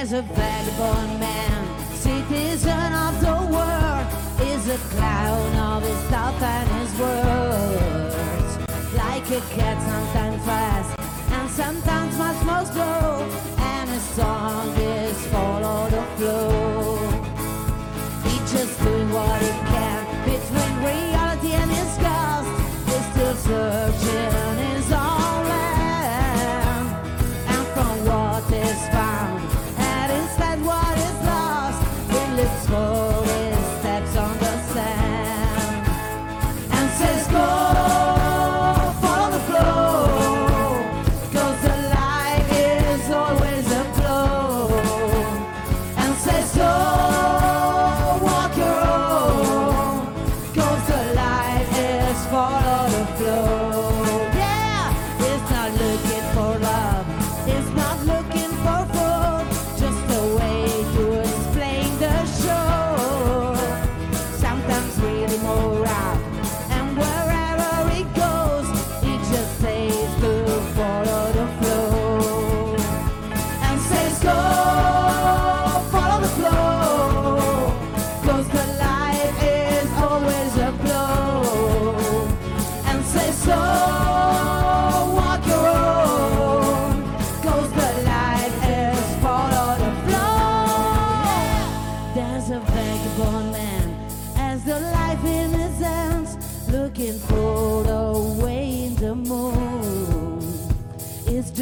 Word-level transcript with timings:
as 0.00 0.14
a 0.14 0.22
vagabond 0.22 1.20
man. 1.20 1.49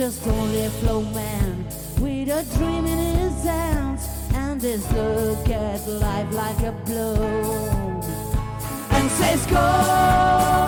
just 0.08 0.26
only 0.26 0.66
flowman 0.80 1.66
with 2.00 2.30
a 2.30 2.42
dream 2.56 2.86
in 2.86 3.16
his 3.18 3.44
hands 3.44 4.08
and 4.32 4.58
this 4.58 4.90
look 4.92 5.50
at 5.50 5.86
life 5.86 6.32
like 6.32 6.60
a 6.60 6.72
blow. 6.86 7.14
And 8.90 9.10
says 9.10 9.44
go 9.48 10.67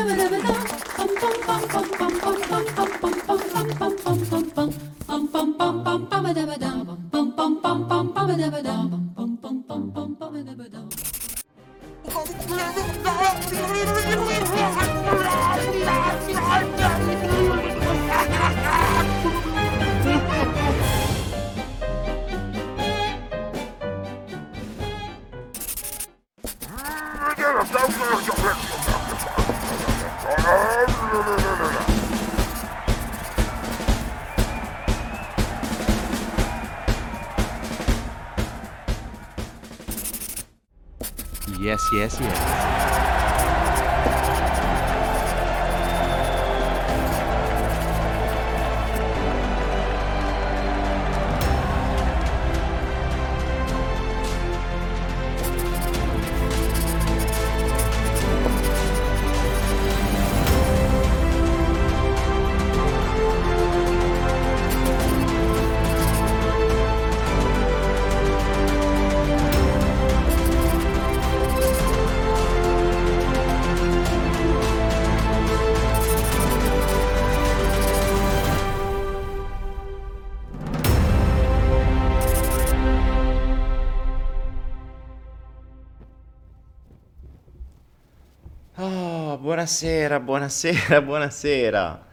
Buonasera, 89.61 90.19
buonasera, 90.19 91.01
buonasera. 91.05 92.05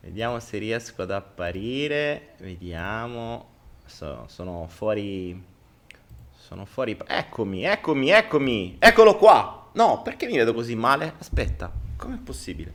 Vediamo 0.00 0.40
se 0.40 0.56
riesco 0.56 1.02
ad 1.02 1.10
apparire. 1.10 2.28
Vediamo. 2.38 3.48
So- 3.84 4.24
sono 4.28 4.66
fuori. 4.66 5.38
Sono 6.34 6.64
fuori. 6.64 6.96
Eccomi, 7.06 7.64
eccomi, 7.64 8.08
eccomi. 8.08 8.76
Eccolo 8.78 9.16
qua. 9.18 9.68
No, 9.74 10.00
perché 10.00 10.24
mi 10.24 10.38
vedo 10.38 10.54
così 10.54 10.74
male? 10.74 11.12
Aspetta, 11.18 11.70
com'è 11.98 12.16
possibile? 12.16 12.72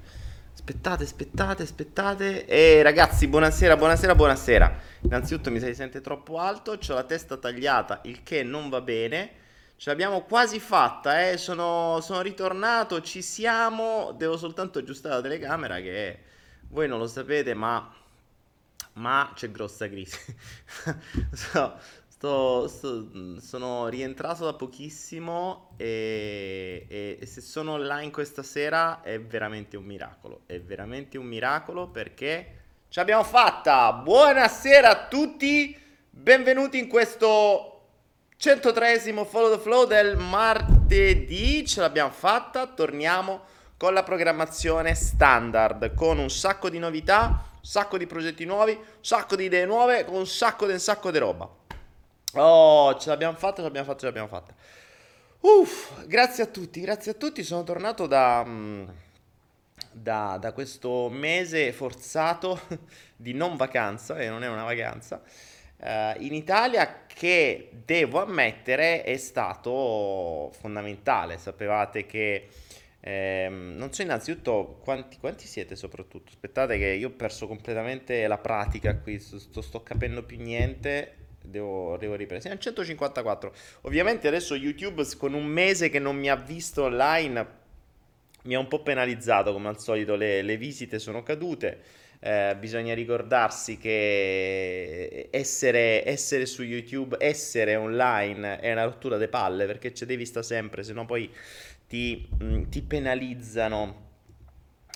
Aspettate, 0.54 1.04
aspettate, 1.04 1.64
aspettate. 1.64 2.46
E 2.46 2.84
ragazzi, 2.84 3.28
buonasera, 3.28 3.76
buonasera, 3.76 4.14
buonasera. 4.14 4.80
Innanzitutto 5.02 5.50
mi 5.50 5.60
si 5.60 5.74
sente 5.74 6.00
troppo 6.00 6.38
alto, 6.38 6.74
ho 6.74 6.94
la 6.94 7.06
testa 7.06 7.38
tagliata, 7.38 8.02
il 8.04 8.22
che 8.22 8.44
non 8.44 8.70
va 8.70 8.82
bene. 8.82 9.32
Ce 9.82 9.90
l'abbiamo 9.90 10.22
quasi 10.26 10.60
fatta, 10.60 11.28
eh. 11.28 11.38
Sono, 11.38 12.02
sono 12.02 12.22
ritornato, 12.22 13.02
ci 13.02 13.24
siamo. 13.24 14.12
Devo 14.16 14.38
soltanto 14.38 14.78
aggiustare 14.78 15.16
la 15.16 15.22
telecamera 15.22 15.80
che 15.80 16.20
voi 16.70 16.88
non 16.88 17.00
lo 17.00 17.08
sapete, 17.08 17.56
ma, 17.56 17.92
ma 18.94 19.32
c'è 19.34 19.50
grossa 19.50 19.90
crisi. 19.90 20.20
so, 21.34 21.80
sto, 22.08 22.68
sto- 22.68 23.40
sono 23.40 23.88
rientrato 23.88 24.46
da 24.46 24.54
pochissimo 24.54 25.74
e, 25.78 26.86
e- 26.88 27.18
e 27.20 27.26
se 27.26 27.42
sono 27.42 27.72
online 27.72 28.12
questa 28.12 28.44
sera 28.44 29.02
è 29.02 29.20
veramente 29.20 29.78
un 29.78 29.86
miracolo. 29.86 30.42
È 30.46 30.60
veramente 30.60 31.18
un 31.18 31.26
miracolo 31.26 31.88
perché 31.88 32.60
ce 32.88 33.00
l'abbiamo 33.00 33.24
fatta. 33.24 33.92
Buonasera 33.94 34.90
a 34.92 35.08
tutti, 35.08 35.76
benvenuti 36.12 36.78
in 36.78 36.88
questo 36.88 37.71
103esimo 38.42 39.24
Follow 39.24 39.56
the 39.56 39.62
Flow 39.62 39.86
del 39.86 40.18
martedì, 40.18 41.64
ce 41.64 41.80
l'abbiamo 41.80 42.10
fatta, 42.10 42.66
torniamo 42.66 43.42
con 43.78 43.94
la 43.94 44.02
programmazione 44.02 44.96
standard, 44.96 45.94
con 45.94 46.18
un 46.18 46.32
sacco 46.32 46.68
di 46.68 46.80
novità, 46.80 47.46
un 47.54 47.64
sacco 47.64 48.00
di 48.00 48.08
progetti 48.08 48.44
nuovi, 48.46 48.72
un 48.72 48.84
sacco 49.00 49.36
di 49.36 49.44
idee 49.44 49.68
nuove, 49.68 50.06
con 50.06 50.16
un 50.16 50.26
sacco 50.26 50.66
di 50.66 50.72
un 50.72 50.80
sacco 50.80 51.12
di 51.12 51.20
roba. 51.20 51.48
Oh, 52.34 52.98
ce 52.98 53.10
l'abbiamo 53.10 53.38
fatta, 53.38 53.58
ce 53.58 53.62
l'abbiamo 53.62 53.86
fatta, 53.86 54.00
ce 54.00 54.06
l'abbiamo 54.08 54.28
fatta. 54.28 54.56
Uff, 55.42 56.04
grazie 56.08 56.42
a 56.42 56.48
tutti, 56.48 56.82
grazie 56.82 57.12
a 57.12 57.14
tutti, 57.14 57.44
sono 57.44 57.64
tornato 57.64 58.08
da, 58.08 58.44
mm, 58.44 58.90
da, 59.92 60.40
da 60.42 60.52
questo 60.52 61.10
mese 61.12 61.72
forzato 61.74 62.60
di 63.16 63.34
non 63.34 63.56
vacanza, 63.56 64.18
e 64.18 64.30
non 64.30 64.44
è 64.44 64.48
una 64.48 64.64
vacanza, 64.64 65.22
eh, 65.84 66.16
in 66.20 66.34
Italia 66.34 67.06
che 67.08 67.70
devo 67.86 68.22
ammettere 68.22 69.04
è 69.04 69.18
stato 69.18 70.52
fondamentale. 70.60 71.38
Sapevate 71.38 72.06
che 72.06 72.48
ehm, 73.00 73.76
non 73.76 73.92
so 73.92 74.02
innanzitutto 74.02 74.80
quanti, 74.84 75.18
quanti 75.18 75.48
siete 75.48 75.76
soprattutto. 75.76 76.30
Aspettate 76.30 76.78
che 76.78 76.88
io 76.88 77.10
ho 77.10 77.12
perso 77.12 77.48
completamente 77.48 78.28
la 78.28 78.38
pratica 78.38 78.96
qui, 78.98 79.20
sto, 79.20 79.62
sto 79.62 79.84
capendo 79.84 80.24
più 80.24 80.38
niente. 80.40 81.16
Devo, 81.44 81.98
devo 81.98 82.14
riprendere. 82.14 82.42
Siamo 82.42 82.58
a 82.58 82.60
154. 82.60 83.54
Ovviamente 83.82 84.28
adesso 84.28 84.56
YouTube 84.56 85.04
con 85.18 85.34
un 85.34 85.46
mese 85.46 85.90
che 85.90 85.98
non 85.98 86.16
mi 86.16 86.30
ha 86.30 86.36
visto 86.36 86.84
online 86.84 87.60
mi 88.44 88.56
ha 88.56 88.60
un 88.60 88.68
po' 88.68 88.82
penalizzato 88.82 89.54
come 89.54 89.68
al 89.68 89.80
solito, 89.80 90.16
le, 90.16 90.42
le 90.42 90.58
visite 90.58 90.98
sono 91.00 91.22
cadute. 91.24 91.80
Eh, 92.24 92.56
bisogna 92.60 92.94
ricordarsi 92.94 93.78
che 93.78 95.30
essere, 95.32 96.08
essere 96.08 96.46
su 96.46 96.62
YouTube, 96.62 97.18
essere 97.20 97.76
online 97.76 98.60
è 98.60 98.72
una 98.72 98.84
rottura 98.84 99.18
de 99.18 99.28
palle 99.28 99.66
perché 99.66 99.92
ci 99.94 100.06
devi 100.06 100.26
stare 100.26 100.46
sempre, 100.46 100.84
se 100.84 100.94
no 100.94 101.06
poi 101.06 101.32
ti, 101.88 102.28
mh, 102.38 102.70
ti 102.70 102.84
penalizzano 102.84 104.10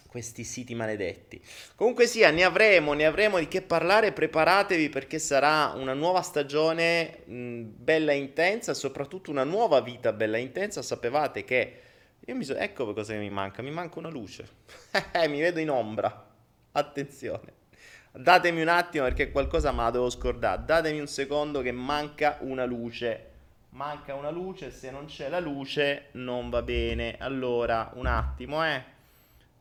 questi 0.07 0.43
siti 0.43 0.75
maledetti. 0.75 1.41
Comunque 1.75 2.05
sia, 2.07 2.29
ne 2.31 2.43
avremo, 2.43 2.93
ne 2.93 3.05
avremo 3.05 3.39
di 3.39 3.47
che 3.47 3.61
parlare, 3.61 4.13
preparatevi 4.13 4.89
perché 4.89 5.19
sarà 5.19 5.73
una 5.75 5.93
nuova 5.93 6.21
stagione 6.21 7.19
mh, 7.25 7.61
bella 7.75 8.11
e 8.13 8.17
intensa, 8.17 8.73
soprattutto 8.73 9.31
una 9.31 9.43
nuova 9.43 9.81
vita 9.81 10.13
bella 10.13 10.37
intensa. 10.37 10.81
Sapevate 10.81 11.43
che 11.43 11.81
io 12.25 12.35
mi 12.35 12.43
so... 12.45 12.55
ecco 12.55 12.93
cosa 12.93 13.13
mi 13.15 13.29
manca, 13.29 13.61
mi 13.61 13.71
manca 13.71 13.99
una 13.99 14.09
luce. 14.09 14.47
mi 15.27 15.41
vedo 15.41 15.59
in 15.59 15.69
ombra. 15.69 16.24
Attenzione. 16.77 17.53
Datemi 18.11 18.61
un 18.61 18.67
attimo 18.67 19.05
perché 19.05 19.31
qualcosa 19.31 19.71
me 19.71 19.83
la 19.83 19.91
devo 19.91 20.09
scordare. 20.09 20.63
Datemi 20.65 20.99
un 20.99 21.07
secondo 21.07 21.61
che 21.61 21.71
manca 21.71 22.37
una 22.41 22.65
luce. 22.65 23.31
Manca 23.69 24.13
una 24.13 24.29
luce, 24.29 24.71
se 24.71 24.91
non 24.91 25.05
c'è 25.05 25.29
la 25.29 25.39
luce 25.39 26.09
non 26.13 26.49
va 26.49 26.61
bene. 26.61 27.15
Allora, 27.17 27.91
un 27.93 28.07
attimo, 28.07 28.65
eh. 28.65 28.83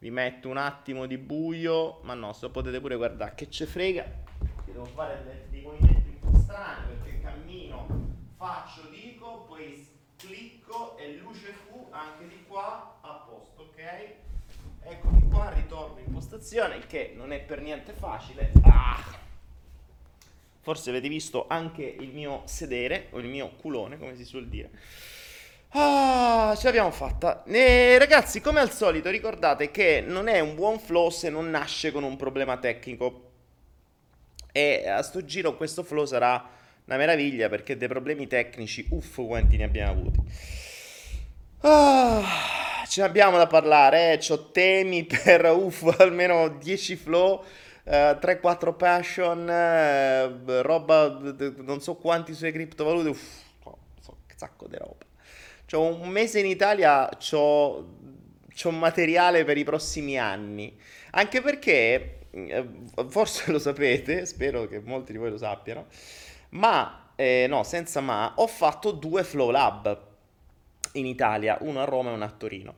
Vi 0.00 0.10
metto 0.10 0.48
un 0.48 0.56
attimo 0.56 1.06
di 1.06 1.16
buio, 1.16 2.00
ma 2.02 2.14
no, 2.14 2.32
se 2.32 2.48
potete 2.50 2.80
pure 2.80 2.96
guardare 2.96 3.34
che 3.36 3.48
ce 3.48 3.66
frega. 3.66 4.02
Che 4.64 4.72
devo 4.72 4.84
fare 4.84 5.22
de- 5.24 5.46
dei 5.50 5.62
movimenti 5.62 6.18
un 6.20 6.32
po' 6.32 6.36
strani 6.38 6.96
perché 6.96 7.20
cammino, 7.20 7.86
faccio, 8.36 8.88
dico, 8.90 9.44
poi 9.46 9.86
clicco 10.16 10.96
e 10.98 11.16
luce 11.22 11.52
fu 11.52 11.86
anche 11.90 12.26
di 12.26 12.44
qua 12.48 12.98
a 13.02 13.24
posto, 13.28 13.62
ok? 13.62 14.14
Eccomi 14.86 15.28
qua, 15.30 15.44
postazione, 16.34 16.76
il 16.76 16.86
che 16.88 17.12
non 17.14 17.32
è 17.32 17.38
per 17.38 17.60
niente 17.60 17.92
facile. 17.92 18.50
Ah! 18.62 19.02
Forse 20.60 20.90
avete 20.90 21.08
visto 21.08 21.46
anche 21.48 21.82
il 21.82 22.08
mio 22.08 22.42
sedere, 22.46 23.06
o 23.10 23.18
il 23.20 23.26
mio 23.26 23.50
culone, 23.60 23.98
come 23.98 24.16
si 24.16 24.24
suol 24.24 24.48
dire. 24.48 24.70
Ah, 25.68 26.54
ce 26.56 26.64
l'abbiamo 26.64 26.90
fatta. 26.90 27.44
E, 27.44 27.98
ragazzi, 27.98 28.40
come 28.40 28.60
al 28.60 28.72
solito, 28.72 29.10
ricordate 29.10 29.70
che 29.70 30.02
non 30.04 30.26
è 30.26 30.40
un 30.40 30.54
buon 30.54 30.80
flow 30.80 31.10
se 31.10 31.30
non 31.30 31.50
nasce 31.50 31.92
con 31.92 32.02
un 32.02 32.16
problema 32.16 32.56
tecnico. 32.56 33.30
E 34.50 34.88
a 34.88 35.02
sto 35.02 35.24
giro 35.24 35.56
questo 35.56 35.82
flow 35.82 36.04
sarà 36.04 36.50
una 36.86 36.96
meraviglia 36.96 37.48
perché 37.48 37.76
dei 37.76 37.88
problemi 37.88 38.26
tecnici, 38.26 38.86
uff, 38.90 39.24
quanti 39.26 39.56
ne 39.56 39.64
abbiamo 39.64 39.90
avuti. 39.92 40.20
Ah, 41.60 42.63
ce 42.86 43.00
ne 43.00 43.06
abbiamo 43.06 43.36
da 43.36 43.46
parlare, 43.46 44.12
eh. 44.12 44.18
C'ho 44.18 44.50
temi 44.50 45.04
per 45.06 45.44
uff, 45.46 45.82
almeno 45.98 46.48
10 46.48 46.96
flow, 46.96 47.44
eh, 47.84 48.18
3-4 48.20 48.76
passion, 48.76 49.48
eh, 49.48 50.62
roba, 50.62 51.18
non 51.58 51.80
so 51.80 51.94
quanti 51.96 52.34
sulle 52.34 52.52
criptovalute, 52.52 53.08
uff, 53.08 53.42
no, 53.64 53.78
so, 54.00 54.16
sacco 54.34 54.66
di 54.66 54.76
roba. 54.76 55.04
C'ho 55.66 55.82
un 55.82 56.08
mese 56.08 56.40
in 56.40 56.46
Italia, 56.46 57.08
c'ho, 57.18 57.96
c'ho 58.54 58.70
materiale 58.70 59.44
per 59.44 59.56
i 59.58 59.64
prossimi 59.64 60.18
anni. 60.18 60.76
Anche 61.12 61.40
perché, 61.40 62.18
eh, 62.30 62.68
forse 63.08 63.50
lo 63.50 63.58
sapete, 63.58 64.26
spero 64.26 64.66
che 64.66 64.80
molti 64.80 65.12
di 65.12 65.18
voi 65.18 65.30
lo 65.30 65.38
sappiano, 65.38 65.86
ma, 66.50 67.12
eh, 67.16 67.46
no, 67.48 67.62
senza 67.62 68.00
ma, 68.00 68.34
ho 68.36 68.46
fatto 68.46 68.90
due 68.90 69.24
Flow 69.24 69.50
Lab 69.50 70.12
in 70.94 71.06
Italia, 71.06 71.58
uno 71.60 71.80
a 71.80 71.84
Roma 71.84 72.10
e 72.10 72.14
uno 72.14 72.24
a 72.24 72.30
Torino, 72.30 72.74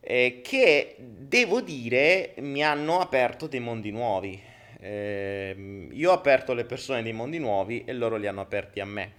eh, 0.00 0.40
che 0.42 0.96
devo 0.98 1.60
dire 1.60 2.34
mi 2.38 2.62
hanno 2.62 3.00
aperto 3.00 3.46
dei 3.46 3.60
mondi 3.60 3.90
nuovi. 3.90 4.40
Ehm, 4.78 5.90
io 5.92 6.10
ho 6.10 6.14
aperto 6.14 6.52
alle 6.52 6.64
persone 6.64 7.02
dei 7.02 7.12
mondi 7.12 7.38
nuovi 7.38 7.84
e 7.84 7.92
loro 7.92 8.16
li 8.16 8.26
hanno 8.26 8.40
aperti 8.42 8.80
a 8.80 8.84
me, 8.84 9.12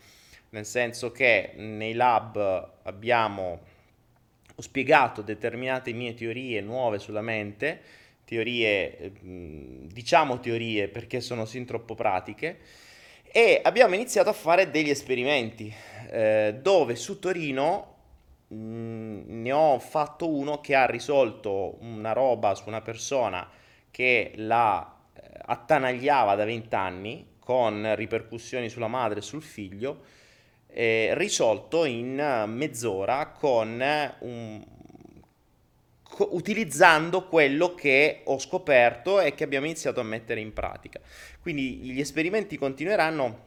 nel 0.50 0.66
senso 0.66 1.12
che 1.12 1.52
nei 1.56 1.94
lab 1.94 2.72
abbiamo 2.84 3.76
ho 4.60 4.62
spiegato 4.62 5.22
determinate 5.22 5.94
mie 5.94 6.16
teorie 6.16 6.62
nuove 6.62 6.98
sulla 6.98 7.22
mente, 7.22 7.80
teorie, 8.26 8.98
eh, 8.98 9.10
mh, 9.10 9.88
diciamo 9.92 10.40
teorie 10.40 10.88
perché 10.88 11.22
sono 11.22 11.46
sin 11.46 11.66
troppo 11.66 11.94
pratiche, 11.94 12.58
e 13.24 13.60
abbiamo 13.62 13.94
iniziato 13.94 14.30
a 14.30 14.34
fare 14.34 14.72
degli 14.72 14.90
esperimenti, 14.90 15.72
eh, 16.10 16.58
dove 16.60 16.96
su 16.96 17.20
Torino 17.20 17.97
mh, 18.48 19.24
ne 19.27 19.51
ho 19.51 19.80
fatto 19.80 20.30
uno 20.30 20.60
che 20.62 20.75
ha 20.75 20.86
risolto 20.86 21.77
una 21.82 22.13
roba 22.13 22.56
su 22.56 22.63
una 22.68 22.82
persona 22.82 23.48
che 23.92 24.34
la 24.36 24.96
eh, 25.13 25.22
attanagliava 25.46 26.36
da 26.36 26.46
20 26.46 26.75
anni, 26.75 27.25
con 27.39 27.96
ripercussioni 27.96 28.70
sulla 28.70 28.88
madre 28.88 29.20
e 29.20 29.22
sul 29.22 29.42
figlio, 29.42 30.04
eh, 30.68 31.12
risolto 31.16 31.86
in 31.86 32.20
eh, 32.20 32.46
mezz'ora 32.46 33.27
con 33.30 33.82
eh, 33.82 34.16
un, 34.20 34.63
co- 36.04 36.30
utilizzando 36.32 37.27
quello 37.27 37.74
che 37.75 38.22
ho 38.25 38.39
scoperto 38.39 39.20
e 39.20 39.34
che 39.34 39.44
abbiamo 39.44 39.66
iniziato 39.66 40.00
a 40.00 40.04
mettere 40.04 40.39
in 40.39 40.54
pratica. 40.54 41.00
Quindi 41.42 41.77
gli 41.77 42.00
esperimenti 42.00 42.58
continueranno. 42.58 43.46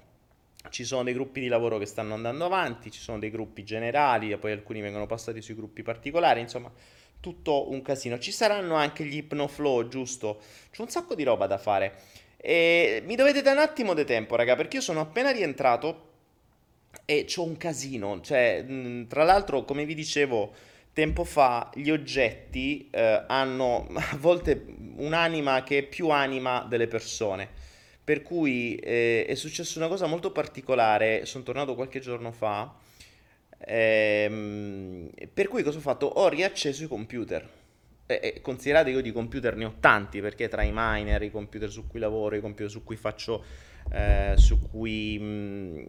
Ci 0.69 0.85
sono 0.85 1.05
dei 1.05 1.15
gruppi 1.15 1.41
di 1.41 1.49
lavoro 1.49 1.79
che 1.79 1.87
stanno 1.87 2.15
andando 2.15 2.45
avanti, 2.45 2.91
ci 2.91 3.01
sono 3.01 3.19
dei 3.19 3.31
gruppi 3.31 3.65
generali 3.65 4.31
e 4.31 4.37
poi 4.37 4.53
alcuni 4.53 4.81
vengono 4.81 5.07
passati 5.07 5.41
sui 5.41 5.55
gruppi 5.55 5.83
particolari, 5.83 6.41
insomma, 6.41 6.71
tutto 7.19 7.71
un 7.71 7.81
casino. 7.83 8.19
Ci 8.19 8.31
saranno 8.31 8.75
anche 8.75 9.05
gli 9.05 9.17
Hypnoflow, 9.17 9.89
giusto? 9.89 10.41
C'è 10.71 10.83
un 10.83 10.89
sacco 10.89 11.15
di 11.15 11.23
roba 11.23 11.47
da 11.47 11.59
fare. 11.59 11.95
E 12.37 13.03
mi 13.07 13.17
dovete 13.17 13.43
dare 13.43 13.57
un 13.57 13.63
attimo 13.63 13.95
di 13.95 14.05
tempo, 14.05 14.37
raga, 14.37 14.57
perché 14.57 14.77
io 14.77 14.83
sono 14.83 15.01
appena 15.01 15.31
rientrato 15.31 16.09
e 17.05 17.25
c'ho 17.25 17.45
un 17.45 17.57
casino. 17.57 18.21
Cioè, 18.21 18.65
tra 19.09 19.25
l'altro, 19.25 19.65
come 19.65 19.85
vi 19.85 19.95
dicevo 19.95 20.53
tempo 20.93 21.25
fa 21.25 21.71
gli 21.75 21.91
oggetti 21.91 22.89
eh, 22.91 23.25
hanno 23.27 23.87
a 23.95 24.17
volte 24.17 24.65
un'anima 24.97 25.63
che 25.63 25.79
è 25.79 25.83
più 25.83 26.09
anima 26.09 26.67
delle 26.69 26.89
persone. 26.89 27.60
Per 28.11 28.23
cui 28.23 28.75
eh, 28.75 29.25
è 29.25 29.37
successa 29.37 29.79
una 29.79 29.87
cosa 29.87 30.07
molto 30.07 30.33
particolare, 30.33 31.25
sono 31.27 31.45
tornato 31.45 31.77
qualche 31.77 32.01
giorno 32.01 32.33
fa, 32.33 32.75
ehm, 33.57 35.09
per 35.33 35.47
cui 35.47 35.63
cosa 35.63 35.79
ho 35.79 35.81
fatto? 35.81 36.07
Ho 36.07 36.27
riacceso 36.29 36.83
i 36.83 36.89
computer. 36.89 37.49
E, 38.07 38.41
considerate 38.43 38.91
che 38.91 38.97
io 38.97 39.01
di 39.01 39.13
computer 39.13 39.55
ne 39.55 39.65
ho 39.65 39.75
tanti, 39.79 40.21
perché 40.21 40.49
tra 40.49 40.65
i 40.65 40.73
miner, 40.75 41.23
i 41.23 41.31
computer 41.31 41.71
su 41.71 41.87
cui 41.87 42.01
lavoro, 42.01 42.35
i 42.35 42.41
computer 42.41 42.69
su 42.69 42.83
cui 42.83 42.97
faccio, 42.97 43.45
eh, 43.93 44.35
su, 44.35 44.59
cui, 44.61 45.17
mh, 45.17 45.25
mm, 45.25 45.85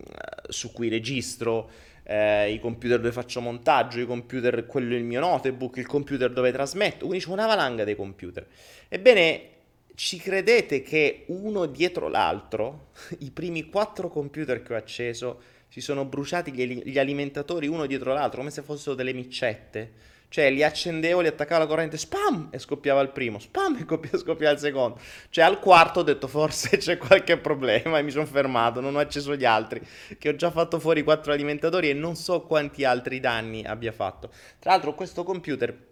su 0.48 0.72
cui 0.74 0.90
registro, 0.90 1.72
eh, 2.04 2.52
i 2.52 2.60
computer 2.60 3.00
dove 3.00 3.14
faccio 3.14 3.42
montaggio, 3.42 4.00
i 4.00 4.06
computer, 4.06 4.68
quello 4.68 4.94
è 4.94 4.98
il 5.00 5.06
mio 5.06 5.22
notebook, 5.22 5.78
il 5.78 5.88
computer 5.88 6.32
dove 6.32 6.52
trasmetto, 6.52 7.08
quindi 7.08 7.26
c'è 7.26 7.32
una 7.32 7.48
valanga 7.48 7.84
dei 7.84 7.96
computer. 7.96 8.46
Ebbene, 8.90 9.60
ci 10.04 10.18
credete 10.18 10.82
che 10.82 11.26
uno 11.28 11.68
dietro 11.68 12.08
l'altro, 12.08 12.88
i 13.20 13.30
primi 13.30 13.70
quattro 13.70 14.10
computer 14.10 14.64
che 14.64 14.74
ho 14.74 14.76
acceso, 14.76 15.40
si 15.68 15.80
sono 15.80 16.06
bruciati 16.06 16.52
gli, 16.52 16.82
gli 16.86 16.98
alimentatori 16.98 17.68
uno 17.68 17.86
dietro 17.86 18.12
l'altro, 18.12 18.40
come 18.40 18.50
se 18.50 18.64
fossero 18.64 18.96
delle 18.96 19.14
micette? 19.14 19.92
Cioè, 20.28 20.50
li 20.50 20.64
accendevo, 20.64 21.22
li 21.22 21.28
attaccavo 21.28 21.62
alla 21.62 21.70
corrente, 21.70 21.98
spam! 21.98 22.50
E 22.52 22.58
scoppiava 22.58 23.00
il 23.02 23.10
primo, 23.10 23.38
spam! 23.38 23.76
E 23.78 24.18
scoppiava 24.18 24.54
il 24.54 24.58
secondo. 24.58 25.00
Cioè, 25.30 25.44
al 25.44 25.60
quarto 25.60 26.00
ho 26.00 26.04
detto, 26.04 26.28
forse 26.28 26.78
c'è 26.82 26.98
qualche 26.98 27.38
problema 27.38 28.00
e 28.00 28.02
mi 28.02 28.10
sono 28.10 28.26
fermato, 28.26 28.82
non 28.82 28.96
ho 28.96 29.00
acceso 29.00 29.36
gli 29.36 29.46
altri, 29.46 29.86
che 30.18 30.30
ho 30.30 30.36
già 30.36 30.50
fatto 30.50 30.80
fuori 30.80 31.04
quattro 31.04 31.32
alimentatori 31.32 31.92
e 31.92 31.94
non 31.94 32.16
so 32.16 32.42
quanti 32.42 32.86
altri 32.86 33.20
danni 33.20 33.64
abbia 33.66 33.92
fatto. 33.92 34.32
Tra 34.58 34.72
l'altro, 34.72 34.96
questo 34.96 35.24
computer, 35.24 35.91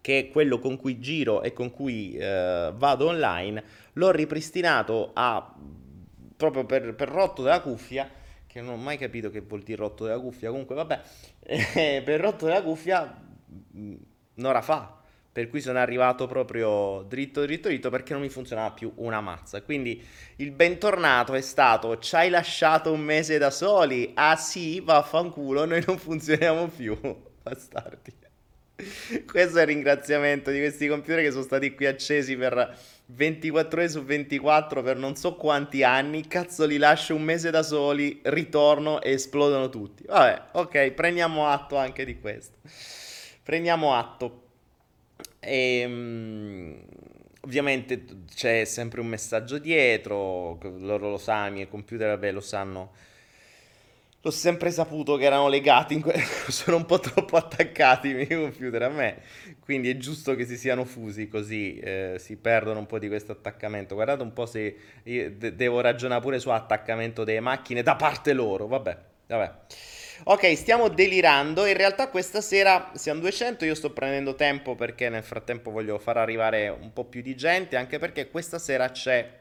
che 0.00 0.18
è 0.18 0.28
quello 0.30 0.58
con 0.58 0.76
cui 0.76 0.98
giro 0.98 1.42
e 1.42 1.52
con 1.52 1.70
cui 1.70 2.16
eh, 2.16 2.72
vado 2.74 3.06
online, 3.06 3.62
l'ho 3.94 4.10
ripristinato 4.10 5.10
a, 5.14 5.54
proprio 6.36 6.64
per, 6.64 6.94
per 6.94 7.08
rotto 7.08 7.42
della 7.42 7.60
cuffia, 7.60 8.10
che 8.46 8.60
non 8.60 8.74
ho 8.74 8.76
mai 8.76 8.98
capito 8.98 9.30
che 9.30 9.40
vuol 9.40 9.62
dire 9.62 9.82
rotto 9.82 10.04
della 10.04 10.18
cuffia, 10.18 10.50
comunque 10.50 10.74
vabbè, 10.74 11.00
per 12.02 12.20
rotto 12.20 12.46
della 12.46 12.62
cuffia 12.62 13.22
un'ora 14.34 14.62
fa. 14.62 14.96
Per 15.32 15.48
cui 15.48 15.60
sono 15.60 15.78
arrivato 15.78 16.26
proprio 16.26 17.04
dritto, 17.06 17.42
dritto, 17.42 17.68
dritto 17.68 17.88
perché 17.88 18.12
non 18.14 18.22
mi 18.22 18.28
funzionava 18.28 18.72
più 18.72 18.92
una 18.96 19.20
mazza. 19.20 19.62
Quindi 19.62 20.04
il 20.36 20.50
bentornato 20.50 21.34
è 21.34 21.40
stato: 21.40 21.98
ci 21.98 22.16
hai 22.16 22.30
lasciato 22.30 22.92
un 22.92 23.00
mese 23.00 23.38
da 23.38 23.50
soli? 23.50 24.10
Ah 24.14 24.34
sì, 24.34 24.80
vaffanculo, 24.80 25.66
noi 25.66 25.84
non 25.86 25.98
funzioniamo 25.98 26.66
più. 26.66 26.98
Bastardi. 27.42 28.28
Questo 29.26 29.58
è 29.58 29.62
il 29.62 29.66
ringraziamento 29.66 30.50
di 30.50 30.58
questi 30.58 30.86
computer 30.88 31.22
che 31.22 31.30
sono 31.30 31.42
stati 31.42 31.74
qui 31.74 31.86
accesi 31.86 32.36
per 32.36 32.76
24 33.06 33.80
ore 33.80 33.88
su 33.88 34.04
24 34.04 34.82
per 34.82 34.96
non 34.96 35.16
so 35.16 35.34
quanti 35.34 35.82
anni. 35.82 36.26
Cazzo, 36.26 36.66
li 36.66 36.76
lascio 36.76 37.14
un 37.14 37.22
mese 37.22 37.50
da 37.50 37.62
soli, 37.62 38.20
ritorno 38.24 39.00
e 39.00 39.12
esplodono 39.12 39.68
tutti. 39.68 40.04
Vabbè, 40.06 40.42
ok, 40.52 40.90
prendiamo 40.92 41.48
atto 41.48 41.76
anche 41.76 42.04
di 42.04 42.18
questo 42.18 42.58
prendiamo 43.50 43.96
atto. 43.96 44.42
E, 45.40 45.84
um, 45.84 46.80
ovviamente 47.40 48.04
c'è 48.32 48.64
sempre 48.64 49.00
un 49.00 49.08
messaggio 49.08 49.58
dietro, 49.58 50.58
loro 50.78 51.10
lo 51.10 51.18
sanno, 51.18 51.58
i 51.58 51.68
computer 51.68 52.10
vabbè, 52.10 52.30
lo 52.30 52.40
sanno. 52.40 52.92
L'ho 54.22 54.30
sempre 54.30 54.70
saputo 54.70 55.16
che 55.16 55.24
erano 55.24 55.48
legati, 55.48 55.98
que- 55.98 56.22
sono 56.48 56.76
un 56.76 56.84
po' 56.84 56.98
troppo 57.00 57.36
attaccati 57.38 58.10
i 58.10 58.14
miei 58.14 58.26
computer 58.26 58.82
a 58.82 58.88
me, 58.90 59.22
quindi 59.60 59.88
è 59.88 59.96
giusto 59.96 60.34
che 60.34 60.44
si 60.44 60.58
siano 60.58 60.84
fusi 60.84 61.26
così 61.26 61.78
eh, 61.78 62.16
si 62.18 62.36
perdono 62.36 62.80
un 62.80 62.86
po' 62.86 62.98
di 62.98 63.08
questo 63.08 63.32
attaccamento. 63.32 63.94
Guardate 63.94 64.22
un 64.22 64.34
po' 64.34 64.44
se 64.44 64.76
de- 65.02 65.54
devo 65.54 65.80
ragionare 65.80 66.20
pure 66.20 66.38
su 66.38 66.50
attaccamento 66.50 67.24
delle 67.24 67.40
macchine 67.40 67.82
da 67.82 67.96
parte 67.96 68.34
loro, 68.34 68.66
vabbè, 68.66 68.98
vabbè. 69.26 69.52
Ok, 70.24 70.54
stiamo 70.54 70.88
delirando. 70.88 71.64
In 71.64 71.76
realtà 71.76 72.08
questa 72.08 72.42
sera 72.42 72.90
siamo 72.94 73.20
200. 73.20 73.64
Io 73.64 73.74
sto 73.74 73.90
prendendo 73.90 74.34
tempo 74.34 74.74
perché 74.74 75.08
nel 75.08 75.22
frattempo 75.22 75.70
voglio 75.70 75.98
far 75.98 76.18
arrivare 76.18 76.68
un 76.68 76.92
po' 76.92 77.04
più 77.04 77.22
di 77.22 77.34
gente. 77.34 77.76
Anche 77.76 77.98
perché 77.98 78.28
questa 78.28 78.58
sera 78.58 78.90
c'è 78.90 79.38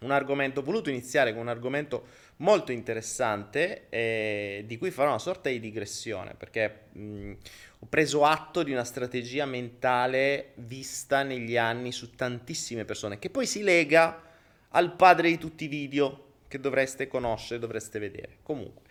un 0.00 0.10
argomento. 0.10 0.60
Ho 0.60 0.62
voluto 0.64 0.90
iniziare 0.90 1.32
con 1.32 1.42
un 1.42 1.48
argomento 1.48 2.06
molto 2.40 2.72
interessante. 2.72 3.86
Eh, 3.88 4.64
di 4.66 4.76
cui 4.76 4.90
farò 4.90 5.08
una 5.10 5.18
sorta 5.18 5.48
di 5.48 5.60
digressione. 5.60 6.34
Perché 6.34 6.86
mh, 6.92 7.32
ho 7.80 7.86
preso 7.88 8.24
atto 8.24 8.62
di 8.62 8.72
una 8.72 8.84
strategia 8.84 9.46
mentale 9.46 10.52
vista 10.56 11.22
negli 11.22 11.56
anni 11.56 11.92
su 11.92 12.14
tantissime 12.14 12.84
persone. 12.84 13.18
Che 13.18 13.30
poi 13.30 13.46
si 13.46 13.62
lega 13.62 14.22
al 14.70 14.94
padre 14.94 15.28
di 15.28 15.38
tutti 15.38 15.64
i 15.64 15.68
video 15.68 16.26
che 16.48 16.60
dovreste 16.60 17.08
conoscere, 17.08 17.60
dovreste 17.60 17.98
vedere. 17.98 18.38
Comunque. 18.42 18.82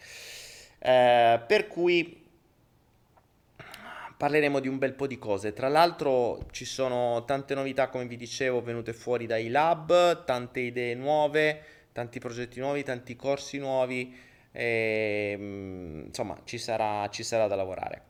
Eh, 0.79 1.41
per 1.45 1.67
cui 1.67 2.27
parleremo 4.19 4.59
di 4.59 4.67
un 4.67 4.77
bel 4.77 4.95
po' 4.95 5.07
di 5.07 5.17
cose. 5.17 5.53
Tra 5.53 5.69
l'altro 5.69 6.45
ci 6.51 6.65
sono 6.65 7.23
tante 7.23 7.55
novità, 7.55 7.88
come 7.88 8.05
vi 8.05 8.17
dicevo, 8.17 8.62
venute 8.62 8.91
fuori 8.91 9.25
dai 9.25 9.47
lab, 9.47 10.25
tante 10.25 10.59
idee 10.59 10.93
nuove, 10.93 11.63
tanti 11.99 12.19
progetti 12.19 12.62
nuovi, 12.62 12.83
tanti 12.83 13.17
corsi 13.17 13.57
nuovi. 13.57 14.15
E, 14.51 15.35
mm, 15.38 16.05
insomma, 16.05 16.39
ci 16.45 16.57
sarà, 16.57 17.09
ci 17.09 17.23
sarà 17.23 17.47
da 17.47 17.55
lavorare. 17.55 18.03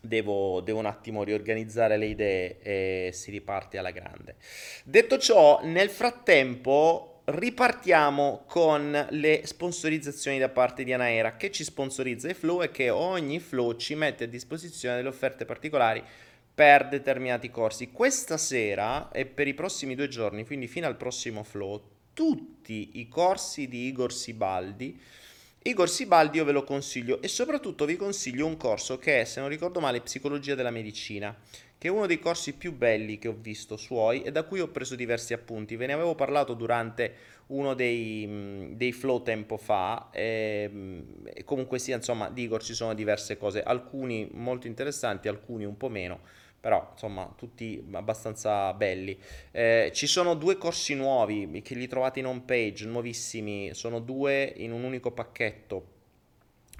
Devo, 0.00 0.60
devo, 0.60 0.78
un 0.78 0.86
attimo 0.86 1.24
riorganizzare 1.24 1.96
le 1.96 2.06
idee 2.06 2.58
e 2.60 3.10
si 3.12 3.30
riparte 3.30 3.78
alla 3.78 3.90
grande. 3.90 4.36
Detto 4.84 5.18
ciò, 5.18 5.60
nel 5.64 5.88
frattempo 5.88 7.22
ripartiamo 7.24 8.44
con 8.46 9.06
le 9.10 9.40
sponsorizzazioni 9.44 10.38
da 10.38 10.48
parte 10.48 10.84
di 10.84 10.92
Anaera 10.92 11.36
che 11.36 11.50
ci 11.50 11.64
sponsorizza 11.64 12.28
i 12.28 12.34
flow 12.34 12.62
e 12.62 12.70
che 12.70 12.90
ogni 12.90 13.40
flow 13.40 13.74
ci 13.74 13.96
mette 13.96 14.24
a 14.24 14.28
disposizione 14.28 14.96
delle 14.96 15.08
offerte 15.08 15.44
particolari 15.44 16.04
per 16.54 16.88
determinati 16.88 17.50
corsi. 17.50 17.90
Questa 17.90 18.36
sera 18.36 19.10
e 19.10 19.26
per 19.26 19.48
i 19.48 19.54
prossimi 19.54 19.96
due 19.96 20.08
giorni, 20.08 20.46
quindi 20.46 20.68
fino 20.68 20.86
al 20.86 20.96
prossimo 20.96 21.42
flow, 21.42 21.95
tutti 22.16 22.92
i 22.94 23.08
corsi 23.08 23.68
di 23.68 23.88
Igor 23.88 24.10
Sibaldi. 24.10 24.98
Igor 25.60 25.90
Sibaldi 25.90 26.38
io 26.38 26.46
ve 26.46 26.52
lo 26.52 26.64
consiglio 26.64 27.20
e 27.20 27.28
soprattutto 27.28 27.84
vi 27.84 27.96
consiglio 27.96 28.46
un 28.46 28.56
corso 28.56 28.96
che 28.96 29.20
è, 29.20 29.24
se 29.24 29.40
non 29.40 29.50
ricordo 29.50 29.80
male, 29.80 30.00
Psicologia 30.00 30.54
della 30.54 30.70
Medicina 30.70 31.36
che 31.76 31.88
è 31.88 31.90
uno 31.90 32.06
dei 32.06 32.18
corsi 32.18 32.54
più 32.54 32.72
belli 32.72 33.18
che 33.18 33.28
ho 33.28 33.36
visto 33.38 33.76
suoi 33.76 34.22
e 34.22 34.32
da 34.32 34.44
cui 34.44 34.60
ho 34.60 34.68
preso 34.68 34.94
diversi 34.94 35.34
appunti. 35.34 35.76
Ve 35.76 35.84
ne 35.84 35.92
avevo 35.92 36.14
parlato 36.14 36.54
durante 36.54 37.14
uno 37.48 37.74
dei, 37.74 38.72
dei 38.72 38.92
flow 38.92 39.22
tempo 39.22 39.58
fa 39.58 40.08
e, 40.10 41.04
e 41.22 41.44
comunque 41.44 41.78
sia, 41.78 41.96
insomma, 41.96 42.30
di 42.30 42.44
Igor 42.44 42.62
ci 42.62 42.72
sono 42.72 42.94
diverse 42.94 43.36
cose, 43.36 43.62
alcuni 43.62 44.26
molto 44.32 44.66
interessanti, 44.66 45.28
alcuni 45.28 45.66
un 45.66 45.76
po' 45.76 45.90
meno 45.90 46.20
però 46.60 46.88
insomma 46.92 47.32
tutti 47.36 47.82
abbastanza 47.92 48.72
belli. 48.72 49.18
Eh, 49.50 49.90
ci 49.94 50.06
sono 50.06 50.34
due 50.34 50.56
corsi 50.56 50.94
nuovi 50.94 51.62
che 51.62 51.74
li 51.74 51.86
trovate 51.86 52.20
in 52.20 52.26
home 52.26 52.42
page, 52.44 52.86
nuovissimi, 52.86 53.74
sono 53.74 54.00
due 54.00 54.52
in 54.56 54.72
un 54.72 54.82
unico 54.82 55.12
pacchetto 55.12 55.94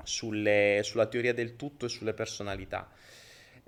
sulle, 0.02 0.80
sulla 0.82 1.06
teoria 1.06 1.32
del 1.32 1.56
tutto 1.56 1.86
e 1.86 1.88
sulle 1.88 2.14
personalità. 2.14 2.90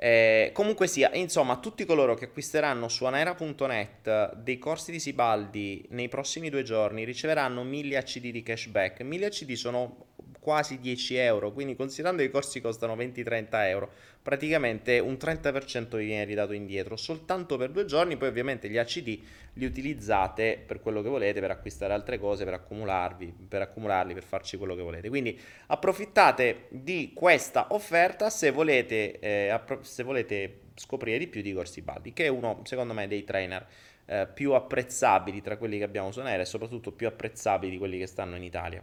Eh, 0.00 0.50
comunque 0.52 0.86
sia, 0.86 1.12
insomma, 1.14 1.56
tutti 1.58 1.84
coloro 1.84 2.14
che 2.14 2.26
acquisteranno 2.26 2.86
su 2.86 3.04
anaera.net 3.04 4.34
dei 4.36 4.56
corsi 4.56 4.92
di 4.92 5.00
Sibaldi 5.00 5.84
nei 5.90 6.08
prossimi 6.08 6.50
due 6.50 6.62
giorni 6.62 7.04
riceveranno 7.04 7.64
1000 7.64 7.96
ACD 7.96 8.30
di 8.30 8.42
cashback. 8.44 9.00
1000 9.00 9.26
ACD 9.26 9.52
sono 9.54 10.06
quasi 10.40 10.78
10 10.78 11.16
euro, 11.16 11.52
quindi 11.52 11.76
considerando 11.76 12.22
che 12.22 12.28
i 12.28 12.30
corsi 12.30 12.60
costano 12.60 12.96
20-30 12.96 13.48
euro, 13.68 13.90
praticamente 14.22 14.98
un 14.98 15.14
30% 15.14 15.96
vi 15.96 16.06
viene 16.06 16.24
ridato 16.24 16.52
indietro 16.52 16.96
soltanto 16.96 17.56
per 17.56 17.70
due 17.70 17.84
giorni, 17.84 18.16
poi 18.16 18.28
ovviamente 18.28 18.68
gli 18.68 18.78
ACD 18.78 19.20
li 19.54 19.64
utilizzate 19.64 20.62
per 20.64 20.80
quello 20.80 21.02
che 21.02 21.08
volete, 21.08 21.40
per 21.40 21.50
acquistare 21.50 21.92
altre 21.92 22.18
cose, 22.18 22.44
per 22.44 22.54
accumularvi, 22.54 23.34
per 23.48 23.62
accumularli, 23.62 24.14
per 24.14 24.24
farci 24.24 24.56
quello 24.56 24.74
che 24.74 24.82
volete. 24.82 25.08
Quindi 25.08 25.38
approfittate 25.66 26.66
di 26.68 27.12
questa 27.14 27.68
offerta 27.70 28.30
se 28.30 28.50
volete, 28.50 29.18
eh, 29.18 29.48
appro- 29.48 29.82
se 29.82 30.02
volete 30.02 30.60
scoprire 30.74 31.18
di 31.18 31.26
più 31.26 31.42
di 31.42 31.52
Corsi 31.52 31.82
Baldi, 31.82 32.12
che 32.12 32.26
è 32.26 32.28
uno, 32.28 32.60
secondo 32.64 32.94
me, 32.94 33.08
dei 33.08 33.24
trainer 33.24 33.66
eh, 34.06 34.26
più 34.32 34.52
apprezzabili 34.52 35.42
tra 35.42 35.56
quelli 35.56 35.78
che 35.78 35.84
abbiamo 35.84 36.12
su 36.12 36.20
Nere 36.22 36.42
e 36.42 36.46
soprattutto 36.46 36.92
più 36.92 37.06
apprezzabili 37.06 37.72
di 37.72 37.78
quelli 37.78 37.98
che 37.98 38.06
stanno 38.06 38.36
in 38.36 38.42
Italia. 38.42 38.82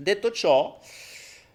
Detto 0.00 0.30
ciò, 0.30 0.78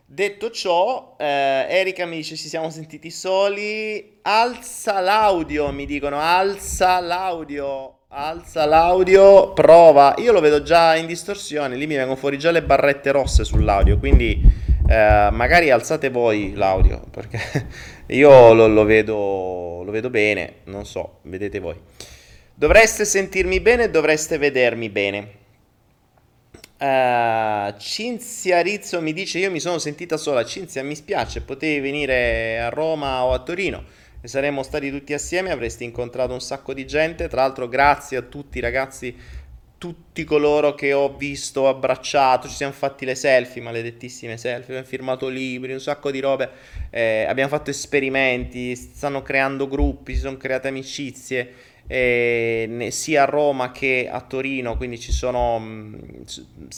detto 0.05 0.51
ciò 0.51 1.15
eh, 1.17 1.65
Erika 1.69 2.05
mi 2.05 2.17
dice 2.17 2.35
ci 2.35 2.49
siamo 2.49 2.69
sentiti 2.69 3.09
soli. 3.09 4.19
Alza 4.23 4.99
l'audio, 4.99 5.71
mi 5.71 5.85
dicono, 5.85 6.19
alza 6.19 6.99
l'audio. 6.99 7.99
Alza 8.09 8.65
l'audio, 8.65 9.53
prova. 9.53 10.15
Io 10.17 10.33
lo 10.33 10.41
vedo 10.41 10.61
già 10.61 10.97
in 10.97 11.05
distorsione, 11.05 11.77
lì 11.77 11.87
mi 11.87 11.95
vengono 11.95 12.17
fuori 12.17 12.37
già 12.37 12.51
le 12.51 12.63
barrette 12.63 13.11
rosse 13.11 13.45
sull'audio, 13.45 13.97
quindi 13.97 14.41
Eh, 14.85 15.29
magari 15.31 15.71
alzate 15.71 16.09
voi 16.09 16.51
l'audio, 16.55 17.05
perché 17.09 17.39
io 18.07 18.51
lo, 18.53 18.67
lo 18.67 18.83
vedo, 18.83 19.81
lo 19.81 19.91
vedo 19.91 20.09
bene, 20.09 20.55
non 20.65 20.85
so, 20.85 21.19
vedete 21.23 21.59
voi. 21.59 21.79
Dovreste 22.53 23.05
sentirmi 23.05 23.61
bene, 23.61 23.89
dovreste 23.89 24.37
vedermi 24.37 24.89
bene. 24.89 25.31
Uh, 26.83 27.73
Cinzia 27.77 28.59
Rizzo 28.59 28.99
mi 28.99 29.13
dice: 29.13 29.39
Io 29.39 29.49
mi 29.49 29.61
sono 29.61 29.77
sentita 29.77 30.17
sola. 30.17 30.43
Cinzia, 30.43 30.83
mi 30.83 30.95
spiace, 30.95 31.39
potevi 31.39 31.79
venire 31.79 32.59
a 32.59 32.67
Roma 32.67 33.23
o 33.23 33.31
a 33.31 33.39
Torino 33.39 33.85
e 34.19 34.27
saremmo 34.27 34.63
stati 34.63 34.91
tutti 34.91 35.13
assieme. 35.13 35.51
Avresti 35.51 35.85
incontrato 35.85 36.33
un 36.33 36.41
sacco 36.41 36.73
di 36.73 36.85
gente. 36.85 37.29
Tra 37.29 37.43
l'altro, 37.43 37.69
grazie 37.69 38.17
a 38.17 38.21
tutti, 38.21 38.59
ragazzi. 38.59 39.15
Tutti 39.77 40.25
coloro 40.25 40.75
che 40.75 40.91
ho 40.91 41.15
visto 41.15 41.69
abbracciato, 41.69 42.49
ci 42.49 42.55
siamo 42.55 42.73
fatti 42.73 43.05
le 43.05 43.15
selfie, 43.15 43.61
maledettissime 43.61 44.37
selfie, 44.37 44.75
abbiamo 44.75 44.85
firmato 44.85 45.27
libri, 45.27 45.73
un 45.73 45.81
sacco 45.81 46.09
di 46.09 46.21
robe, 46.21 46.49
eh, 46.89 47.25
abbiamo 47.27 47.49
fatto 47.49 47.69
esperimenti, 47.69 48.77
stanno 48.77 49.21
creando 49.21 49.67
gruppi, 49.67 50.13
si 50.13 50.21
sono 50.21 50.37
create 50.37 50.69
amicizie 50.69 51.53
eh, 51.93 52.87
sia 52.89 53.21
a 53.21 53.25
Roma 53.25 53.71
che 53.71 54.09
a 54.11 54.19
Torino, 54.21 54.77
quindi 54.77 54.99
ci 54.99 55.11
sono, 55.11 55.59
mm, 55.59 55.93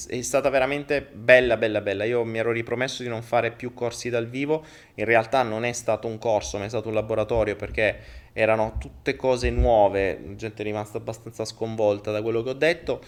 è 0.10 0.22
stata 0.22 0.50
veramente 0.50 1.02
bella, 1.02 1.56
bella, 1.56 1.80
bella. 1.80 2.04
Io 2.04 2.26
mi 2.26 2.38
ero 2.38 2.52
ripromesso 2.52 3.02
di 3.02 3.08
non 3.08 3.22
fare 3.22 3.52
più 3.52 3.74
corsi 3.74 4.10
dal 4.10 4.28
vivo, 4.28 4.66
in 4.96 5.06
realtà 5.06 5.42
non 5.44 5.64
è 5.64 5.72
stato 5.72 6.08
un 6.08 6.18
corso, 6.18 6.58
ma 6.58 6.66
è 6.66 6.68
stato 6.68 6.90
un 6.90 6.96
laboratorio 6.96 7.56
perché 7.56 8.25
erano 8.38 8.76
tutte 8.78 9.16
cose 9.16 9.50
nuove, 9.50 10.20
la 10.22 10.36
gente 10.36 10.62
è 10.62 10.66
rimasta 10.66 10.98
abbastanza 10.98 11.46
sconvolta 11.46 12.12
da 12.12 12.22
quello 12.22 12.44
che 12.44 12.50
ho 12.50 12.54
detto 12.54 13.00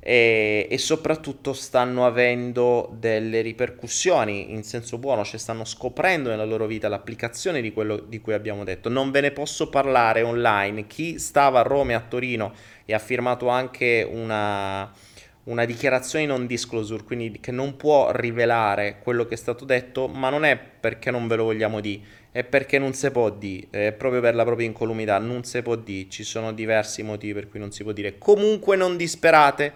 e, 0.00 0.66
e, 0.70 0.78
soprattutto 0.78 1.52
stanno 1.52 2.06
avendo 2.06 2.90
delle 2.98 3.42
ripercussioni 3.42 4.52
in 4.52 4.64
senso 4.64 4.96
buono, 4.96 5.22
cioè 5.22 5.38
stanno 5.38 5.66
scoprendo 5.66 6.30
nella 6.30 6.46
loro 6.46 6.64
vita 6.64 6.88
l'applicazione 6.88 7.60
di 7.60 7.74
quello 7.74 7.98
di 7.98 8.22
cui 8.22 8.32
abbiamo 8.32 8.64
detto. 8.64 8.88
Non 8.88 9.10
ve 9.10 9.20
ne 9.20 9.32
posso 9.32 9.68
parlare 9.68 10.22
online. 10.22 10.86
Chi 10.86 11.18
stava 11.18 11.60
a 11.60 11.62
Roma 11.62 11.90
e 11.90 11.94
a 11.94 12.00
Torino 12.00 12.54
e 12.86 12.94
ha 12.94 12.98
firmato 12.98 13.48
anche 13.48 14.08
una, 14.10 14.90
una 15.44 15.64
dichiarazione 15.64 16.26
non 16.26 16.46
disclosure, 16.46 17.02
quindi 17.02 17.40
che 17.40 17.50
non 17.50 17.76
può 17.76 18.10
rivelare 18.12 18.98
quello 19.02 19.26
che 19.26 19.34
è 19.34 19.38
stato 19.38 19.64
detto, 19.64 20.06
ma 20.08 20.28
non 20.28 20.44
è 20.44 20.56
perché 20.58 21.10
non 21.10 21.26
ve 21.26 21.36
lo 21.36 21.44
vogliamo 21.44 21.80
dire 21.80 22.18
è 22.32 22.44
perché 22.44 22.78
non 22.78 22.92
si 22.92 23.10
può 23.10 23.28
dire, 23.30 23.66
è 23.70 23.92
proprio 23.92 24.20
per 24.20 24.34
la 24.34 24.44
propria 24.44 24.66
incolumità, 24.66 25.18
non 25.18 25.42
si 25.42 25.60
può 25.62 25.74
dire, 25.74 26.08
ci 26.08 26.22
sono 26.22 26.52
diversi 26.52 27.02
motivi 27.02 27.34
per 27.34 27.48
cui 27.48 27.58
non 27.58 27.72
si 27.72 27.82
può 27.82 27.92
dire. 27.92 28.18
Comunque 28.18 28.76
non 28.76 28.96
disperate, 28.96 29.74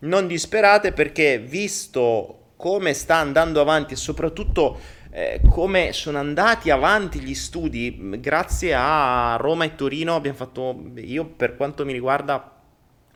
non 0.00 0.26
disperate 0.26 0.92
perché 0.92 1.38
visto 1.38 2.40
come 2.56 2.94
sta 2.94 3.16
andando 3.16 3.60
avanti 3.60 3.94
e 3.94 3.96
soprattutto 3.96 4.78
eh, 5.10 5.40
come 5.48 5.92
sono 5.92 6.18
andati 6.18 6.70
avanti 6.70 7.20
gli 7.20 7.34
studi, 7.34 8.18
grazie 8.18 8.74
a 8.74 9.36
Roma 9.38 9.64
e 9.64 9.76
Torino 9.76 10.16
abbiamo 10.16 10.36
fatto, 10.36 10.90
io 10.96 11.26
per 11.26 11.54
quanto 11.54 11.84
mi 11.84 11.92
riguarda, 11.92 12.53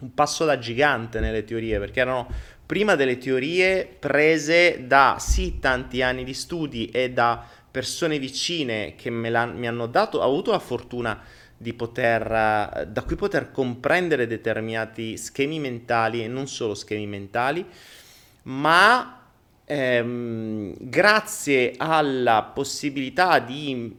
un 0.01 0.15
passo 0.15 0.45
da 0.45 0.59
gigante 0.59 1.21
nelle 1.21 1.45
teorie, 1.45 1.79
perché 1.79 2.01
erano 2.01 2.27
prima 2.65 2.95
delle 2.95 3.19
teorie 3.19 3.87
prese 3.87 4.87
da 4.87 5.17
sì 5.19 5.59
tanti 5.59 6.03
anni 6.03 6.25
di 6.25 6.35
studi 6.35 6.91
e 6.91 7.11
da 7.11 7.45
persone 7.71 8.19
vicine 8.19 8.95
che 8.97 9.11
mi 9.11 9.29
hanno 9.29 9.87
dato, 9.87 10.19
ho 10.19 10.23
avuto 10.23 10.51
la 10.51 10.59
fortuna 10.59 11.21
di 11.57 11.75
poter, 11.75 12.87
da 12.89 13.03
cui 13.03 13.17
poter 13.17 13.51
comprendere 13.51 14.27
determinati 14.27 15.17
schemi 15.17 15.59
mentali 15.59 16.23
e 16.23 16.29
non 16.29 16.47
solo 16.47 16.75
schemi 16.75 17.07
mentali, 17.07 17.67
ma 18.45 19.23
ehm, 19.65 20.75
grazie 20.79 21.75
alla 21.77 22.43
possibilità 22.55 23.39
di 23.41 23.97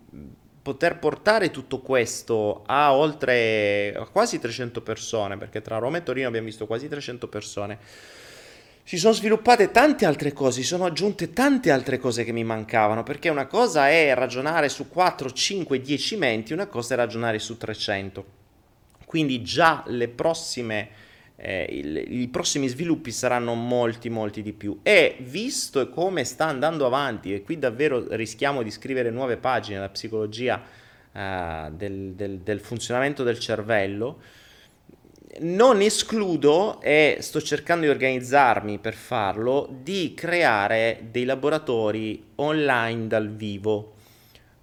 poter 0.61 0.99
portare 0.99 1.51
tutto 1.51 1.79
questo 1.79 2.63
a 2.65 2.93
oltre 2.93 3.93
a 3.95 4.05
quasi 4.05 4.39
300 4.39 4.81
persone, 4.81 5.37
perché 5.37 5.61
tra 5.61 5.77
Roma 5.77 5.97
e 5.97 6.03
Torino 6.03 6.27
abbiamo 6.27 6.47
visto 6.47 6.67
quasi 6.67 6.87
300 6.87 7.27
persone 7.27 7.79
si 8.89 8.97
sono 8.97 9.13
sviluppate 9.13 9.69
tante 9.69 10.07
altre 10.07 10.33
cose, 10.33 10.61
si 10.61 10.67
sono 10.67 10.85
aggiunte 10.85 11.31
tante 11.31 11.69
altre 11.69 11.99
cose 11.99 12.23
che 12.23 12.31
mi 12.31 12.43
mancavano, 12.43 13.03
perché 13.03 13.29
una 13.29 13.45
cosa 13.45 13.87
è 13.87 14.11
ragionare 14.15 14.67
su 14.67 14.89
4, 14.89 15.31
5, 15.31 15.79
10 15.79 16.17
menti, 16.17 16.53
una 16.53 16.65
cosa 16.65 16.95
è 16.95 16.97
ragionare 16.97 17.37
su 17.37 17.55
300. 17.55 18.25
Quindi 19.05 19.43
già 19.43 19.83
le 19.85 20.07
prossime, 20.07 20.89
eh, 21.41 21.65
il, 21.69 22.21
i 22.21 22.27
prossimi 22.27 22.67
sviluppi 22.67 23.11
saranno 23.11 23.53
molti, 23.53 24.09
molti 24.09 24.41
di 24.41 24.53
più. 24.53 24.79
E 24.83 25.17
visto 25.19 25.89
come 25.89 26.25
sta 26.25 26.45
andando 26.45 26.85
avanti, 26.85 27.33
e 27.33 27.41
qui 27.41 27.57
davvero 27.57 28.05
rischiamo 28.15 28.61
di 28.61 28.71
scrivere 28.71 29.09
nuove 29.09 29.37
pagine 29.37 29.75
della 29.77 29.89
psicologia 29.89 30.61
eh, 31.11 31.69
del, 31.71 32.13
del, 32.13 32.39
del 32.39 32.59
funzionamento 32.59 33.23
del 33.23 33.39
cervello, 33.39 34.21
non 35.39 35.79
escludo, 35.81 36.81
e 36.81 37.17
sto 37.21 37.41
cercando 37.41 37.85
di 37.85 37.91
organizzarmi 37.91 38.79
per 38.79 38.95
farlo, 38.95 39.69
di 39.81 40.13
creare 40.13 41.07
dei 41.09 41.23
laboratori 41.23 42.31
online 42.35 43.07
dal 43.07 43.29
vivo. 43.29 43.93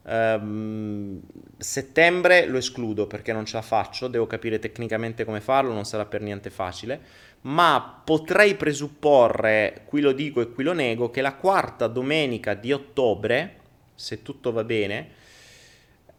Um, 0.02 1.20
settembre 1.58 2.46
lo 2.46 2.58
escludo 2.58 3.06
perché 3.06 3.32
non 3.32 3.46
ce 3.46 3.56
la 3.56 3.62
faccio, 3.62 4.08
devo 4.08 4.26
capire 4.26 4.58
tecnicamente 4.58 5.24
come 5.24 5.40
farlo, 5.40 5.72
non 5.72 5.84
sarà 5.84 6.04
per 6.04 6.20
niente 6.20 6.50
facile, 6.50 7.00
ma 7.42 8.02
potrei 8.04 8.54
presupporre, 8.56 9.82
qui 9.86 10.00
lo 10.00 10.12
dico 10.12 10.40
e 10.40 10.50
qui 10.50 10.64
lo 10.64 10.72
nego, 10.72 11.10
che 11.10 11.20
la 11.20 11.34
quarta 11.34 11.86
domenica 11.86 12.54
di 12.54 12.72
ottobre, 12.72 13.60
se 13.94 14.22
tutto 14.22 14.52
va 14.52 14.64
bene, 14.64 15.08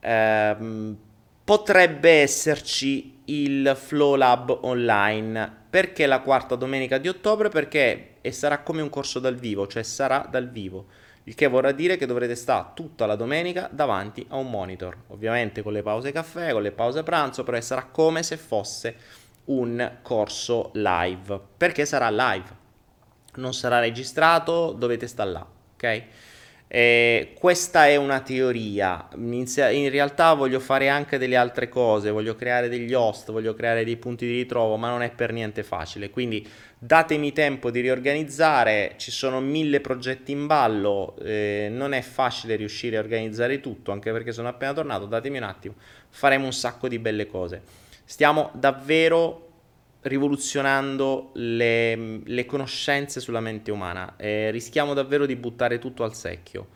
um, 0.02 0.98
potrebbe 1.44 2.10
esserci 2.10 3.22
il 3.26 3.74
Flow 3.76 4.16
Lab 4.16 4.58
online. 4.62 5.66
Perché 5.70 6.06
la 6.06 6.22
quarta 6.22 6.56
domenica 6.56 6.98
di 6.98 7.08
ottobre? 7.08 7.50
Perché 7.50 8.16
sarà 8.30 8.60
come 8.60 8.82
un 8.82 8.90
corso 8.90 9.20
dal 9.20 9.36
vivo, 9.36 9.68
cioè 9.68 9.84
sarà 9.84 10.28
dal 10.30 10.50
vivo. 10.50 10.88
Il 11.28 11.36
che 11.36 11.48
vorrà 11.48 11.74
dire 11.74 11.98
che 11.98 12.06
dovrete 12.06 12.36
stare 12.36 12.68
tutta 12.74 13.06
la 13.06 13.18
domenica 13.18 13.68
davanti 13.70 14.26
a 14.30 14.38
un 14.38 14.50
monitor. 14.50 14.96
Ovviamente 15.08 15.62
con 15.62 15.74
le 15.74 15.82
pause 15.82 16.14
caffè, 16.14 16.54
con 16.54 16.62
le 16.62 16.72
pause 16.72 17.04
pranzo, 17.04 17.44
però 17.44 17.60
sarà 17.60 17.84
come 17.84 18.24
se 18.24 18.38
fosse 18.38 18.96
un 19.46 19.98
corso 20.02 20.72
live. 20.76 21.38
Perché 21.58 21.86
sarà 21.86 22.10
live. 22.10 22.46
Non 23.36 23.54
sarà 23.54 23.80
registrato, 23.80 24.72
dovete 24.72 25.06
stare 25.08 25.32
là, 25.32 25.46
ok? 25.74 26.04
Eh, 26.70 27.34
questa 27.40 27.88
è 27.88 27.96
una 27.96 28.20
teoria, 28.20 29.08
in, 29.16 29.46
in, 29.72 29.90
realtà 29.90 30.34
voglio 30.34 30.60
fare 30.60 30.90
anche 30.90 31.18
delle 31.18 31.38
altre 31.38 31.70
cose, 31.70 32.12
voglio 32.12 32.36
creare 32.36 32.68
degli 32.68 32.94
host, 32.94 33.32
voglio 33.32 33.54
creare 33.54 33.86
dei 33.86 33.96
punti 33.96 34.26
di 34.26 34.34
ritrovo, 34.34 34.76
ma 34.76 34.90
non 34.90 35.02
è 35.02 35.10
per 35.10 35.32
niente 35.32 35.64
facile, 35.64 36.10
quindi 36.10 36.46
datemi 36.78 37.32
tempo 37.32 37.72
di 37.72 37.80
riorganizzare, 37.80 38.96
ci 38.98 39.12
sono 39.12 39.40
mille 39.40 39.80
progetti 39.80 40.34
in 40.34 40.46
ballo, 40.46 41.16
eh, 41.24 41.70
non 41.72 41.94
è 41.94 42.02
facile 42.02 42.58
riuscire 42.58 42.98
a 42.98 43.00
organizzare 43.00 43.62
tutto, 43.62 43.94
anche 43.94 44.12
perché 44.12 44.34
sono 44.34 44.50
appena 44.50 44.74
tornato, 44.74 45.06
datemi 45.06 45.38
un 45.38 45.44
attimo, 45.44 45.76
faremo 46.10 46.44
un 46.44 46.54
sacco 46.54 46.90
di 46.90 47.00
belle 47.00 47.28
cose. 47.28 47.62
Stiamo 48.04 48.52
davvero 48.54 49.47
rivoluzionando 50.02 51.32
le, 51.34 52.22
le, 52.24 52.46
conoscenze 52.46 53.20
sulla 53.20 53.40
mente 53.40 53.72
umana. 53.72 54.16
Eh, 54.18 54.52
rischiamo 54.52 54.94
davvero 54.94 55.26
di 55.26 55.36
buttare 55.36 55.80
tutto 55.80 56.04
al 56.04 56.16
secchio. 56.16 56.68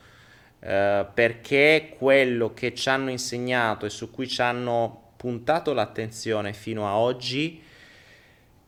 Eh, 0.59 1.05
perché 1.13 1.93
quello 1.97 2.53
che 2.53 2.75
ci 2.75 2.89
hanno 2.89 3.09
insegnato 3.09 3.85
e 3.85 3.89
su 3.89 4.11
cui 4.11 4.27
ci 4.27 4.41
hanno 4.41 5.13
puntato 5.17 5.73
l'attenzione 5.73 6.53
fino 6.53 6.87
a 6.87 6.97
oggi 6.97 7.61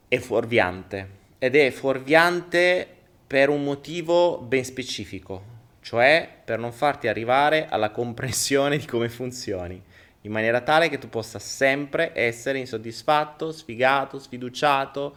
è 0.08 0.18
fuorviante 0.18 1.22
ed 1.40 1.56
è 1.56 1.72
fuorviante 1.72 2.88
per 3.28 3.50
un 3.50 3.64
motivo 3.64 4.40
ben 4.40 4.64
specifico, 4.64 5.44
cioè 5.82 6.30
per 6.44 6.60
non 6.60 6.72
farti 6.72 7.08
arrivare 7.08 7.68
alla 7.68 7.90
comprensione 7.92 8.78
di 8.78 8.86
come 8.86 9.10
funzioni 9.10 9.82
in 10.24 10.32
maniera 10.32 10.62
tale 10.62 10.90
che 10.90 10.98
tu 10.98 11.10
possa 11.10 11.40
sempre 11.40 12.12
essere 12.14 12.60
insoddisfatto, 12.60 13.52
sfigato, 13.52 14.20
sfiduciato 14.20 15.16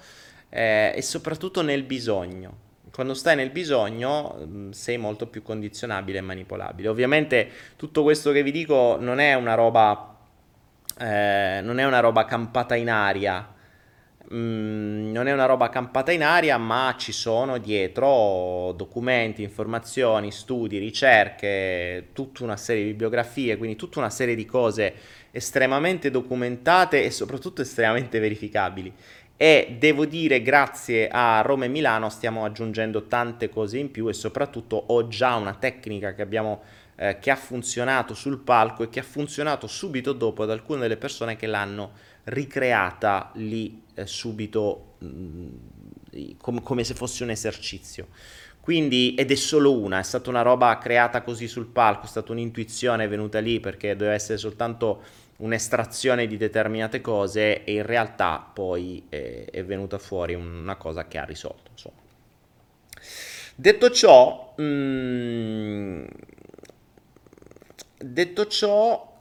eh, 0.49 0.92
e 0.95 1.03
soprattutto 1.03 1.62
nel 1.62 1.83
bisogno. 1.83 2.64
Quando 2.90 3.14
stai 3.14 3.37
nel 3.37 3.51
bisogno 3.51 4.37
mm, 4.47 4.71
sei 4.71 4.97
molto 4.97 5.27
più 5.27 5.42
condizionabile 5.42 6.19
e 6.19 6.23
manipolabile. 6.23 6.88
Ovviamente 6.88 7.51
tutto 7.77 8.03
questo 8.03 8.33
che 8.33 8.42
vi 8.42 8.51
dico 8.51 8.97
non 8.99 9.19
è 9.19 9.35
una 9.35 9.55
roba, 9.55 10.16
eh, 10.99 11.61
non 11.62 11.79
è 11.79 11.85
una 11.85 12.01
roba 12.01 12.25
campata 12.25 12.75
in 12.75 12.90
aria, 12.90 13.55
Mm, 14.34 15.12
non 15.12 15.28
è 15.28 15.32
una 15.32 15.46
roba 15.46 15.68
campata 15.68 16.10
in 16.10 16.24
aria, 16.24 16.58
ma 16.58 16.94
ci 16.98 17.12
sono 17.12 17.58
dietro 17.58 18.72
documenti, 18.76 19.42
informazioni, 19.42 20.32
studi, 20.32 20.78
ricerche, 20.78 22.08
tutta 22.12 22.42
una 22.42 22.56
serie 22.56 22.82
di 22.82 22.90
bibliografie, 22.90 23.56
quindi 23.56 23.76
tutta 23.76 24.00
una 24.00 24.10
serie 24.10 24.34
di 24.34 24.44
cose 24.44 24.94
estremamente 25.30 26.10
documentate 26.10 27.04
e 27.04 27.10
soprattutto 27.10 27.62
estremamente 27.62 28.18
verificabili. 28.18 28.92
e 29.38 29.76
devo 29.78 30.06
dire 30.06 30.40
grazie 30.40 31.08
a 31.08 31.42
Roma 31.42 31.66
e 31.66 31.68
Milano 31.68 32.08
stiamo 32.08 32.44
aggiungendo 32.46 33.06
tante 33.06 33.50
cose 33.50 33.76
in 33.78 33.90
più 33.90 34.08
e 34.08 34.14
soprattutto 34.14 34.82
ho 34.86 35.08
già 35.08 35.34
una 35.34 35.52
tecnica 35.54 36.14
che 36.14 36.22
abbiamo 36.22 36.62
eh, 36.96 37.18
che 37.18 37.30
ha 37.30 37.36
funzionato 37.36 38.14
sul 38.14 38.38
palco 38.38 38.82
e 38.82 38.88
che 38.88 39.00
ha 39.00 39.04
funzionato 39.04 39.66
subito 39.66 40.14
dopo 40.14 40.42
ad 40.42 40.50
alcune 40.50 40.80
delle 40.80 40.96
persone 40.96 41.36
che 41.36 41.46
l'hanno 41.46 41.92
ricreata 42.26 43.30
lì 43.34 43.82
eh, 43.94 44.06
subito 44.06 44.94
mh, 44.98 45.06
mm, 45.06 46.30
com- 46.38 46.62
come 46.62 46.84
se 46.84 46.94
fosse 46.94 47.22
un 47.22 47.30
esercizio. 47.30 48.08
Quindi, 48.60 49.14
ed 49.14 49.30
è 49.30 49.36
solo 49.36 49.78
una, 49.78 50.00
è 50.00 50.02
stata 50.02 50.28
una 50.28 50.42
roba 50.42 50.76
creata 50.78 51.22
così 51.22 51.46
sul 51.46 51.66
palco, 51.66 52.06
è 52.06 52.08
stata 52.08 52.32
un'intuizione 52.32 53.06
venuta 53.06 53.38
lì 53.38 53.60
perché 53.60 53.94
doveva 53.94 54.14
essere 54.14 54.38
soltanto 54.38 55.02
un'estrazione 55.36 56.26
di 56.26 56.36
determinate 56.36 57.00
cose 57.00 57.62
e 57.62 57.74
in 57.74 57.86
realtà 57.86 58.38
poi 58.52 59.04
è, 59.08 59.44
è 59.50 59.64
venuta 59.64 59.98
fuori 59.98 60.34
una 60.34 60.74
cosa 60.76 61.06
che 61.06 61.18
ha 61.18 61.24
risolto. 61.24 61.70
Insomma. 61.70 61.96
Detto 63.54 63.90
ciò, 63.90 64.54
mh, 64.56 64.62
mm, 64.62 66.04
detto 67.98 68.46
ciò, 68.46 69.15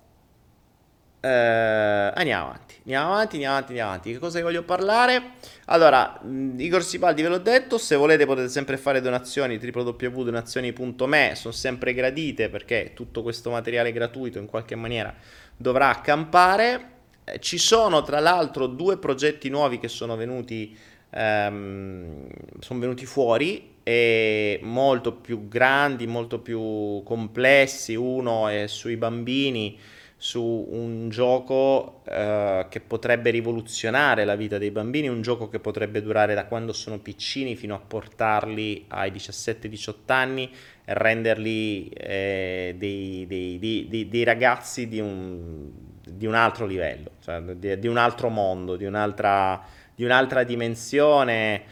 eh, 1.25 2.11
andiamo 2.13 2.45
avanti. 2.45 2.75
Andiamo 2.83 3.13
avanti, 3.13 3.35
andiamo 3.35 3.53
avanti, 3.55 3.69
andiamo 3.69 3.89
avanti. 3.89 4.11
Che 4.11 4.19
cosa 4.19 4.41
voglio 4.43 4.61
parlare? 4.61 5.31
Allora, 5.65 6.21
Igor 6.57 6.83
Sipaldi 6.83 7.23
ve 7.23 7.29
l'ho 7.29 7.39
detto, 7.39 7.79
se 7.79 7.95
volete 7.95 8.27
potete 8.27 8.47
sempre 8.47 8.77
fare 8.77 9.01
donazioni, 9.01 9.57
www.donazioni.me, 9.57 11.31
sono 11.33 11.53
sempre 11.53 11.95
gradite 11.95 12.49
perché 12.49 12.91
tutto 12.93 13.23
questo 13.23 13.49
materiale 13.49 13.91
gratuito 13.91 14.38
in 14.38 14.45
qualche 14.45 14.75
maniera 14.75 15.11
dovrà 15.57 15.89
accampare. 15.89 16.91
Eh, 17.23 17.39
ci 17.39 17.57
sono 17.57 18.03
tra 18.03 18.19
l'altro 18.19 18.67
due 18.67 18.99
progetti 18.99 19.49
nuovi 19.49 19.79
che 19.79 19.88
sono 19.88 20.15
venuti, 20.15 20.77
ehm, 21.09 22.27
sono 22.59 22.79
venuti 22.79 23.07
fuori 23.07 23.77
e 23.81 24.59
molto 24.61 25.13
più 25.13 25.47
grandi, 25.47 26.05
molto 26.05 26.38
più 26.38 27.01
complessi. 27.03 27.95
Uno 27.95 28.47
è 28.47 28.67
sui 28.67 28.95
bambini 28.95 29.79
su 30.17 30.67
un 30.69 31.10
gioco 31.10 32.01
eh, 32.06 32.65
che 32.69 32.80
potrebbe 32.80 33.32
rivoluzionare 33.32 34.23
la 34.23 34.36
vita 34.36 34.58
dei 34.58 34.71
bambini, 34.71 35.10
un 35.10 35.21
gioco 35.21 35.49
che 35.49 35.60
potrebbe 35.60 36.01
durare 36.01 36.34
da 36.34 36.45
quando 36.45 36.71
sono 36.73 36.99
piccini 36.99 37.56
fino 37.56 37.75
a 37.75 37.80
portarli 37.80 38.86
ai 38.88 39.12
17-18 39.12 39.93
anni 40.08 40.49
e 40.86 40.93
renderli 40.93 41.89
eh, 41.89 42.75
dei, 42.78 43.25
dei, 43.28 43.60
dei, 43.60 44.08
dei, 44.08 44.23
ragazzi 44.23 44.88
di 44.88 44.99
un, 44.99 45.69
di 46.08 46.25
un 46.25 46.34
altro 46.34 46.65
livello, 46.65 47.12
cioè 47.21 47.41
di, 47.41 47.78
di, 47.78 47.88
un 47.88 47.97
altro 47.97 48.30
mondo, 48.30 48.78
di 48.78 48.86
un'altra, 48.86 49.62
di 49.93 50.06
un'altra 50.06 50.43
dimensione 50.43 51.63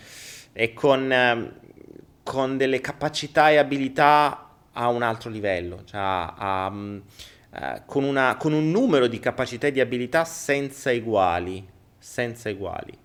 e 0.52 0.74
con, 0.74 1.54
con, 2.22 2.58
delle 2.58 2.82
capacità 2.82 3.50
e 3.50 3.58
abilità 3.58 4.50
a 4.74 4.90
un 4.90 5.02
altro 5.02 5.30
livello. 5.30 5.84
Cioè 5.86 6.00
a, 6.00 6.34
a, 6.36 6.74
eh, 7.56 7.84
con, 7.86 8.04
una, 8.04 8.36
con 8.38 8.52
un 8.54 8.72
numero 8.72 9.08
di 9.08 9.20
capacità 9.20 9.68
e 9.68 9.72
di 9.72 9.80
abilità 9.80 10.26
senza 10.26 10.92
uguali, 10.92 11.64
senza 11.98 12.50
uguali. 12.50 12.98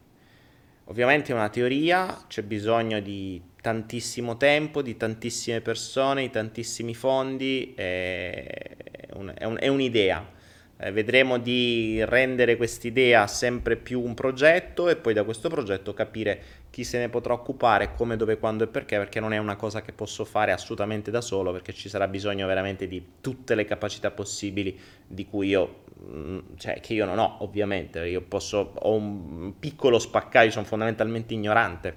Ovviamente 0.84 1.32
è 1.32 1.34
una 1.34 1.50
teoria, 1.50 2.24
c'è 2.28 2.42
bisogno 2.42 3.00
di 3.00 3.42
tantissimo 3.60 4.38
tempo, 4.38 4.80
di 4.80 4.96
tantissime 4.96 5.60
persone, 5.60 6.22
di 6.22 6.30
tantissimi 6.30 6.94
fondi, 6.94 7.74
è, 7.76 8.76
un, 9.12 9.34
è, 9.36 9.44
un, 9.44 9.56
è 9.60 9.68
un'idea. 9.68 10.36
Eh, 10.80 10.92
vedremo 10.92 11.38
di 11.38 12.04
rendere 12.04 12.56
quest'idea 12.56 13.26
sempre 13.26 13.74
più 13.74 14.00
un 14.00 14.14
progetto 14.14 14.88
e 14.88 14.94
poi 14.94 15.12
da 15.12 15.24
questo 15.24 15.48
progetto 15.48 15.92
capire 15.92 16.40
chi 16.70 16.84
se 16.84 16.98
ne 16.98 17.08
potrà 17.08 17.32
occupare, 17.32 17.94
come, 17.96 18.16
dove, 18.16 18.38
quando 18.38 18.62
e 18.62 18.68
perché, 18.68 18.96
perché 18.96 19.18
non 19.18 19.32
è 19.32 19.38
una 19.38 19.56
cosa 19.56 19.82
che 19.82 19.90
posso 19.90 20.24
fare 20.24 20.52
assolutamente 20.52 21.10
da 21.10 21.20
solo, 21.20 21.50
perché 21.50 21.72
ci 21.72 21.88
sarà 21.88 22.06
bisogno 22.06 22.46
veramente 22.46 22.86
di 22.86 23.04
tutte 23.20 23.56
le 23.56 23.64
capacità 23.64 24.12
possibili 24.12 24.78
di 25.04 25.26
cui 25.26 25.48
io, 25.48 25.82
mm, 26.00 26.38
cioè 26.58 26.78
che 26.78 26.94
io 26.94 27.06
non 27.06 27.18
ho 27.18 27.38
ovviamente, 27.40 28.06
io 28.06 28.20
posso, 28.20 28.74
ho 28.74 28.92
un 28.92 29.54
piccolo 29.58 29.98
spaccaio, 29.98 30.52
sono 30.52 30.64
fondamentalmente 30.64 31.34
ignorante, 31.34 31.96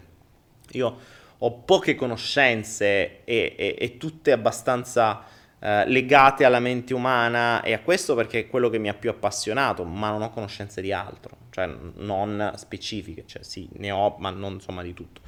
io 0.72 0.98
ho 1.38 1.52
poche 1.52 1.94
conoscenze 1.94 3.24
e, 3.26 3.54
e, 3.56 3.76
e 3.78 3.98
tutte 3.98 4.32
abbastanza 4.32 5.24
eh, 5.64 5.86
legate 5.86 6.44
alla 6.44 6.60
mente 6.60 6.92
umana 6.92 7.62
e 7.62 7.74
a 7.74 7.82
questo 7.82 8.16
perché 8.16 8.40
è 8.40 8.48
quello 8.48 8.68
che 8.70 8.80
mi 8.80 8.90
ha 8.90 8.96
più 8.96 9.12
appassionato, 9.12 9.84
ma 9.84 10.10
non 10.10 10.24
ho 10.24 10.32
conoscenze 10.32 10.82
di 10.82 10.92
altro, 10.92 11.38
cioè 11.52 11.70
non 11.98 12.54
specifiche, 12.56 13.26
cioè 13.28 13.44
sì, 13.44 13.70
ne 13.74 13.92
ho, 13.92 14.16
ma 14.18 14.32
non 14.32 14.54
insomma 14.54 14.82
di 14.82 14.96
tutto. 14.96 15.22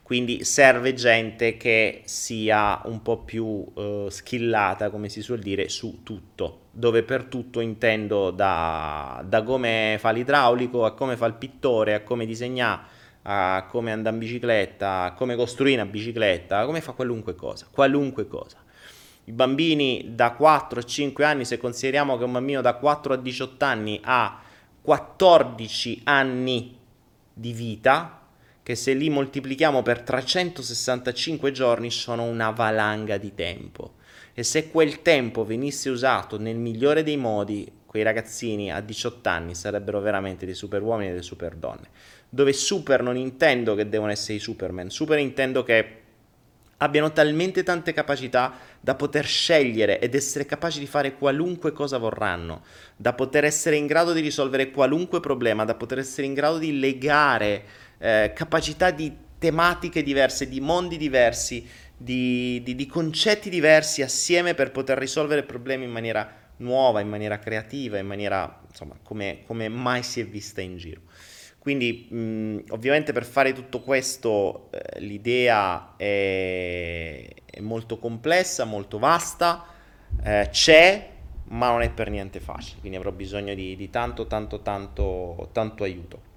Quindi 0.00 0.44
serve 0.44 0.94
gente 0.94 1.56
che 1.56 2.02
sia 2.04 2.80
un 2.84 3.02
po' 3.02 3.18
più 3.18 3.44
uh, 3.44 4.08
skillata, 4.08 4.90
come 4.90 5.08
si 5.08 5.22
suol 5.22 5.40
dire, 5.40 5.68
su 5.68 6.04
tutto, 6.04 6.66
dove 6.70 7.02
per 7.02 7.24
tutto 7.24 7.58
intendo 7.58 8.30
da, 8.30 9.24
da 9.26 9.42
come 9.42 9.96
fa 9.98 10.10
l'idraulico, 10.10 10.84
a 10.84 10.94
come 10.94 11.16
fa 11.16 11.26
il 11.26 11.34
pittore, 11.34 11.94
a 11.94 12.02
come 12.02 12.26
disegna, 12.26 12.84
a 13.22 13.66
come 13.68 13.90
andare 13.90 14.14
in 14.14 14.20
bicicletta, 14.20 15.02
a 15.02 15.12
come 15.14 15.34
costruire 15.34 15.80
una 15.80 15.90
bicicletta, 15.90 16.58
a 16.60 16.64
come 16.64 16.80
fa 16.80 16.92
qualunque 16.92 17.34
cosa, 17.34 17.66
qualunque 17.70 18.28
cosa 18.28 18.58
i 19.30 19.32
bambini 19.32 20.10
da 20.16 20.32
4 20.32 20.80
a 20.80 20.82
5 20.82 21.24
anni, 21.24 21.44
se 21.44 21.56
consideriamo 21.56 22.18
che 22.18 22.24
un 22.24 22.32
bambino 22.32 22.60
da 22.60 22.74
4 22.74 23.14
a 23.14 23.16
18 23.16 23.64
anni 23.64 24.00
ha 24.02 24.40
14 24.82 26.00
anni 26.04 26.76
di 27.32 27.52
vita, 27.52 28.26
che 28.60 28.74
se 28.74 28.92
li 28.92 29.08
moltiplichiamo 29.08 29.82
per 29.82 30.00
365 30.00 31.52
giorni 31.52 31.92
sono 31.92 32.24
una 32.24 32.50
valanga 32.50 33.18
di 33.18 33.32
tempo. 33.32 33.94
E 34.34 34.42
se 34.42 34.68
quel 34.68 35.00
tempo 35.02 35.44
venisse 35.44 35.90
usato 35.90 36.36
nel 36.36 36.56
migliore 36.56 37.04
dei 37.04 37.16
modi, 37.16 37.70
quei 37.86 38.02
ragazzini 38.02 38.72
a 38.72 38.80
18 38.80 39.28
anni 39.28 39.54
sarebbero 39.54 40.00
veramente 40.00 40.44
dei 40.44 40.54
super 40.54 40.82
uomini 40.82 41.08
e 41.08 41.10
delle 41.12 41.22
super 41.22 41.54
donne. 41.54 41.88
Dove 42.28 42.52
super 42.52 43.00
non 43.02 43.16
intendo 43.16 43.76
che 43.76 43.88
devono 43.88 44.10
essere 44.10 44.34
i 44.34 44.40
Superman, 44.40 44.90
super 44.90 45.18
intendo 45.18 45.62
che 45.62 45.99
abbiano 46.82 47.12
talmente 47.12 47.62
tante 47.62 47.92
capacità 47.92 48.54
da 48.80 48.94
poter 48.94 49.26
scegliere 49.26 50.00
ed 50.00 50.14
essere 50.14 50.46
capaci 50.46 50.78
di 50.78 50.86
fare 50.86 51.14
qualunque 51.14 51.72
cosa 51.72 51.98
vorranno, 51.98 52.62
da 52.96 53.12
poter 53.12 53.44
essere 53.44 53.76
in 53.76 53.86
grado 53.86 54.12
di 54.12 54.20
risolvere 54.20 54.70
qualunque 54.70 55.20
problema, 55.20 55.64
da 55.64 55.74
poter 55.74 55.98
essere 55.98 56.26
in 56.26 56.34
grado 56.34 56.58
di 56.58 56.78
legare 56.78 57.64
eh, 57.98 58.32
capacità 58.34 58.90
di 58.90 59.14
tematiche 59.38 60.02
diverse, 60.02 60.48
di 60.48 60.60
mondi 60.60 60.96
diversi, 60.96 61.66
di, 61.96 62.62
di, 62.62 62.74
di 62.74 62.86
concetti 62.86 63.50
diversi 63.50 64.00
assieme 64.02 64.54
per 64.54 64.70
poter 64.70 64.96
risolvere 64.96 65.42
problemi 65.42 65.84
in 65.84 65.90
maniera 65.90 66.34
nuova, 66.58 67.00
in 67.00 67.08
maniera 67.08 67.38
creativa, 67.38 67.98
in 67.98 68.06
maniera 68.06 68.60
insomma 68.66 68.96
come, 69.02 69.42
come 69.46 69.68
mai 69.68 70.02
si 70.02 70.20
è 70.20 70.26
vista 70.26 70.62
in 70.62 70.78
giro. 70.78 71.02
Quindi 71.60 72.08
mh, 72.10 72.70
ovviamente 72.70 73.12
per 73.12 73.26
fare 73.26 73.52
tutto 73.52 73.80
questo 73.82 74.70
eh, 74.70 75.00
l'idea 75.00 75.94
è, 75.96 77.28
è, 77.44 77.60
molto 77.60 77.98
complessa, 77.98 78.64
molto 78.64 78.98
vasta, 78.98 79.66
eh, 80.24 80.48
c'è, 80.50 81.10
ma 81.48 81.70
non 81.70 81.82
è 81.82 81.90
per 81.90 82.08
niente 82.08 82.40
facile, 82.40 82.80
quindi 82.80 82.96
avrò 82.96 83.12
bisogno 83.12 83.52
di, 83.52 83.76
di 83.76 83.90
tanto, 83.90 84.26
tanto, 84.26 84.62
tanto, 84.62 85.50
tanto 85.52 85.84
aiuto. 85.84 86.28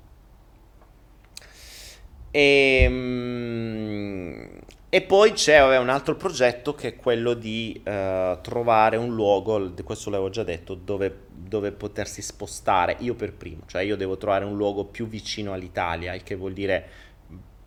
E, 2.29 2.89
mh, 2.89 4.52
e 4.93 5.01
poi 5.01 5.31
c'è 5.31 5.59
vabbè, 5.59 5.79
un 5.79 5.89
altro 5.89 6.15
progetto 6.15 6.75
che 6.75 6.89
è 6.89 6.95
quello 6.95 7.33
di 7.33 7.81
uh, 7.83 8.39
trovare 8.41 8.95
un 8.95 9.15
luogo, 9.15 9.73
questo 9.83 10.11
l'avevo 10.11 10.29
già 10.29 10.43
detto, 10.43 10.75
dove, 10.75 11.21
dove, 11.31 11.71
potersi 11.71 12.21
spostare, 12.21 12.97
io 12.99 13.15
per 13.15 13.33
primo, 13.33 13.63
cioè 13.65 13.81
io 13.81 13.95
devo 13.95 14.17
trovare 14.17 14.45
un 14.45 14.55
luogo 14.55 14.85
più 14.85 15.07
vicino 15.07 15.51
all'Italia, 15.51 16.13
il 16.13 16.21
che 16.21 16.35
vuol 16.35 16.53
dire 16.53 16.87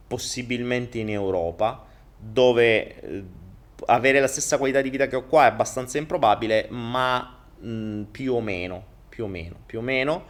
possibilmente 0.07 1.01
in 1.01 1.11
Europa, 1.11 1.85
dove 2.17 3.01
eh, 3.01 3.25
avere 3.87 4.21
la 4.21 4.29
stessa 4.29 4.57
qualità 4.57 4.81
di 4.81 4.91
vita 4.91 5.09
che 5.09 5.17
ho 5.17 5.27
qua 5.27 5.47
è 5.47 5.49
abbastanza 5.49 5.99
improbabile, 5.99 6.69
ma 6.71 7.45
mh, 7.59 8.03
più 8.03 8.35
o 8.35 8.41
meno, 8.41 8.85
più 9.09 9.25
o 9.25 9.27
meno, 9.27 9.57
più 9.67 9.81
o 9.81 9.83
meno 9.83 10.27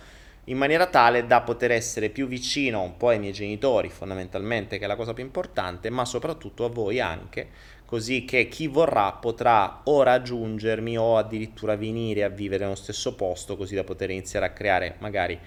in 0.48 0.56
maniera 0.56 0.86
tale 0.86 1.26
da 1.26 1.40
poter 1.40 1.72
essere 1.72 2.08
più 2.08 2.28
vicino 2.28 2.82
un 2.82 2.96
po' 2.96 3.08
ai 3.08 3.18
miei 3.18 3.32
genitori, 3.32 3.88
fondamentalmente, 3.88 4.78
che 4.78 4.84
è 4.84 4.88
la 4.88 4.96
cosa 4.96 5.12
più 5.12 5.24
importante, 5.24 5.90
ma 5.90 6.04
soprattutto 6.04 6.64
a 6.64 6.68
voi 6.68 7.00
anche, 7.00 7.48
così 7.84 8.24
che 8.24 8.46
chi 8.48 8.68
vorrà 8.68 9.12
potrà 9.12 9.80
o 9.84 10.02
raggiungermi 10.02 10.96
o 10.96 11.16
addirittura 11.16 11.76
venire 11.76 12.22
a 12.22 12.28
vivere 12.28 12.64
nello 12.64 12.76
stesso 12.76 13.14
posto, 13.14 13.56
così 13.56 13.74
da 13.74 13.82
poter 13.82 14.10
iniziare 14.10 14.46
a 14.46 14.50
creare 14.50 14.96
magari 14.98 15.38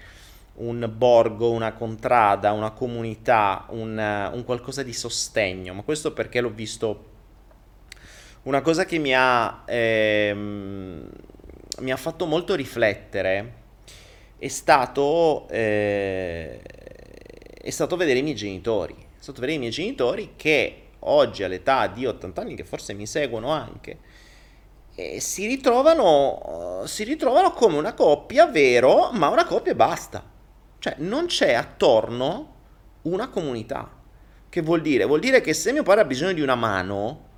un 0.54 0.90
borgo, 0.94 1.50
una 1.50 1.72
contrada, 1.72 2.52
una 2.52 2.72
comunità, 2.72 3.66
un, 3.70 4.30
un 4.32 4.44
qualcosa 4.44 4.82
di 4.82 4.92
sostegno. 4.92 5.72
Ma 5.72 5.82
questo 5.82 6.12
perché 6.12 6.42
l'ho 6.42 6.50
visto 6.50 7.08
una 8.42 8.60
cosa 8.60 8.84
che 8.84 8.98
mi 8.98 9.14
ha, 9.14 9.62
ehm, 9.64 11.08
mi 11.78 11.90
ha 11.90 11.96
fatto 11.96 12.26
molto 12.26 12.54
riflettere 12.54 13.59
è 14.40 14.48
stato, 14.48 15.46
eh, 15.50 16.62
è 17.60 17.68
stato 17.68 17.96
vedere 17.96 18.20
i 18.20 18.22
miei 18.22 18.34
genitori. 18.34 18.94
È 18.94 19.22
stato 19.22 19.40
vedere 19.40 19.58
i 19.58 19.60
miei 19.60 19.70
genitori 19.70 20.32
che 20.34 20.84
oggi 21.00 21.42
all'età 21.42 21.86
di 21.88 22.06
80 22.06 22.40
anni, 22.40 22.54
che 22.54 22.64
forse 22.64 22.94
mi 22.94 23.06
seguono 23.06 23.50
anche, 23.50 23.98
e 24.94 25.20
si 25.20 25.46
ritrovano, 25.46 26.84
si 26.86 27.04
ritrovano 27.04 27.52
come 27.52 27.76
una 27.76 27.92
coppia, 27.92 28.46
vero, 28.46 29.10
ma 29.12 29.28
una 29.28 29.44
coppia 29.44 29.72
e 29.72 29.76
basta. 29.76 30.24
Cioè 30.78 30.94
non 30.98 31.26
c'è 31.26 31.52
attorno 31.52 32.54
una 33.02 33.28
comunità. 33.28 33.98
Che 34.48 34.62
vuol 34.62 34.80
dire? 34.80 35.04
Vuol 35.04 35.20
dire 35.20 35.42
che 35.42 35.52
se 35.52 35.70
mio 35.72 35.82
padre 35.82 36.00
ha 36.00 36.06
bisogno 36.06 36.32
di 36.32 36.40
una 36.40 36.54
mano, 36.54 37.28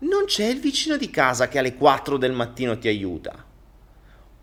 non 0.00 0.26
c'è 0.26 0.44
il 0.44 0.60
vicino 0.60 0.98
di 0.98 1.08
casa 1.08 1.48
che 1.48 1.58
alle 1.58 1.74
4 1.74 2.18
del 2.18 2.32
mattino 2.32 2.78
ti 2.78 2.88
aiuta. 2.88 3.48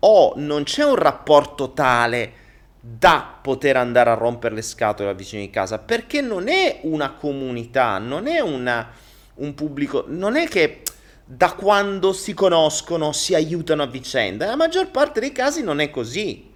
O 0.00 0.34
non 0.36 0.62
c'è 0.62 0.84
un 0.84 0.94
rapporto 0.94 1.72
tale 1.72 2.32
da 2.80 3.38
poter 3.42 3.76
andare 3.76 4.10
a 4.10 4.14
rompere 4.14 4.54
le 4.54 4.62
scatole 4.62 5.10
al 5.10 5.16
vicino 5.16 5.42
di 5.42 5.50
casa, 5.50 5.78
perché 5.78 6.20
non 6.20 6.48
è 6.48 6.80
una 6.82 7.12
comunità, 7.12 7.98
non 7.98 8.26
è 8.26 8.40
una, 8.40 8.90
un 9.36 9.54
pubblico, 9.54 10.04
non 10.06 10.36
è 10.36 10.46
che 10.48 10.82
da 11.24 11.52
quando 11.52 12.12
si 12.12 12.32
conoscono 12.32 13.12
si 13.12 13.34
aiutano 13.34 13.82
a 13.82 13.86
vicenda. 13.86 14.44
Nella 14.44 14.56
maggior 14.56 14.90
parte 14.90 15.20
dei 15.20 15.32
casi 15.32 15.62
non 15.62 15.80
è 15.80 15.90
così. 15.90 16.46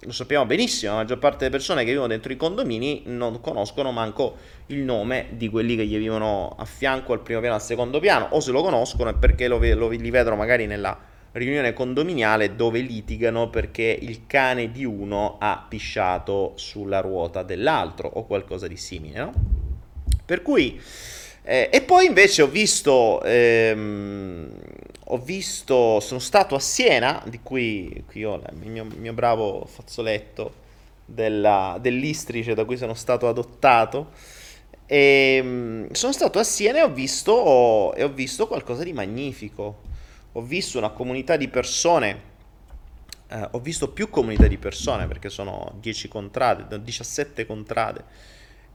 Lo 0.00 0.12
sappiamo 0.12 0.44
benissimo, 0.44 0.92
la 0.92 0.98
maggior 0.98 1.18
parte 1.18 1.38
delle 1.38 1.50
persone 1.50 1.82
che 1.82 1.90
vivono 1.90 2.08
dentro 2.08 2.30
i 2.30 2.36
condomini 2.36 3.04
non 3.06 3.40
conoscono 3.40 3.90
manco 3.90 4.36
il 4.66 4.80
nome 4.80 5.28
di 5.30 5.48
quelli 5.48 5.76
che 5.76 5.86
gli 5.86 5.96
vivono 5.96 6.54
a 6.58 6.66
fianco 6.66 7.14
al 7.14 7.20
primo 7.20 7.40
piano 7.40 7.54
al 7.54 7.62
secondo 7.62 8.00
piano, 8.00 8.26
o 8.32 8.40
se 8.40 8.50
lo 8.50 8.60
conoscono 8.60 9.08
è 9.08 9.14
perché 9.14 9.48
lo, 9.48 9.58
lo, 9.58 9.88
li 9.88 10.10
vedono 10.10 10.36
magari 10.36 10.66
nella 10.66 11.12
riunione 11.34 11.72
condominiale 11.72 12.56
dove 12.56 12.80
litigano 12.80 13.50
perché 13.50 13.96
il 14.00 14.26
cane 14.26 14.70
di 14.70 14.84
uno 14.84 15.36
ha 15.38 15.64
pisciato 15.68 16.52
sulla 16.56 17.00
ruota 17.00 17.42
dell'altro 17.42 18.08
o 18.08 18.24
qualcosa 18.24 18.66
di 18.66 18.76
simile, 18.76 19.18
no? 19.18 19.32
Per 20.24 20.42
cui 20.42 20.80
eh, 21.46 21.68
e 21.70 21.82
poi 21.82 22.06
invece 22.06 22.40
ho 22.40 22.46
visto, 22.46 23.22
ehm, 23.22 24.48
ho 25.08 25.18
visto, 25.18 26.00
sono 26.00 26.18
stato 26.18 26.54
a 26.54 26.58
Siena, 26.58 27.22
di 27.26 27.40
cui 27.42 28.02
qui 28.06 28.24
ho 28.24 28.36
il 28.36 28.70
mio, 28.70 28.86
mio 28.96 29.12
bravo 29.12 29.66
fazzoletto 29.66 30.62
della, 31.04 31.76
dell'Istrice 31.78 32.54
da 32.54 32.64
cui 32.64 32.78
sono 32.78 32.94
stato 32.94 33.28
adottato. 33.28 34.12
E, 34.86 35.36
ehm, 35.38 35.92
sono 35.92 36.12
stato 36.12 36.38
a 36.38 36.44
Siena 36.44 36.78
e 36.78 36.82
ho, 36.82 36.92
visto, 36.92 37.92
e 37.94 38.02
ho 38.02 38.08
visto 38.08 38.46
qualcosa 38.46 38.82
di 38.82 38.94
magnifico. 38.94 39.92
Ho 40.36 40.42
visto 40.42 40.78
una 40.78 40.90
comunità 40.90 41.36
di 41.36 41.48
persone, 41.48 42.20
eh, 43.28 43.48
ho 43.50 43.58
visto 43.60 43.90
più 43.90 44.10
comunità 44.10 44.46
di 44.46 44.58
persone 44.58 45.06
perché 45.06 45.28
sono 45.28 45.76
10 45.80 46.08
contrade, 46.08 46.82
17 46.82 47.46
contrade 47.46 48.04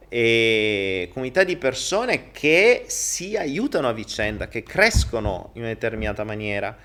e 0.09 1.07
comunità 1.13 1.43
di 1.43 1.55
persone 1.55 2.31
che 2.31 2.85
si 2.87 3.37
aiutano 3.37 3.87
a 3.87 3.93
vicenda, 3.93 4.47
che 4.47 4.63
crescono 4.63 5.51
in 5.53 5.61
una 5.61 5.71
determinata 5.71 6.23
maniera, 6.23 6.75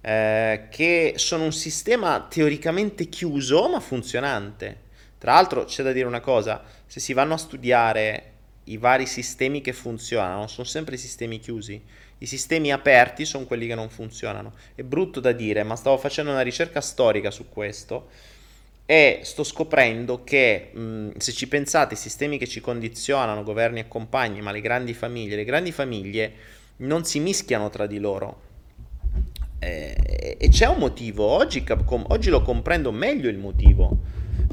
eh, 0.00 0.66
che 0.68 1.14
sono 1.16 1.44
un 1.44 1.52
sistema 1.52 2.26
teoricamente 2.28 3.08
chiuso 3.08 3.68
ma 3.68 3.78
funzionante. 3.78 4.80
Tra 5.18 5.34
l'altro 5.34 5.64
c'è 5.64 5.84
da 5.84 5.92
dire 5.92 6.06
una 6.06 6.20
cosa, 6.20 6.64
se 6.86 6.98
si 6.98 7.12
vanno 7.12 7.34
a 7.34 7.38
studiare 7.38 8.30
i 8.64 8.76
vari 8.76 9.06
sistemi 9.06 9.60
che 9.60 9.72
funzionano, 9.72 10.48
sono 10.48 10.66
sempre 10.66 10.96
sistemi 10.96 11.38
chiusi. 11.38 11.80
I 12.22 12.26
sistemi 12.26 12.70
aperti 12.70 13.24
sono 13.24 13.46
quelli 13.46 13.66
che 13.66 13.74
non 13.74 13.90
funzionano. 13.90 14.52
È 14.76 14.82
brutto 14.82 15.18
da 15.18 15.32
dire, 15.32 15.64
ma 15.64 15.74
stavo 15.74 15.98
facendo 15.98 16.30
una 16.30 16.42
ricerca 16.42 16.80
storica 16.80 17.32
su 17.32 17.48
questo 17.48 18.10
e 18.86 19.20
sto 19.24 19.42
scoprendo 19.42 20.22
che 20.22 20.70
mh, 20.72 21.16
se 21.16 21.32
ci 21.32 21.48
pensate, 21.48 21.94
i 21.94 21.96
sistemi 21.96 22.38
che 22.38 22.46
ci 22.46 22.60
condizionano, 22.60 23.42
governi 23.42 23.80
e 23.80 23.88
compagni, 23.88 24.40
ma 24.40 24.52
le 24.52 24.60
grandi 24.60 24.94
famiglie, 24.94 25.34
le 25.34 25.44
grandi 25.44 25.72
famiglie 25.72 26.32
non 26.76 27.04
si 27.04 27.18
mischiano 27.18 27.70
tra 27.70 27.86
di 27.86 27.98
loro. 27.98 28.50
Eh, 29.58 30.36
e 30.38 30.48
c'è 30.48 30.66
un 30.66 30.78
motivo, 30.78 31.26
oggi, 31.26 31.64
oggi 31.88 32.30
lo 32.30 32.42
comprendo 32.42 32.92
meglio 32.92 33.28
il 33.28 33.38
motivo, 33.38 33.98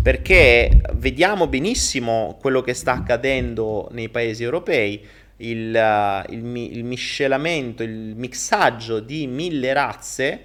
perché 0.01 0.81
vediamo 0.93 1.45
benissimo 1.45 2.35
quello 2.41 2.61
che 2.61 2.73
sta 2.73 2.93
accadendo 2.93 3.89
nei 3.91 4.09
paesi 4.09 4.41
europei, 4.41 5.05
il, 5.41 5.73
uh, 5.73 6.31
il, 6.31 6.55
il 6.77 6.83
miscelamento, 6.83 7.83
il 7.83 8.15
mixaggio 8.15 8.99
di 8.99 9.27
mille 9.27 9.73
razze 9.73 10.43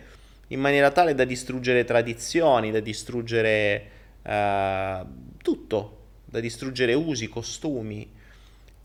in 0.48 0.60
maniera 0.60 0.90
tale 0.90 1.14
da 1.14 1.24
distruggere 1.24 1.84
tradizioni, 1.84 2.70
da 2.70 2.80
distruggere 2.80 3.90
uh, 4.22 5.06
tutto, 5.42 5.98
da 6.24 6.40
distruggere 6.40 6.94
usi, 6.94 7.28
costumi. 7.28 8.10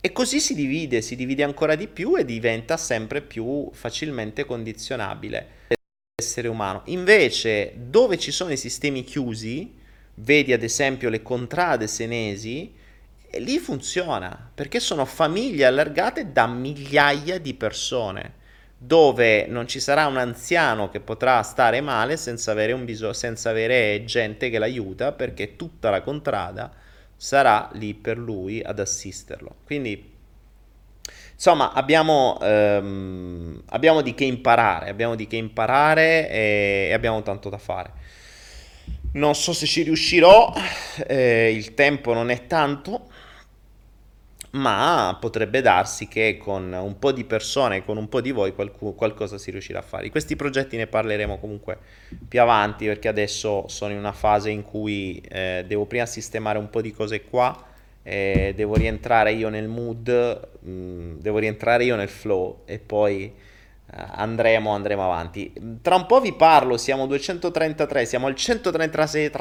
E 0.01 0.11
così 0.13 0.39
si 0.39 0.55
divide, 0.55 1.01
si 1.01 1.15
divide 1.15 1.43
ancora 1.43 1.75
di 1.75 1.87
più 1.87 2.15
e 2.15 2.23
diventa 2.23 2.77
sempre 2.77 3.21
più 3.21 3.69
facilmente 3.73 4.45
condizionabile 4.45 5.57
l'essere 6.19 6.47
umano. 6.47 6.83
Invece, 6.85 7.73
dove 7.75 8.17
ci 8.17 8.31
sono 8.31 8.51
i 8.51 8.57
sistemi 8.57 9.03
chiusi, 9.03 9.73
vedi 10.15 10.53
ad 10.53 10.63
esempio 10.63 11.09
le 11.09 11.21
contrade 11.21 11.87
senesi, 11.87 12.73
lì 13.37 13.59
funziona, 13.59 14.51
perché 14.53 14.79
sono 14.79 15.05
famiglie 15.05 15.65
allargate 15.65 16.31
da 16.31 16.47
migliaia 16.47 17.39
di 17.39 17.53
persone 17.53 18.37
dove 18.81 19.45
non 19.45 19.67
ci 19.67 19.81
sarà 19.81 20.05
un 20.05 20.15
anziano 20.15 20.89
che 20.89 21.01
potrà 21.01 21.43
stare 21.43 21.81
male 21.81 22.15
senza 22.15 22.51
avere, 22.51 22.73
bis- 22.77 23.09
senza 23.09 23.49
avere 23.49 24.05
gente 24.05 24.49
che 24.49 24.57
l'aiuta 24.57 25.11
perché 25.11 25.57
tutta 25.57 25.89
la 25.89 26.01
contrada 26.01 26.71
sarà 27.17 27.69
lì 27.73 27.93
per 27.93 28.17
lui 28.17 28.61
ad 28.63 28.79
assisterlo. 28.79 29.57
Quindi 29.65 30.15
insomma 31.33 31.73
abbiamo, 31.73 32.39
ehm, 32.41 33.63
abbiamo 33.67 34.01
di 34.01 34.13
che 34.13 34.23
imparare, 34.23 34.89
abbiamo 34.89 35.15
di 35.15 35.27
che 35.27 35.35
imparare 35.35 36.29
e, 36.29 36.87
e 36.89 36.93
abbiamo 36.93 37.21
tanto 37.21 37.49
da 37.49 37.57
fare. 37.57 37.91
Non 39.11 39.35
so 39.35 39.51
se 39.51 39.65
ci 39.65 39.81
riuscirò, 39.81 40.53
eh, 41.05 41.51
il 41.53 41.73
tempo 41.73 42.13
non 42.13 42.29
è 42.29 42.47
tanto, 42.47 43.09
ma 44.51 45.15
potrebbe 45.19 45.61
darsi 45.61 46.07
che 46.07 46.37
con 46.37 46.71
un 46.73 46.97
po' 46.97 47.11
di 47.11 47.23
persone, 47.23 47.83
con 47.83 47.97
un 47.97 48.09
po' 48.09 48.21
di 48.21 48.31
voi, 48.31 48.53
qualc- 48.53 48.95
qualcosa 48.95 49.37
si 49.37 49.51
riuscirà 49.51 49.79
a 49.79 49.83
fare. 49.83 50.03
Di 50.03 50.09
questi 50.09 50.35
progetti 50.35 50.77
ne 50.77 50.87
parleremo 50.87 51.37
comunque 51.37 51.77
più 52.27 52.41
avanti 52.41 52.85
perché 52.85 53.07
adesso 53.07 53.67
sono 53.67 53.91
in 53.91 53.99
una 53.99 54.11
fase 54.11 54.49
in 54.49 54.63
cui 54.63 55.21
eh, 55.29 55.63
devo 55.67 55.85
prima 55.85 56.05
sistemare 56.05 56.57
un 56.57 56.69
po' 56.69 56.81
di 56.81 56.91
cose 56.91 57.23
qua, 57.23 57.65
eh, 58.01 58.53
devo 58.55 58.75
rientrare 58.75 59.33
io 59.33 59.49
nel 59.49 59.67
mood, 59.67 60.47
mh, 60.61 60.71
mm, 60.71 61.19
devo 61.19 61.37
rientrare 61.37 61.83
io 61.83 61.95
nel 61.95 62.09
flow 62.09 62.61
e 62.65 62.79
poi 62.79 63.31
andremo, 63.91 64.71
andremo 64.71 65.03
avanti. 65.03 65.51
Tra 65.81 65.95
un 65.95 66.05
po' 66.05 66.19
vi 66.21 66.33
parlo, 66.33 66.77
siamo 66.77 67.07
233, 67.07 68.05
siamo 68.05 68.27
al 68.27 68.35
133, 68.35 69.31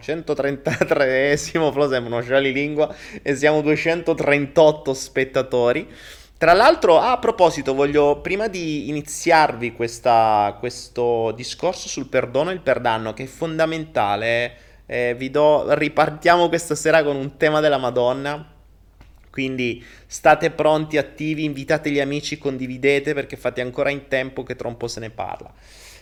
133esimo, 0.00 1.72
però 1.72 1.88
sembra 1.88 2.16
uno 2.16 2.38
lingua, 2.38 2.94
e 3.22 3.34
siamo 3.34 3.60
238 3.60 4.94
spettatori. 4.94 5.88
Tra 6.38 6.52
l'altro, 6.52 6.98
a 6.98 7.18
proposito, 7.18 7.74
voglio 7.74 8.20
prima 8.20 8.46
di 8.48 8.88
iniziarvi 8.88 9.72
questa, 9.72 10.54
questo 10.58 11.32
discorso 11.32 11.88
sul 11.88 12.08
perdono 12.08 12.50
e 12.50 12.54
il 12.54 12.60
perdanno, 12.60 13.14
che 13.14 13.24
è 13.24 13.26
fondamentale, 13.26 14.56
eh, 14.86 15.14
vi 15.16 15.30
do, 15.30 15.64
ripartiamo 15.74 16.48
questa 16.48 16.74
sera 16.74 17.02
con 17.02 17.16
un 17.16 17.36
tema 17.36 17.60
della 17.60 17.78
Madonna 17.78 18.54
quindi 19.36 19.84
state 20.06 20.50
pronti, 20.50 20.96
attivi, 20.96 21.44
invitate 21.44 21.90
gli 21.90 22.00
amici, 22.00 22.38
condividete 22.38 23.12
perché 23.12 23.36
fate 23.36 23.60
ancora 23.60 23.90
in 23.90 24.08
tempo 24.08 24.42
che 24.42 24.56
tra 24.56 24.66
un 24.66 24.78
po' 24.78 24.88
se 24.88 25.00
ne 25.00 25.10
parla. 25.10 25.52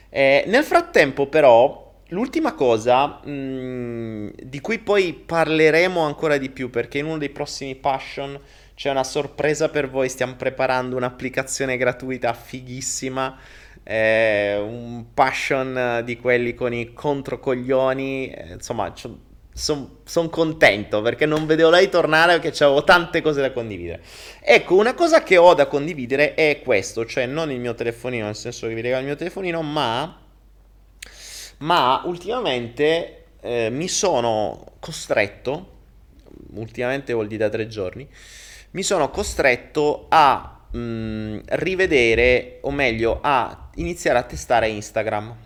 Eh, 0.09 0.45
nel 0.47 0.63
frattempo 0.63 1.27
però, 1.27 1.93
l'ultima 2.11 2.55
cosa 2.55 3.19
mh, 3.25 3.29
mm, 3.29 4.29
di 4.41 4.61
cui 4.61 4.79
poi 4.79 5.15
parleremo 5.15 6.01
ancora 6.01 6.37
di 6.37 6.49
più 6.49 6.71
perché 6.71 6.99
in 6.99 7.07
uno 7.07 7.19
dei 7.19 7.31
prossimi 7.31 7.75
Passion 7.75 8.39
c'è 8.77 8.91
una 8.91 9.03
sorpresa 9.03 9.69
per 9.69 9.91
voi, 9.91 10.09
stiamo 10.09 10.37
preparando 10.37 10.95
un'applicazione 10.95 11.77
gratuita 11.77 12.33
fighissima. 12.35 13.37
Eh, 13.83 14.57
un 14.59 15.07
passion 15.13 16.03
di 16.05 16.17
quelli 16.19 16.55
con 16.55 16.73
i 16.73 16.93
controcoglioni, 16.93 18.31
eh, 18.31 18.53
insomma, 18.53 18.93
sono 19.57 19.99
son 20.03 20.29
contento 20.31 21.01
perché 21.01 21.27
non 21.27 21.47
vedevo 21.47 21.71
lei 21.71 21.89
tornare 21.89 22.41
perché 22.41 22.65
avevo 22.65 22.83
tante 22.83 23.23
cose 23.23 23.41
da 23.41 23.53
condividere. 23.53 24.03
Ecco, 24.41 24.75
una 24.75 24.95
cosa 24.95 25.23
che 25.23 25.37
ho 25.37 25.55
da 25.55 25.69
condividere 25.69 26.35
è 26.35 26.61
questo, 26.63 27.07
cioè 27.07 27.27
non 27.27 27.51
il 27.53 27.61
mio 27.61 27.75
telefonino, 27.75 28.27
nel 28.27 28.35
senso 28.35 28.67
che 28.67 28.75
vi 28.75 28.81
regalo 28.81 29.03
il 29.03 29.07
mio 29.07 29.17
telefonino, 29.17 29.63
ma, 29.63 30.21
ma 31.59 32.03
ultimamente 32.05 33.27
eh, 33.41 33.71
mi 33.71 33.87
sono 33.87 34.73
costretto, 34.81 35.71
ultimamente 36.55 37.13
vuol 37.13 37.29
dire 37.29 37.45
da 37.45 37.51
tre 37.51 37.69
giorni, 37.69 38.07
mi 38.73 38.83
sono 38.83 39.09
costretto 39.09 40.07
a 40.09 40.67
mh, 40.69 40.79
mm, 40.79 41.39
rivedere, 41.51 42.59
o 42.63 42.73
meglio, 42.73 43.21
a 43.23 43.71
iniziare 43.77 44.19
a 44.19 44.25
testare 44.25 44.69
Instagram, 44.69 45.37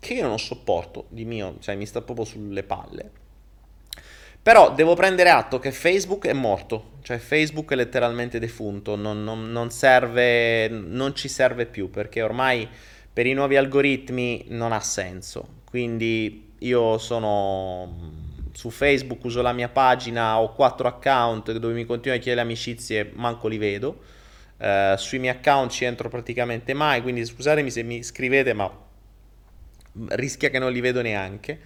che 0.00 0.14
io 0.14 0.26
non 0.26 0.38
sopporto 0.38 1.04
di 1.08 1.26
mio, 1.26 1.56
cioè 1.60 1.74
mi 1.74 1.84
sta 1.84 2.00
proprio 2.00 2.24
sulle 2.24 2.62
palle 2.62 3.17
Però 4.48 4.72
devo 4.72 4.94
prendere 4.94 5.28
atto 5.28 5.58
che 5.58 5.72
Facebook 5.72 6.24
è 6.24 6.32
morto, 6.32 6.92
cioè 7.02 7.18
Facebook 7.18 7.70
è 7.72 7.74
letteralmente 7.74 8.38
defunto, 8.38 8.96
non, 8.96 9.22
non, 9.22 9.52
non, 9.52 9.70
serve, 9.70 10.68
non 10.68 11.14
ci 11.14 11.28
serve 11.28 11.66
più 11.66 11.90
perché 11.90 12.22
ormai 12.22 12.66
per 13.12 13.26
i 13.26 13.34
nuovi 13.34 13.58
algoritmi 13.58 14.46
non 14.48 14.72
ha 14.72 14.80
senso. 14.80 15.56
Quindi 15.66 16.54
io 16.60 16.96
sono 16.96 17.92
su 18.52 18.70
Facebook, 18.70 19.22
uso 19.24 19.42
la 19.42 19.52
mia 19.52 19.68
pagina, 19.68 20.40
ho 20.40 20.54
quattro 20.54 20.88
account 20.88 21.52
dove 21.52 21.74
mi 21.74 21.84
continuano 21.84 22.18
a 22.18 22.24
chiedere 22.24 22.46
amicizie, 22.46 23.10
manco 23.16 23.48
li 23.48 23.58
vedo. 23.58 24.00
Uh, 24.56 24.96
sui 24.96 25.18
miei 25.18 25.34
account 25.34 25.70
ci 25.70 25.84
entro 25.84 26.08
praticamente 26.08 26.72
mai, 26.72 27.02
quindi 27.02 27.22
scusatemi 27.22 27.70
se 27.70 27.82
mi 27.82 28.02
scrivete, 28.02 28.54
ma 28.54 28.72
rischia 30.08 30.48
che 30.48 30.58
non 30.58 30.72
li 30.72 30.80
vedo 30.80 31.02
neanche. 31.02 31.60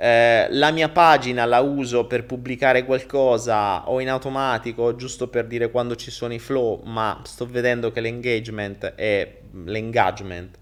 Eh, 0.00 0.46
la 0.50 0.70
mia 0.70 0.90
pagina 0.90 1.44
la 1.44 1.58
uso 1.58 2.06
per 2.06 2.24
pubblicare 2.24 2.84
qualcosa 2.84 3.88
o 3.88 4.00
in 4.00 4.08
automatico, 4.08 4.94
giusto 4.94 5.26
per 5.26 5.48
dire 5.48 5.72
quando 5.72 5.96
ci 5.96 6.12
sono 6.12 6.32
i 6.32 6.38
flow, 6.38 6.82
ma 6.84 7.20
sto 7.24 7.46
vedendo 7.46 7.90
che 7.90 8.00
l'engagement 8.00 8.94
è, 8.94 9.38
l'engagement 9.64 10.56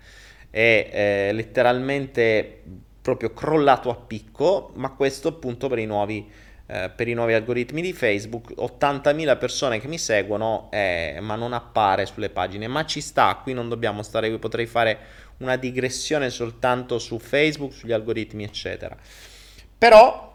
è 0.48 0.88
eh, 0.90 1.32
letteralmente 1.34 2.62
proprio 3.02 3.34
crollato 3.34 3.90
a 3.90 3.94
picco, 3.96 4.72
ma 4.76 4.92
questo 4.92 5.28
appunto 5.28 5.68
per 5.68 5.80
i 5.80 5.86
nuovi, 5.86 6.26
eh, 6.66 6.90
per 6.96 7.06
i 7.06 7.12
nuovi 7.12 7.34
algoritmi 7.34 7.82
di 7.82 7.92
Facebook, 7.92 8.54
80.000 8.56 9.36
persone 9.36 9.78
che 9.78 9.86
mi 9.86 9.98
seguono, 9.98 10.68
eh, 10.72 11.18
ma 11.20 11.34
non 11.34 11.52
appare 11.52 12.06
sulle 12.06 12.30
pagine, 12.30 12.68
ma 12.68 12.86
ci 12.86 13.02
sta, 13.02 13.38
qui 13.42 13.52
non 13.52 13.68
dobbiamo 13.68 14.02
stare 14.02 14.30
qui, 14.30 14.38
potrei 14.38 14.64
fare 14.64 14.98
una 15.38 15.56
digressione 15.56 16.30
soltanto 16.30 16.98
su 16.98 17.18
Facebook, 17.18 17.72
sugli 17.72 17.92
algoritmi, 17.92 18.44
eccetera. 18.44 18.96
Però 19.78 20.26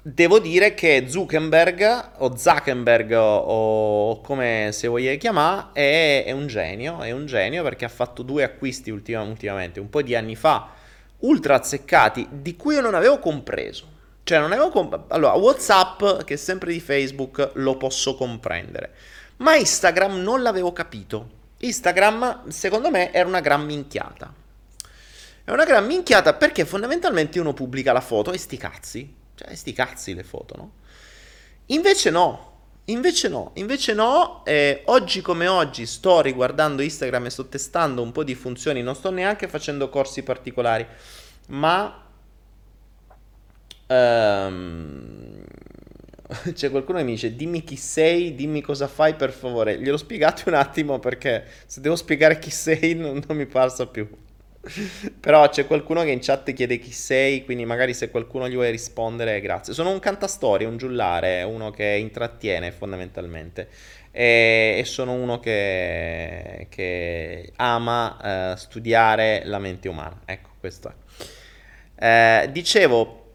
devo 0.00 0.38
dire 0.38 0.74
che 0.74 1.04
Zuckerberg 1.08 2.12
o 2.18 2.36
Zuckerberg 2.36 3.12
o, 3.12 3.36
o 3.38 4.20
come 4.20 4.70
se 4.72 4.88
vogliate 4.88 5.16
chiamare 5.18 5.66
è, 5.72 6.24
è, 6.26 6.30
un 6.30 6.46
genio, 6.46 7.02
è 7.02 7.10
un 7.10 7.26
genio 7.26 7.62
perché 7.62 7.84
ha 7.84 7.90
fatto 7.90 8.22
due 8.22 8.44
acquisti 8.44 8.90
ultima, 8.90 9.22
ultimamente, 9.22 9.80
un 9.80 9.90
po' 9.90 10.02
di 10.02 10.14
anni 10.14 10.36
fa, 10.36 10.70
ultra 11.18 11.56
azzeccati, 11.56 12.28
di 12.30 12.56
cui 12.56 12.74
io 12.74 12.80
non 12.80 12.94
avevo 12.94 13.18
compreso. 13.18 13.96
Cioè 14.22 14.38
non 14.38 14.52
avevo 14.52 14.68
comp- 14.70 15.10
allora 15.10 15.32
WhatsApp, 15.32 16.22
che 16.24 16.34
è 16.34 16.36
sempre 16.36 16.70
di 16.72 16.80
Facebook, 16.80 17.52
lo 17.54 17.76
posso 17.78 18.14
comprendere, 18.14 18.92
ma 19.38 19.56
Instagram 19.56 20.20
non 20.20 20.42
l'avevo 20.42 20.72
capito. 20.72 21.36
Instagram, 21.58 22.48
secondo 22.48 22.90
me, 22.90 23.12
era 23.12 23.28
una 23.28 23.40
gran 23.40 23.64
minchiata. 23.64 24.32
È 25.44 25.50
una 25.50 25.64
gran 25.64 25.86
minchiata 25.86 26.34
perché 26.34 26.64
fondamentalmente 26.64 27.40
uno 27.40 27.54
pubblica 27.54 27.92
la 27.92 28.00
foto 28.00 28.32
e 28.32 28.38
sti 28.38 28.56
cazzi. 28.56 29.14
Cioè, 29.34 29.54
sti 29.54 29.72
cazzi 29.72 30.14
le 30.14 30.24
foto, 30.24 30.56
no? 30.56 30.72
Invece 31.66 32.10
no. 32.10 32.48
Invece 32.88 33.28
no, 33.28 33.50
invece 33.56 33.92
no, 33.92 34.42
eh, 34.46 34.80
oggi 34.86 35.20
come 35.20 35.46
oggi 35.46 35.84
sto 35.84 36.22
riguardando 36.22 36.80
Instagram 36.80 37.26
e 37.26 37.30
sto 37.30 37.46
testando 37.46 38.00
un 38.00 38.12
po' 38.12 38.24
di 38.24 38.34
funzioni, 38.34 38.82
non 38.82 38.94
sto 38.94 39.10
neanche 39.10 39.46
facendo 39.46 39.90
corsi 39.90 40.22
particolari, 40.22 40.86
ma 41.48 42.02
um, 43.88 45.44
c'è 46.52 46.70
qualcuno 46.70 46.98
che 46.98 47.04
mi 47.04 47.12
dice 47.12 47.34
dimmi 47.34 47.64
chi 47.64 47.76
sei, 47.76 48.34
dimmi 48.34 48.60
cosa 48.60 48.86
fai 48.86 49.14
per 49.14 49.32
favore. 49.32 49.78
Glielo 49.78 49.96
spiegate 49.96 50.44
un 50.46 50.54
attimo 50.54 50.98
perché 50.98 51.44
se 51.66 51.80
devo 51.80 51.96
spiegare 51.96 52.38
chi 52.38 52.50
sei 52.50 52.94
non, 52.94 53.22
non 53.26 53.36
mi 53.36 53.46
passa 53.46 53.86
più. 53.86 54.06
Però 55.20 55.48
c'è 55.48 55.66
qualcuno 55.66 56.02
che 56.02 56.10
in 56.10 56.18
chat 56.20 56.52
chiede 56.52 56.78
chi 56.78 56.92
sei, 56.92 57.44
quindi 57.44 57.64
magari 57.64 57.94
se 57.94 58.10
qualcuno 58.10 58.48
gli 58.48 58.54
vuole 58.54 58.70
rispondere, 58.70 59.40
grazie. 59.40 59.72
Sono 59.72 59.90
un 59.90 60.00
cantastorie, 60.00 60.66
un 60.66 60.76
giullare, 60.76 61.42
uno 61.44 61.70
che 61.70 61.96
intrattiene 61.98 62.72
fondamentalmente. 62.72 63.68
E, 64.10 64.76
e 64.78 64.84
sono 64.84 65.12
uno 65.12 65.38
che, 65.38 66.66
che 66.68 67.52
ama 67.56 68.52
eh, 68.52 68.56
studiare 68.56 69.42
la 69.44 69.58
mente 69.58 69.88
umana. 69.88 70.20
Ecco, 70.26 70.50
questo 70.60 70.88
è. 71.96 72.42
Eh, 72.42 72.52
dicevo, 72.52 73.32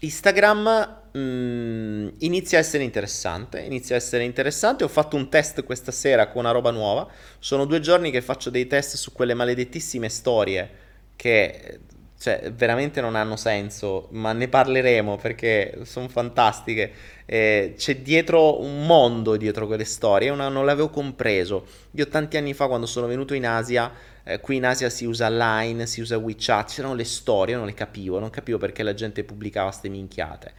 Instagram 0.00 1.04
mh, 1.16 1.18
mm, 1.18 2.08
inizia 2.18 2.58
a 2.58 2.60
essere 2.60 2.84
interessante, 2.84 3.60
inizia 3.60 3.94
a 3.96 3.98
essere 3.98 4.24
interessante, 4.24 4.84
ho 4.84 4.88
fatto 4.88 5.16
un 5.16 5.28
test 5.28 5.64
questa 5.64 5.92
sera 5.92 6.28
con 6.28 6.44
una 6.44 6.52
roba 6.52 6.70
nuova, 6.70 7.08
sono 7.38 7.64
due 7.64 7.80
giorni 7.80 8.10
che 8.10 8.20
faccio 8.20 8.50
dei 8.50 8.66
test 8.66 8.96
su 8.96 9.12
quelle 9.12 9.34
maledettissime 9.34 10.08
storie 10.08 10.84
che 11.16 11.80
cioè, 12.18 12.50
veramente 12.52 13.00
non 13.00 13.14
hanno 13.14 13.36
senso, 13.36 14.08
ma 14.12 14.32
ne 14.32 14.48
parleremo 14.48 15.16
perché 15.16 15.80
sono 15.82 16.08
fantastiche. 16.08 16.90
Eh, 17.26 17.74
c'è 17.76 17.96
dietro 17.96 18.60
un 18.60 18.86
mondo 18.86 19.36
dietro 19.36 19.66
quelle 19.66 19.84
storie, 19.84 20.30
una, 20.30 20.48
non 20.48 20.64
l'avevo 20.64 20.88
compreso. 20.88 21.66
Io 21.92 22.08
tanti 22.08 22.36
anni 22.38 22.54
fa, 22.54 22.68
quando 22.68 22.86
sono 22.86 23.06
venuto 23.06 23.34
in 23.34 23.46
Asia, 23.46 23.92
eh, 24.24 24.40
qui 24.40 24.56
in 24.56 24.64
Asia 24.64 24.88
si 24.88 25.04
usa 25.04 25.28
Line, 25.28 25.86
si 25.86 26.00
usa 26.00 26.16
WeChat, 26.16 26.72
c'erano 26.72 26.94
le 26.94 27.04
storie, 27.04 27.54
non 27.54 27.66
le 27.66 27.74
capivo, 27.74 28.18
non 28.18 28.30
capivo 28.30 28.56
perché 28.58 28.82
la 28.82 28.94
gente 28.94 29.22
pubblicava 29.22 29.68
queste 29.68 29.88
minchiate. 29.90 30.54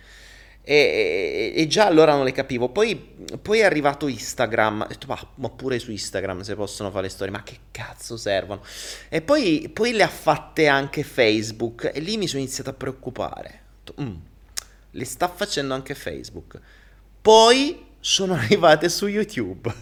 E, 0.69 1.53
e, 1.55 1.61
e, 1.61 1.67
già 1.67 1.85
allora 1.85 2.13
non 2.13 2.25
le 2.25 2.33
capivo. 2.33 2.67
Poi, 2.67 2.95
poi 3.41 3.59
è 3.59 3.63
arrivato 3.63 4.09
Instagram. 4.09 4.81
Ho 4.81 4.87
detto, 4.87 5.07
ma, 5.07 5.17
ma, 5.35 5.49
pure 5.49 5.79
su 5.79 5.91
Instagram 5.91 6.41
se 6.41 6.55
possono 6.55 6.91
fare 6.91 7.03
le 7.03 7.09
storie, 7.09 7.31
ma 7.31 7.41
che 7.41 7.59
cazzo 7.71 8.17
servono? 8.17 8.61
E 9.07 9.21
poi, 9.21 9.69
poi 9.71 9.93
le 9.93 10.03
ha 10.03 10.09
fatte 10.09 10.67
anche 10.67 11.03
Facebook. 11.03 11.89
E 11.93 12.01
lì 12.01 12.17
mi 12.17 12.27
sono 12.27 12.41
iniziato 12.41 12.69
a 12.69 12.73
preoccupare. 12.73 13.61
Mm, 14.01 14.15
le 14.91 15.05
sta 15.05 15.29
facendo 15.29 15.73
anche 15.73 15.95
Facebook. 15.95 16.59
Poi 17.21 17.85
sono 18.01 18.33
arrivate 18.35 18.89
su 18.89 19.07
YouTube. 19.07 19.73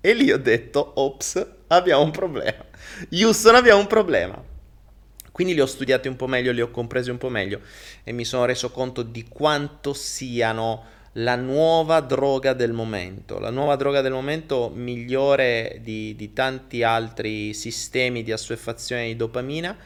E 0.00 0.12
lì 0.14 0.30
ho 0.30 0.38
detto, 0.38 0.92
ops, 0.94 1.44
abbiamo 1.66 2.04
un 2.04 2.12
problema. 2.12 2.64
Houston, 3.10 3.56
abbiamo 3.56 3.80
un 3.80 3.88
problema. 3.88 4.40
Quindi 5.38 5.54
li 5.54 5.60
ho 5.60 5.66
studiati 5.66 6.08
un 6.08 6.16
po' 6.16 6.26
meglio, 6.26 6.50
li 6.50 6.60
ho 6.60 6.68
compresi 6.72 7.10
un 7.10 7.16
po' 7.16 7.28
meglio 7.28 7.60
e 8.02 8.10
mi 8.10 8.24
sono 8.24 8.44
reso 8.44 8.72
conto 8.72 9.02
di 9.02 9.22
quanto 9.28 9.94
siano 9.94 10.84
la 11.12 11.36
nuova 11.36 12.00
droga 12.00 12.54
del 12.54 12.72
momento, 12.72 13.38
la 13.38 13.50
nuova 13.50 13.76
droga 13.76 14.00
del 14.00 14.10
momento 14.10 14.68
migliore 14.74 15.78
di, 15.80 16.16
di 16.16 16.32
tanti 16.32 16.82
altri 16.82 17.54
sistemi 17.54 18.24
di 18.24 18.32
assuefazione 18.32 19.06
di 19.06 19.14
dopamina, 19.14 19.76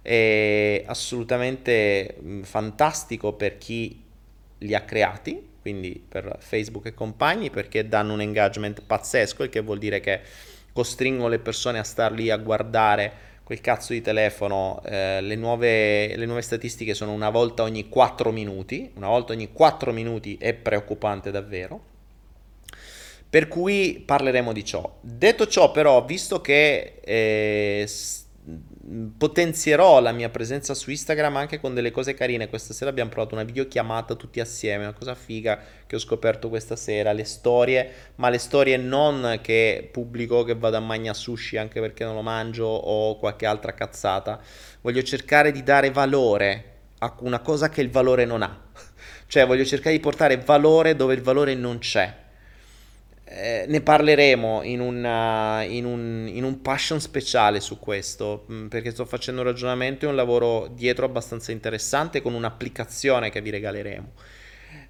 è 0.00 0.84
assolutamente 0.86 2.14
fantastico 2.42 3.32
per 3.32 3.58
chi 3.58 4.00
li 4.58 4.72
ha 4.72 4.82
creati, 4.82 5.48
quindi 5.60 6.00
per 6.08 6.36
Facebook 6.38 6.86
e 6.86 6.94
compagni, 6.94 7.50
perché 7.50 7.88
danno 7.88 8.12
un 8.12 8.20
engagement 8.20 8.82
pazzesco, 8.86 9.42
il 9.42 9.50
che 9.50 9.62
vuol 9.62 9.78
dire 9.78 9.98
che 9.98 10.20
costringono 10.72 11.26
le 11.26 11.40
persone 11.40 11.80
a 11.80 11.82
star 11.82 12.12
lì 12.12 12.30
a 12.30 12.36
guardare 12.36 13.30
quel 13.44 13.60
cazzo 13.60 13.92
di 13.92 14.00
telefono, 14.00 14.82
eh, 14.84 15.20
le, 15.20 15.36
nuove, 15.36 16.16
le, 16.16 16.26
nuove, 16.26 16.42
statistiche 16.42 16.94
sono 16.94 17.12
una 17.12 17.30
volta 17.30 17.62
ogni 17.62 17.88
4 17.88 18.30
minuti, 18.30 18.90
una 18.94 19.08
volta 19.08 19.32
ogni 19.32 19.52
4 19.52 19.92
minuti 19.92 20.36
è 20.38 20.54
preoccupante 20.54 21.30
davvero. 21.30 21.90
Per 23.28 23.48
cui 23.48 24.02
parleremo 24.04 24.52
di 24.52 24.64
ciò. 24.64 24.98
Detto 25.00 25.46
ciò, 25.46 25.70
però, 25.70 26.04
visto 26.04 26.40
che 26.42 27.00
eh, 27.02 27.86
potenzierò 29.16 30.00
la 30.00 30.10
mia 30.10 30.28
presenza 30.28 30.74
su 30.74 30.90
Instagram 30.90 31.36
anche 31.36 31.60
con 31.60 31.74
delle 31.74 31.92
cose 31.92 32.14
carine. 32.14 32.48
Questa 32.48 32.74
sera 32.74 32.90
abbiamo 32.90 33.10
provato 33.10 33.34
una 33.34 33.44
videochiamata 33.44 34.14
tutti 34.16 34.40
assieme, 34.40 34.84
una 34.84 34.92
cosa 34.92 35.14
figa 35.14 35.58
che 35.86 35.96
ho 35.96 35.98
scoperto 35.98 36.48
questa 36.48 36.74
sera, 36.74 37.12
le 37.12 37.24
storie, 37.24 37.90
ma 38.16 38.28
le 38.28 38.38
storie 38.38 38.76
non 38.76 39.38
che 39.40 39.88
pubblico 39.92 40.42
che 40.42 40.56
vado 40.56 40.76
a 40.76 40.80
mangiare 40.80 41.16
sushi 41.16 41.56
anche 41.56 41.80
perché 41.80 42.04
non 42.04 42.14
lo 42.14 42.22
mangio 42.22 42.66
o 42.66 43.18
qualche 43.18 43.46
altra 43.46 43.72
cazzata. 43.72 44.40
Voglio 44.80 45.02
cercare 45.02 45.52
di 45.52 45.62
dare 45.62 45.90
valore 45.90 46.70
a 46.98 47.14
una 47.20 47.40
cosa 47.40 47.68
che 47.68 47.80
il 47.82 47.90
valore 47.90 48.24
non 48.24 48.42
ha. 48.42 48.70
Cioè 49.32 49.46
voglio 49.46 49.64
cercare 49.64 49.94
di 49.94 50.00
portare 50.00 50.36
valore 50.36 50.94
dove 50.94 51.14
il 51.14 51.22
valore 51.22 51.54
non 51.54 51.78
c'è 51.78 52.21
eh, 53.34 53.64
ne 53.66 53.80
parleremo 53.80 54.62
in, 54.62 54.80
una, 54.80 55.62
in, 55.62 55.86
un, 55.86 56.28
in, 56.30 56.44
un, 56.44 56.60
passion 56.60 57.00
speciale 57.00 57.60
su 57.60 57.78
questo, 57.78 58.44
mm, 58.50 58.66
perché 58.66 58.90
sto 58.90 59.06
facendo 59.06 59.40
un 59.40 59.46
ragionamento 59.46 60.04
e 60.04 60.08
un 60.08 60.16
lavoro 60.16 60.68
dietro 60.68 61.06
abbastanza 61.06 61.50
interessante 61.50 62.20
con 62.20 62.34
un'applicazione 62.34 63.30
che 63.30 63.40
vi 63.40 63.50
regaleremo. 63.50 64.12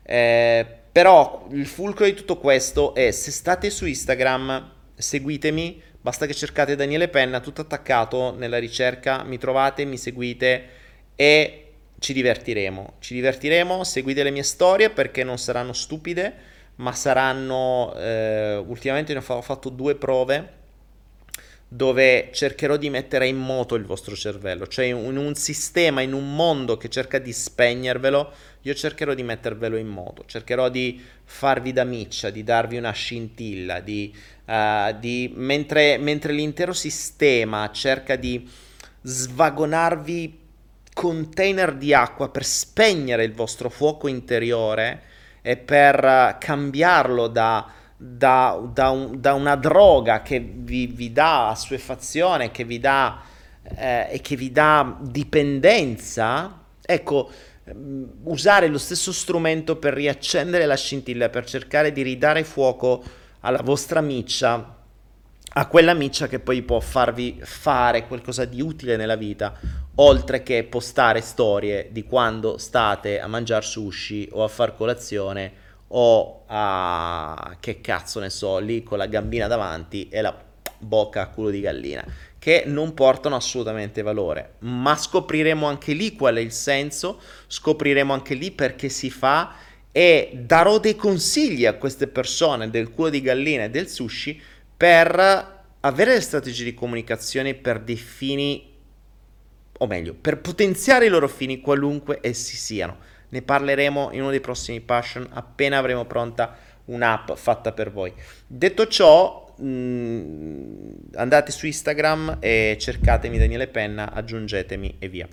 Eh, 0.02 0.66
però 0.90 1.46
il 1.52 1.66
fulcro 1.66 2.04
di 2.04 2.14
tutto 2.14 2.38
questo 2.38 2.94
è 2.94 3.12
se 3.12 3.30
state 3.30 3.70
su 3.70 3.86
Instagram, 3.86 4.72
seguitemi, 4.94 5.80
basta 6.00 6.26
che 6.26 6.34
cercate 6.34 6.74
Daniele 6.74 7.08
Penna, 7.08 7.38
tutto 7.38 7.60
attaccato 7.60 8.34
nella 8.36 8.58
ricerca, 8.58 9.22
mi 9.22 9.38
trovate, 9.38 9.84
mi 9.84 9.96
seguite 9.96 10.64
e 11.14 11.72
ci 12.00 12.12
divertiremo. 12.12 12.94
Ci 12.98 13.14
divertiremo, 13.14 13.84
seguite 13.84 14.24
le 14.24 14.32
mie 14.32 14.42
storie 14.42 14.90
perché 14.90 15.22
non 15.22 15.38
saranno 15.38 15.72
stupide 15.72 16.50
ma 16.82 16.92
saranno, 16.92 17.94
eh, 17.96 18.56
ultimamente 18.66 19.14
ne 19.14 19.22
ho 19.24 19.40
fatto 19.40 19.68
due 19.68 19.94
prove 19.94 20.60
dove 21.68 22.28
cercherò 22.32 22.76
di 22.76 22.90
mettere 22.90 23.26
in 23.26 23.38
moto 23.38 23.76
il 23.76 23.86
vostro 23.86 24.14
cervello, 24.14 24.66
cioè 24.66 24.84
in 24.84 25.16
un 25.16 25.34
sistema, 25.34 26.02
in 26.02 26.12
un 26.12 26.34
mondo 26.34 26.76
che 26.76 26.90
cerca 26.90 27.18
di 27.18 27.32
spegnervelo, 27.32 28.32
io 28.60 28.74
cercherò 28.74 29.14
di 29.14 29.22
mettervelo 29.22 29.78
in 29.78 29.86
moto, 29.86 30.24
cercherò 30.26 30.68
di 30.68 31.00
farvi 31.24 31.72
da 31.72 31.84
miccia, 31.84 32.28
di 32.28 32.44
darvi 32.44 32.76
una 32.76 32.90
scintilla, 32.90 33.80
di, 33.80 34.14
uh, 34.44 34.94
di, 34.98 35.32
mentre, 35.34 35.96
mentre 35.96 36.34
l'intero 36.34 36.74
sistema 36.74 37.70
cerca 37.72 38.16
di 38.16 38.46
svagonarvi 39.00 40.40
container 40.92 41.74
di 41.74 41.94
acqua 41.94 42.28
per 42.28 42.44
spegnere 42.44 43.24
il 43.24 43.32
vostro 43.32 43.70
fuoco 43.70 44.08
interiore 44.08 45.04
e 45.42 45.56
per 45.56 46.36
cambiarlo 46.38 47.26
da 47.26 47.80
da, 48.04 48.60
da, 48.72 48.88
un, 48.90 49.20
da 49.20 49.34
una 49.34 49.54
droga 49.54 50.22
che 50.22 50.40
vi, 50.40 50.86
vi, 50.86 51.12
dà 51.12 51.50
assuefazione, 51.50 52.50
che 52.50 52.64
vi 52.64 52.80
dà, 52.80 53.22
eh, 53.76 54.08
e 54.10 54.20
che 54.20 54.34
vi 54.34 54.50
dà 54.50 54.96
dipendenza, 55.00 56.64
ecco, 56.84 57.30
mm, 57.72 58.04
usare 58.24 58.66
lo 58.66 58.78
stesso 58.78 59.12
strumento 59.12 59.76
per 59.76 59.94
riaccendere 59.94 60.66
la 60.66 60.74
scintilla, 60.74 61.28
per 61.28 61.46
cercare 61.46 61.92
di 61.92 62.02
ridare 62.02 62.42
fuoco 62.42 63.04
alla 63.40 63.62
vostra 63.62 64.00
miccia, 64.00 64.81
a 65.54 65.66
quella 65.66 65.94
miccia 65.94 66.28
che 66.28 66.38
poi 66.38 66.62
può 66.62 66.80
farvi 66.80 67.38
fare 67.42 68.06
qualcosa 68.06 68.44
di 68.44 68.62
utile 68.62 68.96
nella 68.96 69.16
vita, 69.16 69.58
oltre 69.96 70.42
che 70.42 70.64
postare 70.64 71.20
storie 71.20 71.88
di 71.90 72.04
quando 72.04 72.56
state 72.56 73.20
a 73.20 73.26
mangiare 73.26 73.64
sushi 73.64 74.28
o 74.32 74.44
a 74.44 74.48
far 74.48 74.74
colazione 74.74 75.52
o 75.88 76.44
a 76.46 77.56
che 77.60 77.82
cazzo 77.82 78.18
ne 78.20 78.30
so, 78.30 78.58
lì 78.58 78.82
con 78.82 78.96
la 78.96 79.06
gambina 79.06 79.46
davanti 79.46 80.08
e 80.08 80.22
la 80.22 80.34
bocca 80.78 81.20
a 81.20 81.28
culo 81.28 81.50
di 81.50 81.60
gallina, 81.60 82.02
che 82.38 82.64
non 82.66 82.94
portano 82.94 83.36
assolutamente 83.36 84.00
valore. 84.00 84.54
Ma 84.60 84.96
scopriremo 84.96 85.66
anche 85.66 85.92
lì 85.92 86.14
qual 86.14 86.36
è 86.36 86.40
il 86.40 86.52
senso, 86.52 87.20
scopriremo 87.46 88.12
anche 88.12 88.34
lì 88.34 88.50
perché 88.52 88.88
si 88.88 89.10
fa 89.10 89.54
e 89.92 90.30
darò 90.32 90.78
dei 90.78 90.96
consigli 90.96 91.66
a 91.66 91.74
queste 91.74 92.06
persone 92.06 92.70
del 92.70 92.90
culo 92.90 93.10
di 93.10 93.20
gallina 93.20 93.64
e 93.64 93.70
del 93.70 93.88
sushi 93.88 94.40
per 94.82 95.62
avere 95.78 96.14
le 96.14 96.20
strategie 96.20 96.64
di 96.64 96.74
comunicazione 96.74 97.54
per 97.54 97.78
dei 97.78 97.94
fini, 97.94 98.74
o 99.78 99.86
meglio, 99.86 100.12
per 100.12 100.40
potenziare 100.40 101.06
i 101.06 101.08
loro 101.08 101.28
fini 101.28 101.60
qualunque 101.60 102.18
essi 102.20 102.56
siano 102.56 102.96
ne 103.28 103.42
parleremo 103.42 104.10
in 104.10 104.22
uno 104.22 104.30
dei 104.30 104.40
prossimi 104.40 104.80
Passion 104.80 105.24
appena 105.30 105.78
avremo 105.78 106.04
pronta 106.04 106.56
un'app 106.86 107.30
fatta 107.34 107.70
per 107.70 107.92
voi. 107.92 108.12
Detto 108.44 108.88
ciò, 108.88 109.54
mh, 109.56 109.64
mm, 109.64 110.92
andate 111.14 111.52
su 111.52 111.66
Instagram 111.66 112.38
e 112.40 112.76
cercatemi 112.76 113.38
Daniele 113.38 113.68
Penna, 113.68 114.12
aggiungetemi 114.12 114.96
e 114.98 115.08
via. 115.08 115.28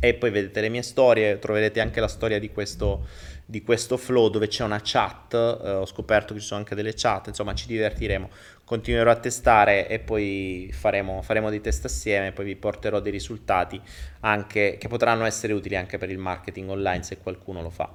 E 0.00 0.14
poi 0.14 0.30
vedete 0.30 0.62
le 0.62 0.70
mie 0.70 0.82
storie, 0.82 1.38
troverete 1.38 1.80
anche 1.80 2.00
la 2.00 2.08
storia 2.08 2.38
di 2.38 2.50
questo, 2.50 3.06
di 3.48 3.62
questo 3.62 3.96
flow 3.96 4.28
dove 4.28 4.48
c'è 4.48 4.64
una 4.64 4.80
chat, 4.82 5.32
eh, 5.32 5.70
ho 5.70 5.86
scoperto 5.86 6.34
che 6.34 6.40
ci 6.40 6.46
sono 6.46 6.60
anche 6.60 6.74
delle 6.74 6.94
chat, 6.94 7.28
insomma 7.28 7.54
ci 7.54 7.66
divertiremo 7.68 8.28
continuerò 8.66 9.12
a 9.12 9.16
testare 9.16 9.86
e 9.86 10.00
poi 10.00 10.70
faremo, 10.72 11.22
faremo 11.22 11.50
dei 11.50 11.60
test 11.60 11.84
assieme, 11.84 12.32
poi 12.32 12.46
vi 12.46 12.56
porterò 12.56 12.98
dei 12.98 13.12
risultati 13.12 13.80
anche, 14.20 14.76
che 14.76 14.88
potranno 14.88 15.24
essere 15.24 15.52
utili 15.52 15.76
anche 15.76 15.98
per 15.98 16.10
il 16.10 16.18
marketing 16.18 16.68
online 16.70 17.04
se 17.04 17.18
qualcuno 17.18 17.62
lo 17.62 17.70
fa. 17.70 17.88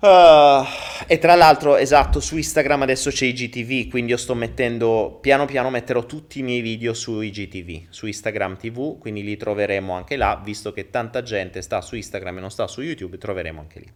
Uh, 0.00 0.64
e 1.08 1.18
tra 1.18 1.34
l'altro, 1.34 1.76
esatto, 1.76 2.20
su 2.20 2.36
Instagram 2.36 2.82
adesso 2.82 3.10
c'è 3.10 3.26
IGTV, 3.26 3.90
quindi 3.90 4.12
io 4.12 4.16
sto 4.16 4.34
mettendo, 4.34 5.18
piano 5.20 5.44
piano 5.44 5.70
metterò 5.70 6.06
tutti 6.06 6.38
i 6.38 6.42
miei 6.42 6.60
video 6.60 6.94
su 6.94 7.20
IGTV, 7.20 7.86
su 7.90 8.06
Instagram 8.06 8.58
TV, 8.58 8.98
quindi 8.98 9.24
li 9.24 9.36
troveremo 9.36 9.92
anche 9.92 10.16
là, 10.16 10.40
visto 10.42 10.72
che 10.72 10.90
tanta 10.90 11.22
gente 11.22 11.62
sta 11.62 11.80
su 11.80 11.96
Instagram 11.96 12.36
e 12.36 12.40
non 12.40 12.50
sta 12.50 12.68
su 12.68 12.80
YouTube, 12.80 13.18
troveremo 13.18 13.58
anche 13.60 13.78
lì. 13.80 13.92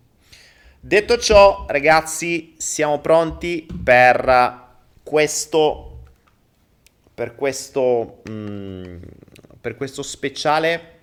Detto 0.80 1.18
ciò, 1.18 1.66
ragazzi, 1.68 2.54
siamo 2.58 2.98
pronti 2.98 3.68
per 3.84 4.70
questo 5.04 5.86
per 7.14 7.34
questo 7.34 8.22
mm, 8.28 8.96
per 9.60 9.76
questo 9.76 10.02
speciale 10.02 11.00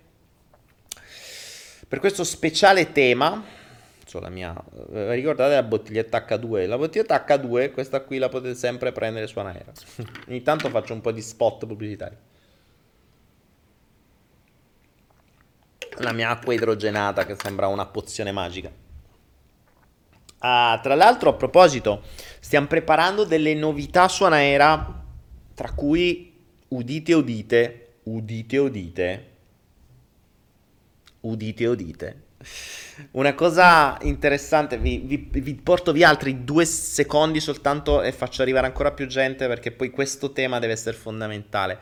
per 1.87 1.99
questo 1.99 2.23
speciale 2.23 2.91
tema 2.91 3.57
cioè 4.09 4.21
la 4.21 4.29
mia 4.29 4.55
eh, 4.91 5.13
ricordate 5.13 5.53
la 5.53 5.61
bottiglietta 5.61 6.25
H2 6.27 6.67
la 6.67 6.77
bottiglietta 6.79 7.23
H2 7.27 7.71
questa 7.71 8.01
qui 8.01 8.17
la 8.17 8.27
potete 8.27 8.55
sempre 8.55 8.91
prendere 8.91 9.27
su 9.27 9.37
Anaera. 9.37 9.71
Ogni 10.27 10.41
tanto 10.41 10.67
faccio 10.69 10.93
un 10.93 11.01
po' 11.01 11.11
di 11.11 11.21
spot 11.21 11.67
pubblicitari. 11.67 12.17
La 15.99 16.11
mia 16.11 16.29
acqua 16.31 16.55
idrogenata 16.55 17.23
che 17.25 17.35
sembra 17.39 17.67
una 17.67 17.85
pozione 17.85 18.31
magica. 18.31 18.71
Ah, 20.39 20.79
tra 20.81 20.95
l'altro, 20.95 21.29
a 21.29 21.33
proposito, 21.33 22.01
stiamo 22.39 22.65
preparando 22.65 23.25
delle 23.25 23.53
novità 23.53 24.07
su 24.07 24.23
Anaera, 24.23 25.03
tra 25.53 25.71
cui 25.73 26.33
udite 26.69 27.13
udite, 27.13 27.97
udite 28.03 28.57
udite, 28.57 29.31
udite 31.19 31.65
udite. 31.67 32.27
Una 33.11 33.33
cosa 33.33 33.97
interessante, 34.01 34.77
vi, 34.77 34.99
vi, 34.99 35.29
vi, 35.31 35.55
porto 35.55 35.91
via 35.91 36.09
altri 36.09 36.43
due 36.43 36.65
secondi 36.65 37.39
soltanto 37.39 38.01
e 38.01 38.11
faccio 38.11 38.41
arrivare 38.41 38.67
ancora 38.67 38.91
più 38.91 39.07
gente 39.07 39.47
perché 39.47 39.71
poi 39.71 39.89
questo 39.89 40.31
tema 40.31 40.59
deve 40.59 40.73
essere 40.73 40.97
fondamentale. 40.97 41.79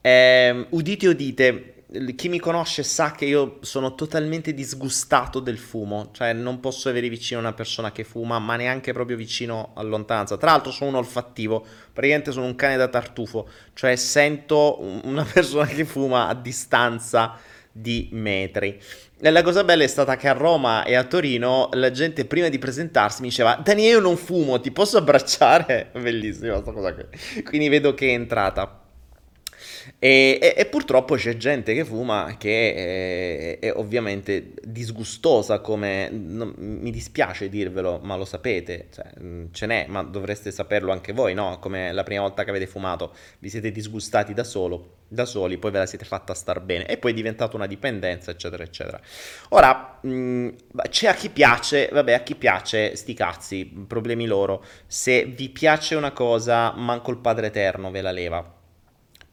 Eh, 0.00 0.66
udite 0.70 1.08
udite, 1.08 1.74
chi 2.16 2.28
mi 2.28 2.38
conosce 2.38 2.82
sa 2.82 3.12
che 3.12 3.24
io 3.24 3.58
sono 3.60 3.94
totalmente 3.94 4.52
disgustato 4.52 5.40
del 5.40 5.58
fumo, 5.58 6.10
cioè 6.12 6.32
non 6.32 6.58
posso 6.60 6.88
avere 6.88 7.08
vicino 7.08 7.40
una 7.40 7.52
persona 7.52 7.92
che 7.92 8.04
fuma, 8.04 8.38
ma 8.38 8.56
neanche 8.56 8.92
proprio 8.92 9.16
vicino 9.16 9.72
a 9.74 9.82
lontananza. 9.82 10.36
Tra 10.36 10.50
l'altro 10.50 10.72
sono 10.72 10.90
un 10.90 10.96
olfattivo, 10.96 11.64
praticamente 11.92 12.32
sono 12.32 12.46
un 12.46 12.54
cane 12.54 12.76
da 12.76 12.88
tartufo, 12.88 13.48
cioè 13.74 13.94
sento 13.96 14.80
una 15.04 15.24
persona 15.30 15.66
che 15.66 15.84
fuma 15.84 16.28
a 16.28 16.34
distanza 16.34 17.38
di 17.70 18.08
metri. 18.12 18.80
E 19.26 19.30
la 19.30 19.42
cosa 19.42 19.64
bella 19.64 19.84
è 19.84 19.86
stata 19.86 20.16
che 20.16 20.28
a 20.28 20.32
Roma 20.32 20.84
e 20.84 20.94
a 20.94 21.04
Torino 21.04 21.70
la 21.72 21.90
gente 21.90 22.26
prima 22.26 22.50
di 22.50 22.58
presentarsi 22.58 23.22
mi 23.22 23.28
diceva 23.28 23.58
Daniele 23.64 23.92
io 23.92 24.00
non 24.00 24.18
fumo, 24.18 24.60
ti 24.60 24.70
posso 24.70 24.98
abbracciare? 24.98 25.92
Bellissima 25.98 26.52
questa 26.60 26.72
cosa 26.72 26.92
qui. 26.92 27.42
Quindi 27.42 27.70
vedo 27.70 27.94
che 27.94 28.08
è 28.08 28.12
entrata. 28.12 28.83
E, 29.98 30.38
e, 30.40 30.54
e, 30.56 30.66
purtroppo 30.66 31.16
c'è 31.16 31.36
gente 31.36 31.74
che 31.74 31.84
fuma 31.84 32.36
che 32.38 33.58
è, 33.58 33.66
è 33.66 33.72
ovviamente 33.74 34.52
disgustosa, 34.62 35.60
come 35.60 36.08
non, 36.10 36.54
mi 36.56 36.90
dispiace 36.90 37.48
dirvelo, 37.48 38.00
ma 38.02 38.16
lo 38.16 38.24
sapete, 38.24 38.88
cioè, 38.92 39.06
mm, 39.20 39.46
ce 39.52 39.66
n'è, 39.66 39.86
ma 39.88 40.02
dovreste 40.02 40.50
saperlo 40.50 40.92
anche 40.92 41.12
voi, 41.12 41.34
no? 41.34 41.58
Come 41.58 41.92
la 41.92 42.02
prima 42.02 42.22
volta 42.22 42.44
che 42.44 42.50
avete 42.50 42.66
fumato, 42.66 43.14
vi 43.38 43.48
siete 43.48 43.70
disgustati 43.70 44.34
da 44.34 44.44
solo, 44.44 44.96
da 45.08 45.24
soli, 45.24 45.58
poi 45.58 45.70
ve 45.70 45.78
la 45.78 45.86
siete 45.86 46.04
fatta 46.04 46.34
star 46.34 46.60
bene 46.60 46.86
e 46.86 46.96
poi 46.96 47.12
è 47.12 47.14
diventata 47.14 47.56
una 47.56 47.66
dipendenza, 47.66 48.30
eccetera, 48.30 48.62
eccetera. 48.62 49.00
Ora, 49.50 49.98
mh, 50.00 50.08
mm, 50.08 50.48
c'è 50.90 51.08
a 51.08 51.14
chi 51.14 51.30
piace, 51.30 51.88
vabbè, 51.92 52.12
a 52.12 52.22
chi 52.22 52.34
piace, 52.34 52.96
sti 52.96 53.14
cazzi, 53.14 53.64
problemi 53.86 54.26
loro. 54.26 54.64
Se 54.86 55.24
vi 55.24 55.48
piace 55.50 55.94
una 55.94 56.12
cosa, 56.12 56.72
manco 56.72 57.10
il 57.10 57.18
Padre 57.18 57.46
Eterno 57.48 57.90
ve 57.90 58.00
la 58.00 58.10
leva 58.10 58.53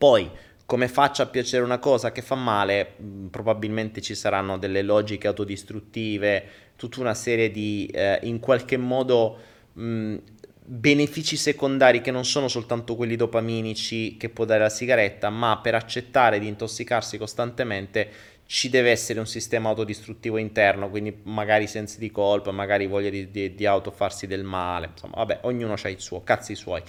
poi, 0.01 0.27
come 0.65 0.87
faccia 0.87 1.21
a 1.21 1.25
piacere 1.27 1.63
una 1.63 1.77
cosa 1.77 2.11
che 2.11 2.23
fa 2.23 2.33
male, 2.33 2.95
mm, 2.99 3.27
probabilmente 3.27 4.01
ci 4.01 4.15
saranno 4.15 4.57
delle 4.57 4.81
logiche 4.81 5.27
autodistruttive, 5.27 6.43
tutta 6.75 7.01
una 7.01 7.13
serie 7.13 7.51
di, 7.51 7.85
eh, 7.93 8.17
in 8.23 8.39
qualche 8.39 8.77
modo, 8.77 9.37
mh, 9.73 9.83
mm, 9.83 10.17
benefici 10.65 11.35
secondari 11.35 12.01
che 12.01 12.09
non 12.09 12.25
sono 12.25 12.47
soltanto 12.47 12.95
quelli 12.95 13.15
dopaminici 13.15 14.17
che 14.17 14.29
può 14.29 14.43
dare 14.45 14.61
la 14.61 14.69
sigaretta, 14.69 15.29
ma 15.29 15.59
per 15.59 15.75
accettare 15.75 16.39
di 16.39 16.47
intossicarsi 16.47 17.19
costantemente 17.19 18.09
ci 18.47 18.71
deve 18.71 18.89
essere 18.89 19.19
un 19.19 19.27
sistema 19.27 19.69
autodistruttivo 19.69 20.37
interno, 20.37 20.89
quindi 20.89 21.15
magari 21.25 21.67
sensi 21.67 21.99
di 21.99 22.09
colpa, 22.09 22.49
magari 22.49 22.87
voglia 22.87 23.11
di, 23.11 23.29
di, 23.29 23.53
di 23.53 23.65
autofarsi 23.67 24.25
del 24.25 24.43
male, 24.43 24.89
insomma, 24.93 25.13
vabbè, 25.17 25.41
ognuno 25.43 25.75
ha 25.79 25.89
il 25.89 25.99
suo, 25.99 26.23
cazzi 26.23 26.55
suoi. 26.55 26.81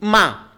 Ma 0.00 0.52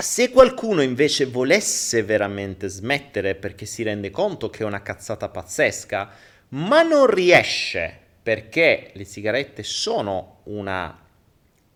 se 0.00 0.30
qualcuno 0.30 0.80
invece 0.80 1.26
volesse 1.26 2.04
veramente 2.04 2.68
smettere 2.68 3.34
perché 3.34 3.66
si 3.66 3.82
rende 3.82 4.10
conto 4.10 4.48
che 4.48 4.62
è 4.62 4.64
una 4.64 4.80
cazzata 4.80 5.28
pazzesca, 5.28 6.10
ma 6.50 6.82
non 6.82 7.06
riesce 7.06 7.98
perché 8.22 8.92
le 8.92 9.02
sigarette 9.02 9.64
sono 9.64 10.42
una, 10.44 10.96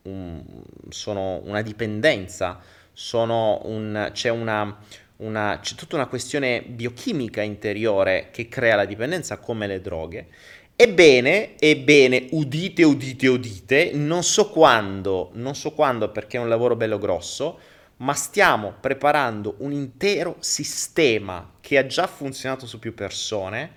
un, 0.03 0.41
sono 0.89 1.41
una 1.43 1.63
dipendenza, 1.63 2.61
sono 2.93 3.61
un, 3.65 4.11
c'è, 4.13 4.29
una, 4.29 4.79
una, 5.17 5.59
c'è 5.61 5.75
tutta 5.75 5.97
una 5.97 6.07
questione 6.07 6.63
biochimica 6.63 7.43
interiore 7.43 8.29
che 8.31 8.47
crea 8.47 8.77
la 8.77 8.85
dipendenza 8.85 9.39
come 9.39 9.67
le 9.67 9.81
droghe. 9.81 10.29
Ebbene, 10.77 11.59
ebbene, 11.59 12.29
udite, 12.31 12.85
udite, 12.85 13.27
udite, 13.27 13.91
non 13.95 14.23
so 14.23 14.49
quando, 14.49 15.31
non 15.33 15.57
so 15.57 15.73
quando 15.73 16.13
perché 16.13 16.37
è 16.37 16.41
un 16.41 16.49
lavoro 16.49 16.77
bello 16.77 16.99
grosso, 16.99 17.59
ma 18.03 18.15
stiamo 18.15 18.75
preparando 18.81 19.55
un 19.59 19.73
intero 19.73 20.37
sistema 20.41 21.55
che 21.61 21.79
ha 21.79 21.87
già 21.87 22.07
funzionato 22.07 22.67
su 22.67 22.79
più 22.79 22.95
persone 22.95 23.71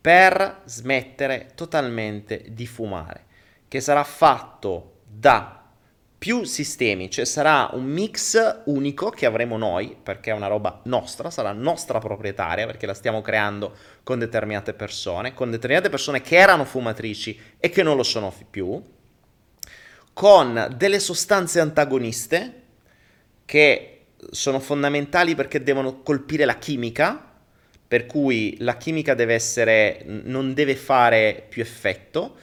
per 0.00 0.60
smettere 0.64 1.52
totalmente 1.54 2.44
di 2.50 2.66
fumare, 2.66 3.24
che 3.66 3.80
sarà 3.80 4.04
fatto 4.04 5.00
da 5.06 5.62
più 6.18 6.44
sistemi, 6.44 7.10
cioè 7.10 7.24
sarà 7.24 7.70
un 7.72 7.84
mix 7.84 8.62
unico 8.64 9.08
che 9.08 9.24
avremo 9.24 9.56
noi, 9.56 9.96
perché 10.00 10.30
è 10.30 10.34
una 10.34 10.46
roba 10.46 10.80
nostra, 10.84 11.30
sarà 11.30 11.52
nostra 11.52 11.98
proprietaria, 11.98 12.66
perché 12.66 12.86
la 12.86 12.94
stiamo 12.94 13.22
creando 13.22 13.74
con 14.02 14.18
determinate 14.18 14.74
persone, 14.74 15.32
con 15.32 15.50
determinate 15.50 15.88
persone 15.88 16.20
che 16.20 16.36
erano 16.36 16.64
fumatrici 16.64 17.38
e 17.58 17.70
che 17.70 17.82
non 17.82 17.96
lo 17.96 18.02
sono 18.02 18.32
più, 18.50 18.82
con 20.12 20.74
delle 20.76 20.98
sostanze 20.98 21.60
antagoniste 21.60 22.63
che 23.44 24.06
sono 24.30 24.60
fondamentali 24.60 25.34
perché 25.34 25.62
devono 25.62 26.02
colpire 26.02 26.44
la 26.44 26.58
chimica, 26.58 27.32
per 27.86 28.06
cui 28.06 28.56
la 28.60 28.76
chimica 28.76 29.14
deve 29.14 29.34
essere, 29.34 30.02
non 30.06 30.54
deve 30.54 30.74
fare 30.74 31.44
più 31.48 31.62
effetto, 31.62 32.36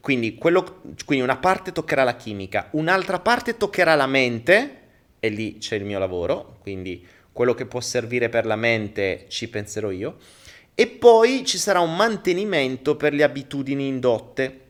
quindi, 0.00 0.36
quello, 0.36 0.80
quindi 1.04 1.24
una 1.24 1.36
parte 1.36 1.72
toccherà 1.72 2.04
la 2.04 2.16
chimica, 2.16 2.68
un'altra 2.72 3.20
parte 3.20 3.56
toccherà 3.56 3.94
la 3.94 4.06
mente, 4.06 4.80
e 5.20 5.28
lì 5.28 5.58
c'è 5.58 5.76
il 5.76 5.84
mio 5.84 5.98
lavoro, 5.98 6.58
quindi 6.60 7.06
quello 7.32 7.54
che 7.54 7.66
può 7.66 7.80
servire 7.80 8.28
per 8.28 8.44
la 8.44 8.56
mente 8.56 9.26
ci 9.28 9.48
penserò 9.48 9.90
io, 9.90 10.16
e 10.74 10.86
poi 10.86 11.44
ci 11.44 11.58
sarà 11.58 11.80
un 11.80 11.94
mantenimento 11.94 12.96
per 12.96 13.12
le 13.12 13.22
abitudini 13.22 13.86
indotte, 13.86 14.60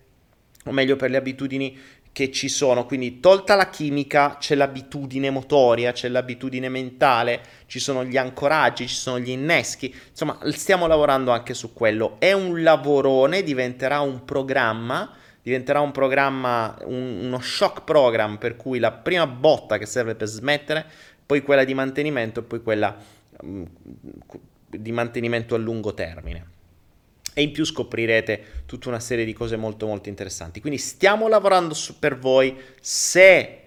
o 0.65 0.73
meglio 0.73 0.97
per 0.97 1.11
le 1.11 1.17
abitudini 1.17 1.79
che 2.13 2.31
ci 2.31 2.49
sono, 2.49 2.85
quindi 2.85 3.21
tolta 3.21 3.55
la 3.55 3.71
chimica 3.71 4.37
c'è 4.39 4.55
l'abitudine 4.55 5.31
motoria, 5.31 5.93
c'è 5.93 6.09
l'abitudine 6.09 6.69
mentale, 6.69 7.41
ci 7.67 7.79
sono 7.79 8.05
gli 8.05 8.19
ancoraggi, 8.19 8.87
ci 8.87 8.95
sono 8.95 9.19
gli 9.19 9.31
inneschi, 9.31 9.95
insomma 10.11 10.39
stiamo 10.51 10.87
lavorando 10.87 11.31
anche 11.31 11.55
su 11.55 11.73
quello, 11.73 12.17
è 12.19 12.33
un 12.33 12.63
lavorone, 12.63 13.43
diventerà 13.43 14.01
un 14.01 14.25
programma 14.25 15.17
diventerà 15.43 15.81
un 15.81 15.91
programma, 15.91 16.79
un, 16.85 17.19
uno 17.23 17.41
shock 17.41 17.83
program 17.83 18.39
per 18.39 18.57
cui 18.57 18.79
la 18.79 18.93
prima 18.93 19.27
botta 19.27 19.77
che 19.77 19.87
serve 19.87 20.15
per 20.15 20.29
smettere, 20.29 20.87
poi 21.27 21.43
quella 21.43 21.65
di 21.65 21.75
mantenimento 21.75 22.41
e 22.41 22.43
poi 22.45 22.63
quella 22.63 22.97
um, 23.41 23.67
di 24.69 24.93
mantenimento 24.93 25.55
a 25.55 25.59
lungo 25.59 25.95
termine. 25.95 26.47
E 27.35 27.43
in 27.43 27.53
più 27.53 27.65
scoprirete 27.65 28.65
tutta 28.67 28.89
una 28.89 29.01
serie 29.01 29.25
di 29.25 29.33
cose 29.33 29.57
molto 29.57 29.87
molto 29.87 30.09
interessanti. 30.09 30.61
Quindi 30.61 30.79
stiamo 30.79 31.29
lavorando 31.29 31.75
su, 31.75 31.99
per 31.99 32.19
voi. 32.19 32.57
Se 32.81 33.59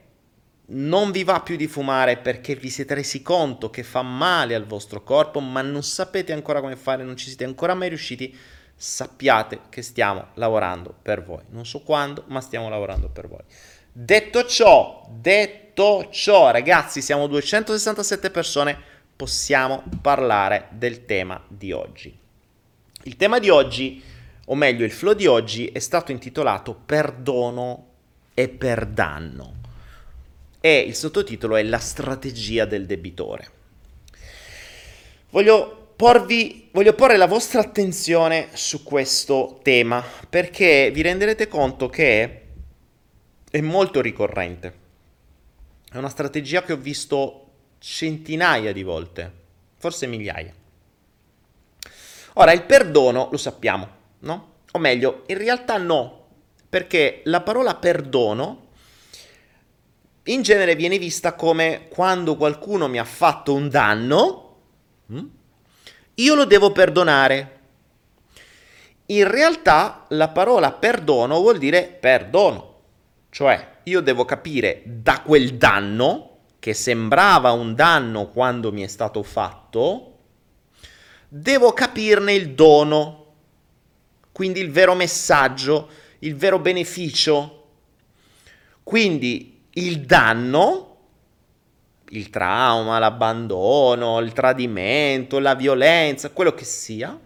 non 0.67 1.11
vi 1.11 1.23
va 1.23 1.41
più 1.41 1.55
di 1.55 1.67
fumare 1.67 2.17
perché 2.17 2.55
vi 2.55 2.69
siete 2.69 2.95
resi 2.95 3.21
conto 3.21 3.69
che 3.69 3.83
fa 3.83 4.01
male 4.01 4.55
al 4.55 4.65
vostro 4.65 5.03
corpo, 5.03 5.39
ma 5.39 5.61
non 5.61 5.83
sapete 5.83 6.33
ancora 6.33 6.61
come 6.61 6.75
fare, 6.75 7.03
non 7.03 7.17
ci 7.17 7.27
siete 7.27 7.43
ancora 7.43 7.73
mai 7.75 7.89
riusciti, 7.89 8.35
sappiate 8.75 9.61
che 9.69 9.81
stiamo 9.81 10.27
lavorando 10.35 10.93
per 11.01 11.23
voi. 11.23 11.41
Non 11.49 11.65
so 11.65 11.81
quando, 11.81 12.23
ma 12.27 12.41
stiamo 12.41 12.69
lavorando 12.69 13.09
per 13.09 13.27
voi. 13.27 13.43
Detto 13.91 14.45
ciò, 14.45 15.07
detto 15.09 16.09
ciò, 16.11 16.51
ragazzi, 16.51 17.01
siamo 17.01 17.27
267 17.27 18.29
persone, 18.31 18.77
possiamo 19.15 19.83
parlare 20.01 20.67
del 20.71 21.05
tema 21.05 21.41
di 21.47 21.71
oggi. 21.71 22.23
Il 23.07 23.17
tema 23.17 23.37
di 23.37 23.49
oggi, 23.51 24.01
o 24.45 24.55
meglio, 24.55 24.83
il 24.83 24.91
flow 24.91 25.13
di 25.13 25.27
oggi 25.27 25.67
è 25.67 25.77
stato 25.77 26.11
intitolato 26.11 26.73
Perdono 26.73 27.89
e 28.33 28.49
per 28.49 28.87
danno. 28.87 29.53
E 30.59 30.79
il 30.79 30.95
sottotitolo 30.95 31.55
è 31.55 31.61
La 31.61 31.77
strategia 31.77 32.65
del 32.65 32.87
debitore. 32.87 33.49
Voglio 35.29 35.91
porvi, 35.95 36.69
voglio 36.71 36.95
porre 36.95 37.17
la 37.17 37.27
vostra 37.27 37.61
attenzione 37.61 38.47
su 38.53 38.81
questo 38.81 39.59
tema 39.61 40.03
perché 40.27 40.89
vi 40.91 41.03
renderete 41.03 41.47
conto 41.47 41.89
che 41.89 42.41
è 43.51 43.61
molto 43.61 44.01
ricorrente. 44.01 44.73
È 45.91 45.97
una 45.97 46.09
strategia 46.09 46.63
che 46.63 46.73
ho 46.73 46.77
visto 46.77 47.49
centinaia 47.77 48.73
di 48.73 48.81
volte, 48.81 49.31
forse 49.77 50.07
migliaia. 50.07 50.63
Ora, 52.37 52.51
il 52.51 52.63
perdono 52.63 53.29
lo 53.31 53.37
sappiamo, 53.37 53.87
no? 54.19 54.53
O 54.71 54.79
meglio, 54.79 55.23
in 55.27 55.37
realtà 55.37 55.77
no, 55.77 56.25
perché 56.67 57.21
la 57.25 57.41
parola 57.41 57.75
perdono 57.75 58.63
in 60.23 60.41
genere 60.41 60.75
viene 60.75 60.97
vista 60.97 61.33
come 61.33 61.87
quando 61.87 62.35
qualcuno 62.35 62.87
mi 62.87 62.97
ha 62.97 63.05
fatto 63.05 63.53
un 63.53 63.69
danno, 63.69 64.55
hm? 65.05 65.25
io 66.15 66.35
lo 66.35 66.45
devo 66.45 66.71
perdonare. 66.71 67.51
In 69.07 69.29
realtà 69.29 70.05
la 70.09 70.29
parola 70.29 70.71
perdono 70.71 71.39
vuol 71.39 71.57
dire 71.57 71.83
perdono, 71.83 72.79
cioè 73.29 73.77
io 73.83 74.01
devo 74.01 74.25
capire 74.25 74.81
da 74.83 75.21
quel 75.21 75.55
danno, 75.55 76.37
che 76.59 76.73
sembrava 76.73 77.51
un 77.51 77.75
danno 77.75 78.27
quando 78.29 78.71
mi 78.73 78.81
è 78.81 78.87
stato 78.87 79.21
fatto, 79.21 80.14
devo 81.37 81.73
capirne 81.73 82.33
il 82.33 82.51
dono, 82.51 83.33
quindi 84.31 84.61
il 84.61 84.71
vero 84.71 84.95
messaggio, 84.95 85.89
il 86.19 86.35
vero 86.35 86.59
beneficio. 86.59 87.63
Quindi 88.83 89.63
il 89.73 90.01
danno 90.01 90.91
il 92.09 92.29
trauma, 92.29 92.99
l'abbandono, 92.99 94.19
il 94.19 94.31
tradimento, 94.31 95.39
la 95.39 95.55
violenza, 95.55 96.29
quello 96.29 96.53
che 96.53 96.63
sia, 96.63 97.19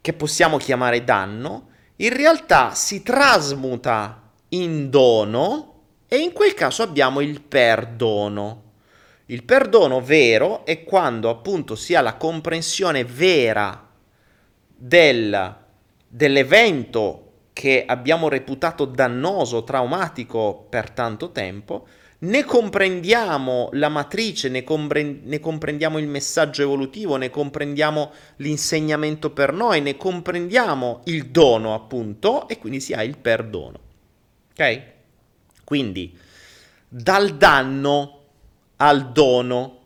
che 0.00 0.12
possiamo 0.12 0.58
chiamare 0.58 1.02
danno, 1.02 1.70
in 1.96 2.14
realtà 2.14 2.74
si 2.74 3.02
trasmuta 3.02 4.30
in 4.50 4.90
dono 4.90 5.72
e 6.06 6.18
in 6.18 6.32
quel 6.32 6.54
caso 6.54 6.82
abbiamo 6.82 7.20
il 7.20 7.40
perdono. 7.40 8.65
Il 9.26 9.42
perdono 9.42 10.00
vero 10.00 10.64
è 10.64 10.84
quando 10.84 11.30
appunto 11.30 11.74
si 11.74 11.94
ha 11.94 12.00
la 12.00 12.14
comprensione 12.14 13.04
vera 13.04 13.88
del, 14.76 15.56
dell'evento 16.06 17.22
che 17.52 17.84
abbiamo 17.86 18.28
reputato 18.28 18.84
dannoso, 18.84 19.64
traumatico 19.64 20.66
per 20.68 20.90
tanto 20.90 21.32
tempo, 21.32 21.86
ne 22.18 22.44
comprendiamo 22.44 23.70
la 23.72 23.88
matrice, 23.88 24.48
ne, 24.48 24.62
compre- 24.62 25.20
ne, 25.22 25.40
comprendiamo 25.40 25.98
il 25.98 26.06
messaggio 26.06 26.62
evolutivo, 26.62 27.16
ne 27.16 27.28
comprendiamo 27.28 28.12
l'insegnamento 28.36 29.30
per 29.30 29.52
noi, 29.52 29.80
ne 29.80 29.96
comprendiamo 29.96 31.00
il 31.04 31.26
dono 31.26 31.74
appunto 31.74 32.46
e 32.48 32.58
quindi 32.58 32.80
si 32.80 32.92
ha 32.92 33.02
il 33.02 33.18
perdono. 33.18 33.80
Ok? 34.52 34.82
Quindi 35.64 36.16
dal 36.88 37.36
danno 37.36 38.15
al 38.76 39.12
dono 39.12 39.80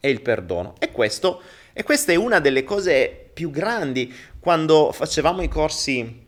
è 0.00 0.06
il 0.06 0.20
perdono. 0.20 0.74
E, 0.78 0.92
questo, 0.92 1.42
e 1.72 1.82
questa 1.82 2.12
è 2.12 2.16
una 2.16 2.40
delle 2.40 2.64
cose 2.64 3.30
più 3.32 3.50
grandi 3.50 4.12
quando 4.38 4.92
facevamo 4.92 5.42
i 5.42 5.48
corsi, 5.48 6.26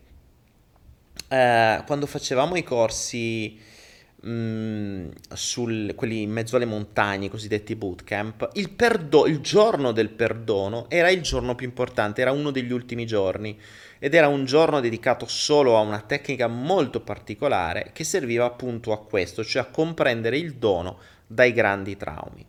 eh, 1.27 1.83
quando 1.85 2.05
facevamo 2.05 2.55
i 2.55 2.63
corsi 2.63 3.69
Mm, 4.23 5.09
sul, 5.33 5.95
quelli 5.95 6.21
in 6.21 6.29
mezzo 6.29 6.55
alle 6.55 6.65
montagne, 6.65 7.25
i 7.25 7.29
cosiddetti 7.29 7.75
bootcamp, 7.75 8.49
il, 8.53 8.69
perdo- 8.69 9.25
il 9.25 9.39
giorno 9.39 9.91
del 9.91 10.09
perdono 10.09 10.87
era 10.89 11.09
il 11.09 11.21
giorno 11.21 11.55
più 11.55 11.65
importante, 11.65 12.21
era 12.21 12.31
uno 12.31 12.51
degli 12.51 12.71
ultimi 12.71 13.07
giorni 13.07 13.59
ed 13.97 14.13
era 14.13 14.27
un 14.27 14.45
giorno 14.45 14.79
dedicato 14.79 15.25
solo 15.25 15.75
a 15.75 15.81
una 15.81 16.01
tecnica 16.01 16.45
molto 16.45 17.01
particolare 17.01 17.89
che 17.93 18.03
serviva 18.03 18.45
appunto 18.45 18.91
a 18.91 18.99
questo, 19.03 19.43
cioè 19.43 19.63
a 19.63 19.69
comprendere 19.71 20.37
il 20.37 20.53
dono 20.53 20.99
dai 21.31 21.53
grandi 21.53 21.97
traumi. 21.97 22.45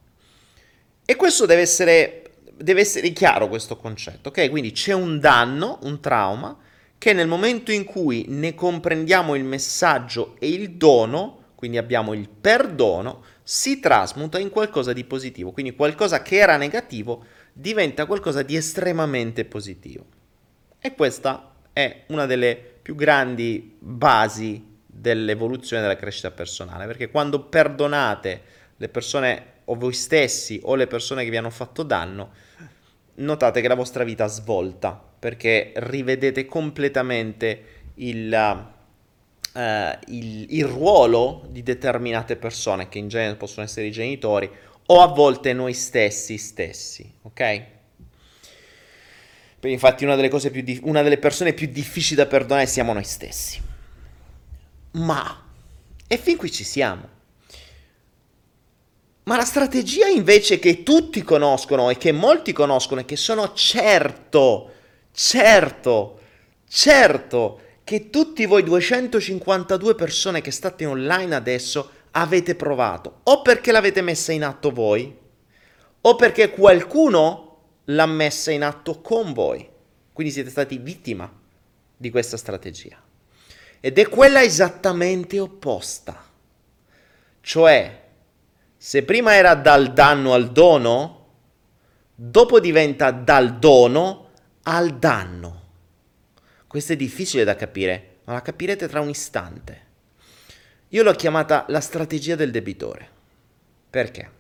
E 1.04 1.16
questo 1.16 1.46
deve 1.46 1.62
essere, 1.62 2.22
deve 2.56 2.80
essere 2.80 3.10
chiaro 3.12 3.48
questo 3.48 3.76
concetto, 3.76 4.28
ok? 4.28 4.50
Quindi 4.50 4.72
c'è 4.72 4.92
un 4.92 5.18
danno, 5.18 5.78
un 5.82 6.00
trauma, 6.00 6.56
che 6.98 7.12
nel 7.12 7.26
momento 7.26 7.72
in 7.72 7.84
cui 7.84 8.26
ne 8.28 8.54
comprendiamo 8.54 9.34
il 9.34 9.44
messaggio 9.44 10.36
e 10.38 10.48
il 10.48 10.72
dono, 10.72 11.50
quindi 11.54 11.76
abbiamo 11.76 12.12
il 12.12 12.28
perdono, 12.28 13.24
si 13.42 13.80
trasmuta 13.80 14.38
in 14.38 14.50
qualcosa 14.50 14.92
di 14.92 15.04
positivo, 15.04 15.50
quindi 15.50 15.74
qualcosa 15.74 16.22
che 16.22 16.36
era 16.36 16.56
negativo 16.56 17.24
diventa 17.52 18.06
qualcosa 18.06 18.42
di 18.42 18.56
estremamente 18.56 19.44
positivo. 19.44 20.06
E 20.78 20.94
questa 20.94 21.54
è 21.72 22.04
una 22.08 22.26
delle 22.26 22.56
più 22.56 22.94
grandi 22.94 23.76
basi 23.78 24.70
dell'evoluzione 24.86 25.82
della 25.82 25.96
crescita 25.96 26.30
personale, 26.30 26.86
perché 26.86 27.10
quando 27.10 27.44
perdonate 27.44 28.42
le 28.82 28.88
persone 28.88 29.44
o 29.66 29.76
voi 29.76 29.92
stessi 29.92 30.60
o 30.64 30.74
le 30.74 30.88
persone 30.88 31.22
che 31.22 31.30
vi 31.30 31.36
hanno 31.36 31.50
fatto 31.50 31.84
danno, 31.84 32.32
notate 33.14 33.60
che 33.60 33.68
la 33.68 33.76
vostra 33.76 34.02
vita 34.02 34.26
svolta, 34.26 35.00
perché 35.18 35.72
rivedete 35.76 36.46
completamente 36.46 37.64
il 37.94 38.70
eh, 39.54 39.98
il, 40.06 40.46
il 40.48 40.64
ruolo 40.64 41.46
di 41.48 41.62
determinate 41.62 42.34
persone, 42.34 42.88
che 42.88 42.98
in 42.98 43.06
genere 43.06 43.36
possono 43.36 43.64
essere 43.64 43.86
i 43.86 43.92
genitori, 43.92 44.50
o 44.86 45.00
a 45.00 45.06
volte 45.06 45.52
noi 45.52 45.74
stessi 45.74 46.38
stessi, 46.38 47.08
ok? 47.22 47.62
Infatti 49.60 50.02
una 50.02 50.16
delle, 50.16 50.28
cose 50.28 50.50
più 50.50 50.62
di- 50.62 50.80
una 50.82 51.02
delle 51.02 51.18
persone 51.18 51.52
più 51.52 51.68
difficili 51.68 52.16
da 52.16 52.26
perdonare 52.26 52.66
siamo 52.66 52.92
noi 52.92 53.04
stessi. 53.04 53.60
Ma, 54.92 55.40
e 56.08 56.18
fin 56.18 56.36
qui 56.36 56.50
ci 56.50 56.64
siamo. 56.64 57.20
Ma 59.24 59.36
la 59.36 59.44
strategia 59.44 60.08
invece 60.08 60.58
che 60.58 60.82
tutti 60.82 61.22
conoscono 61.22 61.90
e 61.90 61.96
che 61.96 62.10
molti 62.10 62.52
conoscono 62.52 63.00
e 63.00 63.04
che 63.04 63.16
sono 63.16 63.52
certo, 63.52 64.70
certo, 65.12 66.20
certo 66.68 67.60
che 67.84 68.10
tutti 68.10 68.46
voi 68.46 68.64
252 68.64 69.94
persone 69.94 70.40
che 70.40 70.50
state 70.50 70.86
online 70.86 71.34
adesso 71.34 71.90
avete 72.12 72.54
provato, 72.54 73.20
o 73.24 73.42
perché 73.42 73.72
l'avete 73.72 74.02
messa 74.02 74.32
in 74.32 74.44
atto 74.44 74.70
voi, 74.70 75.16
o 76.00 76.16
perché 76.16 76.50
qualcuno 76.50 77.58
l'ha 77.84 78.06
messa 78.06 78.50
in 78.50 78.64
atto 78.64 79.00
con 79.00 79.32
voi. 79.32 79.68
Quindi 80.12 80.32
siete 80.32 80.50
stati 80.50 80.78
vittima 80.78 81.30
di 81.96 82.10
questa 82.10 82.36
strategia. 82.36 83.00
Ed 83.80 83.98
è 83.98 84.08
quella 84.08 84.42
esattamente 84.42 85.40
opposta. 85.40 86.30
Cioè, 87.40 88.01
se 88.84 89.04
prima 89.04 89.36
era 89.36 89.54
dal 89.54 89.92
danno 89.92 90.32
al 90.32 90.50
dono, 90.50 91.26
dopo 92.16 92.58
diventa 92.58 93.12
dal 93.12 93.60
dono 93.60 94.30
al 94.64 94.98
danno. 94.98 95.62
Questo 96.66 96.94
è 96.94 96.96
difficile 96.96 97.44
da 97.44 97.54
capire, 97.54 98.16
ma 98.24 98.32
la 98.32 98.42
capirete 98.42 98.88
tra 98.88 99.00
un 99.00 99.08
istante. 99.08 99.80
Io 100.88 101.04
l'ho 101.04 101.12
chiamata 101.12 101.64
la 101.68 101.80
strategia 101.80 102.34
del 102.34 102.50
debitore. 102.50 103.08
Perché? 103.88 104.30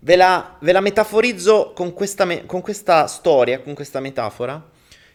Ve 0.00 0.16
la, 0.16 0.58
ve 0.60 0.72
la 0.72 0.80
metaforizzo 0.80 1.72
con 1.74 1.94
questa, 1.94 2.26
me, 2.26 2.44
con 2.44 2.60
questa 2.60 3.06
storia, 3.06 3.62
con 3.62 3.72
questa 3.72 4.00
metafora, 4.00 4.62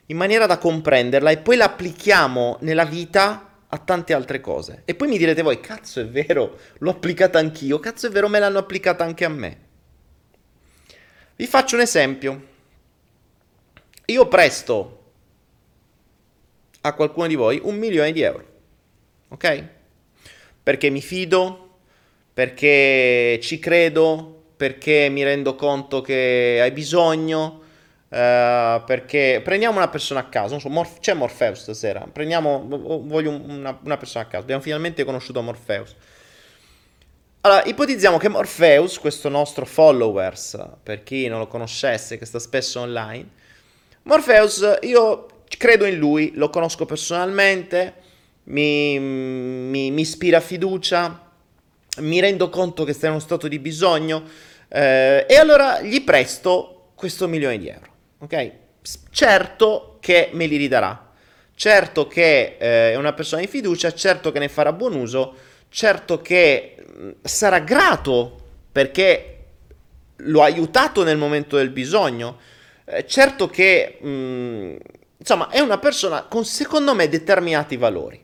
in 0.07 0.17
maniera 0.17 0.47
da 0.47 0.57
comprenderla 0.57 1.29
e 1.29 1.37
poi 1.37 1.57
la 1.57 1.65
applichiamo 1.65 2.57
nella 2.61 2.85
vita 2.85 3.52
a 3.73 3.77
tante 3.79 4.13
altre 4.13 4.39
cose. 4.39 4.83
E 4.85 4.93
poi 4.93 5.07
mi 5.07 5.17
direte 5.17 5.41
voi, 5.41 5.59
cazzo 5.59 5.99
è 5.99 6.05
vero, 6.05 6.59
l'ho 6.77 6.91
applicata 6.91 7.39
anch'io, 7.39 7.79
cazzo 7.79 8.05
è 8.05 8.11
vero, 8.11 8.29
me 8.29 8.37
l'hanno 8.37 8.59
applicata 8.59 9.03
anche 9.03 9.25
a 9.25 9.29
me. 9.29 9.57
Vi 11.35 11.47
faccio 11.47 11.75
un 11.75 11.81
esempio. 11.81 12.51
Io 14.05 14.27
presto 14.27 15.11
a 16.81 16.93
qualcuno 16.93 17.25
di 17.25 17.33
voi 17.33 17.59
un 17.63 17.75
milione 17.75 18.11
di 18.11 18.21
euro, 18.21 18.45
ok? 19.29 19.63
Perché 20.61 20.91
mi 20.91 21.01
fido, 21.01 21.77
perché 22.31 23.39
ci 23.41 23.57
credo, 23.57 24.43
perché 24.55 25.09
mi 25.09 25.23
rendo 25.23 25.55
conto 25.55 26.01
che 26.01 26.59
hai 26.61 26.71
bisogno, 26.71 27.62
Uh, 28.13 28.83
perché 28.85 29.41
prendiamo 29.43 29.77
una 29.77 29.87
persona 29.87 30.19
a 30.19 30.25
caso, 30.25 30.59
so, 30.59 30.69
Morf- 30.69 30.99
c'è 30.99 31.15
Morpheus 31.15 31.63
stasera, 31.63 32.05
prendiamo, 32.13 32.63
voglio 32.67 33.31
una, 33.31 33.75
una, 33.83 33.97
persona 33.97 34.25
a 34.25 34.27
caso, 34.27 34.43
abbiamo 34.43 34.61
finalmente 34.61 35.03
conosciuto 35.03 35.41
Morpheus. 35.41 35.95
Allora, 37.41 37.63
ipotizziamo 37.63 38.19
che 38.19 38.29
Morpheus, 38.29 38.99
questo 38.99 39.29
nostro 39.29 39.65
followers, 39.65 40.63
per 40.83 41.01
chi 41.01 41.27
non 41.27 41.39
lo 41.39 41.47
conoscesse, 41.47 42.19
che 42.19 42.25
sta 42.25 42.37
spesso 42.37 42.81
online, 42.81 43.27
Morpheus, 44.03 44.77
io 44.81 45.25
credo 45.47 45.87
in 45.87 45.97
lui, 45.97 46.33
lo 46.35 46.51
conosco 46.51 46.85
personalmente, 46.85 47.95
mi, 48.43 48.99
mi, 48.99 49.89
mi 49.89 50.01
ispira 50.01 50.39
fiducia, 50.39 51.31
mi 51.97 52.19
rendo 52.19 52.47
conto 52.49 52.83
che 52.83 52.93
sta 52.93 53.07
in 53.07 53.13
uno 53.13 53.21
stato 53.21 53.47
di 53.47 53.57
bisogno 53.57 54.21
eh, 54.67 55.25
e 55.27 55.35
allora 55.35 55.81
gli 55.81 56.03
presto 56.03 56.91
questo 56.93 57.27
milione 57.27 57.57
di 57.57 57.69
euro 57.69 57.92
ok? 58.23 58.51
Certo 59.11 59.97
che 59.99 60.29
me 60.33 60.45
li 60.45 60.57
ridarà, 60.57 61.11
certo 61.55 62.07
che 62.07 62.57
eh, 62.57 62.91
è 62.91 62.95
una 62.95 63.13
persona 63.13 63.41
di 63.41 63.47
fiducia, 63.47 63.93
certo 63.93 64.31
che 64.31 64.39
ne 64.39 64.49
farà 64.49 64.73
buon 64.73 64.95
uso, 64.95 65.35
certo 65.69 66.21
che 66.21 66.75
mh, 66.85 67.09
sarà 67.21 67.59
grato 67.59 68.39
perché 68.71 69.29
l'ho 70.17 70.41
aiutato 70.41 71.03
nel 71.03 71.17
momento 71.17 71.57
del 71.57 71.69
bisogno, 71.69 72.39
eh, 72.85 73.05
certo 73.05 73.47
che 73.47 73.97
mh, 74.01 74.75
insomma 75.17 75.49
è 75.49 75.59
una 75.59 75.77
persona 75.77 76.23
con 76.23 76.45
secondo 76.45 76.93
me 76.95 77.07
determinati 77.07 77.77
valori. 77.77 78.21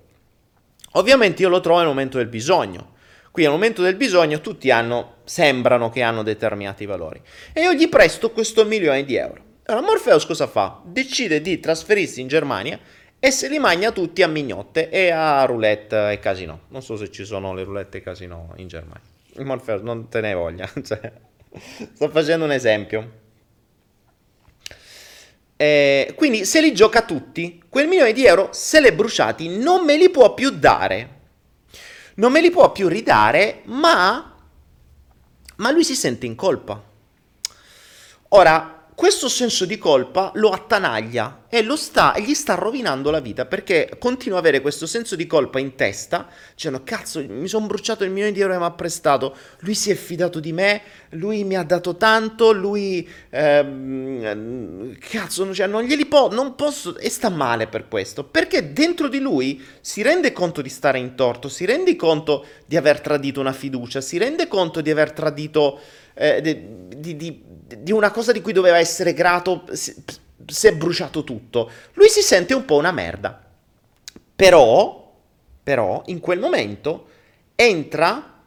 Ovviamente 0.94 1.42
io 1.42 1.50
lo 1.50 1.60
trovo 1.60 1.80
nel 1.80 1.88
momento 1.88 2.18
del 2.18 2.28
bisogno. 2.28 2.96
Qui 3.32 3.46
al 3.46 3.52
momento 3.52 3.84
del 3.84 3.96
bisogno 3.96 4.42
tutti 4.42 4.72
hanno, 4.72 5.18
sembrano 5.24 5.90
che 5.90 6.02
hanno 6.02 6.24
determinati 6.24 6.86
valori. 6.86 7.22
E 7.54 7.62
io 7.62 7.74
gli 7.74 7.88
presto 7.88 8.32
questo 8.32 8.66
milione 8.66 9.06
di 9.06 9.16
euro. 9.16 9.48
Allora 9.70 9.86
Morpheus 9.86 10.26
cosa 10.26 10.48
fa? 10.48 10.82
Decide 10.84 11.42
di 11.42 11.60
trasferirsi 11.60 12.22
in 12.22 12.28
Germania 12.28 12.80
e 13.20 13.30
se 13.30 13.48
li 13.48 13.60
mangia 13.60 13.92
tutti 13.92 14.24
a 14.24 14.28
mignotte 14.28 14.90
e 14.90 15.12
a 15.12 15.46
roulette 15.46 16.10
e 16.12 16.18
casino. 16.18 16.62
Non 16.70 16.82
so 16.82 16.98
se 16.98 17.12
ci 17.12 17.24
sono 17.24 17.54
le 17.54 17.64
roulette 17.64 18.00
e 18.00 18.02
casino 18.02 18.52
in 18.56 18.68
Germania. 18.68 19.04
Morpheus 19.44 19.84
non 19.84 20.10
te 20.10 20.22
ne 20.22 20.34
voglia, 20.34 20.68
cioè, 20.84 21.14
sto 21.94 22.10
facendo 22.10 22.46
un 22.46 22.52
esempio. 22.52 23.12
Eh, 25.56 26.14
quindi 26.16 26.46
se 26.46 26.62
li 26.62 26.74
gioca 26.74 27.04
tutti, 27.04 27.64
quel 27.70 27.88
milione 27.88 28.12
di 28.14 28.26
euro, 28.26 28.50
se 28.52 28.82
li 28.82 28.88
è 28.88 28.94
bruciati, 28.94 29.56
non 29.56 29.86
me 29.86 29.98
li 29.98 30.10
può 30.10 30.34
più 30.34 30.50
dare. 30.50 31.18
Non 32.16 32.32
me 32.32 32.42
li 32.42 32.50
può 32.50 32.72
più 32.72 32.88
ridare, 32.88 33.62
ma, 33.66 34.36
ma 35.58 35.72
lui 35.72 35.84
si 35.84 35.94
sente 35.94 36.26
in 36.26 36.34
colpa. 36.34 36.82
Ora, 38.30 38.79
questo 39.00 39.30
senso 39.30 39.64
di 39.64 39.78
colpa 39.78 40.30
lo 40.36 40.50
attanaglia 40.50 41.46
e 41.48 41.64
lo 41.64 41.78
sta, 41.78 42.20
gli 42.20 42.34
sta 42.34 42.56
rovinando 42.56 43.12
la 43.12 43.22
vita 43.22 43.46
perché 43.46 43.90
continua 43.98 44.40
ad 44.40 44.44
avere 44.44 44.60
questo 44.60 44.86
senso 44.86 45.16
di 45.16 45.26
colpa 45.26 45.58
in 45.58 45.76
testa, 45.76 46.28
dicendo 46.52 46.82
cazzo 46.84 47.24
mi 47.26 47.48
sono 47.48 47.66
bruciato 47.66 48.04
il 48.04 48.10
milione 48.10 48.34
di 48.34 48.42
euro 48.42 48.52
che 48.52 48.60
mi 48.60 48.66
ha 48.66 48.72
prestato, 48.72 49.34
lui 49.60 49.74
si 49.74 49.90
è 49.90 49.96
fidato 49.96 50.42
di 50.42 50.52
me, 50.52 50.82
lui 51.12 51.46
mi 51.46 51.56
ha 51.56 51.64
dato 51.64 51.96
tanto, 51.96 52.52
lui 52.52 53.08
ehm, 53.30 54.98
cazzo 55.00 55.54
cioè, 55.54 55.68
non 55.68 55.84
glieli 55.84 56.06
po- 56.06 56.30
non 56.30 56.56
posso 56.56 56.98
e 56.98 57.10
sta 57.10 57.30
male 57.30 57.68
per 57.68 57.88
questo. 57.88 58.26
Perché 58.26 58.74
dentro 58.74 59.08
di 59.08 59.20
lui 59.20 59.64
si 59.80 60.02
rende 60.02 60.34
conto 60.34 60.62
di 60.62 60.70
stare 60.70 61.00
in 61.00 61.16
torto, 61.16 61.48
si 61.48 61.64
rende 61.64 61.96
conto 61.96 62.46
di 62.66 62.76
aver 62.76 63.00
tradito 63.00 63.40
una 63.40 63.54
fiducia, 63.54 64.02
si 64.02 64.18
rende 64.18 64.50
conto 64.50 64.82
di 64.82 64.92
aver 64.92 65.14
tradito 65.14 65.80
eh, 66.20 66.42
di, 66.42 66.98
di, 66.98 67.16
di, 67.16 67.42
una 67.92 68.12
cosa 68.12 68.32
di 68.32 68.42
cui 68.42 68.54
doveva 68.54 68.78
essere 68.78 69.14
grato, 69.14 69.66
si 69.74 70.68
è 70.68 70.76
bruciato 70.76 71.24
tutto. 71.24 71.70
Lui 71.94 72.10
si 72.10 72.22
sente 72.22 72.54
un 72.54 72.66
po' 72.66 72.78
una 72.78 72.92
merda. 72.92 73.46
Però, 74.36 75.14
però, 75.62 76.02
in 76.06 76.20
quel 76.20 76.40
momento 76.40 77.08
entra 77.56 78.42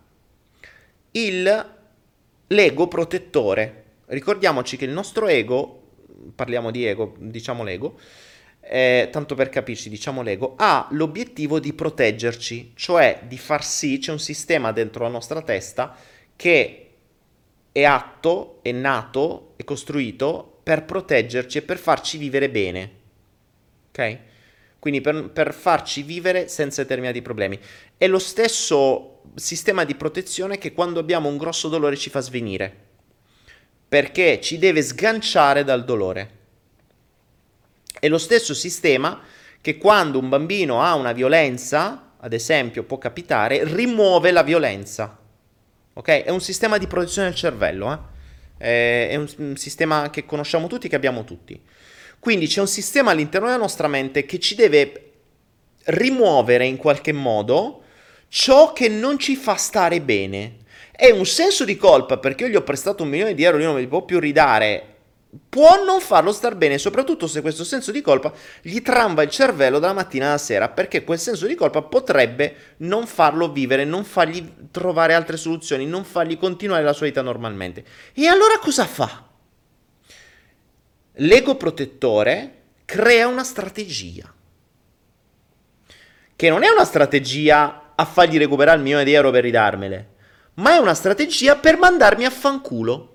il, 1.13 1.67
l'ego 2.47 2.89
protettore. 2.89 3.85
Ricordiamoci 4.07 4.77
che 4.77 4.87
il 4.87 4.91
nostro 4.91 5.29
ego, 5.29 5.83
parliamo 6.35 6.71
di 6.71 6.87
ego, 6.87 7.15
diciamo 7.19 7.63
l'ego, 7.63 7.99
eh, 8.61 9.09
tanto 9.11 9.35
per 9.35 9.49
capirci, 9.49 9.89
diciamo 9.89 10.23
l'ego, 10.23 10.55
ha 10.57 10.87
l'obiettivo 10.93 11.59
di 11.59 11.73
proteggerci, 11.73 12.73
cioè 12.75 13.21
di 13.27 13.37
far 13.37 13.65
sì, 13.65 13.99
c'è 13.99 14.13
un 14.13 14.21
sistema 14.21 14.73
dentro 14.73 15.05
la 15.05 15.11
nostra 15.11 15.43
testa 15.43 15.95
che 16.37 16.82
è 17.73 17.85
atto, 17.85 18.59
è 18.63 18.71
nato, 18.71 19.55
è 19.57 19.65
costruito 19.65 20.61
per 20.63 20.85
proteggerci 20.85 21.59
e 21.59 21.63
per 21.63 21.79
farci 21.79 22.19
vivere 22.19 22.51
bene. 22.51 22.91
Ok? 23.89 24.19
Quindi 24.79 25.01
per, 25.01 25.31
per, 25.31 25.55
farci 25.55 26.03
vivere 26.03 26.49
senza 26.49 26.83
determinati 26.83 27.23
problemi. 27.23 27.59
È 27.97 28.07
lo 28.07 28.19
stesso 28.19 29.23
sistema 29.37 29.85
di 29.85 29.95
protezione 29.95 30.59
che 30.59 30.73
quando 30.73 31.01
abbiamo 31.01 31.29
un 31.29 31.37
grosso 31.37 31.69
dolore 31.69 31.97
ci 31.97 32.11
fa 32.11 32.21
svenire. 32.21 32.77
Perché 33.89 34.41
ci 34.41 34.59
deve 34.59 34.83
sganciare 34.83 35.65
dal 35.65 35.85
dolore. 35.85 36.41
È 37.99 38.09
lo 38.09 38.19
stesso 38.19 38.55
sistema 38.55 39.21
che 39.61 39.79
quando 39.79 40.19
un 40.19 40.29
bambino 40.29 40.83
ha 40.83 40.95
una 40.95 41.13
violenza, 41.13 42.15
ad 42.19 42.33
esempio 42.33 42.83
può 42.83 42.99
capitare, 42.99 43.63
rimuove 43.63 44.33
la 44.33 44.43
violenza. 44.43 45.22
Ok? 45.95 46.09
È 46.09 46.31
un 46.31 46.41
sistema 46.41 46.79
di 46.79 46.87
protezione 46.87 47.29
del 47.29 47.37
cervello, 47.37 47.93
eh? 47.93 47.99
È 49.09 49.17
un, 49.17 49.29
un 49.39 49.57
sistema 49.57 50.09
che 50.11 50.25
conosciamo 50.25 50.69
tutti, 50.69 50.89
che 50.89 50.97
abbiamo 50.97 51.25
tutti. 51.25 51.61
Quindi 52.19 52.47
c'è 52.47 52.61
un 52.61 52.69
sistema 52.69 53.11
all'interno 53.11 53.49
della 53.49 53.59
nostra 53.59 53.89
mente 53.89 54.25
che 54.25 54.39
ci 54.39 54.55
deve 54.55 55.11
rimuovere 55.87 56.65
in 56.65 56.77
qualche 56.77 57.13
modo 57.13 57.83
ciò 58.29 58.73
che 58.73 58.89
non 58.89 59.19
ci 59.19 59.35
fa 59.35 59.57
stare 59.57 60.01
bene. 60.01 60.59
È 60.93 61.11
un 61.11 61.27
senso 61.27 61.65
di 61.65 61.77
colpa 61.77 62.19
perché 62.19 62.45
io 62.45 62.51
gli 62.51 62.57
ho 62.57 62.63
prestato 62.63 63.03
un 63.03 63.09
milione 63.09 63.35
di 63.35 63.43
euro, 63.43 63.59
io 63.59 63.67
non 63.67 63.75
me 63.75 63.81
li 63.81 63.89
può 63.89 64.05
più 64.05 64.21
ridare 64.21 64.92
può 65.49 65.83
non 65.83 66.01
farlo 66.01 66.31
star 66.33 66.57
bene, 66.57 66.77
soprattutto 66.77 67.27
se 67.27 67.41
questo 67.41 67.65
senso 67.65 67.91
di 67.91 68.03
colpa 68.03 68.33
gli 68.61 68.83
tramba 68.83 69.23
il 69.23 69.31
cervello 69.31 69.79
dalla 69.79 69.95
mattina 69.95 70.29
alla 70.29 70.39
sera, 70.39 70.69
perché 70.69 71.05
quel 71.05 71.19
senso 71.19 71.47
di 71.47 71.55
colpa 71.55 71.81
potrebbe 71.83 72.75
non 72.79 73.07
farlo 73.07 73.51
vivere, 73.51 73.85
non 73.85 74.05
fargli 74.05 74.69
trovare 74.71 75.15
altre 75.15 75.39
soluzioni, 75.39 75.87
non 75.87 76.05
fargli 76.05 76.37
continuare 76.37 76.83
la 76.83 76.93
sua 76.93 77.07
vita 77.07 77.23
normalmente. 77.23 77.85
E 78.13 78.27
allora 78.27 78.59
cosa 78.59 78.85
fa? 78.85 79.29
L'ego 81.17 81.57
protettore 81.57 82.63
crea 82.85 83.27
una 83.27 83.45
strategia, 83.45 84.33
che 86.37 86.51
non 86.51 86.63
è 86.63 86.69
una 86.69 86.85
strategia 86.85 87.93
a 87.95 88.05
fargli 88.05 88.37
recuperare 88.37 88.77
il 88.77 88.83
milione 88.83 89.05
di 89.05 89.13
euro 89.15 89.31
per 89.31 89.45
ridarmele, 89.45 90.09
ma 90.55 90.75
è 90.75 90.77
una 90.77 90.95
strategia 90.95 91.57
per 91.57 91.79
mandarmi 91.79 92.27
a 92.27 92.31
fanculo 92.31 93.12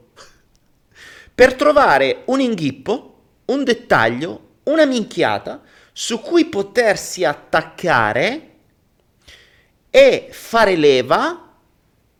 per 1.38 1.53
trovare 1.53 2.23
un 2.25 2.39
inghippo, 2.39 3.25
un 3.45 3.63
dettaglio, 3.63 4.61
una 4.63 4.85
minchiata 4.85 5.61
su 5.93 6.19
cui 6.19 6.45
potersi 6.45 7.23
attaccare 7.23 8.53
e 9.91 10.29
fare 10.31 10.75
leva 10.75 11.53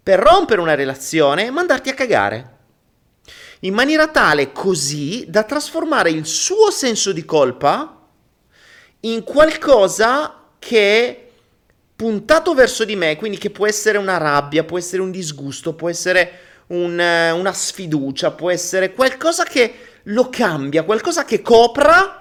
per 0.04 0.20
rompere 0.20 0.62
una 0.62 0.76
relazione 0.76 1.48
e 1.48 1.50
mandarti 1.50 1.90
a 1.90 1.96
cagare. 1.96 2.58
In 3.62 3.74
maniera 3.74 4.08
tale 4.08 4.52
così 4.52 5.26
da 5.28 5.42
trasformare 5.42 6.12
il 6.12 6.28
suo 6.28 6.70
senso 6.70 7.12
di 7.12 7.26
colpa 7.26 8.00
in 9.00 9.24
qualcosa 9.24 10.44
che 10.60 11.08
è 11.08 11.28
puntato 11.96 12.54
verso 12.54 12.86
di 12.86 12.96
me, 12.96 13.16
quindi 13.16 13.40
che 13.40 13.50
può 13.50 13.66
essere 13.66 13.98
una 13.98 14.18
rabbia, 14.18 14.64
può 14.64 14.78
essere 14.78 15.02
un 15.02 15.10
disgusto, 15.10 15.74
può 15.74 15.90
essere 15.90 16.47
un, 16.68 17.00
eh, 17.00 17.32
una 17.32 17.54
sfiducia, 17.54 18.32
può 18.32 18.50
essere 18.50 18.94
qualcosa 18.94 19.44
che 19.44 19.74
lo 20.04 20.30
cambia, 20.30 20.84
qualcosa 20.84 21.26
che 21.26 21.42
copra 21.42 22.18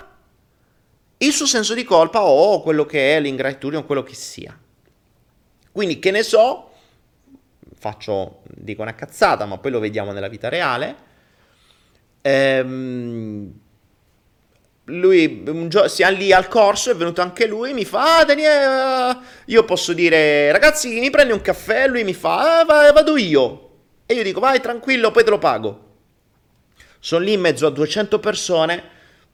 il 1.18 1.32
suo 1.32 1.47
senso 1.47 1.74
di 1.74 1.84
colpa 1.84 2.24
o 2.24 2.61
quello 2.61 2.84
che 2.84 3.16
è 3.16 3.20
l'ingratitudine 3.20 3.80
o 3.80 3.84
quello 3.84 4.03
che 4.03 4.14
sia. 4.14 4.59
Quindi 5.72 5.99
che 5.99 6.11
ne 6.11 6.22
so, 6.22 6.70
faccio, 7.78 8.42
dico 8.55 8.82
una 8.82 8.94
cazzata, 8.94 9.44
ma 9.47 9.59
poi 9.59 9.70
lo 9.70 9.78
vediamo 9.78 10.12
nella 10.12 10.28
vita 10.28 10.49
reale. 10.49 11.05
Ehm, 12.22 13.53
lui 14.88 15.42
un 15.47 15.68
giorno 15.68 15.88
sia 15.88 16.09
lì 16.11 16.32
al 16.32 16.49
corso, 16.49 16.90
è 16.90 16.97
venuto 16.97 17.20
anche 17.20 17.47
lui, 17.47 17.72
mi 17.72 17.84
fa, 17.84 18.18
ah 18.18 18.24
Daniele, 18.24 19.18
io 19.47 19.64
posso 19.64 19.92
dire, 19.92 20.53
ragazzi, 20.53 20.99
mi 20.99 21.11
prendi 21.11 21.32
un 21.32 21.40
caffè? 21.40 21.88
Lui 21.88 22.05
mi 22.05 22.14
fa, 22.14 22.61
ah, 22.61 22.92
vado 22.92 23.16
io. 23.16 23.65
E 24.07 24.14
io 24.14 24.22
dico, 24.22 24.38
vai 24.38 24.61
tranquillo, 24.61 25.11
poi 25.11 25.24
te 25.24 25.30
lo 25.30 25.38
pago. 25.38 25.84
Sono 27.00 27.24
lì 27.24 27.32
in 27.32 27.40
mezzo 27.40 27.66
a 27.66 27.70
200 27.70 28.20
persone, 28.20 28.82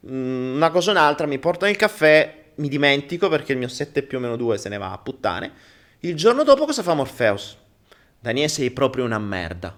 mm, 0.06 0.56
una 0.56 0.70
cosa 0.70 0.90
o 0.90 0.94
un'altra, 0.94 1.26
mi 1.26 1.38
portano 1.38 1.70
il 1.70 1.76
caffè, 1.76 2.44
mi 2.56 2.68
dimentico 2.68 3.28
perché 3.28 3.52
il 3.52 3.58
mio 3.58 3.68
7 3.68 4.02
più 4.02 4.18
o 4.18 4.20
meno 4.20 4.36
2 4.36 4.58
se 4.58 4.68
ne 4.68 4.78
va 4.78 4.92
a 4.92 4.98
puttane. 4.98 5.52
Il 6.00 6.16
giorno 6.16 6.42
dopo 6.42 6.64
cosa 6.64 6.82
fa 6.82 6.94
Morpheus? 6.94 7.56
Daniele 8.18 8.48
sei 8.48 8.70
proprio 8.70 9.04
una 9.04 9.18
merda. 9.18 9.76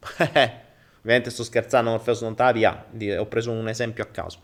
Ovviamente 1.00 1.30
sto 1.30 1.44
scherzando, 1.44 1.90
Morpheus 1.90 2.22
non 2.22 2.34
te 2.34 2.52
via, 2.52 2.86
ho 3.18 3.26
preso 3.26 3.50
un 3.50 3.68
esempio 3.68 4.04
a 4.04 4.06
caso. 4.06 4.40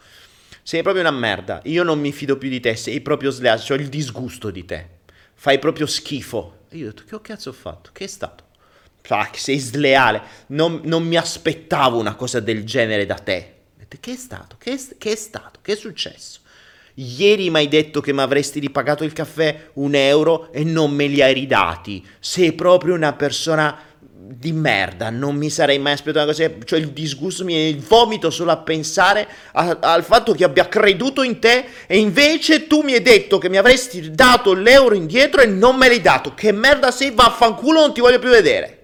Sei 0.63 0.83
proprio 0.83 1.03
una 1.03 1.13
merda, 1.13 1.61
io 1.65 1.83
non 1.83 2.01
mi 2.01 2.13
fido 2.13 2.39
più 2.39 2.49
di 2.49 2.61
te, 2.61 2.77
sei 2.77 3.01
proprio 3.01 3.31
sleale, 3.31 3.63
ho 3.69 3.75
il 3.75 3.89
disgusto 3.89 4.51
di 4.51 4.65
te. 4.65 4.89
Fai 5.35 5.59
proprio 5.59 5.87
schifo. 5.87 6.65
E 6.69 6.79
io 6.79 6.89
ho 6.89 6.93
detto, 6.93 7.05
che 7.05 7.21
cazzo 7.21 7.51
ho 7.51 7.53
fatto? 7.53 7.91
Che 7.93 8.05
è 8.05 8.09
stato? 8.09 8.46
Ah, 9.09 9.31
sei 9.33 9.59
sleale, 9.59 10.23
non, 10.49 10.81
non, 10.85 11.05
mi 11.05 11.17
aspettavo 11.17 11.99
una 11.99 12.15
cosa 12.15 12.41
del 12.41 12.65
genere 12.65 13.07
da 13.07 13.17
te. 13.17 13.53
Che 14.01 14.13
è 14.13 14.17
stato? 14.17 14.57
Che 14.59 14.73
è, 14.73 14.79
che 14.99 15.13
è 15.13 15.17
stato? 15.17 15.61
Che 15.63 15.73
è 15.73 15.77
successo? 15.77 16.41
Ieri 16.95 17.51
mi 17.51 17.59
hai 17.59 17.69
detto 17.69 18.01
che 18.01 18.13
mi 18.13 18.21
avresti 18.21 18.59
ripagato 18.59 19.05
il 19.05 19.13
caffè 19.13 19.69
un 19.75 19.95
euro 19.95 20.51
e 20.51 20.65
non 20.65 20.93
me 20.93 21.07
li 21.07 21.23
hai 21.23 21.35
ridati. 21.35 22.05
Sei 22.21 22.53
proprio 22.53 22.95
una 22.95 23.13
persona 23.13 23.79
di 24.29 24.53
merda, 24.53 25.11
non 25.11 25.37
mi 25.37 25.51
sarei 25.51 25.79
mai 25.79 25.93
aspettato 25.93 26.25
una 26.25 26.33
cosa, 26.33 26.51
cioè 26.65 26.79
il 26.79 26.89
disgusto 26.89 27.45
mi 27.45 27.69
il 27.69 27.79
vomito 27.79 28.31
solo 28.31 28.51
a 28.51 28.57
pensare 28.57 29.29
a, 29.53 29.79
al 29.81 30.03
fatto 30.03 30.33
che 30.33 30.43
abbia 30.43 30.69
creduto 30.69 31.23
in 31.23 31.39
te 31.39 31.65
e 31.87 31.99
invece 31.99 32.67
tu 32.67 32.83
mi 32.83 32.95
hai 32.95 33.03
detto 33.03 33.39
che 33.39 33.49
mi 33.49 33.57
avresti 33.57 34.11
dato 34.11 34.53
l'euro 34.53 34.95
indietro 34.95 35.43
e 35.43 35.47
non 35.47 35.77
me 35.77 35.89
l'hai 35.89 36.01
dato. 36.01 36.35
Che 36.35 36.51
merda 36.51 36.91
sei, 36.91 37.13
vaffanculo, 37.13 37.81
non 37.81 37.95
ti 37.95 38.01
voglio 38.01 38.19
più 38.19 38.31
vedere. 38.31 38.76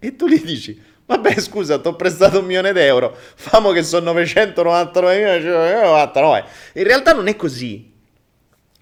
E 0.00 0.16
tu 0.16 0.26
gli 0.26 0.42
dici, 0.42 0.82
vabbè 1.04 1.38
scusa, 1.38 1.78
ti 1.78 1.88
ho 1.88 1.94
prestato 1.94 2.38
un 2.40 2.46
milione 2.46 2.72
d'euro, 2.72 3.14
famo 3.34 3.70
che 3.70 3.82
sono 3.82 4.14
999.999. 4.14 6.44
In 6.74 6.84
realtà 6.84 7.12
non 7.12 7.26
è 7.28 7.36
così. 7.36 7.92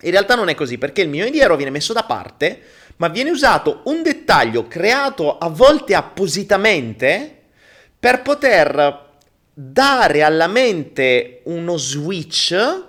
In 0.00 0.10
realtà 0.12 0.36
non 0.36 0.48
è 0.48 0.54
così 0.54 0.78
perché 0.78 1.02
il 1.02 1.08
milione 1.08 1.30
di 1.30 1.40
euro 1.40 1.56
viene 1.56 1.72
messo 1.72 1.92
da 1.92 2.04
parte, 2.04 2.62
ma 2.98 3.08
viene 3.08 3.30
usato 3.30 3.80
un 3.86 4.02
dettaglio 4.02 4.68
creato 4.68 5.38
a 5.38 5.48
volte 5.48 5.96
appositamente 5.96 7.34
per 7.98 8.22
poter 8.22 9.06
dare 9.52 10.22
alla 10.22 10.46
mente 10.46 11.40
uno 11.46 11.76
switch 11.76 12.84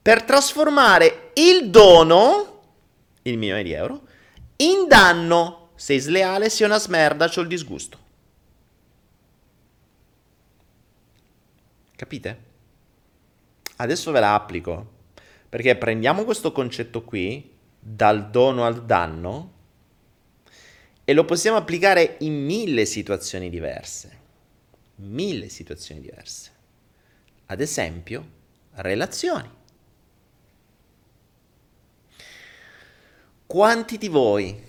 per 0.00 0.22
trasformare 0.22 1.32
il 1.34 1.68
dono, 1.68 2.60
il 3.22 3.36
milione 3.36 3.64
di 3.64 3.72
euro, 3.72 4.02
in 4.58 4.86
danno 4.86 5.65
sei 5.76 6.00
sleale, 6.00 6.50
sei 6.50 6.66
una 6.66 6.78
smerda, 6.78 7.28
c'ho 7.28 7.42
il 7.42 7.48
disgusto. 7.48 7.98
Capite? 11.94 12.44
Adesso 13.76 14.10
ve 14.10 14.20
la 14.20 14.34
applico. 14.34 14.94
Perché 15.48 15.76
prendiamo 15.76 16.24
questo 16.24 16.52
concetto 16.52 17.04
qui, 17.04 17.54
dal 17.78 18.30
dono 18.30 18.64
al 18.64 18.84
danno, 18.84 19.52
e 21.04 21.12
lo 21.12 21.24
possiamo 21.24 21.56
applicare 21.56 22.16
in 22.20 22.44
mille 22.44 22.84
situazioni 22.84 23.48
diverse. 23.48 24.24
Mille 24.96 25.48
situazioni 25.48 26.00
diverse. 26.00 26.50
Ad 27.46 27.60
esempio, 27.60 28.28
relazioni. 28.72 29.48
Quanti 33.46 33.98
di 33.98 34.08
voi 34.08 34.65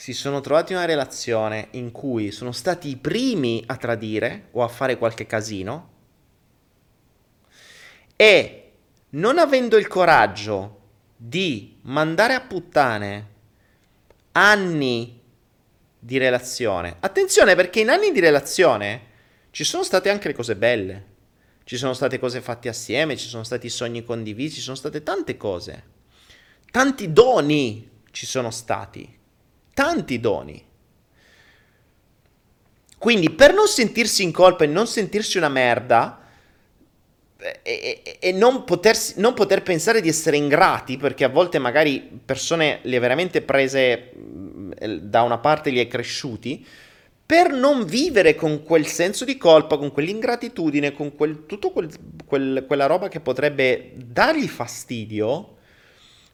si 0.00 0.14
sono 0.14 0.40
trovati 0.40 0.72
in 0.72 0.78
una 0.78 0.86
relazione 0.86 1.68
in 1.72 1.90
cui 1.90 2.30
sono 2.30 2.52
stati 2.52 2.88
i 2.88 2.96
primi 2.96 3.62
a 3.66 3.76
tradire 3.76 4.48
o 4.52 4.62
a 4.62 4.68
fare 4.68 4.96
qualche 4.96 5.26
casino 5.26 5.90
e 8.16 8.72
non 9.10 9.36
avendo 9.36 9.76
il 9.76 9.88
coraggio 9.88 10.80
di 11.14 11.76
mandare 11.82 12.32
a 12.32 12.40
puttane 12.40 13.28
anni 14.32 15.20
di 15.98 16.16
relazione. 16.16 16.96
Attenzione 17.00 17.54
perché 17.54 17.80
in 17.80 17.90
anni 17.90 18.10
di 18.10 18.20
relazione 18.20 19.08
ci 19.50 19.64
sono 19.64 19.82
state 19.82 20.08
anche 20.08 20.28
le 20.28 20.34
cose 20.34 20.56
belle. 20.56 21.04
Ci 21.64 21.76
sono 21.76 21.92
state 21.92 22.18
cose 22.18 22.40
fatte 22.40 22.70
assieme, 22.70 23.18
ci 23.18 23.28
sono 23.28 23.44
stati 23.44 23.68
sogni 23.68 24.02
condivisi, 24.02 24.54
ci 24.54 24.60
sono 24.62 24.76
state 24.76 25.02
tante 25.02 25.36
cose. 25.36 25.84
Tanti 26.70 27.12
doni 27.12 27.86
ci 28.12 28.24
sono 28.24 28.50
stati 28.50 29.18
tanti 29.80 30.20
doni. 30.20 30.62
Quindi 32.98 33.30
per 33.30 33.54
non 33.54 33.66
sentirsi 33.66 34.22
in 34.22 34.30
colpa 34.30 34.64
e 34.64 34.66
non 34.66 34.86
sentirsi 34.86 35.38
una 35.38 35.48
merda 35.48 36.20
e, 37.38 38.02
e, 38.04 38.18
e 38.20 38.32
non, 38.32 38.64
potersi, 38.64 39.14
non, 39.16 39.32
poter 39.32 39.62
pensare 39.62 40.02
di 40.02 40.10
essere 40.10 40.36
ingrati, 40.36 40.98
perché 40.98 41.24
a 41.24 41.30
volte 41.30 41.58
magari 41.58 42.20
persone 42.22 42.80
le 42.82 42.98
veramente 42.98 43.40
prese 43.40 44.12
da 45.00 45.22
una 45.22 45.38
parte 45.38 45.70
li 45.70 45.78
hai 45.78 45.88
cresciuti, 45.88 46.66
per 47.24 47.50
non 47.50 47.86
vivere 47.86 48.34
con 48.34 48.62
quel 48.62 48.84
senso 48.84 49.24
di 49.24 49.38
colpa, 49.38 49.78
con 49.78 49.92
quell'ingratitudine, 49.92 50.92
con 50.92 51.14
quel, 51.14 51.46
tutto 51.46 51.70
quel, 51.70 51.88
quel, 52.26 52.64
quella 52.66 52.84
roba 52.84 53.08
che 53.08 53.20
potrebbe 53.20 53.92
dargli 53.94 54.46
fastidio, 54.46 55.56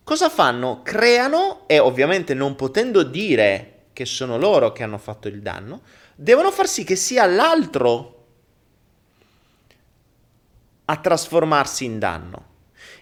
Cosa 0.07 0.29
fanno? 0.29 0.83
Creano 0.85 1.65
e 1.67 1.81
ovviamente 1.81 2.33
non 2.33 2.55
potendo 2.55 3.03
dire 3.03 3.87
che 3.93 4.05
sono 4.05 4.39
loro 4.39 4.71
che 4.71 4.85
hanno 4.85 4.99
fatto 4.99 5.27
il 5.27 5.43
danno, 5.43 5.81
devono 6.15 6.53
far 6.53 6.69
sì 6.69 6.85
che 6.85 6.95
sia 6.95 7.27
l'altro 7.27 8.27
a 10.85 10.97
trasformarsi 10.97 11.87
in 11.87 11.99
danno. 11.99 12.45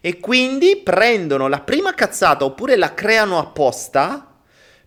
E 0.00 0.18
quindi 0.18 0.80
prendono 0.82 1.46
la 1.48 1.60
prima 1.60 1.92
cazzata 1.92 2.46
oppure 2.46 2.74
la 2.74 2.94
creano 2.94 3.38
apposta 3.38 4.38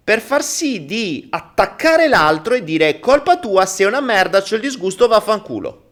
per 0.03 0.20
far 0.20 0.41
sì 0.41 0.86
di 0.86 1.28
attaccare 1.30 2.07
l'altro 2.07 2.55
e 2.55 2.63
dire 2.63 2.99
colpa 2.99 3.38
tua, 3.38 3.68
sei 3.68 3.86
una 3.86 4.01
merda, 4.01 4.41
c'è 4.41 4.55
il 4.55 4.61
disgusto, 4.61 5.07
vaffanculo 5.07 5.87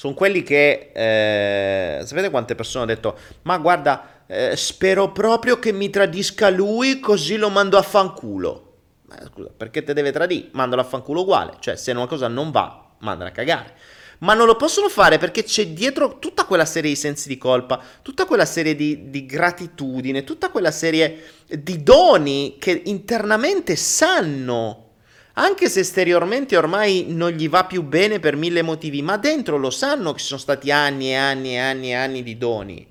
sono 0.00 0.14
quelli 0.14 0.42
che... 0.42 0.92
Eh, 0.94 2.06
sapete 2.06 2.30
quante 2.30 2.54
persone 2.54 2.84
hanno 2.84 2.94
detto, 2.94 3.18
ma 3.42 3.58
guarda, 3.58 4.22
eh, 4.26 4.56
spero 4.56 5.12
proprio 5.12 5.58
che 5.58 5.72
mi 5.72 5.90
tradisca 5.90 6.48
lui 6.48 7.00
così 7.00 7.36
lo 7.36 7.50
mando 7.50 7.76
a 7.76 7.82
fanculo. 7.82 8.76
Ma 9.02 9.18
scusa, 9.26 9.50
perché 9.54 9.84
te 9.84 9.92
deve 9.92 10.10
tradire? 10.10 10.48
Mandalo 10.52 10.80
a 10.80 10.86
fanculo 10.86 11.20
uguale. 11.20 11.56
Cioè, 11.60 11.76
se 11.76 11.90
una 11.90 12.06
cosa 12.06 12.28
non 12.28 12.50
va, 12.50 12.92
mandala 13.00 13.28
a 13.28 13.32
cagare. 13.34 13.74
Ma 14.20 14.32
non 14.32 14.46
lo 14.46 14.56
possono 14.56 14.88
fare 14.88 15.18
perché 15.18 15.44
c'è 15.44 15.66
dietro 15.66 16.18
tutta 16.18 16.46
quella 16.46 16.64
serie 16.64 16.88
di 16.88 16.96
sensi 16.96 17.28
di 17.28 17.36
colpa, 17.36 17.78
tutta 18.00 18.24
quella 18.24 18.46
serie 18.46 18.74
di, 18.74 19.10
di 19.10 19.26
gratitudine, 19.26 20.24
tutta 20.24 20.48
quella 20.48 20.70
serie 20.70 21.24
di 21.46 21.82
doni 21.82 22.56
che 22.58 22.84
internamente 22.86 23.76
sanno 23.76 24.89
anche 25.34 25.68
se 25.68 25.80
esteriormente 25.80 26.56
ormai 26.56 27.06
non 27.08 27.30
gli 27.30 27.48
va 27.48 27.64
più 27.64 27.82
bene 27.82 28.18
per 28.18 28.36
mille 28.36 28.62
motivi, 28.62 29.02
ma 29.02 29.16
dentro 29.16 29.56
lo 29.56 29.70
sanno 29.70 30.12
che 30.12 30.18
ci 30.18 30.26
sono 30.26 30.40
stati 30.40 30.70
anni 30.70 31.10
e 31.10 31.16
anni 31.16 31.54
e 31.54 31.58
anni 31.58 31.90
e 31.90 31.94
anni 31.94 32.22
di 32.22 32.36
doni. 32.36 32.86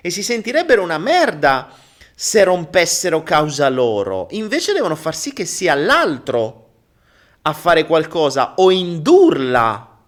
E 0.00 0.10
si 0.10 0.22
sentirebbero 0.22 0.82
una 0.82 0.98
merda 0.98 1.72
se 2.14 2.44
rompessero 2.44 3.22
causa 3.22 3.68
loro. 3.68 4.28
Invece 4.30 4.72
devono 4.72 4.96
far 4.96 5.14
sì 5.14 5.32
che 5.32 5.44
sia 5.44 5.74
l'altro 5.74 6.62
a 7.42 7.52
fare 7.52 7.86
qualcosa 7.86 8.54
o 8.56 8.70
indurla 8.70 9.98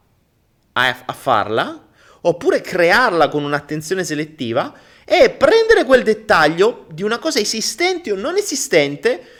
a, 0.72 1.03
a 1.05 1.12
farla, 1.12 1.87
oppure 2.22 2.61
crearla 2.61 3.28
con 3.28 3.45
un'attenzione 3.45 4.05
selettiva 4.05 4.74
e 5.05 5.30
prendere 5.30 5.84
quel 5.84 6.03
dettaglio 6.03 6.87
di 6.91 7.03
una 7.03 7.18
cosa 7.18 7.39
esistente 7.39 8.11
o 8.11 8.16
non 8.16 8.37
esistente 8.37 9.36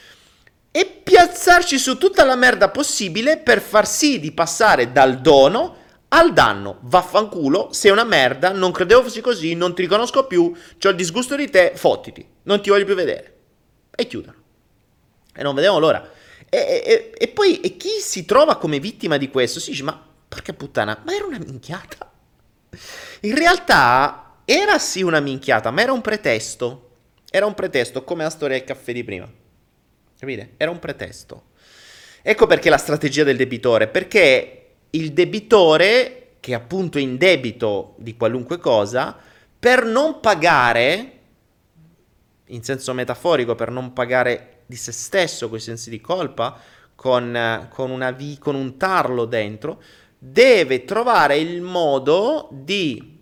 e 0.77 0.85
piazzarci 0.85 1.79
su 1.79 1.97
tutta 1.97 2.23
la 2.23 2.37
merda 2.37 2.69
possibile 2.69 3.39
per 3.39 3.63
far 3.63 3.89
sì 3.89 4.21
di 4.21 4.31
passare 4.33 4.93
dal 4.93 5.23
dono 5.23 5.75
al 6.09 6.35
danno. 6.35 6.81
Vaffanculo, 6.83 7.73
sei 7.73 7.93
una 7.93 8.05
merda, 8.05 8.53
non 8.53 8.73
credevo 8.73 9.05
fossi 9.05 9.23
così, 9.23 9.55
non 9.55 9.75
ti 9.75 9.81
riconosco 9.81 10.27
più, 10.27 10.53
ho 10.53 10.89
il 10.91 10.95
disgusto 10.95 11.35
di 11.35 11.49
te, 11.49 11.73
fottiti, 11.77 12.29
non 12.43 12.61
ti 12.61 12.69
voglio 12.69 12.85
più 12.85 12.95
vedere. 12.95 13.37
E 13.97 14.07
chiudono. 14.07 14.37
E 15.35 15.43
non 15.43 15.55
vediamo 15.55 15.79
l'ora. 15.79 16.11
E, 16.47 16.83
e, 16.85 17.13
e 17.17 17.29
poi 17.29 17.61
e 17.61 17.79
chi 17.79 17.99
si 18.01 18.27
trova 18.27 18.59
come 18.59 18.79
vittima 18.79 19.17
di 19.17 19.31
questo 19.31 19.61
si 19.61 19.71
dice, 19.71 19.83
ma 19.83 19.99
porca 20.29 20.53
puttana, 20.53 21.01
ma 21.07 21.15
era 21.15 21.25
una 21.25 21.39
minchiata. 21.39 22.13
In 23.21 23.35
realtà 23.35 24.41
era 24.45 24.79
sì 24.79 25.01
una 25.01 25.21
minchiata, 25.21 25.71
ma 25.71 25.81
era 25.81 25.93
un 25.93 26.03
pretesto. 26.03 26.91
Era 27.31 27.47
un 27.47 27.55
pretesto, 27.55 28.05
come 28.05 28.25
la 28.25 28.31
storia 28.31 28.59
del 28.59 28.67
caffè 28.67 28.93
di 28.93 29.05
prima. 29.05 29.45
Capite? 30.19 30.55
Era 30.57 30.71
un 30.71 30.79
pretesto. 30.79 31.45
Ecco 32.23 32.47
perché 32.47 32.71
la 32.71 32.79
strategia 32.79 33.23
del 33.23 33.37
debitore, 33.37 33.87
perché 33.87 34.67
il 34.91 35.13
debitore, 35.13 36.37
che 36.41 36.53
è 36.53 36.55
appunto 36.55 36.99
in 36.99 37.17
debito 37.17 37.95
di 37.99 38.17
qualunque 38.17 38.59
cosa, 38.59 39.17
per 39.59 39.85
non 39.85 40.21
pagare, 40.21 41.13
in 42.47 42.63
senso 42.63 42.95
metaforico, 42.95 43.55
per 43.55 43.71
non 43.71 43.93
pagare 43.93 44.63
di 44.67 44.77
se 44.77 44.93
stesso 44.93 45.49
quei 45.49 45.61
sensi 45.61 45.91
di 45.91 46.01
colpa, 46.01 46.59
con, 46.95 47.69
con, 47.71 48.15
vi, 48.17 48.39
con 48.39 48.55
un 48.55 48.77
tarlo 48.77 49.27
dentro, 49.27 49.81
deve 50.19 50.85
trovare 50.85 51.37
il 51.37 51.61
modo 51.61 52.49
di 52.51 53.21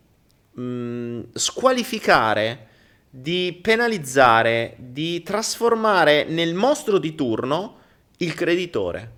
mh, 0.53 0.63
mm, 0.63 1.21
squalificare 1.35 2.69
di 3.17 3.57
penalizzare, 3.63 4.75
di 4.77 5.23
trasformare 5.23 6.25
nel 6.25 6.53
mostro 6.53 6.99
di 6.99 7.15
turno 7.15 7.79
il 8.17 8.35
creditore. 8.35 9.13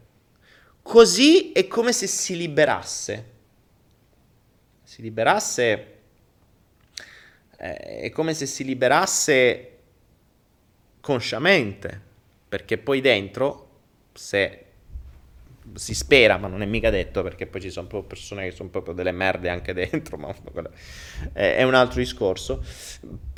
Così 0.82 1.52
è 1.52 1.66
come 1.66 1.94
se 1.94 2.06
si 2.06 2.36
liberasse. 2.36 3.30
Si 4.82 5.00
liberasse... 5.00 5.94
Eh, 7.56 8.00
è 8.00 8.10
come 8.10 8.34
se 8.34 8.44
si 8.44 8.64
liberasse 8.64 9.78
consciamente, 11.00 11.98
perché 12.50 12.76
poi 12.76 13.00
dentro, 13.00 13.80
se 14.12 14.65
si 15.74 15.94
spera, 15.94 16.36
ma 16.38 16.48
non 16.48 16.62
è 16.62 16.66
mica 16.66 16.90
detto 16.90 17.22
perché 17.22 17.46
poi 17.46 17.60
ci 17.60 17.70
sono 17.70 17.86
proprio 17.86 18.08
persone 18.08 18.44
che 18.48 18.54
sono 18.54 18.68
proprio 18.68 18.94
delle 18.94 19.12
merde 19.12 19.48
anche 19.48 19.72
dentro, 19.72 20.16
ma 20.18 20.34
è 21.32 21.62
un 21.62 21.74
altro 21.74 21.98
discorso. 22.00 22.64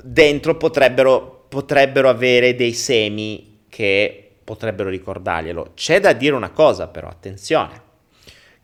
Dentro 0.02 0.56
potrebbero, 0.56 1.46
potrebbero 1.48 2.08
avere 2.08 2.54
dei 2.54 2.72
semi 2.72 3.64
che 3.68 4.30
potrebbero 4.44 4.88
ricordarglielo. 4.88 5.72
C'è 5.74 6.00
da 6.00 6.12
dire 6.12 6.34
una 6.34 6.50
cosa 6.50 6.88
però, 6.88 7.08
attenzione, 7.08 7.82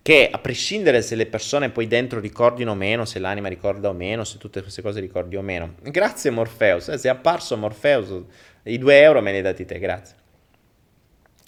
che 0.00 0.28
a 0.30 0.38
prescindere 0.38 1.02
se 1.02 1.14
le 1.14 1.26
persone 1.26 1.70
poi 1.70 1.86
dentro 1.86 2.20
ricordino 2.20 2.72
o 2.72 2.74
meno, 2.74 3.04
se 3.04 3.18
l'anima 3.18 3.48
ricorda 3.48 3.88
o 3.88 3.92
meno, 3.92 4.24
se 4.24 4.38
tutte 4.38 4.62
queste 4.62 4.82
cose 4.82 5.00
ricordi 5.00 5.36
o 5.36 5.42
meno. 5.42 5.74
Grazie 5.82 6.30
Morpheus, 6.30 6.88
eh, 6.88 6.98
sei 6.98 7.10
apparso 7.10 7.56
Morpheus, 7.56 8.22
i 8.64 8.78
due 8.78 9.00
euro 9.00 9.20
me 9.20 9.30
li 9.30 9.38
hai 9.38 9.42
dati 9.42 9.64
te, 9.64 9.78
grazie. 9.78 10.16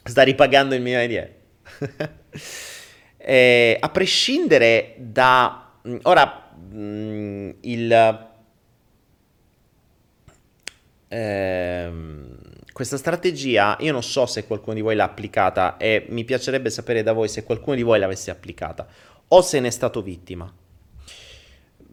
Sta 0.05 0.23
ripagando 0.23 0.75
il 0.75 0.83
milione 0.83 1.07
di 1.07 1.17
euro. 1.17 1.33
eh, 3.17 3.77
a 3.79 3.89
prescindere 3.89 4.95
da... 4.99 5.73
Mm, 5.87 5.97
ora, 6.03 6.51
mh, 6.71 6.79
mm, 6.79 7.51
il... 7.61 8.29
Ehm, 11.09 12.39
questa 12.73 12.99
strategia 12.99 13.77
io 13.81 13.93
non 13.93 14.03
so 14.03 14.27
se 14.27 14.47
qualcuno 14.47 14.75
di 14.75 14.83
voi 14.83 14.97
l'ha 14.97 15.05
applicata 15.05 15.79
e 15.79 16.05
mi 16.11 16.25
piacerebbe 16.25 16.69
sapere 16.69 17.03
da 17.03 17.13
voi 17.13 17.29
se 17.29 17.43
qualcuno 17.43 17.75
di 17.75 17.83
voi 17.83 17.99
l'avesse 17.99 18.31
applicata 18.31 18.87
o 19.29 19.41
se 19.41 19.61
ne 19.61 19.69
è 19.69 19.71
stato 19.71 20.03
vittima. 20.03 20.53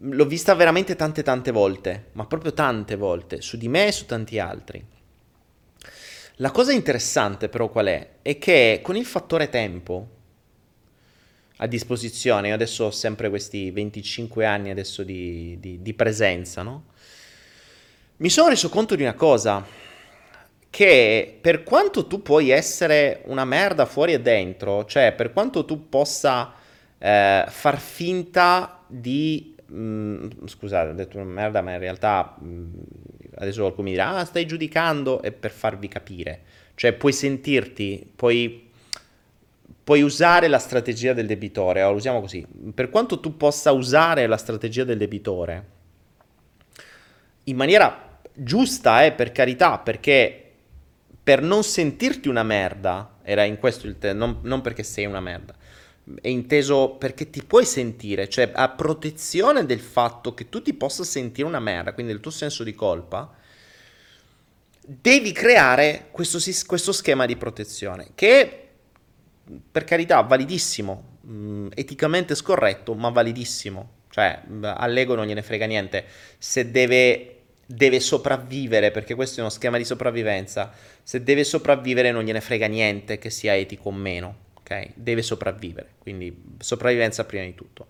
L'ho 0.00 0.26
vista 0.26 0.54
veramente 0.54 0.96
tante 0.96 1.22
tante 1.22 1.52
volte, 1.52 2.08
ma 2.12 2.26
proprio 2.26 2.52
tante 2.52 2.96
volte, 2.96 3.40
su 3.40 3.56
di 3.56 3.68
me 3.68 3.86
e 3.86 3.92
su 3.92 4.04
tanti 4.04 4.38
altri. 4.38 4.84
La 6.38 6.50
cosa 6.50 6.72
interessante 6.72 7.48
però 7.48 7.68
qual 7.68 7.86
è? 7.86 8.08
È 8.20 8.38
che 8.38 8.80
con 8.82 8.96
il 8.96 9.06
fattore 9.06 9.48
tempo 9.48 10.08
a 11.58 11.66
disposizione, 11.68 12.48
io 12.48 12.54
adesso 12.54 12.86
ho 12.86 12.90
sempre 12.90 13.28
questi 13.28 13.70
25 13.70 14.44
anni 14.44 14.70
adesso 14.70 15.04
di, 15.04 15.56
di, 15.60 15.80
di 15.80 15.94
presenza, 15.94 16.62
no? 16.62 16.86
Mi 18.16 18.28
sono 18.28 18.48
reso 18.48 18.68
conto 18.68 18.96
di 18.96 19.02
una 19.02 19.14
cosa, 19.14 19.64
che 20.70 21.38
per 21.40 21.62
quanto 21.62 22.08
tu 22.08 22.20
puoi 22.20 22.50
essere 22.50 23.22
una 23.26 23.44
merda 23.44 23.86
fuori 23.86 24.12
e 24.12 24.20
dentro, 24.20 24.84
cioè 24.86 25.12
per 25.12 25.32
quanto 25.32 25.64
tu 25.64 25.88
possa 25.88 26.52
eh, 26.98 27.44
far 27.46 27.78
finta 27.78 28.82
di... 28.88 29.54
Mh, 29.66 29.76
mm, 29.76 30.28
scusate, 30.46 30.90
ho 30.90 30.94
detto 30.94 31.16
una 31.18 31.26
merda, 31.26 31.62
ma 31.62 31.74
in 31.74 31.78
realtà 31.78 32.36
mh, 32.40 32.46
mm, 32.46 32.72
adesso 33.36 33.60
qualcuno 33.60 33.88
mi 33.88 33.92
dirà, 33.92 34.16
ah, 34.16 34.24
stai 34.24 34.46
giudicando, 34.46 35.22
è 35.22 35.32
per 35.32 35.50
farvi 35.50 35.88
capire. 35.88 36.42
Cioè 36.74 36.92
puoi 36.92 37.12
sentirti, 37.12 38.10
puoi, 38.14 38.70
puoi 39.82 40.02
usare 40.02 40.48
la 40.48 40.58
strategia 40.58 41.12
del 41.12 41.26
debitore, 41.26 41.82
lo 41.82 41.92
usiamo 41.92 42.20
così, 42.20 42.44
per 42.74 42.90
quanto 42.90 43.20
tu 43.20 43.36
possa 43.36 43.72
usare 43.72 44.26
la 44.26 44.36
strategia 44.36 44.84
del 44.84 44.98
debitore, 44.98 45.72
in 47.44 47.56
maniera 47.56 48.18
giusta, 48.32 49.04
eh, 49.04 49.12
per 49.12 49.32
carità, 49.32 49.78
perché 49.78 50.40
per 51.22 51.40
non 51.40 51.62
sentirti 51.62 52.28
una 52.28 52.42
merda, 52.42 53.18
era 53.22 53.44
in 53.44 53.58
questo 53.58 53.86
il 53.86 53.98
tema, 53.98 54.26
non, 54.26 54.38
non 54.42 54.60
perché 54.60 54.82
sei 54.82 55.06
una 55.06 55.20
merda, 55.20 55.54
è 56.20 56.28
inteso 56.28 56.90
perché 56.90 57.30
ti 57.30 57.42
puoi 57.42 57.64
sentire, 57.64 58.28
cioè 58.28 58.50
a 58.52 58.68
protezione 58.68 59.64
del 59.64 59.80
fatto 59.80 60.34
che 60.34 60.48
tu 60.48 60.60
ti 60.60 60.74
possa 60.74 61.02
sentire 61.02 61.48
una 61.48 61.60
merda, 61.60 61.94
quindi 61.94 62.12
il 62.12 62.20
tuo 62.20 62.30
senso 62.30 62.62
di 62.62 62.74
colpa, 62.74 63.34
devi 64.86 65.32
creare 65.32 66.08
questo, 66.10 66.38
questo 66.66 66.92
schema 66.92 67.24
di 67.24 67.36
protezione 67.36 68.08
che 68.14 68.58
per 69.70 69.84
carità 69.84 70.20
validissimo, 70.20 71.18
mm, 71.26 71.68
eticamente 71.74 72.34
scorretto, 72.34 72.94
ma 72.94 73.08
validissimo. 73.10 74.02
Cioè, 74.10 74.42
all'ego 74.62 75.14
non 75.16 75.26
gliene 75.26 75.42
frega 75.42 75.66
niente. 75.66 76.04
Se 76.38 76.70
deve, 76.70 77.40
deve 77.66 77.98
sopravvivere, 77.98 78.90
perché 78.90 79.14
questo 79.14 79.38
è 79.38 79.40
uno 79.40 79.50
schema 79.50 79.76
di 79.76 79.84
sopravvivenza, 79.84 80.72
se 81.02 81.22
deve 81.22 81.44
sopravvivere 81.44 82.12
non 82.12 82.22
gliene 82.22 82.40
frega 82.40 82.66
niente 82.68 83.18
che 83.18 83.28
sia 83.28 83.56
etico 83.56 83.88
o 83.88 83.92
meno 83.92 84.43
ok? 84.64 84.92
Deve 84.94 85.22
sopravvivere, 85.22 85.90
quindi 85.98 86.56
sopravvivenza 86.58 87.24
prima 87.24 87.44
di 87.44 87.54
tutto. 87.54 87.88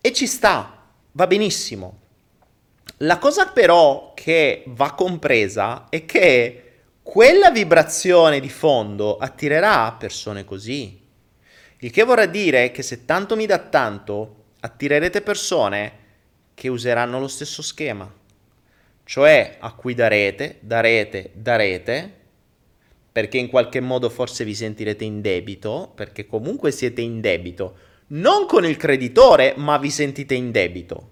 E 0.00 0.12
ci 0.12 0.26
sta, 0.26 0.86
va 1.12 1.26
benissimo. 1.26 2.00
La 2.98 3.18
cosa 3.18 3.48
però 3.48 4.12
che 4.14 4.64
va 4.68 4.94
compresa 4.94 5.86
è 5.90 6.04
che 6.06 6.60
quella 7.02 7.50
vibrazione 7.50 8.40
di 8.40 8.48
fondo 8.48 9.18
attirerà 9.18 9.92
persone 9.92 10.44
così. 10.44 11.02
Il 11.78 11.90
che 11.90 12.02
vorrà 12.02 12.24
dire 12.24 12.70
che 12.70 12.82
se 12.82 13.04
tanto 13.04 13.36
mi 13.36 13.44
dà 13.44 13.58
tanto, 13.58 14.44
attirerete 14.60 15.20
persone 15.20 16.02
che 16.54 16.68
useranno 16.68 17.20
lo 17.20 17.28
stesso 17.28 17.60
schema. 17.60 18.10
Cioè 19.04 19.56
a 19.58 19.72
cui 19.72 19.94
darete, 19.94 20.58
darete, 20.60 21.30
darete 21.34 22.22
perché 23.14 23.38
in 23.38 23.46
qualche 23.46 23.78
modo 23.78 24.10
forse 24.10 24.42
vi 24.42 24.56
sentirete 24.56 25.04
in 25.04 25.20
debito, 25.20 25.92
perché 25.94 26.26
comunque 26.26 26.72
siete 26.72 27.00
in 27.00 27.20
debito, 27.20 27.76
non 28.08 28.44
con 28.46 28.64
il 28.64 28.76
creditore, 28.76 29.54
ma 29.56 29.78
vi 29.78 29.88
sentite 29.88 30.34
in 30.34 30.50
debito. 30.50 31.10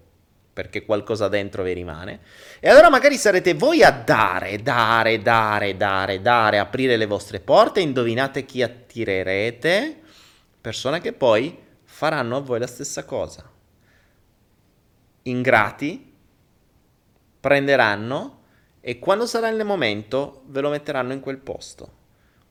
perché 0.52 0.84
qualcosa 0.84 1.28
dentro 1.28 1.62
vi 1.62 1.72
rimane. 1.72 2.20
E 2.60 2.68
allora 2.68 2.90
magari 2.90 3.16
sarete 3.16 3.54
voi 3.54 3.82
a 3.82 3.90
dare, 3.90 4.60
dare, 4.60 5.22
dare, 5.22 5.76
dare, 5.76 6.20
dare, 6.20 6.58
aprire 6.58 6.96
le 6.96 7.06
vostre 7.06 7.40
porte, 7.40 7.80
indovinate 7.80 8.44
chi 8.44 8.62
attirerete? 8.62 10.00
Persone 10.60 11.00
che 11.00 11.12
poi 11.12 11.56
faranno 11.84 12.36
a 12.36 12.40
voi 12.40 12.58
la 12.58 12.66
stessa 12.66 13.04
cosa. 13.04 13.50
Ingrati, 15.22 16.12
prenderanno 17.40 18.41
e 18.82 18.98
quando 18.98 19.26
sarà 19.26 19.48
il 19.48 19.64
momento 19.64 20.42
ve 20.48 20.60
lo 20.60 20.68
metteranno 20.68 21.14
in 21.14 21.20
quel 21.20 21.38
posto 21.38 22.00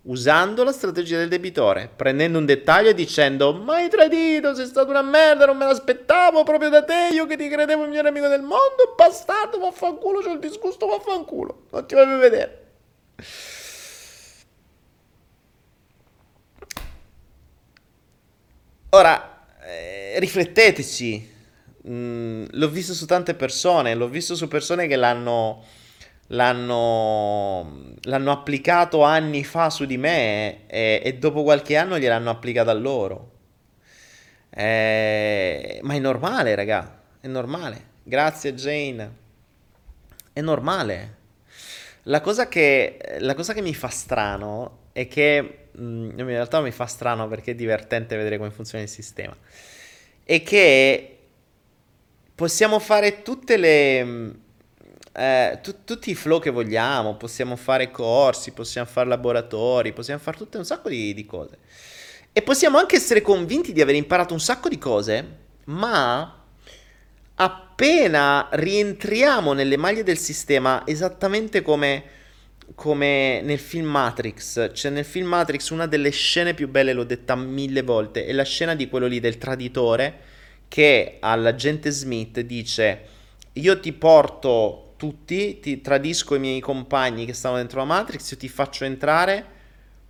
usando 0.03 0.63
la 0.63 0.71
strategia 0.71 1.17
del 1.17 1.27
debitore, 1.27 1.89
prendendo 1.95 2.39
un 2.39 2.45
dettaglio 2.45 2.89
e 2.89 2.93
dicendo 2.93 3.53
ma 3.53 3.75
hai 3.75 3.89
tradito, 3.89 4.55
sei 4.55 4.65
stato 4.65 4.89
una 4.89 5.03
merda, 5.03 5.45
non 5.45 5.57
me 5.57 5.65
l'aspettavo 5.65 6.43
proprio 6.43 6.69
da 6.69 6.83
te, 6.83 7.09
io 7.11 7.27
che 7.27 7.37
ti 7.37 7.47
credevo 7.47 7.83
il 7.83 7.89
mio 7.89 8.01
amico 8.01 8.27
del 8.27 8.41
mondo, 8.41 8.95
bastardo, 8.95 9.59
vaffanculo, 9.59 10.21
c'ho 10.21 10.33
il 10.33 10.39
disgusto, 10.39 10.87
vaffanculo, 10.87 11.65
non 11.69 11.85
ti 11.85 11.93
voglio 11.93 12.17
vedere. 12.17 12.59
Ora, 18.93 19.45
eh, 19.63 20.19
rifletteteci, 20.19 21.33
mm, 21.87 22.45
l'ho 22.49 22.69
visto 22.69 22.93
su 22.93 23.05
tante 23.05 23.35
persone, 23.35 23.93
l'ho 23.93 24.09
visto 24.09 24.35
su 24.35 24.47
persone 24.47 24.87
che 24.87 24.95
l'hanno 24.95 25.63
l'hanno, 26.31 27.95
l'hanno 28.01 28.31
applicato 28.31 29.03
anni 29.03 29.43
fa 29.43 29.69
su 29.69 29.85
di 29.85 29.97
me 29.97 30.67
e, 30.67 31.01
e 31.03 31.13
dopo 31.17 31.43
qualche 31.43 31.77
anno 31.77 31.97
gliel'hanno 31.97 32.29
applicato 32.29 32.69
a 32.69 32.73
loro. 32.73 33.31
Eh, 34.49 35.79
ma 35.83 35.93
è 35.93 35.99
normale, 35.99 36.55
raga, 36.55 37.01
è 37.19 37.27
normale. 37.27 37.89
Grazie 38.03 38.53
Jane. 38.53 39.19
È 40.33 40.41
normale. 40.41 41.19
La 42.03 42.21
cosa 42.21 42.47
che, 42.47 43.17
la 43.19 43.35
cosa 43.35 43.53
che 43.53 43.61
mi 43.61 43.73
fa 43.73 43.89
strano 43.89 44.79
è 44.91 45.07
che, 45.07 45.67
mm, 45.77 46.19
in 46.19 46.25
realtà 46.25 46.61
mi 46.61 46.71
fa 46.71 46.85
strano 46.85 47.27
perché 47.27 47.51
è 47.51 47.55
divertente 47.55 48.15
vedere 48.15 48.37
come 48.37 48.51
funziona 48.51 48.83
il 48.83 48.89
sistema, 48.89 49.35
è 50.23 50.41
che 50.41 51.17
possiamo 52.33 52.79
fare 52.79 53.21
tutte 53.21 53.57
le 53.57 54.39
eh, 55.13 55.59
tu- 55.61 55.83
tutti 55.83 56.09
i 56.09 56.15
flow 56.15 56.39
che 56.39 56.49
vogliamo, 56.49 57.15
possiamo 57.15 57.55
fare 57.55 57.91
corsi, 57.91 58.51
possiamo 58.51 58.87
fare 58.87 59.09
laboratori, 59.09 59.93
possiamo 59.93 60.19
fare 60.19 60.37
tutte 60.37 60.57
un 60.57 60.65
sacco 60.65 60.89
di, 60.89 61.13
di 61.13 61.25
cose. 61.25 61.57
E 62.33 62.41
possiamo 62.41 62.77
anche 62.77 62.95
essere 62.95 63.21
convinti 63.21 63.73
di 63.73 63.81
aver 63.81 63.95
imparato 63.95 64.33
un 64.33 64.39
sacco 64.39 64.69
di 64.69 64.77
cose, 64.77 65.37
ma 65.65 66.43
appena 67.35 68.47
rientriamo 68.51 69.53
nelle 69.53 69.75
maglie 69.75 70.03
del 70.03 70.17
sistema, 70.17 70.83
esattamente 70.85 71.61
come, 71.61 72.03
come 72.75 73.41
nel 73.41 73.59
film 73.59 73.87
Matrix, 73.87 74.71
cioè 74.73 74.91
nel 74.91 75.03
film 75.03 75.27
Matrix 75.27 75.69
una 75.69 75.87
delle 75.87 76.11
scene 76.11 76.53
più 76.53 76.69
belle, 76.69 76.93
l'ho 76.93 77.03
detta 77.03 77.35
mille 77.35 77.81
volte, 77.81 78.25
è 78.25 78.31
la 78.31 78.43
scena 78.43 78.75
di 78.75 78.87
quello 78.87 79.07
lì 79.07 79.19
del 79.19 79.37
traditore 79.37 80.29
che 80.69 81.17
all'agente 81.19 81.89
Smith 81.89 82.39
dice 82.39 83.19
io 83.53 83.79
ti 83.81 83.91
porto 83.91 84.90
tutti, 85.01 85.59
ti 85.59 85.81
tradisco 85.81 86.35
i 86.35 86.39
miei 86.39 86.59
compagni 86.59 87.25
che 87.25 87.33
stanno 87.33 87.55
dentro 87.55 87.79
la 87.79 87.85
Matrix, 87.85 88.29
io 88.29 88.37
ti 88.37 88.47
faccio 88.47 88.83
entrare, 88.83 89.45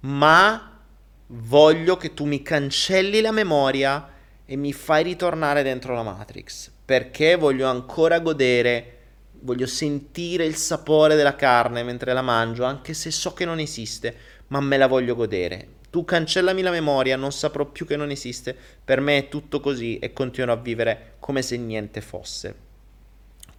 ma 0.01 0.81
voglio 1.27 1.95
che 1.95 2.13
tu 2.13 2.25
mi 2.25 2.41
cancelli 2.41 3.21
la 3.21 3.31
memoria 3.31 4.09
e 4.45 4.57
mi 4.57 4.73
fai 4.73 5.03
ritornare 5.03 5.63
dentro 5.63 5.93
la 5.95 6.03
Matrix, 6.03 6.69
perché 6.83 7.37
voglio 7.37 7.69
ancora 7.69 8.19
godere, 8.19 8.97
voglio 9.39 9.65
sentire 9.65 10.43
il 10.43 10.55
sapore 10.55 11.15
della 11.15 11.37
carne 11.37 11.83
mentre 11.83 12.11
la 12.11 12.21
mangio, 12.21 12.65
anche 12.65 12.93
se 12.93 13.11
so 13.11 13.33
che 13.33 13.45
non 13.45 13.59
esiste, 13.59 14.13
ma 14.47 14.59
me 14.59 14.75
la 14.75 14.87
voglio 14.87 15.15
godere. 15.15 15.79
Tu 15.89 16.03
cancellami 16.03 16.61
la 16.61 16.69
memoria, 16.69 17.15
non 17.15 17.31
saprò 17.31 17.63
più 17.63 17.87
che 17.87 17.95
non 17.95 18.09
esiste, 18.09 18.53
per 18.83 18.99
me 18.99 19.17
è 19.19 19.27
tutto 19.29 19.61
così 19.61 19.99
e 19.99 20.11
continuo 20.11 20.53
a 20.53 20.57
vivere 20.57 21.13
come 21.19 21.41
se 21.41 21.55
niente 21.55 22.01
fosse. 22.01 22.70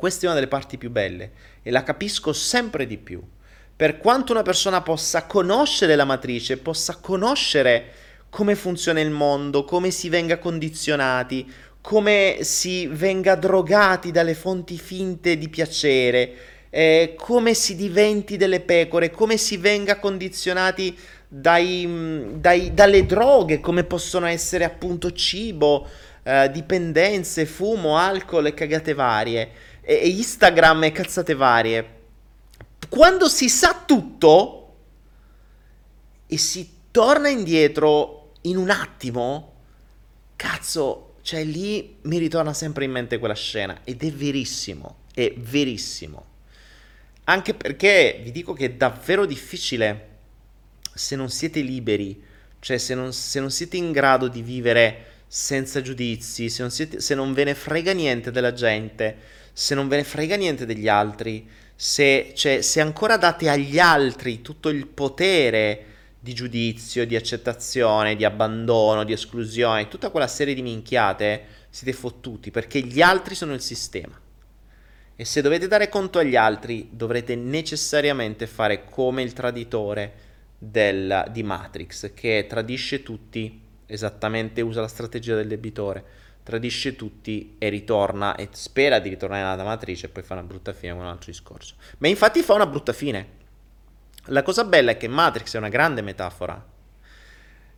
Questa 0.02 0.22
è 0.22 0.24
una 0.24 0.34
delle 0.34 0.48
parti 0.48 0.78
più 0.78 0.90
belle 0.90 1.30
e 1.62 1.70
la 1.70 1.84
capisco 1.84 2.32
sempre 2.32 2.88
di 2.88 2.98
più. 2.98 3.22
Per 3.76 3.98
quanto 3.98 4.32
una 4.32 4.42
persona 4.42 4.82
possa 4.82 5.26
conoscere 5.26 5.94
la 5.94 6.04
matrice, 6.04 6.56
possa 6.56 6.96
conoscere 6.96 7.84
come 8.28 8.56
funziona 8.56 8.98
il 8.98 9.12
mondo, 9.12 9.62
come 9.62 9.92
si 9.92 10.08
venga 10.08 10.40
condizionati, 10.40 11.48
come 11.80 12.38
si 12.40 12.88
venga 12.88 13.36
drogati 13.36 14.10
dalle 14.10 14.34
fonti 14.34 14.76
finte 14.76 15.38
di 15.38 15.48
piacere, 15.48 16.34
eh, 16.70 17.14
come 17.16 17.54
si 17.54 17.76
diventi 17.76 18.36
delle 18.36 18.58
pecore, 18.58 19.12
come 19.12 19.36
si 19.36 19.56
venga 19.56 20.00
condizionati 20.00 20.98
dai, 21.28 22.28
dai, 22.40 22.74
dalle 22.74 23.06
droghe, 23.06 23.60
come 23.60 23.84
possono 23.84 24.26
essere 24.26 24.64
appunto 24.64 25.12
cibo, 25.12 25.88
eh, 26.24 26.50
dipendenze, 26.50 27.46
fumo, 27.46 27.96
alcol 27.96 28.46
e 28.46 28.54
cagate 28.54 28.94
varie 28.94 29.70
e 29.82 30.08
Instagram 30.08 30.84
e 30.84 30.92
cazzate 30.92 31.34
varie. 31.34 32.00
Quando 32.88 33.28
si 33.28 33.48
sa 33.48 33.82
tutto 33.84 34.76
e 36.26 36.38
si 36.38 36.70
torna 36.90 37.28
indietro 37.28 38.32
in 38.42 38.56
un 38.56 38.70
attimo, 38.70 39.54
cazzo, 40.36 41.16
cioè 41.22 41.44
lì 41.44 41.96
mi 42.02 42.18
ritorna 42.18 42.52
sempre 42.52 42.84
in 42.84 42.90
mente 42.90 43.18
quella 43.18 43.34
scena 43.34 43.80
ed 43.84 44.02
è 44.02 44.12
verissimo, 44.12 45.02
è 45.14 45.32
verissimo. 45.36 46.30
Anche 47.24 47.54
perché 47.54 48.20
vi 48.22 48.32
dico 48.32 48.52
che 48.52 48.66
è 48.66 48.70
davvero 48.72 49.26
difficile 49.26 50.08
se 50.94 51.16
non 51.16 51.30
siete 51.30 51.60
liberi, 51.60 52.22
cioè 52.58 52.78
se 52.78 52.94
non, 52.94 53.12
se 53.12 53.40
non 53.40 53.50
siete 53.50 53.76
in 53.76 53.92
grado 53.92 54.28
di 54.28 54.42
vivere 54.42 55.06
senza 55.26 55.80
giudizi, 55.80 56.48
se 56.50 56.62
non, 56.62 56.70
siete, 56.70 57.00
se 57.00 57.14
non 57.14 57.32
ve 57.32 57.44
ne 57.44 57.54
frega 57.54 57.92
niente 57.92 58.30
della 58.30 58.52
gente, 58.52 59.16
se 59.52 59.74
non 59.74 59.88
ve 59.88 59.96
ne 59.96 60.04
frega 60.04 60.36
niente 60.36 60.64
degli 60.64 60.88
altri, 60.88 61.46
se, 61.74 62.32
cioè, 62.34 62.62
se 62.62 62.80
ancora 62.80 63.16
date 63.16 63.48
agli 63.48 63.78
altri 63.78 64.40
tutto 64.40 64.68
il 64.68 64.86
potere 64.86 65.86
di 66.18 66.32
giudizio, 66.32 67.04
di 67.04 67.16
accettazione, 67.16 68.14
di 68.14 68.24
abbandono, 68.24 69.04
di 69.04 69.12
esclusione, 69.12 69.88
tutta 69.88 70.10
quella 70.10 70.28
serie 70.28 70.54
di 70.54 70.62
minchiate, 70.62 71.44
siete 71.68 71.92
fottuti 71.92 72.50
perché 72.50 72.80
gli 72.80 73.02
altri 73.02 73.34
sono 73.34 73.52
il 73.52 73.60
sistema. 73.60 74.18
E 75.14 75.24
se 75.24 75.42
dovete 75.42 75.68
dare 75.68 75.88
conto 75.88 76.18
agli 76.18 76.36
altri, 76.36 76.88
dovrete 76.92 77.34
necessariamente 77.34 78.46
fare 78.46 78.84
come 78.84 79.22
il 79.22 79.32
traditore 79.32 80.12
del, 80.58 81.28
di 81.30 81.42
Matrix, 81.42 82.14
che 82.14 82.46
tradisce 82.48 83.02
tutti, 83.02 83.60
esattamente 83.86 84.60
usa 84.60 84.80
la 84.80 84.88
strategia 84.88 85.34
del 85.34 85.48
debitore 85.48 86.04
tradisce 86.42 86.96
tutti 86.96 87.56
e 87.58 87.68
ritorna 87.68 88.34
e 88.34 88.48
spera 88.52 88.98
di 88.98 89.08
ritornare 89.08 89.42
alla 89.42 89.62
matrice 89.62 90.06
e 90.06 90.08
poi 90.08 90.22
fa 90.22 90.34
una 90.34 90.42
brutta 90.42 90.72
fine 90.72 90.92
con 90.92 91.02
un 91.02 91.08
altro 91.08 91.30
discorso. 91.30 91.74
Ma 91.98 92.08
infatti 92.08 92.42
fa 92.42 92.54
una 92.54 92.66
brutta 92.66 92.92
fine. 92.92 93.40
La 94.26 94.42
cosa 94.42 94.64
bella 94.64 94.92
è 94.92 94.96
che 94.96 95.08
Matrix 95.08 95.54
è 95.54 95.58
una 95.58 95.68
grande 95.68 96.02
metafora. 96.02 96.64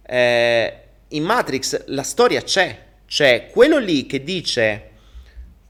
Eh, 0.03 0.83
in 1.09 1.25
Matrix 1.25 1.85
la 1.87 2.03
storia 2.03 2.43
c'è, 2.43 2.87
c'è 3.07 3.49
quello 3.51 3.79
lì 3.79 4.07
che 4.07 4.23
dice 4.23 4.91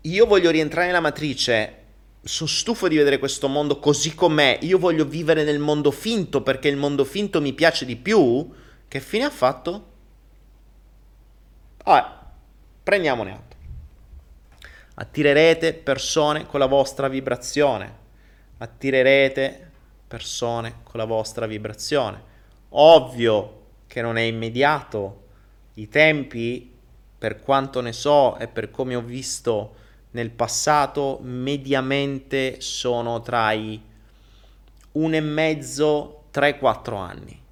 io 0.02 0.26
voglio 0.26 0.50
rientrare 0.50 0.86
nella 0.86 1.00
matrice, 1.00 1.82
sono 2.22 2.48
stufo 2.48 2.88
di 2.88 2.96
vedere 2.96 3.18
questo 3.18 3.48
mondo 3.48 3.78
così 3.78 4.14
com'è, 4.14 4.58
io 4.62 4.78
voglio 4.78 5.06
vivere 5.06 5.44
nel 5.44 5.58
mondo 5.58 5.90
finto 5.90 6.42
perché 6.42 6.68
il 6.68 6.76
mondo 6.76 7.04
finto 7.04 7.40
mi 7.40 7.52
piace 7.52 7.84
di 7.84 7.96
più, 7.96 8.50
che 8.86 9.00
fine 9.00 9.24
ha 9.24 9.30
fatto? 9.30 9.92
Ah, 11.84 12.13
Prendiamone 12.84 13.32
atto. 13.32 13.56
Attirerete 14.96 15.72
persone 15.72 16.44
con 16.44 16.60
la 16.60 16.66
vostra 16.66 17.08
vibrazione. 17.08 17.96
Attirerete 18.58 19.70
persone 20.06 20.80
con 20.82 21.00
la 21.00 21.06
vostra 21.06 21.46
vibrazione. 21.46 22.22
Ovvio 22.68 23.62
che 23.86 24.02
non 24.02 24.18
è 24.18 24.20
immediato. 24.20 25.22
I 25.74 25.88
tempi, 25.88 26.76
per 27.16 27.40
quanto 27.40 27.80
ne 27.80 27.94
so 27.94 28.36
e 28.36 28.48
per 28.48 28.70
come 28.70 28.94
ho 28.94 29.00
visto 29.00 29.76
nel 30.10 30.30
passato, 30.30 31.20
mediamente 31.22 32.60
sono 32.60 33.22
tra 33.22 33.50
i 33.52 33.82
un 34.92 35.14
e 35.14 35.20
mezzo, 35.22 36.24
3-4 36.34 36.96
anni. 36.98 37.42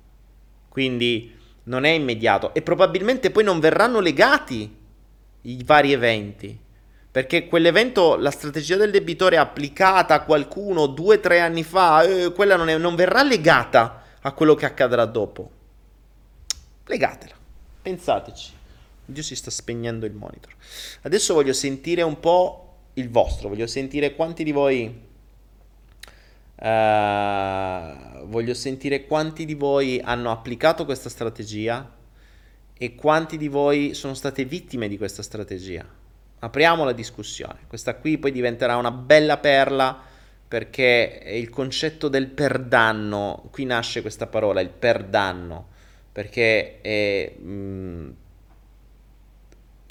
Quindi 0.69 1.35
non 1.65 1.85
è 1.85 1.91
immediato 1.91 2.53
e 2.53 2.61
probabilmente 2.61 3.31
poi 3.31 3.45
non 3.45 3.61
verranno 3.61 3.99
legati 3.99 4.81
i 5.43 5.63
vari 5.65 5.93
eventi. 5.93 6.59
Perché 7.11 7.47
quell'evento, 7.47 8.17
la 8.17 8.31
strategia 8.31 8.77
del 8.77 8.91
debitore 8.91 9.37
applicata 9.37 10.15
a 10.15 10.23
qualcuno 10.23 10.87
due 10.87 11.17
o 11.17 11.21
tre 11.21 11.41
anni 11.41 11.63
fa, 11.63 12.03
eh, 12.03 12.33
quella 12.33 12.57
non, 12.57 12.71
è, 12.71 12.79
non 12.79 12.95
verrà 12.95 13.23
legata 13.23 14.03
a 14.23 14.33
quello 14.33 14.55
che 14.55 14.65
accadrà 14.65 15.05
dopo. 15.05 15.51
Legatela, 16.87 17.35
pensateci. 17.83 18.53
Dio 19.05 19.23
si 19.23 19.37
sta 19.37 19.51
spegnendo 19.51 20.07
il 20.07 20.15
monitor. 20.15 20.55
Adesso 21.03 21.35
voglio 21.35 21.53
sentire 21.53 22.01
un 22.01 22.19
po' 22.19 22.77
il 22.95 23.11
vostro, 23.11 23.49
voglio 23.49 23.67
sentire 23.67 24.15
quanti 24.15 24.45
di 24.45 24.53
voi... 24.53 25.11
Uh, 26.55 28.25
voglio 28.27 28.55
sentire 28.55 29.05
quanti 29.07 29.45
di 29.45 29.55
voi 29.55 30.01
hanno 30.01 30.31
applicato 30.31 30.85
questa 30.85 31.09
strategia 31.09 32.01
e 32.83 32.97
quanti 32.97 33.37
di 33.37 33.47
voi 33.47 33.95
sono 33.95 34.13
state 34.13 34.45
vittime 34.45 34.89
di 34.89 34.99
questa 34.99 35.23
strategia. 35.23 35.87
Apriamo 36.41 36.83
la 36.83 36.91
discussione. 36.91 37.61
Questa 37.69 37.95
qui 37.95 38.19
poi 38.19 38.33
diventerà 38.33 38.75
una 38.75 38.91
bella 38.91 39.39
perla 39.39 39.97
perché 40.49 41.23
il 41.27 41.49
concetto 41.49 42.09
del 42.09 42.27
perdanno, 42.27 43.45
qui 43.53 43.67
nasce 43.67 44.01
questa 44.01 44.27
parola, 44.27 44.61
il 44.61 44.71
perdanno, 44.71 45.69
perché 46.11 46.81
è, 46.81 47.33
mh, 47.39 47.51
mm, 47.53 48.11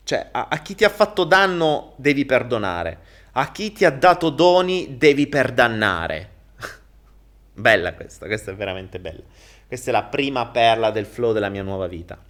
cioè, 0.03 0.27
a, 0.29 0.47
a 0.49 0.57
chi 0.59 0.75
ti 0.75 0.83
ha 0.83 0.89
fatto 0.89 1.23
danno 1.23 1.93
devi 1.95 2.25
perdonare, 2.25 2.99
a 3.31 3.53
chi 3.53 3.71
ti 3.71 3.85
ha 3.85 3.91
dato 3.91 4.29
doni 4.29 4.97
devi 4.97 5.27
perdannare. 5.27 6.29
bella 7.53 7.93
questa, 7.93 8.25
questa 8.25 8.51
è 8.51 8.55
veramente 8.55 8.99
bella. 8.99 9.23
Questa 9.65 9.91
è 9.91 9.93
la 9.93 10.03
prima 10.03 10.47
perla 10.47 10.91
del 10.91 11.05
flow 11.05 11.31
della 11.31 11.47
mia 11.47 11.63
nuova 11.63 11.87
vita. 11.87 12.21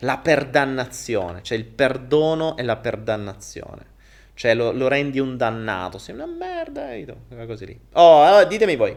La 0.00 0.18
perdannazione, 0.18 1.42
cioè 1.42 1.58
il 1.58 1.64
perdono 1.64 2.56
e 2.56 2.62
la 2.62 2.76
perdannazione. 2.76 3.96
Cioè 4.34 4.54
lo, 4.54 4.70
lo 4.70 4.86
rendi 4.86 5.18
un 5.18 5.36
dannato, 5.36 5.98
sei 5.98 6.14
una 6.14 6.26
merda 6.26 6.92
e 6.92 7.06
così 7.46 7.66
lì. 7.66 7.80
Oh, 7.94 8.44
ditemi 8.44 8.76
voi. 8.76 8.96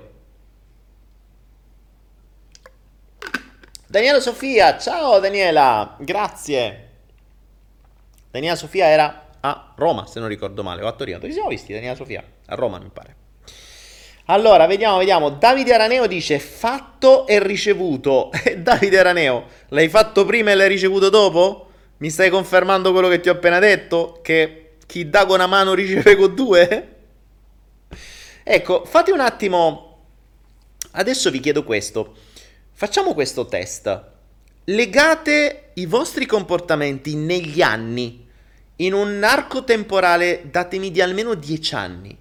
Daniela 3.87 4.19
Sofia, 4.19 4.77
ciao 4.77 5.19
Daniela, 5.19 5.97
grazie. 5.99 6.89
Daniela 8.29 8.55
Sofia 8.55 8.85
era 8.85 9.29
a 9.41 9.73
Roma, 9.75 10.05
se 10.05 10.19
non 10.19 10.29
ricordo 10.29 10.63
male, 10.63 10.83
o 10.83 10.87
a 10.87 10.93
Torino. 10.93 11.17
Dove 11.17 11.33
siamo 11.33 11.49
visti 11.49 11.73
Daniela 11.73 11.95
Sofia? 11.95 12.23
A 12.45 12.55
Roma, 12.55 12.77
mi 12.79 12.89
pare. 12.93 13.20
Allora, 14.25 14.67
vediamo, 14.67 14.97
vediamo. 14.97 15.29
Davide 15.29 15.73
Araneo 15.73 16.05
dice 16.07 16.39
fatto 16.39 17.25
e 17.27 17.41
ricevuto. 17.41 18.29
Davide 18.57 18.99
Araneo, 18.99 19.45
l'hai 19.69 19.89
fatto 19.89 20.25
prima 20.25 20.51
e 20.51 20.55
l'hai 20.55 20.69
ricevuto 20.69 21.09
dopo? 21.09 21.69
Mi 21.97 22.09
stai 22.09 22.29
confermando 22.29 22.91
quello 22.91 23.07
che 23.07 23.19
ti 23.19 23.29
ho 23.29 23.33
appena 23.33 23.59
detto? 23.59 24.19
Che 24.21 24.77
chi 24.85 25.09
dà 25.09 25.25
con 25.25 25.35
una 25.35 25.47
mano 25.47 25.73
riceve 25.73 26.15
con 26.15 26.33
due? 26.33 26.95
ecco, 28.43 28.85
fate 28.85 29.11
un 29.11 29.19
attimo... 29.19 29.87
Adesso 30.93 31.31
vi 31.31 31.39
chiedo 31.39 31.63
questo. 31.63 32.15
Facciamo 32.71 33.13
questo 33.13 33.45
test. 33.45 34.09
Legate 34.65 35.71
i 35.75 35.85
vostri 35.85 36.25
comportamenti 36.25 37.15
negli 37.15 37.61
anni, 37.61 38.27
in 38.77 38.93
un 38.93 39.23
arco 39.23 39.63
temporale, 39.63 40.43
datemi 40.49 40.91
di 40.91 41.01
almeno 41.01 41.33
10 41.33 41.75
anni, 41.75 42.17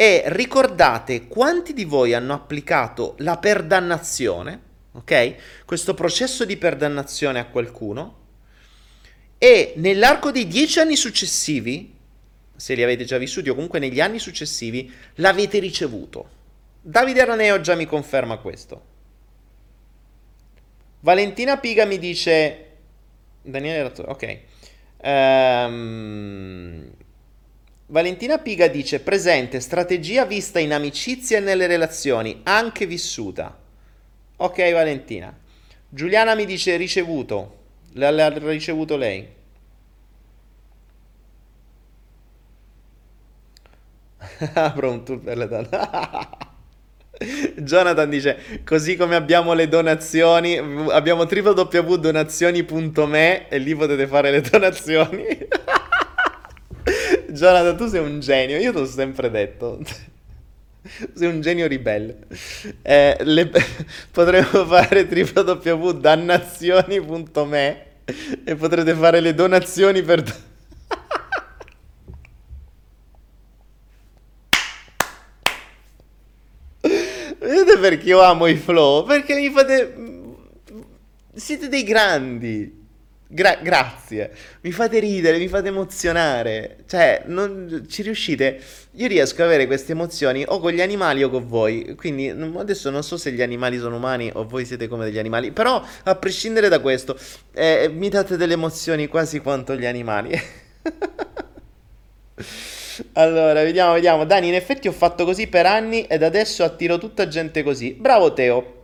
e 0.00 0.22
ricordate 0.26 1.26
quanti 1.26 1.72
di 1.72 1.84
voi 1.84 2.14
hanno 2.14 2.32
applicato 2.32 3.16
la 3.18 3.36
perdannazione, 3.38 4.60
ok? 4.92 5.64
Questo 5.64 5.94
processo 5.94 6.44
di 6.44 6.56
perdannazione 6.56 7.40
a 7.40 7.46
qualcuno, 7.46 8.16
e 9.38 9.72
nell'arco 9.76 10.30
dei 10.30 10.46
10 10.46 10.78
anni 10.78 10.94
successivi 10.94 11.96
se 12.58 12.74
li 12.74 12.82
avete 12.82 13.04
già 13.04 13.18
vissuti 13.18 13.48
o 13.48 13.54
comunque 13.54 13.78
negli 13.78 14.00
anni 14.00 14.18
successivi, 14.18 14.92
l'avete 15.16 15.60
ricevuto. 15.60 16.28
Davide 16.80 17.22
Araneo 17.22 17.60
già 17.60 17.76
mi 17.76 17.86
conferma 17.86 18.38
questo. 18.38 18.82
Valentina 21.00 21.58
Piga 21.58 21.84
mi 21.84 21.98
dice... 21.98 22.66
Daniele 23.42 23.92
ok. 23.96 24.38
Um... 25.02 26.90
Valentina 27.90 28.36
Piga 28.36 28.68
dice 28.68 29.00
presente, 29.00 29.60
strategia 29.60 30.26
vista 30.26 30.58
in 30.58 30.74
amicizia 30.74 31.38
e 31.38 31.40
nelle 31.40 31.66
relazioni, 31.66 32.40
anche 32.42 32.84
vissuta. 32.84 33.58
Ok 34.36 34.72
Valentina. 34.72 35.34
Giuliana 35.88 36.34
mi 36.34 36.44
dice 36.44 36.76
ricevuto. 36.76 37.56
L'ha 37.94 38.28
ricevuto 38.28 38.98
lei. 38.98 39.26
Apro 44.52 44.90
un 44.90 45.02
per 45.22 45.38
le 45.38 45.48
donne. 45.48 45.70
Jonathan 47.56 48.10
dice: 48.10 48.60
Così 48.64 48.96
come 48.96 49.16
abbiamo 49.16 49.54
le 49.54 49.66
donazioni, 49.66 50.58
abbiamo 50.90 51.22
www.donazioni.me 51.22 53.48
e 53.48 53.58
lì 53.58 53.74
potete 53.74 54.06
fare 54.06 54.30
le 54.30 54.42
donazioni. 54.42 55.24
Jonathan, 57.30 57.76
tu 57.76 57.88
sei 57.88 58.00
un 58.00 58.20
genio, 58.20 58.58
io 58.58 58.72
te 58.72 58.78
l'ho 58.78 58.86
sempre 58.86 59.30
detto. 59.30 59.80
Sei 61.14 61.28
un 61.28 61.42
genio 61.42 61.66
ribelle. 61.66 62.20
Eh, 62.82 63.16
le... 63.20 63.50
Potremmo 64.10 64.64
fare 64.64 65.02
www.dannazioni.me 65.02 67.86
e 68.44 68.54
potrete 68.54 68.94
fare 68.94 69.20
le 69.20 69.34
donazioni 69.34 70.02
per 70.02 70.22
Vedete 77.38 77.78
perché 77.78 78.08
io 78.08 78.22
amo 78.22 78.46
i 78.46 78.56
flow? 78.56 79.04
Perché 79.04 79.34
mi 79.34 79.50
fate... 79.50 79.94
Siete 81.34 81.68
dei 81.68 81.82
grandi. 81.82 82.77
Gra- 83.30 83.58
grazie. 83.62 84.30
Mi 84.62 84.72
fate 84.72 84.98
ridere, 85.00 85.36
mi 85.36 85.48
fate 85.48 85.68
emozionare. 85.68 86.78
Cioè, 86.86 87.24
non 87.26 87.84
ci 87.86 88.02
riuscite. 88.02 88.58
Io 88.92 89.06
riesco 89.06 89.42
ad 89.42 89.48
avere 89.48 89.66
queste 89.66 89.92
emozioni 89.92 90.44
o 90.48 90.58
con 90.60 90.72
gli 90.72 90.80
animali 90.80 91.22
o 91.22 91.28
con 91.28 91.46
voi. 91.46 91.94
Quindi 91.94 92.28
adesso 92.30 92.88
non 92.88 93.02
so 93.02 93.18
se 93.18 93.30
gli 93.32 93.42
animali 93.42 93.78
sono 93.78 93.96
umani 93.96 94.30
o 94.32 94.46
voi 94.46 94.64
siete 94.64 94.88
come 94.88 95.04
degli 95.04 95.18
animali. 95.18 95.52
Però, 95.52 95.82
a 96.04 96.14
prescindere 96.14 96.68
da 96.70 96.80
questo, 96.80 97.18
eh, 97.52 97.90
mi 97.92 98.08
date 98.08 98.38
delle 98.38 98.54
emozioni 98.54 99.08
quasi 99.08 99.40
quanto 99.40 99.76
gli 99.76 99.86
animali. 99.86 100.40
Allora, 103.12 103.62
vediamo, 103.62 103.92
vediamo. 103.92 104.24
Dani, 104.24 104.48
in 104.48 104.54
effetti 104.54 104.88
ho 104.88 104.92
fatto 104.92 105.24
così 105.24 105.46
per 105.46 105.66
anni 105.66 106.02
ed 106.06 106.22
adesso 106.22 106.64
attiro 106.64 106.98
tutta 106.98 107.28
gente 107.28 107.62
così. 107.62 107.92
Bravo 107.92 108.32
Teo. 108.32 108.77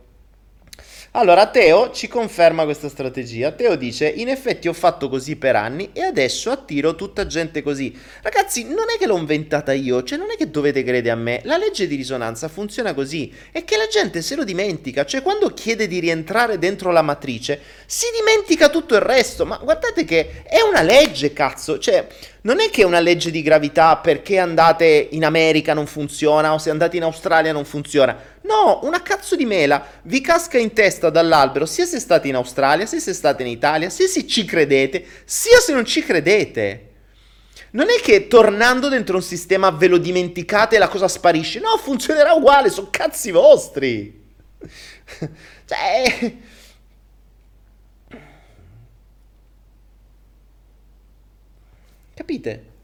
Allora, 1.17 1.47
Teo 1.47 1.91
ci 1.91 2.09
conferma 2.09 2.65
questa 2.65 2.89
strategia. 2.89 3.53
Teo 3.53 3.77
dice: 3.77 4.05
In 4.05 4.27
effetti 4.27 4.67
ho 4.67 4.73
fatto 4.73 5.07
così 5.07 5.37
per 5.37 5.55
anni 5.55 5.91
e 5.93 6.01
adesso 6.01 6.51
attiro 6.51 6.93
tutta 6.95 7.25
gente 7.25 7.63
così. 7.63 7.97
Ragazzi, 8.21 8.65
non 8.65 8.87
è 8.93 8.97
che 8.99 9.07
l'ho 9.07 9.15
inventata 9.15 9.71
io, 9.71 10.03
cioè 10.03 10.17
non 10.17 10.29
è 10.29 10.35
che 10.35 10.51
dovete 10.51 10.83
credere 10.83 11.11
a 11.11 11.15
me. 11.15 11.39
La 11.45 11.55
legge 11.55 11.87
di 11.87 11.95
risonanza 11.95 12.49
funziona 12.49 12.93
così. 12.93 13.33
È 13.49 13.63
che 13.63 13.77
la 13.77 13.87
gente 13.87 14.21
se 14.21 14.35
lo 14.35 14.43
dimentica. 14.43 15.05
Cioè, 15.05 15.21
quando 15.21 15.53
chiede 15.53 15.87
di 15.87 15.99
rientrare 15.99 16.59
dentro 16.59 16.91
la 16.91 17.01
matrice, 17.01 17.61
si 17.85 18.07
dimentica 18.13 18.67
tutto 18.67 18.95
il 18.95 19.01
resto. 19.01 19.45
Ma 19.45 19.55
guardate 19.55 20.03
che 20.03 20.43
è 20.43 20.59
una 20.69 20.81
legge, 20.81 21.31
cazzo. 21.31 21.79
Cioè 21.79 22.07
non 22.41 22.59
è 22.59 22.69
che 22.69 22.83
una 22.83 22.99
legge 22.99 23.31
di 23.31 23.41
gravità 23.41 23.95
perché 23.97 24.37
andate 24.37 25.07
in 25.11 25.23
America 25.23 25.73
non 25.73 25.87
funziona 25.87 26.53
o 26.53 26.57
se 26.57 26.71
andate 26.71 26.97
in 26.97 27.03
Australia 27.03 27.53
non 27.53 27.63
funziona. 27.63 28.33
No, 28.45 28.81
una 28.83 29.01
cazzo 29.01 29.35
di 29.35 29.45
mela 29.45 29.83
vi 30.03 30.21
casca 30.21 30.59
in 30.59 30.71
testa 30.71 31.09
dall'albero 31.09 31.65
sia 31.65 31.85
se 31.85 31.99
state 31.99 32.27
in 32.27 32.35
Australia, 32.35 32.85
sia 32.85 32.99
se 32.99 33.13
state 33.13 33.41
in 33.41 33.49
Italia, 33.49 33.89
sia 33.89 34.07
se 34.07 34.27
ci 34.27 34.45
credete, 34.45 35.03
sia 35.25 35.59
se 35.59 35.73
non 35.73 35.83
ci 35.83 36.03
credete. 36.03 36.91
Non 37.71 37.89
è 37.89 37.99
che 37.99 38.27
tornando 38.27 38.87
dentro 38.87 39.15
un 39.17 39.23
sistema 39.23 39.71
ve 39.71 39.87
lo 39.87 39.97
dimenticate 39.97 40.75
e 40.75 40.79
la 40.79 40.87
cosa 40.87 41.07
sparisce. 41.07 41.59
No, 41.59 41.75
funzionerà 41.77 42.33
uguale, 42.33 42.69
sono 42.69 42.89
cazzi 42.91 43.31
vostri. 43.31 44.23
cioè... 45.65 46.33
Capite? 52.13 52.74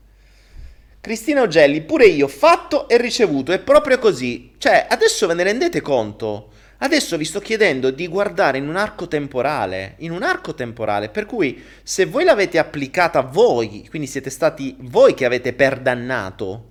Cristina 1.02 1.42
Ogelli, 1.42 1.82
pure 1.82 2.06
io, 2.06 2.28
fatto 2.28 2.88
e 2.88 2.96
ricevuto, 2.98 3.52
è 3.52 3.58
proprio 3.58 3.98
così. 3.98 4.54
Cioè, 4.60 4.86
adesso 4.88 5.26
ve 5.26 5.34
ne 5.34 5.42
rendete 5.42 5.82
conto? 5.82 6.52
Adesso 6.78 7.18
vi 7.18 7.26
sto 7.26 7.40
chiedendo 7.40 7.90
di 7.90 8.08
guardare 8.08 8.60
in 8.60 8.68
un 8.68 8.76
arco 8.76 9.08
temporale, 9.08 9.96
in 10.00 10.12
un 10.12 10.22
arco 10.22 10.54
temporale, 10.54 11.10
per 11.10 11.26
cui 11.26 11.60
se 11.82 12.06
voi 12.06 12.24
l'avete 12.24 12.60
applicata 12.60 13.22
voi, 13.22 13.88
quindi 13.90 14.08
siete 14.08 14.30
stati 14.30 14.76
voi 14.80 15.16
che 15.16 15.26
avete 15.26 15.54
perdannato, 15.54 16.70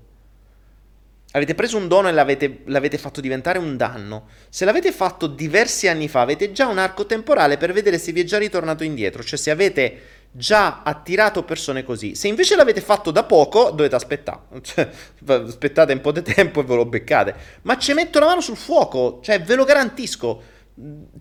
avete 1.32 1.55
preso 1.57 1.77
un 1.77 1.89
dono 1.89 2.09
e 2.09 2.12
l'avete, 2.12 2.62
l'avete 2.66 2.98
fatto 2.98 3.20
diventare 3.20 3.59
un 3.59 3.77
danno, 3.77 4.28
se 4.48 4.65
l'avete 4.65 4.90
fatto 4.93 5.27
diversi 5.28 5.86
anni 5.86 6.09
fa, 6.09 6.20
avete 6.20 6.51
già 6.52 6.66
un 6.66 6.78
arco 6.78 7.07
temporale 7.07 7.57
per 7.57 7.73
vedere 7.73 7.98
se 7.98 8.11
vi 8.11 8.20
è 8.20 8.24
già 8.24 8.39
ritornato 8.39 8.85
indietro, 8.85 9.23
cioè 9.23 9.39
se 9.39 9.51
avete 9.51 10.01
già 10.32 10.82
attirato 10.82 11.43
persone 11.43 11.82
così. 11.82 12.15
Se 12.15 12.28
invece 12.28 12.57
l'avete 12.57 12.81
fatto 12.81 13.11
da 13.11 13.24
poco, 13.24 13.70
dovete 13.70 13.94
aspettare. 13.94 14.40
Cioè, 14.62 14.89
aspettate 15.27 15.93
un 15.93 16.01
po' 16.01 16.12
di 16.12 16.23
tempo 16.23 16.61
e 16.61 16.65
ve 16.65 16.74
lo 16.74 16.86
beccate. 16.86 17.35
Ma 17.62 17.77
ci 17.78 17.93
metto 17.93 18.19
la 18.19 18.27
mano 18.27 18.40
sul 18.40 18.57
fuoco, 18.57 19.20
cioè 19.23 19.40
ve 19.43 19.55
lo 19.55 19.65
garantisco. 19.65 20.43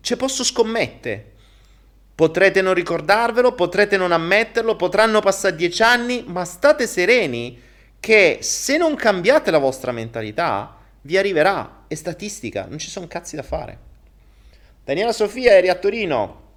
Ci 0.01 0.15
posso 0.15 0.43
scommettere. 0.43 1.33
Potrete 2.13 2.61
non 2.61 2.73
ricordarvelo, 2.73 3.53
potrete 3.53 3.95
non 3.97 4.11
ammetterlo, 4.11 4.75
potranno 4.75 5.21
passare 5.21 5.55
dieci 5.55 5.81
anni, 5.81 6.23
ma 6.27 6.43
state 6.43 6.85
sereni 6.85 7.57
che 7.99 8.39
se 8.41 8.77
non 8.77 8.95
cambiate 8.95 9.51
la 9.51 9.57
vostra 9.57 9.91
mentalità, 9.91 10.75
vi 11.01 11.17
arriverà, 11.17 11.85
è 11.87 11.95
statistica, 11.95 12.65
non 12.67 12.77
ci 12.77 12.89
sono 12.89 13.07
cazzi 13.07 13.35
da 13.35 13.43
fare. 13.43 13.87
Daniela 14.83 15.13
Sofia, 15.13 15.53
eri 15.53 15.69
a 15.69 15.75
Torino. 15.75 16.47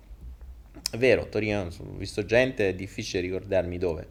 È 0.92 0.98
vero, 0.98 1.26
Torino, 1.30 1.62
ho 1.62 1.96
visto 1.96 2.22
gente, 2.26 2.68
è 2.68 2.74
difficile 2.74 3.22
ricordarmi 3.22 3.78
dove. 3.78 4.06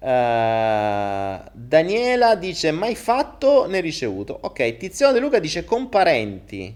Uh, 0.00 1.50
Daniela 1.52 2.34
dice 2.34 2.70
mai 2.72 2.94
fatto 2.94 3.66
né 3.66 3.80
ricevuto. 3.80 4.38
Ok, 4.40 4.78
Tiziano 4.78 5.12
De 5.12 5.20
Luca 5.20 5.38
dice 5.38 5.64
con 5.66 5.90
parenti. 5.90 6.74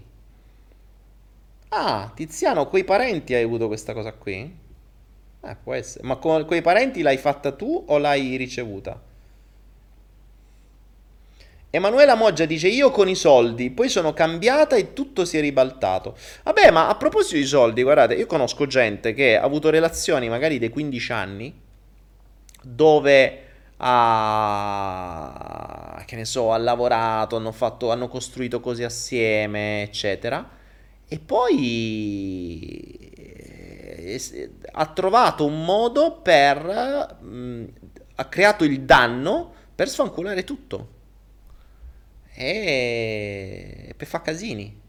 Ah, 1.69 2.11
Tiziano, 2.15 2.67
quei 2.69 2.83
parenti 2.83 3.33
hai 3.35 3.43
avuto 3.43 3.67
questa 3.67 3.93
cosa 3.93 4.13
qui? 4.13 4.57
Eh, 5.41 5.55
può 5.63 5.73
essere. 5.73 6.05
Ma 6.05 6.17
con 6.17 6.45
quei 6.45 6.61
parenti 6.61 7.01
l'hai 7.01 7.17
fatta 7.17 7.51
tu 7.51 7.83
o 7.87 7.97
l'hai 7.97 8.35
ricevuta? 8.37 8.99
Emanuela 11.75 12.15
Moggia 12.15 12.45
dice 12.45 12.69
io 12.69 12.89
con 12.89 13.09
i 13.09 13.15
soldi, 13.15 13.69
poi 13.69 13.89
sono 13.89 14.13
cambiata 14.13 14.77
e 14.77 14.93
tutto 14.93 15.25
si 15.25 15.37
è 15.37 15.41
ribaltato. 15.41 16.15
Vabbè, 16.43 16.71
ma 16.71 16.87
a 16.87 16.95
proposito 16.95 17.35
di 17.35 17.43
soldi, 17.43 17.83
guardate, 17.83 18.13
io 18.13 18.27
conosco 18.27 18.65
gente 18.65 19.13
che 19.13 19.35
ha 19.37 19.43
avuto 19.43 19.69
relazioni 19.69 20.29
magari 20.29 20.57
dei 20.57 20.69
15 20.69 21.11
anni 21.11 21.53
dove 22.61 23.39
ha, 23.75 24.01
che 26.05 26.15
ne 26.15 26.23
so, 26.23 26.53
ha 26.53 26.57
lavorato, 26.57 27.35
hanno, 27.35 27.51
fatto, 27.51 27.91
hanno 27.91 28.07
costruito 28.07 28.61
cose 28.61 28.85
assieme, 28.85 29.81
eccetera. 29.81 30.49
E 31.05 31.19
poi 31.19 32.79
eh, 33.17 34.49
ha 34.71 34.85
trovato 34.85 35.45
un 35.45 35.65
modo 35.65 36.21
per... 36.21 37.17
Mh, 37.19 37.27
mm, 37.27 37.65
ha 38.15 38.25
creato 38.27 38.63
il 38.63 38.79
danno 38.83 39.51
per 39.75 39.89
sfanculare 39.89 40.45
tutto 40.45 40.93
e 42.35 43.93
per 43.95 44.07
fa 44.07 44.21
casini. 44.21 44.83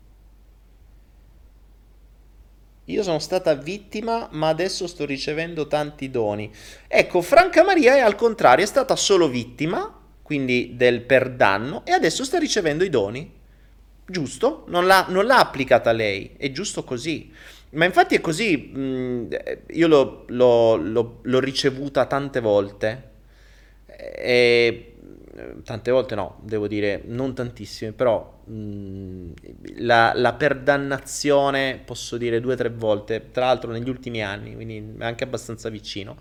Io 2.88 3.02
sono 3.02 3.18
stata 3.18 3.54
vittima, 3.54 4.28
ma 4.32 4.48
adesso 4.48 4.86
sto 4.86 5.04
ricevendo 5.04 5.66
tanti 5.66 6.08
doni. 6.10 6.52
Ecco, 6.86 7.20
Franca 7.20 7.64
Maria 7.64 7.96
è 7.96 7.98
al 7.98 8.14
contrario, 8.14 8.64
è 8.64 8.68
stata 8.68 8.94
solo 8.94 9.28
vittima, 9.28 9.92
quindi 10.22 10.74
del 10.76 11.00
per 11.02 11.30
danno, 11.30 11.84
e 11.84 11.90
adesso 11.90 12.24
sta 12.24 12.38
ricevendo 12.38 12.84
i 12.84 12.90
doni. 12.90 13.32
Giusto? 14.08 14.64
Non 14.68 14.86
l'ha, 14.86 15.06
non 15.08 15.26
l'ha 15.26 15.40
applicata 15.40 15.90
lei, 15.90 16.34
è 16.36 16.52
giusto 16.52 16.84
così. 16.84 17.32
Ma 17.70 17.84
infatti 17.84 18.14
è 18.14 18.20
così, 18.20 18.72
mm, 18.76 19.32
io 19.70 19.88
l'ho, 19.88 20.24
l'ho, 20.28 20.76
l'ho, 20.76 21.18
l'ho 21.22 21.40
ricevuta 21.40 22.06
tante 22.06 22.38
volte. 22.38 23.10
E 23.86 24.95
tante 25.64 25.90
volte 25.90 26.14
no, 26.14 26.38
devo 26.42 26.66
dire 26.66 27.02
non 27.04 27.34
tantissime, 27.34 27.92
però 27.92 28.40
mh, 28.44 29.32
la, 29.78 30.12
la 30.14 30.34
perdannazione 30.34 31.80
posso 31.84 32.16
dire 32.16 32.40
due 32.40 32.54
o 32.54 32.56
tre 32.56 32.70
volte, 32.70 33.30
tra 33.32 33.46
l'altro 33.46 33.70
negli 33.70 33.88
ultimi 33.88 34.22
anni, 34.22 34.54
quindi 34.54 34.94
anche 34.98 35.24
abbastanza 35.24 35.68
vicino. 35.68 36.16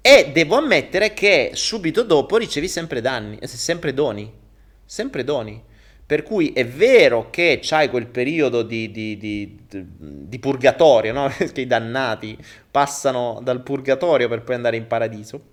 E 0.00 0.30
devo 0.32 0.56
ammettere 0.56 1.14
che 1.14 1.52
subito 1.54 2.02
dopo 2.02 2.36
ricevi 2.36 2.68
sempre 2.68 3.00
danni, 3.00 3.38
eh, 3.38 3.46
sempre 3.46 3.94
doni, 3.94 4.30
sempre 4.84 5.24
doni. 5.24 5.62
Per 6.06 6.22
cui 6.22 6.52
è 6.52 6.66
vero 6.66 7.30
che 7.30 7.60
c'hai 7.62 7.88
quel 7.88 8.08
periodo 8.08 8.62
di, 8.62 8.90
di, 8.90 9.16
di, 9.16 9.58
di 9.66 10.38
purgatorio, 10.38 11.14
no? 11.14 11.32
Perché 11.36 11.62
i 11.62 11.66
dannati 11.66 12.36
passano 12.70 13.40
dal 13.42 13.62
purgatorio 13.62 14.28
per 14.28 14.42
poi 14.42 14.54
andare 14.56 14.76
in 14.76 14.86
paradiso 14.86 15.52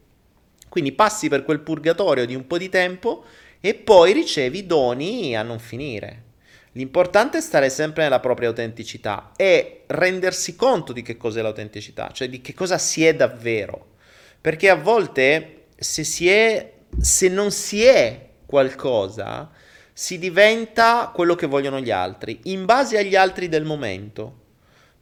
quindi 0.72 0.94
passi 0.94 1.28
per 1.28 1.44
quel 1.44 1.60
purgatorio 1.60 2.26
di 2.26 2.34
un 2.34 2.48
po' 2.48 2.58
di 2.58 2.70
tempo 2.70 3.26
e 3.60 3.74
poi 3.74 4.14
ricevi 4.14 4.66
doni 4.66 5.36
a 5.36 5.44
non 5.44 5.60
finire. 5.60 6.24
L'importante 6.72 7.40
è 7.40 7.42
stare 7.42 7.70
sempre 7.70 8.04
nella 8.04 8.22
propria 8.22 8.48
autenticità 8.48 9.34
e 9.36 9.82
rendersi 9.88 10.56
conto 10.56 10.94
di 10.94 11.02
che 11.02 11.18
cos'è 11.18 11.42
l'autenticità, 11.42 12.12
cioè 12.14 12.30
di 12.30 12.40
che 12.40 12.54
cosa 12.54 12.78
si 12.78 13.06
è 13.06 13.14
davvero. 13.14 13.96
Perché 14.40 14.70
a 14.70 14.76
volte 14.76 15.66
se, 15.76 16.06
si 16.06 16.30
è, 16.30 16.72
se 16.98 17.28
non 17.28 17.52
si 17.52 17.84
è 17.84 18.30
qualcosa, 18.46 19.52
si 19.92 20.18
diventa 20.18 21.12
quello 21.14 21.36
che 21.36 21.48
vogliono 21.48 21.82
gli 21.82 21.92
altri, 21.92 22.40
in 22.44 22.64
base 22.64 22.98
agli 22.98 23.18
altri 23.18 23.50
del 23.50 23.66
momento. 23.66 24.41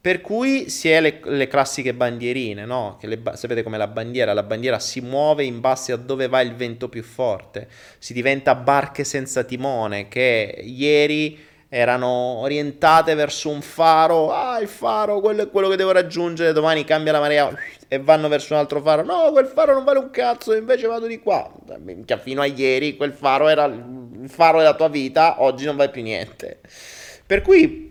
Per 0.02 0.22
cui 0.22 0.70
si 0.70 0.90
è 0.90 1.02
le, 1.02 1.20
le 1.24 1.48
classiche 1.48 1.94
bandierine, 1.94 2.64
no? 2.64 2.96
Che 2.98 3.08
le, 3.08 3.22
sapete 3.34 3.64
come 3.64 3.78
la 3.78 3.88
bandiera? 3.88 4.32
La 4.32 4.44
bandiera 4.44 4.80
si 4.80 5.02
muove 5.02 5.44
in 5.44 5.60
base 5.60 5.92
a 5.92 5.98
dove 5.98 6.30
va 6.30 6.40
il 6.40 6.56
vento 6.56 6.88
più 6.88 7.04
forte. 7.04 7.68
Si 7.98 8.14
diventa 8.14 8.56
barche 8.56 9.04
senza 9.04 9.44
timone 9.44 10.08
che 10.08 10.62
ieri 10.64 11.48
erano 11.68 12.08
orientate 12.08 13.14
verso 13.14 13.50
un 13.50 13.62
faro. 13.62 14.32
Ah, 14.32 14.60
il 14.60 14.70
faro, 14.70 15.20
quello 15.20 15.44
è 15.44 15.50
quello 15.50 15.68
che 15.68 15.76
devo 15.76 15.92
raggiungere. 15.92 16.54
Domani 16.54 16.86
cambia 16.86 17.12
la 17.12 17.20
marea 17.20 17.54
e 17.88 18.00
vanno 18.00 18.30
verso 18.30 18.54
un 18.54 18.60
altro 18.60 18.82
faro. 18.82 19.04
No, 19.04 19.32
quel 19.34 19.48
faro 19.48 19.74
non 19.74 19.84
vale 19.84 20.00
un 20.00 20.12
cazzo, 20.12 20.56
invece 20.56 20.88
vado 20.88 21.08
di 21.08 21.20
qua. 21.20 21.52
Minchia, 21.78 22.18
fino 22.18 22.42
a 22.42 22.46
ieri 22.46 22.96
quel 22.96 23.12
faro 23.12 23.50
era 23.50 23.66
il 23.66 24.30
faro 24.30 24.60
della 24.60 24.76
tua 24.76 24.88
vita, 24.88 25.42
oggi 25.44 25.66
non 25.66 25.76
vale 25.76 25.92
più 25.92 26.02
niente. 26.02 26.62
Per 27.26 27.42
cui 27.42 27.89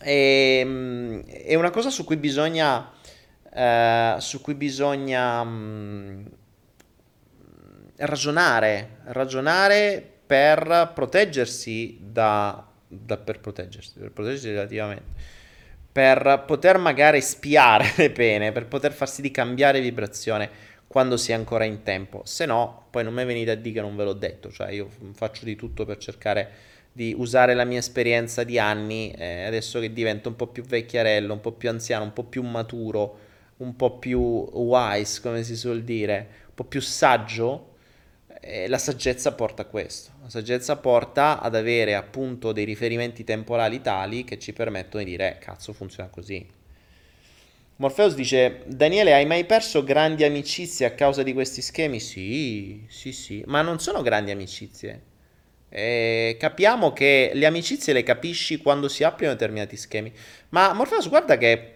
e, 0.00 0.58
ehm, 0.60 1.24
è 1.24 1.54
una 1.54 1.70
cosa 1.70 1.90
su 1.90 2.04
cui 2.04 2.16
bisogna, 2.16 2.90
eh, 3.52 4.16
su 4.18 4.40
cui 4.40 4.54
bisogna 4.54 5.42
mh, 5.44 5.48
mm, 5.50 6.26
ragionare, 7.96 8.98
ragionare 9.04 10.10
per 10.26 10.92
proteggersi 10.94 11.98
da, 12.00 12.66
da, 12.86 13.16
per 13.16 13.40
proteggersi, 13.40 13.98
per 13.98 14.12
proteggersi 14.12 14.50
relativamente 14.50 15.34
per 15.96 16.44
poter 16.46 16.76
magari 16.76 17.22
spiare 17.22 17.90
le 17.96 18.10
pene, 18.10 18.52
per 18.52 18.66
poter 18.66 18.92
farsi 18.92 19.22
di 19.22 19.30
cambiare 19.30 19.80
vibrazione 19.80 20.50
quando 20.86 21.16
si 21.16 21.32
è 21.32 21.34
ancora 21.34 21.64
in 21.64 21.82
tempo. 21.82 22.20
Se 22.26 22.44
no, 22.44 22.88
poi 22.90 23.02
non 23.02 23.14
mi 23.14 23.24
venite 23.24 23.52
a 23.52 23.54
dire 23.54 23.76
che 23.76 23.80
non 23.80 23.96
ve 23.96 24.04
l'ho 24.04 24.12
detto, 24.12 24.52
cioè 24.52 24.70
io 24.72 24.90
faccio 25.14 25.46
di 25.46 25.56
tutto 25.56 25.86
per 25.86 25.96
cercare 25.96 26.50
di 26.96 27.14
usare 27.14 27.52
la 27.52 27.64
mia 27.64 27.80
esperienza 27.80 28.42
di 28.42 28.58
anni, 28.58 29.10
eh, 29.10 29.42
adesso 29.42 29.80
che 29.80 29.92
divento 29.92 30.30
un 30.30 30.34
po' 30.34 30.46
più 30.46 30.62
vecchiarello, 30.62 31.34
un 31.34 31.42
po' 31.42 31.52
più 31.52 31.68
anziano, 31.68 32.04
un 32.04 32.14
po' 32.14 32.24
più 32.24 32.42
maturo, 32.42 33.18
un 33.58 33.76
po' 33.76 33.98
più 33.98 34.18
wise, 34.18 35.20
come 35.20 35.42
si 35.42 35.56
suol 35.56 35.82
dire, 35.82 36.28
un 36.46 36.54
po' 36.54 36.64
più 36.64 36.80
saggio, 36.80 37.74
eh, 38.40 38.66
la 38.66 38.78
saggezza 38.78 39.32
porta 39.32 39.60
a 39.60 39.64
questo. 39.66 40.12
La 40.22 40.30
saggezza 40.30 40.76
porta 40.76 41.38
ad 41.42 41.54
avere 41.54 41.94
appunto 41.94 42.52
dei 42.52 42.64
riferimenti 42.64 43.24
temporali 43.24 43.82
tali 43.82 44.24
che 44.24 44.38
ci 44.38 44.54
permettono 44.54 45.04
di 45.04 45.10
dire, 45.10 45.36
eh, 45.36 45.38
cazzo, 45.38 45.74
funziona 45.74 46.08
così. 46.08 46.48
Morpheus 47.76 48.14
dice, 48.14 48.62
Daniele, 48.64 49.12
hai 49.12 49.26
mai 49.26 49.44
perso 49.44 49.84
grandi 49.84 50.24
amicizie 50.24 50.86
a 50.86 50.92
causa 50.92 51.22
di 51.22 51.34
questi 51.34 51.60
schemi? 51.60 52.00
Sì, 52.00 52.86
sì, 52.88 53.12
sì, 53.12 53.42
ma 53.44 53.60
non 53.60 53.80
sono 53.80 54.00
grandi 54.00 54.30
amicizie 54.30 55.14
e 55.68 56.36
capiamo 56.38 56.92
che 56.92 57.32
le 57.34 57.46
amicizie 57.46 57.92
le 57.92 58.02
capisci 58.02 58.58
quando 58.58 58.88
si 58.88 59.04
applicano 59.04 59.36
determinati 59.36 59.76
schemi. 59.76 60.12
Ma 60.50 60.72
Morpheus, 60.72 61.08
guarda 61.08 61.36
che 61.36 61.74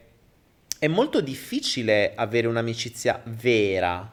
è 0.79 0.87
molto 0.87 1.21
difficile 1.21 2.13
avere 2.15 2.47
un'amicizia 2.47 3.21
vera, 3.25 4.11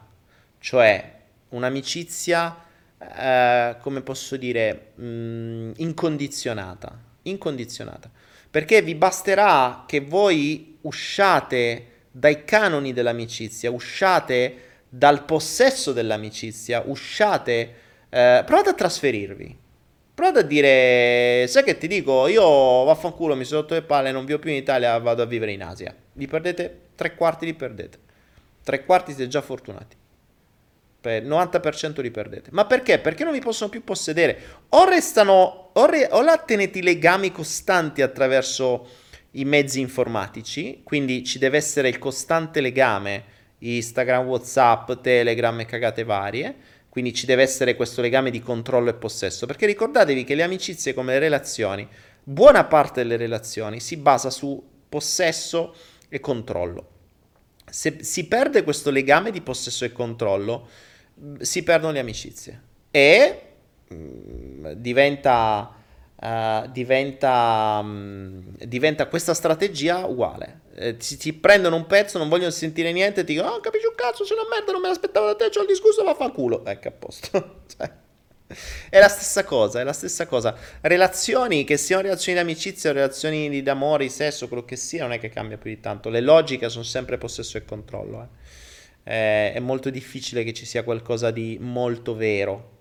cioè 0.58 1.16
un'amicizia, 1.50 2.64
eh, 2.98 3.76
come 3.80 4.02
posso 4.02 4.36
dire, 4.36 4.92
mh, 4.96 5.04
mm, 5.04 5.70
incondizionata. 5.76 7.06
Incondizionata. 7.22 8.10
Perché 8.50 8.82
vi 8.82 8.94
basterà 8.94 9.84
che 9.86 10.00
voi 10.00 10.78
usciate 10.82 11.86
dai 12.10 12.44
canoni 12.44 12.92
dell'amicizia, 12.92 13.70
usciate 13.70 14.62
dal 14.88 15.24
possesso 15.24 15.92
dell'amicizia, 15.92 16.82
usciate, 16.84 17.74
eh, 18.08 18.42
provate 18.44 18.70
a 18.70 18.74
trasferirvi 18.74 19.66
Provate 20.18 20.40
a 20.40 20.42
dire, 20.42 21.46
sai 21.46 21.62
che 21.62 21.78
ti 21.78 21.86
dico, 21.86 22.26
io 22.26 22.42
vaffanculo, 22.82 23.36
mi 23.36 23.44
sono 23.44 23.60
rotto 23.60 23.74
le 23.74 23.82
palle, 23.82 24.10
non 24.10 24.24
vivo 24.24 24.40
più 24.40 24.50
in 24.50 24.56
Italia, 24.56 24.98
vado 24.98 25.22
a 25.22 25.26
vivere 25.26 25.52
in 25.52 25.62
Asia. 25.62 25.94
Li 26.14 26.26
perdete, 26.26 26.76
tre 26.96 27.14
quarti 27.14 27.44
li 27.44 27.54
perdete. 27.54 27.98
Tre 28.64 28.84
quarti 28.84 29.12
siete 29.12 29.30
già 29.30 29.40
fortunati. 29.40 29.94
Per 31.00 31.24
90% 31.24 32.00
li 32.00 32.10
perdete. 32.10 32.50
Ma 32.50 32.66
perché? 32.66 32.98
Perché 32.98 33.22
non 33.22 33.32
vi 33.32 33.38
possono 33.38 33.70
più 33.70 33.84
possedere. 33.84 34.40
O 34.70 34.88
restano, 34.88 35.70
o, 35.72 35.86
re, 35.86 36.08
o 36.10 36.20
la 36.22 36.36
tenete 36.38 36.82
legami 36.82 37.30
costanti 37.30 38.02
attraverso 38.02 38.88
i 39.30 39.44
mezzi 39.44 39.78
informatici, 39.78 40.80
quindi 40.82 41.22
ci 41.22 41.38
deve 41.38 41.58
essere 41.58 41.88
il 41.88 41.98
costante 41.98 42.60
legame, 42.60 43.22
Instagram, 43.58 44.26
Whatsapp, 44.26 44.94
Telegram 45.00 45.60
e 45.60 45.64
cagate 45.64 46.02
varie 46.02 46.56
quindi 46.98 47.14
ci 47.14 47.26
deve 47.26 47.42
essere 47.42 47.76
questo 47.76 48.00
legame 48.00 48.28
di 48.28 48.40
controllo 48.40 48.90
e 48.90 48.94
possesso, 48.94 49.46
perché 49.46 49.66
ricordatevi 49.66 50.24
che 50.24 50.34
le 50.34 50.42
amicizie 50.42 50.94
come 50.94 51.12
le 51.12 51.20
relazioni, 51.20 51.86
buona 52.24 52.64
parte 52.64 53.02
delle 53.02 53.16
relazioni 53.16 53.78
si 53.78 53.96
basa 53.98 54.30
su 54.30 54.60
possesso 54.88 55.76
e 56.08 56.18
controllo. 56.18 56.88
Se 57.70 57.98
si 58.02 58.26
perde 58.26 58.64
questo 58.64 58.90
legame 58.90 59.30
di 59.30 59.40
possesso 59.42 59.84
e 59.84 59.92
controllo, 59.92 60.66
si 61.38 61.62
perdono 61.62 61.92
le 61.92 62.00
amicizie 62.00 62.62
e 62.90 63.42
mh, 63.86 64.72
diventa, 64.72 65.72
uh, 66.16 66.68
diventa, 66.68 67.80
mh, 67.80 68.56
diventa 68.64 69.06
questa 69.06 69.34
strategia 69.34 70.04
uguale. 70.04 70.62
Eh, 70.80 70.96
ti, 70.96 71.16
ti, 71.16 71.32
prendono 71.32 71.74
un 71.74 71.86
pezzo, 71.86 72.18
non 72.18 72.28
vogliono 72.28 72.50
sentire 72.50 72.92
niente, 72.92 73.24
ti 73.24 73.32
dicono, 73.32 73.54
oh, 73.54 73.60
capisci 73.60 73.86
un 73.86 73.96
cazzo, 73.96 74.24
sei 74.24 74.36
una 74.36 74.46
merda, 74.48 74.70
non 74.70 74.80
me 74.80 74.86
l'aspettavo 74.86 75.26
da 75.26 75.34
te, 75.34 75.48
c'ho 75.50 75.62
il 75.62 75.66
discorso, 75.66 76.04
va 76.04 76.14
fa 76.14 76.30
culo. 76.30 76.64
Ecco, 76.64 76.86
a 76.86 76.90
posto. 76.92 77.62
cioè. 77.76 77.90
È 78.88 78.98
la 79.00 79.08
stessa 79.08 79.42
cosa, 79.42 79.80
è 79.80 79.84
la 79.84 79.92
stessa 79.92 80.26
cosa. 80.26 80.56
Relazioni, 80.82 81.64
che 81.64 81.76
siano 81.76 82.02
relazioni 82.02 82.38
di 82.38 82.44
amicizia, 82.44 82.92
relazioni 82.92 83.60
di 83.60 83.68
amore, 83.68 84.04
di 84.04 84.10
sesso, 84.10 84.46
quello 84.46 84.64
che 84.64 84.76
sia, 84.76 85.02
non 85.02 85.12
è 85.12 85.18
che 85.18 85.30
cambia 85.30 85.58
più 85.58 85.68
di 85.68 85.80
tanto. 85.80 86.10
Le 86.10 86.20
logiche 86.20 86.68
sono 86.68 86.84
sempre 86.84 87.18
possesso 87.18 87.58
e 87.58 87.64
controllo. 87.64 88.22
Eh. 88.22 89.16
Eh, 89.16 89.52
è 89.54 89.58
molto 89.58 89.90
difficile 89.90 90.44
che 90.44 90.52
ci 90.52 90.64
sia 90.64 90.84
qualcosa 90.84 91.32
di 91.32 91.58
molto 91.60 92.14
vero. 92.14 92.76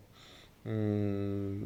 Mm. 0.70 1.64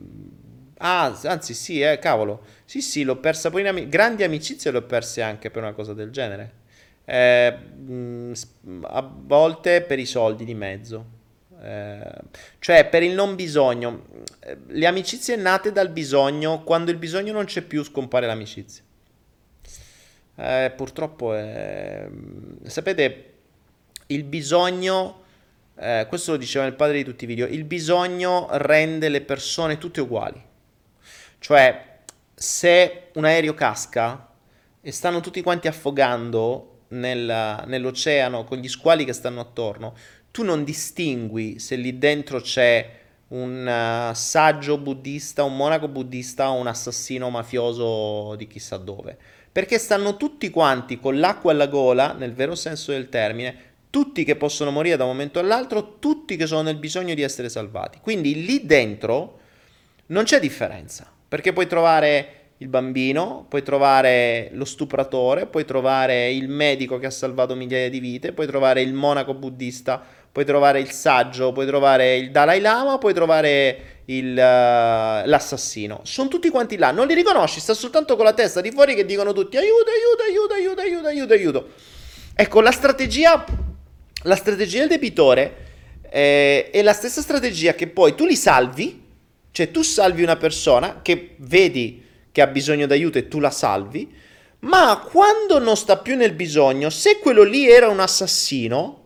Ah, 0.83 1.15
anzi, 1.25 1.53
sì, 1.53 1.79
eh, 1.81 1.99
cavolo. 1.99 2.43
Sì, 2.65 2.81
sì, 2.81 3.03
l'ho 3.03 3.17
persa 3.17 3.51
poi 3.51 3.61
in 3.61 3.67
am- 3.67 3.87
grandi 3.87 4.23
amicizie, 4.23 4.71
le 4.71 4.79
ho 4.79 4.81
perse 4.83 5.21
anche 5.21 5.51
per 5.51 5.61
una 5.61 5.73
cosa 5.73 5.93
del 5.93 6.09
genere. 6.09 6.53
Eh, 7.05 7.51
mh, 7.51 8.33
a 8.83 9.01
volte 9.13 9.81
per 9.81 9.99
i 9.99 10.05
soldi 10.05 10.43
di 10.43 10.55
mezzo. 10.55 11.05
Eh, 11.61 12.13
cioè 12.59 12.87
per 12.89 13.03
il 13.03 13.13
non 13.13 13.35
bisogno. 13.35 14.05
Eh, 14.39 14.57
le 14.67 14.85
amicizie 14.87 15.35
nate 15.35 15.71
dal 15.71 15.89
bisogno, 15.89 16.63
quando 16.63 16.89
il 16.89 16.97
bisogno 16.97 17.31
non 17.31 17.45
c'è 17.45 17.61
più, 17.61 17.83
scompare 17.83 18.25
l'amicizia. 18.25 18.83
Eh, 20.35 20.73
purtroppo 20.75 21.35
è... 21.35 22.07
Sapete, 22.63 23.33
il 24.07 24.23
bisogno, 24.23 25.23
eh, 25.75 26.05
questo 26.09 26.31
lo 26.31 26.37
diceva 26.37 26.65
il 26.65 26.73
padre 26.73 26.97
di 26.97 27.03
tutti 27.03 27.25
i 27.25 27.27
video, 27.27 27.45
il 27.45 27.65
bisogno 27.65 28.47
rende 28.53 29.09
le 29.09 29.21
persone 29.21 29.77
tutte 29.77 30.01
uguali. 30.01 30.49
Cioè, 31.41 32.01
se 32.35 33.09
un 33.15 33.25
aereo 33.25 33.55
casca 33.55 34.29
e 34.79 34.91
stanno 34.91 35.21
tutti 35.21 35.41
quanti 35.41 35.67
affogando 35.67 36.83
nel, 36.89 37.63
nell'oceano 37.65 38.43
con 38.43 38.59
gli 38.59 38.67
squali 38.67 39.05
che 39.05 39.13
stanno 39.13 39.39
attorno, 39.39 39.95
tu 40.29 40.43
non 40.43 40.63
distingui 40.63 41.57
se 41.57 41.77
lì 41.77 41.97
dentro 41.97 42.41
c'è 42.41 42.99
un 43.29 43.65
uh, 43.65 44.13
saggio 44.13 44.77
buddista, 44.77 45.43
un 45.43 45.55
monaco 45.55 45.87
buddista 45.87 46.51
o 46.51 46.59
un 46.59 46.67
assassino 46.67 47.31
mafioso 47.31 48.35
di 48.35 48.45
chissà 48.45 48.77
dove. 48.77 49.17
Perché 49.51 49.79
stanno 49.79 50.17
tutti 50.17 50.51
quanti 50.51 50.99
con 50.99 51.19
l'acqua 51.19 51.53
alla 51.53 51.65
gola, 51.65 52.13
nel 52.13 52.35
vero 52.35 52.53
senso 52.53 52.91
del 52.91 53.09
termine, 53.09 53.69
tutti 53.89 54.23
che 54.23 54.35
possono 54.35 54.69
morire 54.69 54.95
da 54.95 55.05
un 55.05 55.09
momento 55.09 55.39
all'altro, 55.39 55.97
tutti 55.97 56.35
che 56.35 56.45
sono 56.45 56.61
nel 56.61 56.77
bisogno 56.77 57.15
di 57.15 57.23
essere 57.23 57.49
salvati. 57.49 57.97
Quindi 57.99 58.45
lì 58.45 58.63
dentro 58.63 59.39
non 60.07 60.23
c'è 60.23 60.39
differenza, 60.39 61.11
perché 61.31 61.53
puoi 61.53 61.65
trovare 61.65 62.39
il 62.57 62.67
bambino, 62.67 63.45
puoi 63.47 63.63
trovare 63.63 64.49
lo 64.51 64.65
stupratore, 64.65 65.45
puoi 65.45 65.63
trovare 65.63 66.29
il 66.29 66.49
medico 66.49 66.99
che 66.99 67.05
ha 67.05 67.09
salvato 67.09 67.55
migliaia 67.55 67.89
di 67.89 68.01
vite, 68.01 68.33
puoi 68.33 68.47
trovare 68.47 68.81
il 68.81 68.93
monaco 68.93 69.33
buddista 69.33 70.03
puoi 70.31 70.45
trovare 70.45 70.79
il 70.79 70.91
saggio, 70.91 71.51
puoi 71.51 71.65
trovare 71.65 72.15
il 72.15 72.31
Dalai 72.31 72.61
Lama, 72.61 72.97
puoi 72.97 73.13
trovare 73.13 74.03
il, 74.05 74.31
uh, 74.31 75.27
l'assassino. 75.27 76.01
Sono 76.03 76.29
tutti 76.29 76.49
quanti 76.49 76.77
là, 76.77 76.91
non 76.91 77.05
li 77.07 77.13
riconosci, 77.13 77.59
sta 77.59 77.73
soltanto 77.73 78.15
con 78.15 78.23
la 78.23 78.33
testa 78.33 78.61
di 78.61 78.71
fuori 78.71 78.95
che 78.95 79.05
dicono 79.05 79.33
tutti 79.33 79.57
aiuto, 79.57 79.89
aiuto, 79.89 80.23
aiuto, 80.23 80.53
aiuto, 80.53 80.81
aiuto, 80.81 81.07
aiuto, 81.07 81.33
aiuto. 81.33 81.69
Ecco, 82.33 82.61
la 82.61 82.71
strategia, 82.71 83.43
la 84.23 84.35
strategia 84.35 84.79
del 84.79 84.87
debitore 84.87 85.55
eh, 86.09 86.69
è 86.71 86.81
la 86.81 86.93
stessa 86.93 87.21
strategia 87.21 87.73
che 87.73 87.87
poi 87.87 88.15
tu 88.15 88.25
li 88.25 88.37
salvi, 88.37 88.99
cioè 89.51 89.71
tu 89.71 89.81
salvi 89.81 90.23
una 90.23 90.37
persona 90.37 91.01
che 91.01 91.35
vedi 91.39 92.03
che 92.31 92.41
ha 92.41 92.47
bisogno 92.47 92.87
d'aiuto 92.87 93.17
e 93.17 93.27
tu 93.27 93.39
la 93.39 93.51
salvi, 93.51 94.13
ma 94.59 95.05
quando 95.09 95.59
non 95.59 95.75
sta 95.75 95.97
più 95.97 96.15
nel 96.15 96.33
bisogno, 96.33 96.89
se 96.89 97.19
quello 97.19 97.43
lì 97.43 97.69
era 97.69 97.89
un 97.89 97.99
assassino, 97.99 98.99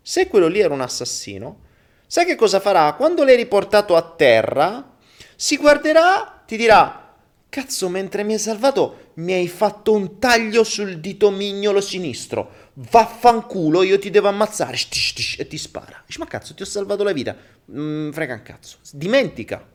se 0.00 0.26
quello 0.28 0.46
lì 0.46 0.60
era 0.60 0.72
un 0.72 0.80
assassino, 0.80 1.60
sai 2.06 2.24
che 2.24 2.36
cosa 2.36 2.60
farà? 2.60 2.92
Quando 2.94 3.24
l'hai 3.24 3.36
riportato 3.36 3.96
a 3.96 4.02
terra, 4.02 4.96
si 5.36 5.56
guarderà, 5.56 6.42
ti 6.46 6.56
dirà, 6.56 7.14
cazzo, 7.48 7.88
mentre 7.88 8.22
mi 8.22 8.34
hai 8.34 8.38
salvato 8.38 9.04
mi 9.14 9.32
hai 9.32 9.48
fatto 9.48 9.92
un 9.92 10.18
taglio 10.18 10.64
sul 10.64 10.98
dito 10.98 11.30
mignolo 11.30 11.80
sinistro, 11.80 12.50
vaffanculo, 12.74 13.82
io 13.82 13.98
ti 13.98 14.10
devo 14.10 14.28
ammazzare, 14.28 14.76
shtish, 14.76 15.08
shtish, 15.08 15.36
e 15.38 15.46
ti 15.46 15.58
spara. 15.58 16.02
Dici, 16.06 16.18
ma 16.18 16.26
cazzo, 16.26 16.54
ti 16.54 16.62
ho 16.62 16.66
salvato 16.66 17.04
la 17.04 17.12
vita, 17.12 17.36
mm, 17.70 18.10
frega 18.10 18.34
un 18.34 18.42
cazzo, 18.42 18.78
dimentica. 18.92 19.66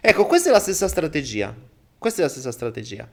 Ecco, 0.00 0.26
questa 0.26 0.48
è 0.48 0.52
la 0.52 0.60
stessa 0.60 0.88
strategia, 0.88 1.54
questa 1.98 2.20
è 2.20 2.24
la 2.24 2.30
stessa 2.30 2.50
strategia. 2.50 3.08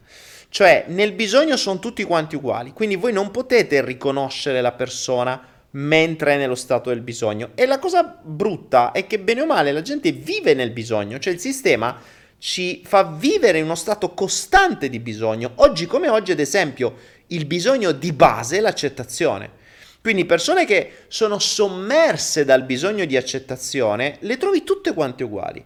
Cioè, 0.50 0.86
nel 0.88 1.12
bisogno 1.14 1.58
sono 1.58 1.80
tutti 1.80 2.04
quanti 2.04 2.36
uguali, 2.36 2.72
quindi 2.72 2.96
voi 2.96 3.12
non 3.12 3.32
potete 3.32 3.84
riconoscere 3.84 4.62
la 4.62 4.72
persona 4.72 5.54
mentre 5.72 6.36
è 6.36 6.38
nello 6.38 6.56
stato 6.56 6.90
del 6.90 7.02
bisogno. 7.02 7.52
E 7.56 7.66
la 7.66 7.80
cosa 7.80 8.04
brutta 8.04 8.92
è 8.92 9.06
che 9.08 9.20
bene 9.20 9.42
o 9.42 9.46
male 9.46 9.74
la 9.74 9.82
gente 9.82 10.12
vive 10.12 10.54
nel 10.54 10.72
bisogno, 10.72 11.20
cioè 11.20 11.34
il 11.34 11.40
sistema 11.40 12.00
ci 12.38 12.82
fa 12.86 13.04
vivere 13.04 13.58
in 13.58 13.66
uno 13.66 13.76
stato 13.76 14.14
costante 14.14 14.90
di 14.90 15.00
bisogno. 15.00 15.54
Oggi 15.56 15.86
come 15.86 16.10
oggi, 16.10 16.32
ad 16.32 16.40
esempio, 16.40 16.96
il 17.28 17.46
bisogno 17.46 17.92
di 17.92 18.14
base 18.14 18.58
è 18.58 18.62
l'accettazione. 18.62 19.64
Quindi 20.02 20.26
persone 20.26 20.66
che 20.66 21.06
sono 21.08 21.40
sommerse 21.40 22.46
dal 22.46 22.64
bisogno 22.64 23.06
di 23.06 23.18
accettazione, 23.18 24.18
le 24.20 24.38
trovi 24.38 24.64
tutte 24.64 24.94
quante 24.94 25.24
uguali. 25.24 25.66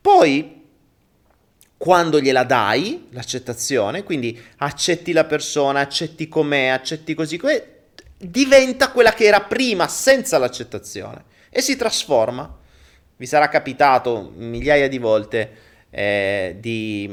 Poi, 0.00 0.64
quando 1.76 2.20
gliela 2.20 2.42
dai, 2.42 3.06
l'accettazione, 3.10 4.02
quindi 4.02 4.40
accetti 4.56 5.12
la 5.12 5.24
persona, 5.24 5.80
accetti 5.80 6.26
com'è, 6.26 6.66
accetti 6.66 7.14
così 7.14 7.38
diventa 8.18 8.90
quella 8.90 9.12
che 9.12 9.24
era 9.24 9.42
prima 9.42 9.86
senza 9.86 10.38
l'accettazione 10.38 11.24
e 11.50 11.60
si 11.60 11.76
trasforma. 11.76 12.56
Vi 13.16 13.26
sarà 13.26 13.48
capitato 13.48 14.32
migliaia 14.36 14.88
di 14.88 14.98
volte 14.98 15.50
eh, 15.90 16.56
di, 16.58 17.08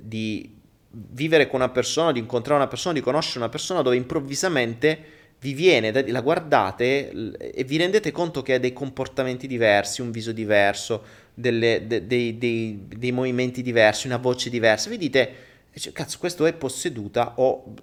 di, 0.00 0.60
vivere 0.92 1.46
con 1.46 1.60
una 1.60 1.70
persona, 1.70 2.12
di 2.12 2.18
incontrare 2.18 2.60
una 2.60 2.68
persona, 2.68 2.94
di 2.94 3.00
conoscere 3.00 3.38
una 3.38 3.48
persona 3.48 3.82
dove 3.82 3.96
improvvisamente 3.96 5.20
vi 5.40 5.54
viene, 5.54 5.90
la 6.08 6.20
guardate 6.20 7.10
e 7.36 7.64
vi 7.64 7.76
rendete 7.76 8.12
conto 8.12 8.42
che 8.42 8.54
ha 8.54 8.58
dei 8.58 8.72
comportamenti 8.72 9.48
diversi, 9.48 10.00
un 10.00 10.12
viso 10.12 10.30
diverso, 10.30 11.02
delle, 11.34 11.84
de, 11.86 12.06
dei, 12.06 12.38
dei, 12.38 12.84
dei, 12.86 13.10
movimenti 13.10 13.60
diversi, 13.60 14.06
una 14.06 14.18
voce 14.18 14.50
diversa. 14.50 14.88
Vi 14.88 14.98
dite, 14.98 15.34
cazzo, 15.92 16.18
questo 16.18 16.46
è 16.46 16.52
posseduta 16.52 17.34
o 17.36 17.74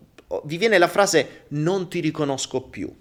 vi 0.46 0.58
viene 0.58 0.78
la 0.78 0.88
frase 0.88 1.46
non 1.50 1.90
ti 1.90 2.00
riconosco 2.00 2.62
più. 2.62 2.94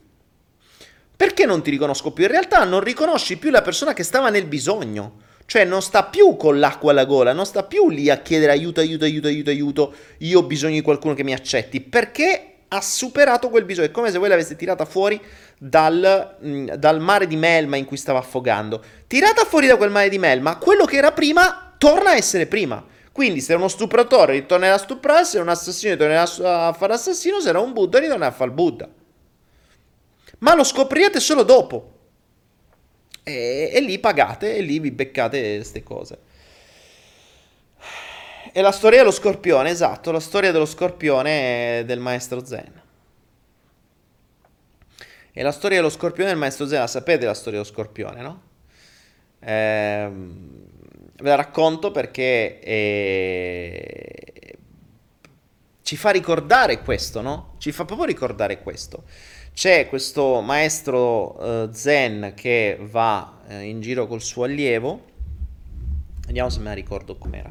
Perché 1.16 1.47
non 1.47 1.62
ti 1.62 1.70
riconosco 1.70 2.12
più? 2.12 2.24
In 2.24 2.30
realtà 2.30 2.64
non 2.64 2.80
riconosci 2.80 3.39
più 3.39 3.51
la 3.51 3.62
persona 3.62 3.93
che 3.93 4.02
stava 4.02 4.30
nel 4.30 4.47
bisogno. 4.47 5.26
Cioè 5.48 5.64
non 5.64 5.80
sta 5.80 6.04
più 6.04 6.36
con 6.36 6.58
l'acqua 6.58 6.90
alla 6.90 7.06
gola, 7.06 7.32
non 7.32 7.46
sta 7.46 7.62
più 7.62 7.88
lì 7.88 8.10
a 8.10 8.18
chiedere 8.18 8.52
aiuto, 8.52 8.80
aiuto, 8.80 9.06
aiuto, 9.06 9.28
aiuto, 9.28 9.48
aiuto, 9.48 9.94
io 10.18 10.40
ho 10.40 10.42
bisogno 10.42 10.74
di 10.74 10.82
qualcuno 10.82 11.14
che 11.14 11.24
mi 11.24 11.32
accetti, 11.32 11.80
perché 11.80 12.56
ha 12.68 12.82
superato 12.82 13.48
quel 13.48 13.64
bisogno. 13.64 13.86
È 13.86 13.90
come 13.90 14.10
se 14.10 14.18
voi 14.18 14.28
l'aveste 14.28 14.56
tirata 14.56 14.84
fuori 14.84 15.18
dal, 15.56 16.36
mh, 16.38 16.74
dal, 16.74 17.00
mare 17.00 17.26
di 17.26 17.36
melma 17.36 17.76
in 17.76 17.86
cui 17.86 17.96
stava 17.96 18.18
affogando. 18.18 18.84
Tirata 19.06 19.46
fuori 19.46 19.66
da 19.66 19.78
quel 19.78 19.90
mare 19.90 20.10
di 20.10 20.18
melma, 20.18 20.58
quello 20.58 20.84
che 20.84 20.98
era 20.98 21.12
prima 21.12 21.74
torna 21.78 22.10
a 22.10 22.16
essere 22.16 22.44
prima. 22.44 22.84
Quindi 23.10 23.40
se 23.40 23.54
uno 23.54 23.68
stupratore 23.68 24.32
ritornerà 24.32 24.74
a 24.74 24.78
stuprare, 24.78 25.24
se 25.24 25.38
un 25.38 25.48
assassino 25.48 25.92
ritornerà 25.92 26.68
a 26.68 26.74
fare 26.74 26.92
assassino, 26.92 27.40
se 27.40 27.48
era 27.48 27.58
un 27.58 27.72
Buddha 27.72 27.98
ritornerà 27.98 28.32
a 28.32 28.34
fare 28.34 28.50
il 28.50 28.54
Buddha. 28.54 28.86
Ma 30.40 30.54
lo 30.54 30.62
scoprirete 30.62 31.20
solo 31.20 31.42
dopo. 31.42 31.92
E, 33.28 33.70
e 33.72 33.80
lì 33.80 33.98
pagate 33.98 34.56
e 34.56 34.60
lì 34.60 34.78
vi 34.78 34.90
beccate 34.90 35.56
queste 35.56 35.82
cose. 35.82 36.18
E 38.52 38.60
la 38.60 38.72
storia 38.72 38.98
dello 38.98 39.10
scorpione, 39.10 39.70
esatto, 39.70 40.10
la 40.10 40.20
storia 40.20 40.52
dello 40.52 40.66
scorpione 40.66 41.82
del 41.84 42.00
maestro 42.00 42.44
Zen. 42.44 42.82
E 45.32 45.42
la 45.42 45.52
storia 45.52 45.76
dello 45.76 45.90
scorpione 45.90 46.30
del 46.30 46.38
maestro 46.38 46.66
Zen, 46.66 46.80
la 46.80 46.86
sapete 46.86 47.26
la 47.26 47.34
storia 47.34 47.60
dello 47.60 47.70
scorpione, 47.70 48.22
no? 48.22 48.42
Ehm 49.40 50.66
Ve 51.20 51.30
la 51.30 51.34
racconto 51.34 51.90
perché 51.90 52.60
eh, 52.60 54.59
ci 55.82 55.96
fa 55.96 56.10
ricordare 56.10 56.80
questo, 56.80 57.20
no? 57.22 57.56
Ci 57.59 57.72
fa 57.72 57.84
proprio 57.84 58.06
ricordare 58.06 58.62
questo. 58.62 59.02
C'è 59.59 59.89
questo 59.89 60.40
maestro 60.40 61.36
eh, 61.40 61.68
zen 61.72 62.35
che 62.36 62.78
va 62.80 63.40
eh, 63.48 63.62
in 63.62 63.80
giro 63.80 64.06
col 64.06 64.22
suo 64.22 64.44
allievo, 64.44 65.02
vediamo 66.26 66.48
se 66.48 66.60
me 66.60 66.66
la 66.66 66.74
ricordo 66.74 67.18
com'era. 67.18 67.51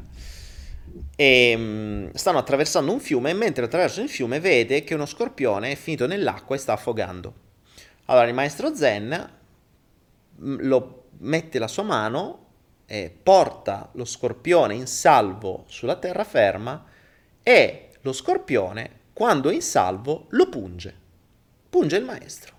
E 1.14 1.54
mh, 1.54 1.60
mm, 1.60 2.08
stanno 2.14 2.38
attraversando 2.38 2.90
un 2.90 2.98
fiume 2.98 3.28
e 3.28 3.34
mentre 3.34 3.66
attraversano 3.66 4.06
il 4.06 4.10
fiume 4.10 4.40
vede 4.40 4.84
che 4.84 4.94
uno 4.94 5.04
scorpione 5.04 5.72
è 5.72 5.74
finito 5.74 6.06
nell'acqua 6.06 6.56
e 6.56 6.58
sta 6.58 6.72
affogando. 6.72 7.34
Allora 8.06 8.26
il 8.26 8.32
maestro 8.32 8.74
zen 8.74 9.30
lo 10.36 11.08
mette 11.18 11.58
la 11.58 11.68
sua 11.68 11.82
mano 11.82 12.46
e 12.86 13.14
porta 13.22 13.90
lo 13.92 14.06
scorpione 14.06 14.72
in 14.72 14.86
salvo 14.86 15.64
sulla 15.66 15.96
terraferma 15.96 16.86
e 17.42 17.90
lo 18.00 18.14
scorpione, 18.14 19.00
quando 19.12 19.50
è 19.50 19.52
in 19.52 19.60
salvo, 19.60 20.24
lo 20.30 20.48
punge. 20.48 21.06
Punge 21.68 21.96
il 21.96 22.04
maestro. 22.04 22.54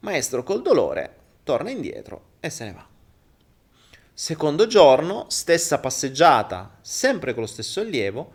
Maestro 0.00 0.42
col 0.42 0.62
dolore 0.62 1.16
torna 1.42 1.70
indietro 1.70 2.22
e 2.40 2.50
se 2.50 2.64
ne 2.64 2.72
va. 2.72 2.86
Secondo 4.12 4.66
giorno, 4.66 5.26
stessa 5.28 5.78
passeggiata, 5.78 6.78
sempre 6.80 7.32
con 7.34 7.42
lo 7.42 7.48
stesso 7.48 7.80
allievo, 7.80 8.32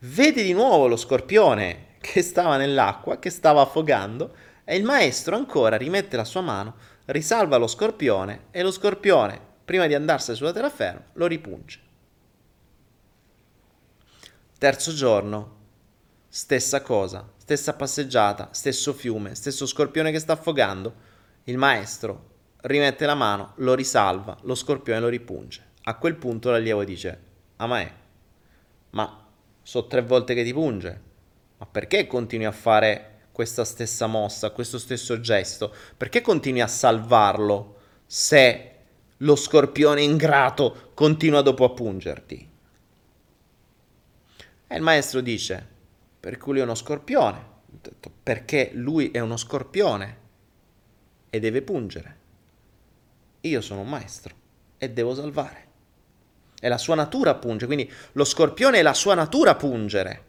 vede 0.00 0.42
di 0.42 0.52
nuovo 0.52 0.86
lo 0.86 0.96
scorpione 0.96 1.96
che 2.00 2.22
stava 2.22 2.56
nell'acqua, 2.56 3.18
che 3.18 3.30
stava 3.30 3.60
affogando, 3.62 4.34
e 4.64 4.76
il 4.76 4.84
maestro 4.84 5.36
ancora 5.36 5.76
rimette 5.76 6.16
la 6.16 6.24
sua 6.24 6.40
mano, 6.40 6.76
risalva 7.06 7.56
lo 7.56 7.66
scorpione 7.66 8.46
e 8.50 8.62
lo 8.62 8.70
scorpione 8.70 9.40
prima 9.64 9.86
di 9.86 9.94
andarsene 9.94 10.36
sulla 10.36 10.52
terraferma, 10.52 11.04
lo 11.14 11.26
ripunge. 11.26 11.80
Terzo 14.58 14.92
giorno, 14.92 15.56
stessa 16.28 16.80
cosa, 16.80 17.28
stessa 17.46 17.74
passeggiata, 17.74 18.48
stesso 18.50 18.92
fiume, 18.92 19.36
stesso 19.36 19.66
scorpione 19.66 20.10
che 20.10 20.18
sta 20.18 20.32
affogando. 20.32 20.92
Il 21.44 21.58
maestro 21.58 22.30
rimette 22.62 23.06
la 23.06 23.14
mano, 23.14 23.52
lo 23.58 23.74
risalva, 23.74 24.36
lo 24.42 24.56
scorpione 24.56 24.98
lo 24.98 25.06
ripunge. 25.06 25.64
A 25.84 25.94
quel 25.94 26.16
punto 26.16 26.50
l'allievo 26.50 26.82
dice, 26.82 27.20
Amae, 27.58 27.92
ma 28.90 29.28
so 29.62 29.86
tre 29.86 30.02
volte 30.02 30.34
che 30.34 30.42
ti 30.42 30.52
punge, 30.52 31.00
ma 31.58 31.66
perché 31.66 32.08
continui 32.08 32.46
a 32.46 32.50
fare 32.50 33.28
questa 33.30 33.64
stessa 33.64 34.08
mossa, 34.08 34.50
questo 34.50 34.78
stesso 34.78 35.20
gesto? 35.20 35.72
Perché 35.96 36.22
continui 36.22 36.62
a 36.62 36.66
salvarlo 36.66 37.76
se 38.06 38.72
lo 39.18 39.36
scorpione 39.36 40.02
ingrato 40.02 40.90
continua 40.94 41.42
dopo 41.42 41.62
a 41.62 41.70
pungerti. 41.70 42.50
E 44.66 44.76
il 44.76 44.82
maestro 44.82 45.20
dice, 45.20 45.74
perché 46.26 46.50
lui 46.50 46.58
è 46.58 46.62
uno 46.64 46.74
scorpione, 46.74 47.44
perché 48.20 48.70
lui 48.72 49.12
è 49.12 49.20
uno 49.20 49.36
scorpione 49.36 50.18
e 51.30 51.38
deve 51.38 51.62
pungere. 51.62 52.16
Io 53.42 53.60
sono 53.60 53.82
un 53.82 53.88
maestro 53.88 54.34
e 54.76 54.90
devo 54.90 55.14
salvare. 55.14 55.64
È 56.58 56.66
la 56.66 56.78
sua 56.78 56.96
natura 56.96 57.36
punge, 57.36 57.66
quindi 57.66 57.88
lo 58.14 58.24
scorpione 58.24 58.78
è 58.78 58.82
la 58.82 58.92
sua 58.92 59.14
natura 59.14 59.54
pungere. 59.54 60.24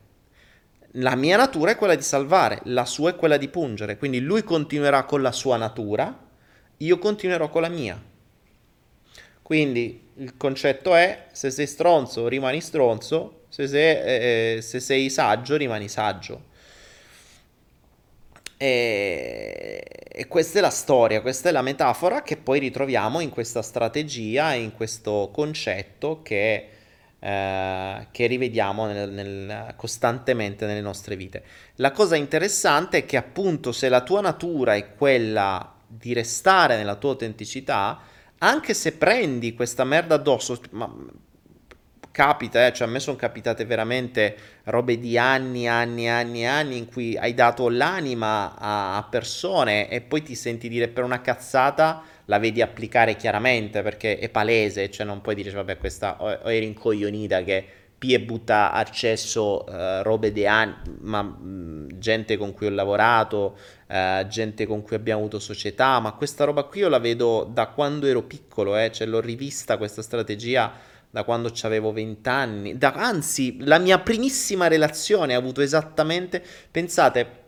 La 0.92 1.16
mia 1.16 1.36
natura 1.36 1.72
è 1.72 1.76
quella 1.76 1.96
di 1.96 2.04
salvare, 2.04 2.60
la 2.66 2.86
sua 2.86 3.10
è 3.10 3.16
quella 3.16 3.38
di 3.38 3.48
pungere, 3.48 3.98
quindi 3.98 4.20
lui 4.20 4.44
continuerà 4.44 5.04
con 5.04 5.24
la 5.24 5.32
sua 5.32 5.58
natura, 5.58 6.28
io 6.78 7.00
continuerò 7.00 7.50
con 7.50 7.64
la 7.64 7.70
mia. 7.70 8.00
Quindi 9.42 10.10
il 10.18 10.38
concetto 10.38 10.94
è 10.94 11.30
se 11.32 11.50
sei 11.50 11.66
stronzo 11.66 12.28
rimani 12.28 12.62
stronzo, 12.62 13.37
se 13.58 13.68
sei, 13.68 13.96
eh, 13.96 14.56
eh, 14.58 14.62
se 14.62 14.80
sei 14.80 15.10
saggio 15.10 15.56
rimani 15.56 15.88
saggio. 15.88 16.56
E, 18.56 19.84
e, 20.12 20.28
questa 20.28 20.60
è 20.60 20.62
la 20.62 20.70
storia, 20.70 21.22
questa 21.22 21.50
è 21.50 21.52
la 21.52 21.64
metafora 21.64 22.22
che 22.22 22.38
poi 22.38 22.60
ritroviamo 22.60 23.20
in 23.20 23.30
questa 23.32 23.64
strategia, 23.64 24.54
in 24.54 24.74
questo 24.74 25.32
concetto 25.34 26.22
che, 26.22 26.70
eh, 27.20 28.08
che 28.12 28.28
rivediamo 28.28 28.86
nel, 28.86 29.12
nel, 29.12 29.74
costantemente 29.76 30.68
nelle 30.68 30.82
nostre 30.82 31.16
vite. 31.16 31.44
La 31.76 31.92
cosa 31.92 32.16
interessante 32.16 33.00
è 33.00 33.06
che 33.06 33.18
appunto 33.18 33.72
se 33.72 33.90
la 33.90 34.02
tua 34.02 34.22
natura 34.22 34.76
è 34.76 34.94
quella 34.96 35.74
di 35.88 36.14
restare 36.14 36.78
nella 36.78 36.96
tua 36.96 37.12
autenticità, 37.12 38.02
anche 38.40 38.76
se 38.76 38.92
prendi 38.94 39.56
questa 39.56 39.84
merda 39.84 40.16
addosso, 40.16 40.60
ma 40.72 40.94
capita, 42.18 42.66
eh, 42.66 42.74
cioè 42.74 42.88
a 42.88 42.90
me 42.90 43.00
sono 43.00 43.16
capitate 43.16 43.64
veramente 43.64 44.36
robe 44.64 44.98
di 44.98 45.20
anni, 45.20 45.68
anni, 45.68 46.10
anni, 46.10 46.48
anni 46.48 46.76
in 46.76 46.88
cui 46.88 47.16
hai 47.16 47.36
dato 47.36 47.70
l'anima 47.70 48.56
a, 48.58 49.08
persone 49.08 49.88
e 49.88 50.02
poi 50.02 50.24
ti 50.24 50.34
senti 50.34 50.68
dire 50.68 50.88
per 50.88 51.04
una 51.04 51.22
cazzata 51.22 52.02
la 52.26 52.40
vedi 52.40 52.64
applicare 52.64 53.16
chiaramente 53.16 53.84
perché 53.84 54.18
è 54.18 54.30
palese, 54.30 54.90
cioè 54.90 55.06
non 55.06 55.22
puoi 55.22 55.36
dire 55.36 55.52
vabbè 55.52 55.78
questa 55.78 56.18
o, 56.20 56.40
o 56.42 56.52
eri 56.52 56.66
incoglionita 56.66 57.44
che 57.44 57.64
P 58.00 58.10
e 58.10 58.20
butta 58.20 58.72
accesso 58.72 59.64
uh, 59.68 60.02
robe 60.02 60.32
di 60.32 60.48
anni, 60.48 60.74
ma 61.02 61.22
mh, 61.22 62.00
gente 62.00 62.36
con 62.38 62.52
cui 62.52 62.66
ho 62.66 62.72
lavorato, 62.72 63.58
uh, 63.90 64.26
gente 64.26 64.66
con 64.66 64.82
cui 64.82 64.96
abbiamo 64.96 65.20
avuto 65.20 65.38
società, 65.38 66.00
ma 66.00 66.14
questa 66.14 66.46
roba 66.46 66.64
qui 66.64 66.80
io 66.80 66.90
la 66.90 67.00
vedo 67.00 67.48
da 67.52 67.68
quando 67.68 68.08
ero 68.08 68.24
piccolo, 68.24 68.76
eh, 68.76 68.92
cioè 68.92 69.06
l'ho 69.06 69.22
rivista 69.22 69.78
questa 69.78 70.02
strategia 70.02 70.96
da 71.18 71.24
quando 71.24 71.52
avevo 71.64 71.92
20 71.92 72.30
anni, 72.30 72.78
da, 72.78 72.94
anzi 72.94 73.58
la 73.62 73.80
mia 73.80 73.98
primissima 73.98 74.68
relazione 74.68 75.34
ha 75.34 75.38
avuto 75.38 75.62
esattamente, 75.62 76.44
pensate, 76.70 77.46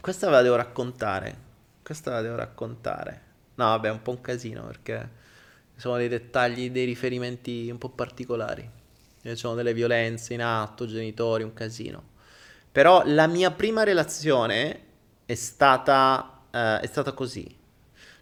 questa 0.00 0.26
ve 0.26 0.32
la 0.32 0.42
devo 0.42 0.56
raccontare, 0.56 1.38
questa 1.84 2.10
ve 2.10 2.16
la 2.16 2.22
devo 2.22 2.34
raccontare, 2.34 3.22
no 3.54 3.66
vabbè 3.66 3.88
è 3.88 3.92
un 3.92 4.02
po' 4.02 4.10
un 4.10 4.20
casino 4.20 4.66
perché 4.66 5.08
sono 5.76 5.96
dei 5.98 6.08
dettagli, 6.08 6.70
dei 6.70 6.84
riferimenti 6.84 7.68
un 7.70 7.78
po' 7.78 7.90
particolari 7.90 8.70
ci 9.22 9.36
sono 9.36 9.54
delle 9.54 9.74
violenze 9.74 10.34
in 10.34 10.42
atto, 10.42 10.86
genitori, 10.86 11.42
un 11.42 11.52
casino. 11.52 12.14
Però 12.70 13.02
la 13.04 13.26
mia 13.26 13.50
prima 13.50 13.82
relazione 13.82 14.80
è 15.24 15.34
stata, 15.34 16.42
eh, 16.50 16.80
è 16.80 16.86
stata 16.86 17.12
così. 17.12 17.64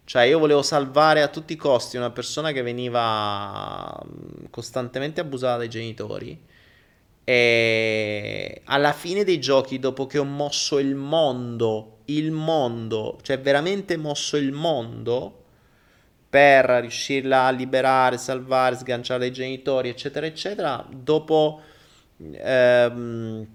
Cioè 0.04 0.24
io 0.24 0.38
volevo 0.38 0.62
salvare 0.62 1.22
a 1.22 1.28
tutti 1.28 1.54
i 1.54 1.56
costi 1.56 1.96
una 1.96 2.10
persona 2.10 2.52
che 2.52 2.62
veniva 2.62 3.98
costantemente 4.50 5.20
abusata 5.20 5.58
dai 5.58 5.70
genitori. 5.70 6.38
E 7.24 8.60
alla 8.66 8.92
fine 8.92 9.24
dei 9.24 9.40
giochi, 9.40 9.78
dopo 9.78 10.06
che 10.06 10.18
ho 10.18 10.24
mosso 10.24 10.78
il 10.78 10.94
mondo, 10.94 12.00
il 12.06 12.30
mondo, 12.32 13.18
cioè 13.22 13.40
veramente 13.40 13.96
mosso 13.96 14.36
il 14.36 14.52
mondo, 14.52 15.44
per 16.28 16.66
riuscirla 16.66 17.44
a 17.44 17.50
liberare, 17.50 18.18
salvare, 18.18 18.76
sganciare 18.76 19.20
dai 19.20 19.32
genitori, 19.32 19.88
eccetera, 19.88 20.26
eccetera, 20.26 20.86
dopo... 20.90 21.60
Ehm, 22.18 23.46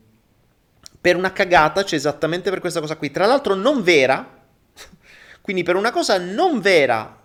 per 1.01 1.15
una 1.15 1.31
cagata, 1.31 1.83
cioè 1.85 1.97
esattamente 1.97 2.49
per 2.49 2.59
questa 2.59 2.81
cosa 2.81 2.97
qui, 2.97 3.09
tra 3.09 3.25
l'altro 3.25 3.55
non 3.55 3.81
vera, 3.83 4.38
quindi 5.49 5.65
per 5.65 5.77
una 5.77 5.89
cosa 5.89 6.19
non 6.19 6.61
vera 6.61 7.19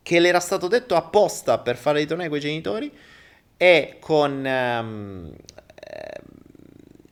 che 0.00 0.20
le 0.20 0.28
era 0.28 0.38
stato 0.38 0.68
detto 0.68 0.94
apposta 0.94 1.58
per 1.58 1.76
fare 1.76 1.98
ritornare 1.98 2.28
quei 2.28 2.40
genitori 2.40 2.92
e 3.56 3.96
con 3.98 4.46
ehm, 4.46 5.34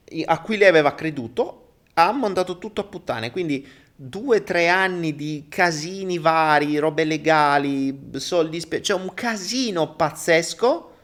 eh, 0.05 0.23
a 0.25 0.39
cui 0.39 0.55
lei 0.55 0.69
aveva 0.69 0.95
creduto 0.95 1.73
ha 1.95 2.09
mandato 2.13 2.57
tutto 2.57 2.79
a 2.79 2.85
puttane, 2.85 3.31
quindi 3.31 3.67
due 3.93 4.37
o 4.37 4.43
tre 4.43 4.69
anni 4.69 5.13
di 5.13 5.47
casini 5.49 6.19
vari, 6.19 6.77
robe 6.77 7.03
legali, 7.03 8.11
soldi, 8.13 8.61
spe- 8.61 8.81
cioè 8.81 8.97
un 8.97 9.13
casino 9.13 9.93
pazzesco 9.93 10.95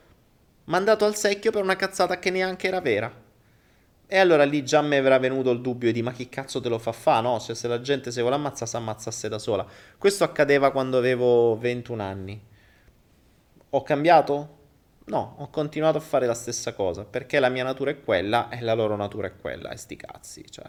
mandato 0.63 1.03
al 1.03 1.17
secchio 1.17 1.51
per 1.51 1.61
una 1.61 1.75
cazzata 1.75 2.19
che 2.19 2.29
neanche 2.29 2.67
era 2.69 2.79
vera. 2.79 3.20
E 4.13 4.17
allora 4.19 4.43
lì 4.43 4.61
già 4.65 4.81
mi 4.81 4.97
avrà 4.97 5.17
venuto 5.19 5.51
il 5.51 5.61
dubbio 5.61 5.89
di 5.93 6.01
ma 6.01 6.11
chi 6.11 6.27
cazzo 6.27 6.59
te 6.59 6.67
lo 6.67 6.77
fa 6.79 6.91
fa, 6.91 7.21
no? 7.21 7.39
Cioè 7.39 7.55
se 7.55 7.69
la 7.69 7.79
gente 7.79 8.11
se 8.11 8.19
vuole 8.19 8.35
ammazzare 8.35 8.69
si 8.69 8.75
ammazzasse 8.75 9.29
da 9.29 9.39
sola. 9.39 9.65
Questo 9.97 10.25
accadeva 10.25 10.71
quando 10.71 10.97
avevo 10.97 11.57
21 11.57 12.03
anni. 12.03 12.43
Ho 13.69 13.83
cambiato? 13.83 14.57
No, 15.05 15.35
ho 15.37 15.49
continuato 15.49 15.97
a 15.97 16.01
fare 16.01 16.25
la 16.25 16.33
stessa 16.33 16.73
cosa, 16.73 17.05
perché 17.05 17.39
la 17.39 17.47
mia 17.47 17.63
natura 17.63 17.91
è 17.91 18.03
quella 18.03 18.49
e 18.49 18.59
la 18.59 18.73
loro 18.73 18.97
natura 18.97 19.27
è 19.27 19.37
quella, 19.39 19.69
e 19.69 19.77
sti 19.77 19.95
cazzi, 19.95 20.43
cioè 20.49 20.67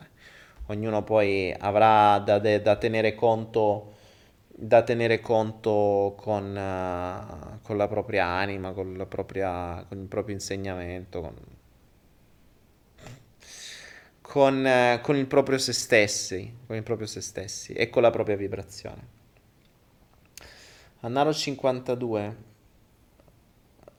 ognuno 0.66 1.02
poi 1.02 1.52
avrà 1.58 2.18
da, 2.20 2.38
de, 2.38 2.62
da 2.62 2.76
tenere 2.76 3.16
conto 3.16 3.94
da 4.46 4.82
tenere 4.82 5.20
conto 5.20 6.14
con, 6.16 6.44
uh, 6.54 7.60
con, 7.62 7.76
la 7.76 7.88
propria 7.88 8.26
anima, 8.26 8.72
con, 8.72 8.96
la 8.96 9.06
propria, 9.06 9.84
con 9.88 9.98
il 9.98 10.06
proprio 10.06 10.34
insegnamento, 10.34 11.20
con, 11.20 11.34
con, 14.32 14.64
uh, 14.64 14.98
con, 15.02 15.16
il 15.16 15.26
proprio 15.26 15.58
se 15.58 15.74
stessi, 15.74 16.60
con 16.66 16.74
il 16.74 16.82
proprio 16.82 17.06
se 17.06 17.20
stessi 17.20 17.74
e 17.74 17.90
con 17.90 18.00
la 18.00 18.08
propria 18.08 18.34
vibrazione. 18.34 19.06
Annaro 21.00 21.34
52 21.34 22.36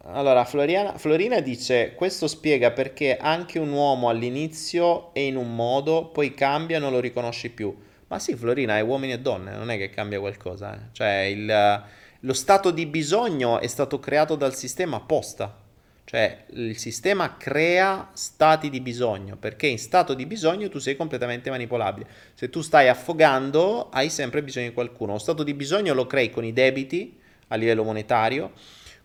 allora, 0.05 0.43
Floriana, 0.43 0.97
Florina 0.97 1.39
dice: 1.39 1.93
Questo 1.93 2.27
spiega 2.27 2.71
perché 2.71 3.15
anche 3.15 3.59
un 3.59 3.71
uomo 3.71 4.09
all'inizio 4.09 5.13
è 5.13 5.19
in 5.19 5.37
un 5.37 5.55
modo, 5.55 6.07
poi 6.07 6.33
cambia 6.33 6.79
non 6.79 6.91
lo 6.91 6.99
riconosci 6.99 7.51
più. 7.51 7.73
Ma 8.07 8.17
sì, 8.17 8.35
Florina, 8.35 8.75
è 8.75 8.81
uomini 8.81 9.13
e 9.13 9.19
donne, 9.19 9.55
non 9.55 9.69
è 9.69 9.77
che 9.77 9.91
cambia 9.91 10.19
qualcosa. 10.19 10.73
Eh. 10.73 10.79
Cioè, 10.93 11.09
il, 11.29 11.83
lo 12.19 12.33
stato 12.33 12.71
di 12.71 12.87
bisogno 12.87 13.59
è 13.59 13.67
stato 13.67 13.99
creato 13.99 14.35
dal 14.35 14.55
sistema 14.55 14.97
apposta. 14.97 15.62
Cioè 16.05 16.45
il 16.51 16.77
sistema 16.77 17.37
crea 17.37 18.09
stati 18.13 18.69
di 18.69 18.81
bisogno, 18.81 19.35
perché 19.37 19.67
in 19.67 19.79
stato 19.79 20.13
di 20.13 20.25
bisogno 20.25 20.69
tu 20.69 20.79
sei 20.79 20.95
completamente 20.95 21.49
manipolabile. 21.49 22.07
Se 22.33 22.49
tu 22.49 22.61
stai 22.61 22.89
affogando, 22.89 23.89
hai 23.89 24.09
sempre 24.09 24.43
bisogno 24.43 24.67
di 24.67 24.73
qualcuno. 24.73 25.13
Lo 25.13 25.19
stato 25.19 25.43
di 25.43 25.53
bisogno 25.53 25.93
lo 25.93 26.05
crei 26.05 26.29
con 26.29 26.43
i 26.43 26.53
debiti 26.53 27.17
a 27.47 27.55
livello 27.55 27.83
monetario, 27.83 28.51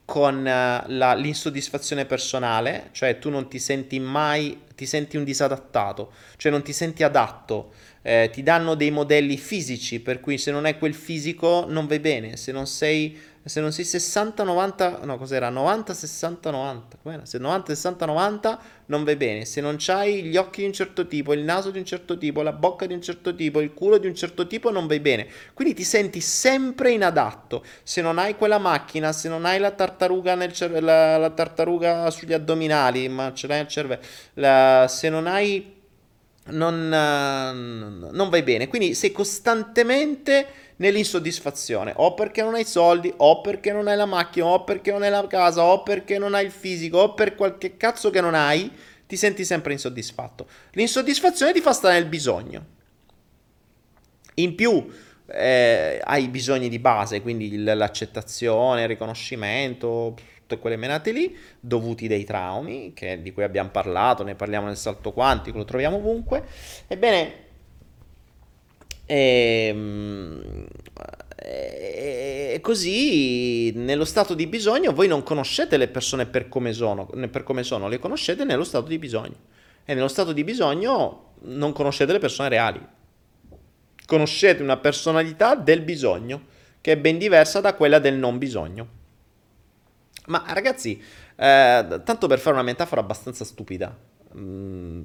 con 0.05 0.39
uh, 0.39 0.43
la, 0.43 1.15
l'insoddisfazione 1.15 2.05
personale, 2.05 2.89
cioè 2.93 3.19
tu 3.19 3.31
non 3.31 3.49
ti 3.49 3.59
senti 3.59 3.99
mai, 4.01 4.63
ti 4.75 4.87
senti 4.87 5.17
un 5.17 5.25
disadattato, 5.25 6.13
cioè 6.37 6.51
non 6.51 6.63
ti 6.63 6.73
senti 6.73 7.03
adatto 7.03 7.73
eh, 8.09 8.31
ti 8.33 8.43
danno 8.43 8.75
dei 8.75 8.91
modelli 8.91 9.37
fisici, 9.37 10.01
per 10.01 10.21
cui 10.21 10.39
se 10.39 10.51
non 10.51 10.65
hai 10.65 10.79
quel 10.79 10.95
fisico 10.95 11.67
non 11.69 11.87
vai 11.87 11.99
bene, 11.99 12.39
se 12.39 12.53
non 12.53 12.67
sei, 12.67 13.19
se 13.49 13.61
non 13.61 13.73
sei 13.73 13.85
60, 13.85 14.43
90, 14.45 15.01
no 15.05 15.17
cos'era, 15.17 15.49
90, 15.49 15.95
60, 15.95 16.51
90, 16.51 16.97
com'era? 17.03 17.25
Se 17.25 17.39
90, 17.39 17.75
60, 17.75 18.07
90 18.07 18.61
non 18.87 19.05
vai 19.05 19.17
bene, 19.17 19.45
se 19.45 19.61
non 19.61 19.77
hai 19.89 20.23
gli 20.25 20.37
occhi 20.37 20.61
di 20.61 20.67
un 20.67 20.73
certo 20.73 21.07
tipo, 21.07 21.33
il 21.33 21.43
naso 21.43 21.71
di 21.71 21.79
un 21.79 21.85
certo 21.85 22.17
tipo, 22.19 22.43
la 22.43 22.53
bocca 22.53 22.87
di 22.87 22.95
un 22.95 23.03
certo 23.03 23.35
tipo, 23.35 23.61
il 23.61 23.75
culo 23.75 23.99
di 23.99 24.07
un 24.07 24.15
certo 24.15 24.47
tipo 24.47 24.71
non 24.71 24.87
vai 24.87 25.01
bene, 25.01 25.27
quindi 25.55 25.75
ti 25.75 25.85
senti 25.85 26.21
sempre 26.21 26.93
inadatto, 26.93 27.65
se 27.83 28.03
non 28.03 28.19
hai 28.19 28.37
quella 28.37 28.59
macchina, 28.59 29.13
se 29.13 29.29
non 29.29 29.45
hai 29.45 29.59
la 29.59 29.71
tartaruga, 29.71 30.35
nel 30.35 30.53
cervello, 30.53 30.87
la, 30.87 31.17
la 31.17 31.31
tartaruga 31.31 32.11
sugli 32.11 32.33
addominali, 32.33 33.09
ma 33.09 33.33
ce 33.35 33.47
l'hai 33.47 33.59
nel 33.59 33.69
cervello, 33.69 34.03
la, 34.35 34.87
se 34.89 35.09
non 35.09 35.27
hai 35.27 35.77
non, 36.51 36.89
non 38.11 38.29
vai 38.29 38.43
bene. 38.43 38.69
Quindi 38.69 38.95
sei 38.95 39.13
costantemente 39.13 40.47
nell'insoddisfazione, 40.79 41.93
o 41.97 42.15
perché 42.15 42.43
non 42.43 42.55
hai 42.55 42.65
soldi, 42.65 43.13
o 43.17 43.41
perché 43.41 43.73
non 43.73 43.87
hai 43.89 43.97
la 43.97 44.07
macchina, 44.07 44.47
o 44.47 44.65
perché 44.65 44.91
non 44.91 45.03
hai 45.03 45.11
la 45.11 45.27
casa, 45.27 45.63
o 45.63 45.83
perché 45.83 46.19
non 46.19 46.35
hai 46.35 46.47
il 46.47 46.51
fisico, 46.51 46.99
o 46.99 47.15
per 47.15 47.35
qualche 47.35 47.77
cazzo 47.77 48.11
che 48.11 48.21
non 48.21 48.35
hai, 48.35 48.71
ti 49.07 49.17
senti 49.17 49.45
sempre 49.45 49.73
insoddisfatto. 49.73 50.47
L'insoddisfazione 50.73 51.53
ti 51.53 51.61
fa 51.61 51.73
stare 51.73 51.95
nel 51.95 52.07
bisogno. 52.07 52.77
In 54.35 54.55
più 54.55 54.87
eh, 55.27 56.01
hai 56.03 56.29
bisogni 56.29 56.69
di 56.69 56.79
base, 56.79 57.23
quindi 57.23 57.57
l'accettazione, 57.63 58.83
il 58.83 58.89
riconoscimento, 58.89 60.15
tutte 60.41 60.59
quelle 60.59 60.77
menate 60.77 61.11
lì, 61.11 61.37
dovuti 61.59 62.07
dai 62.07 62.25
traumi, 62.25 62.93
che, 62.95 63.21
di 63.21 63.33
cui 63.33 63.43
abbiamo 63.43 63.71
parlato, 63.71 64.23
ne 64.23 64.35
parliamo 64.35 64.67
nel 64.67 64.77
salto 64.77 65.13
quantico, 65.13 65.59
lo 65.59 65.65
troviamo 65.65 65.97
ovunque. 65.97 66.45
Ebbene, 66.87 67.47
e, 69.09 70.67
e 71.41 72.61
così 72.61 73.73
nello 73.75 74.05
stato 74.05 74.35
di 74.35 74.47
bisogno 74.47 74.93
voi 74.93 75.09
non 75.09 75.23
conoscete 75.23 75.77
le 75.77 75.89
persone 75.89 76.27
per 76.27 76.49
come, 76.49 76.73
sono, 76.73 77.07
per 77.07 77.43
come 77.43 77.63
sono, 77.63 77.89
le 77.89 77.99
conoscete 77.99 78.45
nello 78.45 78.65
stato 78.65 78.89
di 78.89 78.99
bisogno. 78.99 79.57
E 79.85 79.95
nello 79.95 80.09
stato 80.09 80.33
di 80.33 80.45
bisogno 80.45 81.33
non 81.43 81.73
conoscete 81.73 82.13
le 82.13 82.19
persone 82.19 82.51
reali. 82.51 82.87
Conoscete 84.05 84.63
una 84.63 84.77
personalità 84.77 85.55
del 85.55 85.81
bisogno 85.81 86.47
che 86.81 86.93
è 86.93 86.97
ben 86.99 87.17
diversa 87.17 87.61
da 87.61 87.75
quella 87.75 87.99
del 87.99 88.15
non 88.15 88.37
bisogno. 88.37 88.97
Ma 90.27 90.45
ragazzi, 90.49 91.01
eh, 91.37 92.01
tanto 92.05 92.27
per 92.27 92.39
fare 92.39 92.57
una 92.57 92.65
metafora 92.65 93.01
abbastanza 93.01 93.45
stupida, 93.45 93.97
mm, 94.37 95.03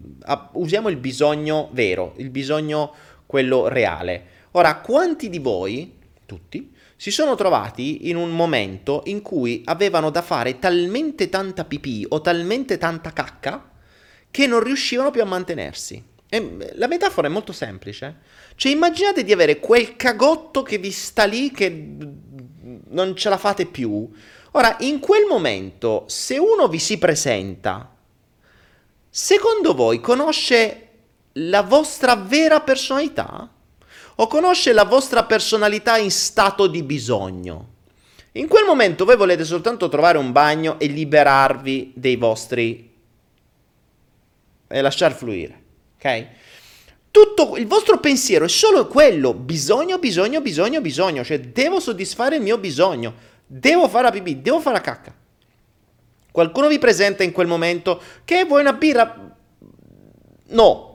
usiamo 0.54 0.90
il 0.90 0.98
bisogno 0.98 1.70
vero, 1.72 2.14
il 2.18 2.30
bisogno 2.30 2.94
quello 3.34 3.68
reale. 3.68 4.26
Ora, 4.52 4.76
quanti 4.76 5.28
di 5.28 5.40
voi, 5.40 5.98
tutti, 6.28 6.72
si 6.96 7.10
sono 7.10 7.34
trovati 7.34 8.10
in 8.10 8.16
un 8.16 8.30
momento 8.30 9.02
in 9.06 9.24
cui 9.24 9.64
avevano 9.66 10.12
da 10.12 10.22
fare 10.22 10.60
talmente 10.60 11.30
tanta 11.30 11.66
pipì 11.66 12.06
o 12.10 12.22
talmente 12.22 12.78
tanta 12.78 13.12
cacca 13.12 13.72
che 14.30 14.46
non 14.46 14.62
riuscivano 14.62 15.10
più 15.10 15.24
a 15.24 15.26
mantenersi? 15.26 16.04
E 16.30 16.74
la 16.76 16.86
metafora 16.86 17.26
è 17.28 17.32
molto 17.32 17.54
semplice. 17.54 18.18
Cioè, 18.54 18.72
immaginate 18.72 19.24
di 19.24 19.32
avere 19.32 19.60
quel 19.60 19.96
cagotto 19.96 20.62
che 20.62 20.78
vi 20.78 20.92
sta 20.92 21.24
lì 21.24 21.50
che 21.50 21.88
non 22.90 23.16
ce 23.16 23.30
la 23.30 23.38
fate 23.40 23.66
più 23.66 24.12
Ora, 24.56 24.76
in 24.82 25.00
quel 25.00 25.26
momento, 25.26 26.04
se 26.06 26.38
uno 26.38 26.68
vi 26.68 26.78
si 26.78 27.00
presenta, 27.00 27.92
secondo 29.10 29.74
voi 29.74 30.00
conosce 30.00 30.83
la 31.34 31.62
vostra 31.62 32.16
vera 32.16 32.62
personalità? 32.62 33.50
O 34.16 34.28
conosce 34.28 34.74
la 34.74 34.84
vostra 34.84 35.24
personalità 35.24 35.98
in 35.98 36.12
stato 36.12 36.68
di 36.68 36.84
bisogno? 36.84 37.72
In 38.34 38.48
quel 38.48 38.66
momento 38.66 39.06
voi 39.06 39.16
volete 39.16 39.44
soltanto 39.44 39.90
trovare 39.90 40.18
un 40.18 40.32
bagno 40.32 40.80
e 40.80 40.88
liberarvi 40.88 41.94
dei 41.96 42.16
vostri... 42.16 42.92
e 44.68 44.82
lasciar 44.82 45.14
fluire, 45.14 45.62
ok? 45.98 46.28
Tutto 47.12 47.58
il 47.58 47.68
vostro 47.68 48.00
pensiero 48.00 48.46
è 48.46 48.50
solo 48.50 48.88
quello, 48.88 49.36
bisogno, 49.36 50.00
bisogno, 50.00 50.42
bisogno, 50.42 50.82
bisogno, 50.82 51.24
cioè 51.24 51.40
devo 51.40 51.80
soddisfare 51.80 52.38
il 52.38 52.42
mio 52.42 52.58
bisogno. 52.58 53.32
Devo 53.46 53.88
fare 53.88 54.06
la 54.06 54.12
pipì, 54.12 54.42
devo 54.42 54.60
fare 54.60 54.78
la 54.78 54.82
cacca. 54.82 55.16
Qualcuno 56.32 56.68
vi 56.68 56.80
presenta 56.80 57.22
in 57.22 57.32
quel 57.32 57.46
momento 57.46 58.02
che 58.26 58.46
vuoi 58.46 58.62
una 58.62 58.74
birra? 58.74 59.36
No. 60.48 60.93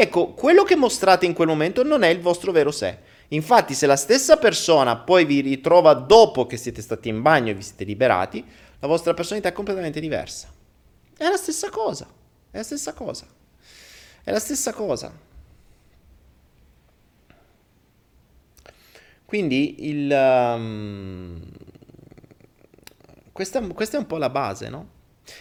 Ecco, 0.00 0.28
quello 0.28 0.62
che 0.62 0.76
mostrate 0.76 1.26
in 1.26 1.32
quel 1.32 1.48
momento 1.48 1.82
non 1.82 2.04
è 2.04 2.08
il 2.08 2.20
vostro 2.20 2.52
vero 2.52 2.70
sé. 2.70 2.98
Infatti, 3.30 3.74
se 3.74 3.84
la 3.84 3.96
stessa 3.96 4.36
persona 4.36 4.96
poi 4.96 5.24
vi 5.24 5.40
ritrova 5.40 5.92
dopo 5.94 6.46
che 6.46 6.56
siete 6.56 6.82
stati 6.82 7.08
in 7.08 7.20
bagno 7.20 7.50
e 7.50 7.54
vi 7.54 7.62
siete 7.62 7.82
liberati, 7.82 8.44
la 8.78 8.86
vostra 8.86 9.12
personalità 9.12 9.48
è 9.48 9.52
completamente 9.52 9.98
diversa. 9.98 10.52
È 11.16 11.24
la 11.28 11.36
stessa 11.36 11.68
cosa. 11.70 12.06
È 12.48 12.56
la 12.56 12.62
stessa 12.62 12.92
cosa. 12.92 13.26
È 14.22 14.30
la 14.30 14.38
stessa 14.38 14.72
cosa. 14.72 15.12
Quindi 19.24 19.88
il, 19.88 20.12
um, 20.12 21.42
questa, 23.32 23.60
questa, 23.66 23.96
è 23.96 24.00
un 24.00 24.06
po' 24.06 24.18
la 24.18 24.30
base, 24.30 24.68
no? 24.68 24.90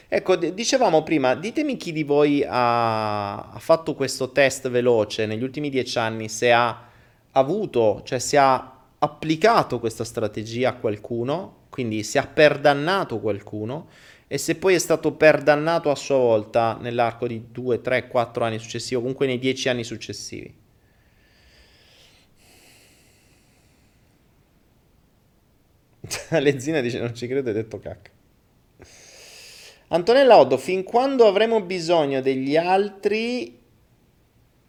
Ecco, 0.08 0.36
dicevamo 0.36 1.04
prima, 1.04 1.36
ditemi 1.36 1.78
chi 1.78 1.92
di 1.92 2.04
voi 2.04 2.44
ha, 2.48 3.52
ha, 3.52 3.60
fatto 3.60 3.94
questo 3.96 4.32
test 4.32 4.70
veloce 4.70 5.26
negli 5.26 5.44
ultimi 5.44 5.70
dieci 5.70 5.98
anni, 5.98 6.30
se 6.30 6.52
ha 6.52 6.88
avuto, 7.32 8.02
cioè 8.06 8.20
se 8.20 8.38
ha 8.38 8.78
applicato 9.00 9.80
questa 9.80 10.04
strategia 10.04 10.70
a 10.70 10.76
qualcuno, 10.76 11.66
quindi 11.70 12.04
se 12.04 12.20
ha 12.20 12.26
perdannato 12.26 13.20
qualcuno 13.20 13.90
e 14.28 14.38
se 14.38 14.56
poi 14.56 14.74
è 14.74 14.80
stato 14.80 15.14
perdannato 15.14 15.90
a 15.90 15.96
sua 15.96 16.18
volta 16.18 16.78
nell'arco 16.80 17.28
di 17.28 17.48
2, 17.52 17.82
3, 17.82 18.08
4 18.08 18.44
anni 18.44 18.60
successivi, 18.60 18.96
comunque 19.00 19.26
nei 19.26 19.40
dieci 19.40 19.70
anni 19.70 19.84
successivi. 19.84 20.66
Lezzina 26.40 26.82
dice 26.82 27.00
non 27.00 27.14
ci 27.16 27.28
credo, 27.28 27.50
hai 27.50 27.56
detto 27.56 27.80
cacca. 27.80 28.17
Antonella 29.90 30.38
Oddo, 30.38 30.58
fin 30.58 30.84
quando 30.84 31.28
avremo 31.28 31.62
bisogno 31.62 32.22
degli 32.22 32.58
altri 32.58 33.58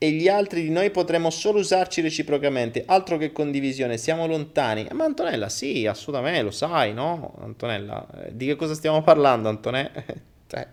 e 0.00 0.12
gli 0.12 0.28
altri 0.28 0.62
di 0.62 0.70
noi 0.70 0.90
potremo 0.90 1.28
solo 1.28 1.58
usarci 1.58 2.00
reciprocamente, 2.00 2.84
altro 2.86 3.16
che 3.16 3.32
condivisione, 3.32 3.98
siamo 3.98 4.28
lontani. 4.28 4.86
Ma 4.92 5.04
Antonella, 5.04 5.48
sì, 5.48 5.86
assolutamente, 5.86 6.42
lo 6.42 6.52
sai, 6.52 6.94
no? 6.94 7.34
Antonella, 7.40 8.06
eh, 8.26 8.36
di 8.36 8.46
che 8.46 8.54
cosa 8.54 8.74
stiamo 8.74 9.02
parlando, 9.02 9.48
Antonella? 9.48 9.90
cioè, 10.46 10.66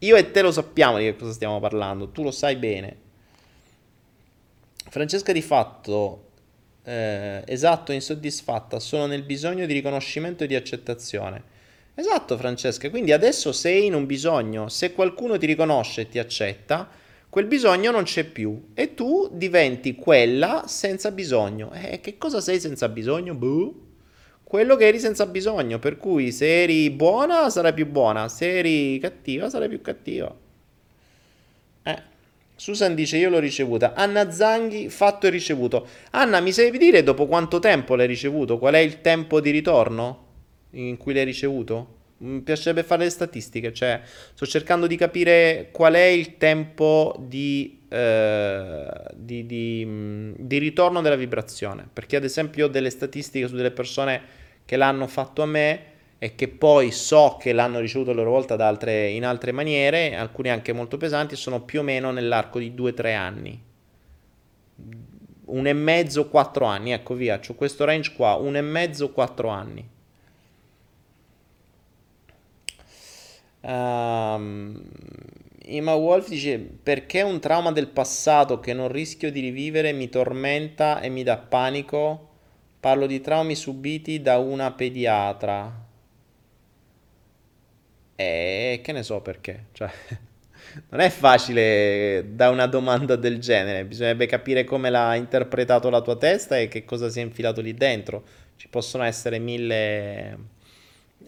io 0.00 0.16
e 0.16 0.30
te 0.30 0.42
lo 0.42 0.52
sappiamo 0.52 0.98
di 0.98 1.04
che 1.04 1.16
cosa 1.16 1.32
stiamo 1.32 1.60
parlando, 1.60 2.10
tu 2.10 2.22
lo 2.22 2.30
sai 2.30 2.56
bene. 2.56 3.06
Francesca 4.90 5.32
di 5.32 5.42
fatto 5.42 6.26
eh, 6.84 7.42
esatto, 7.46 7.92
insoddisfatta, 7.92 8.80
sono 8.80 9.06
nel 9.06 9.22
bisogno 9.22 9.64
di 9.64 9.72
riconoscimento 9.72 10.44
e 10.44 10.46
di 10.46 10.54
accettazione. 10.54 11.56
Esatto, 11.98 12.36
Francesca, 12.36 12.90
quindi 12.90 13.10
adesso 13.10 13.50
sei 13.50 13.86
in 13.86 13.94
un 13.94 14.06
bisogno, 14.06 14.68
se 14.68 14.92
qualcuno 14.92 15.36
ti 15.36 15.46
riconosce 15.46 16.02
e 16.02 16.08
ti 16.08 16.20
accetta, 16.20 16.88
quel 17.28 17.46
bisogno 17.46 17.90
non 17.90 18.04
c'è 18.04 18.22
più 18.22 18.68
e 18.72 18.94
tu 18.94 19.28
diventi 19.32 19.96
quella 19.96 20.62
senza 20.68 21.10
bisogno. 21.10 21.72
Eh, 21.72 21.98
che 22.00 22.16
cosa 22.16 22.40
sei 22.40 22.60
senza 22.60 22.88
bisogno? 22.88 23.34
Buh. 23.34 23.86
Quello 24.44 24.76
che 24.76 24.86
eri 24.86 25.00
senza 25.00 25.26
bisogno, 25.26 25.80
per 25.80 25.96
cui 25.96 26.30
se 26.30 26.62
eri 26.62 26.88
buona 26.90 27.50
sarai 27.50 27.74
più 27.74 27.88
buona, 27.88 28.28
se 28.28 28.58
eri 28.58 29.00
cattiva 29.00 29.50
sarai 29.50 29.68
più 29.68 29.80
cattiva. 29.80 30.32
Eh. 31.82 32.02
Susan 32.54 32.94
dice 32.94 33.16
io 33.16 33.28
l'ho 33.28 33.40
ricevuta. 33.40 33.94
Anna 33.94 34.30
Zanghi, 34.30 34.88
fatto 34.88 35.26
e 35.26 35.30
ricevuto. 35.30 35.84
Anna, 36.12 36.38
mi 36.38 36.52
sai 36.52 36.70
dire 36.78 37.02
dopo 37.02 37.26
quanto 37.26 37.58
tempo 37.58 37.96
l'hai 37.96 38.06
ricevuto? 38.06 38.56
Qual 38.56 38.74
è 38.74 38.78
il 38.78 39.00
tempo 39.00 39.40
di 39.40 39.50
ritorno 39.50 40.26
in 40.70 40.96
cui 40.96 41.14
l'hai 41.14 41.24
ricevuto? 41.24 41.96
Mi 42.18 42.40
piacerebbe 42.40 42.82
fare 42.82 43.04
le 43.04 43.10
statistiche, 43.10 43.72
cioè 43.72 44.00
sto 44.04 44.44
cercando 44.44 44.88
di 44.88 44.96
capire 44.96 45.68
qual 45.70 45.94
è 45.94 46.06
il 46.06 46.36
tempo 46.36 47.14
di, 47.20 47.82
eh, 47.88 48.90
di, 49.14 49.46
di, 49.46 50.34
di 50.36 50.58
ritorno 50.58 51.00
della 51.00 51.14
vibrazione. 51.14 51.88
Perché 51.92 52.16
ad 52.16 52.24
esempio 52.24 52.66
ho 52.66 52.68
delle 52.68 52.90
statistiche 52.90 53.46
su 53.46 53.54
delle 53.54 53.70
persone 53.70 54.20
che 54.64 54.76
l'hanno 54.76 55.06
fatto 55.06 55.42
a 55.42 55.46
me 55.46 55.96
e 56.18 56.34
che 56.34 56.48
poi 56.48 56.90
so 56.90 57.36
che 57.40 57.52
l'hanno 57.52 57.78
ricevuto 57.78 58.10
a 58.10 58.14
loro 58.14 58.30
volta 58.30 58.54
altre, 58.54 59.08
in 59.10 59.24
altre 59.24 59.52
maniere, 59.52 60.16
alcune 60.16 60.50
anche 60.50 60.72
molto 60.72 60.96
pesanti, 60.96 61.36
sono 61.36 61.62
più 61.62 61.80
o 61.80 61.82
meno 61.84 62.10
nell'arco 62.10 62.58
di 62.58 62.72
2-3 62.76 63.14
anni. 63.14 63.62
Un 65.44 65.66
e 65.66 65.72
mezzo, 65.72 66.28
4 66.28 66.64
anni, 66.64 66.92
ecco 66.92 67.14
via, 67.14 67.40
ho 67.46 67.54
questo 67.54 67.84
range 67.84 68.12
qua, 68.14 68.34
un 68.34 68.56
e 68.56 68.60
mezzo, 68.60 69.10
4 69.10 69.48
anni. 69.48 69.88
Um, 73.68 74.82
Wolf 75.66 76.28
dice 76.28 76.58
perché 76.58 77.20
un 77.20 77.38
trauma 77.38 77.70
del 77.70 77.88
passato 77.88 78.60
che 78.60 78.72
non 78.72 78.88
rischio 78.88 79.30
di 79.30 79.40
rivivere 79.40 79.92
mi 79.92 80.08
tormenta 80.08 81.00
e 81.00 81.10
mi 81.10 81.22
dà 81.22 81.36
panico? 81.36 82.26
Parlo 82.80 83.06
di 83.06 83.20
traumi 83.20 83.54
subiti 83.54 84.22
da 84.22 84.38
una 84.38 84.72
pediatra. 84.72 85.86
E 88.16 88.80
che 88.82 88.92
ne 88.92 89.02
so 89.02 89.20
perché, 89.20 89.66
cioè 89.72 89.90
non 90.88 91.00
è 91.00 91.10
facile 91.10 92.24
da 92.30 92.48
una 92.48 92.66
domanda 92.66 93.16
del 93.16 93.38
genere, 93.38 93.84
bisognerebbe 93.84 94.26
capire 94.26 94.64
come 94.64 94.90
l'ha 94.90 95.14
interpretato 95.14 95.90
la 95.90 96.00
tua 96.00 96.16
testa 96.16 96.58
e 96.58 96.68
che 96.68 96.84
cosa 96.84 97.10
si 97.10 97.20
è 97.20 97.22
infilato 97.22 97.60
lì 97.60 97.74
dentro. 97.74 98.24
Ci 98.56 98.68
possono 98.68 99.04
essere 99.04 99.38
mille 99.38 100.56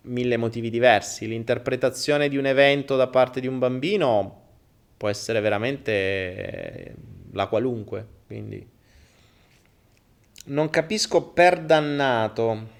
mille 0.02 0.36
motivi 0.36 0.70
diversi. 0.70 1.26
L'interpretazione 1.26 2.28
di 2.28 2.36
un 2.36 2.46
evento 2.46 2.96
da 2.96 3.08
parte 3.08 3.40
di 3.40 3.46
un 3.46 3.58
bambino 3.58 4.38
può 4.96 5.08
essere 5.08 5.40
veramente 5.40 5.92
eh, 5.92 6.94
la 7.32 7.46
qualunque, 7.46 8.06
quindi 8.26 8.68
non 10.46 10.70
capisco 10.70 11.22
per 11.28 11.60
dannato. 11.60 12.78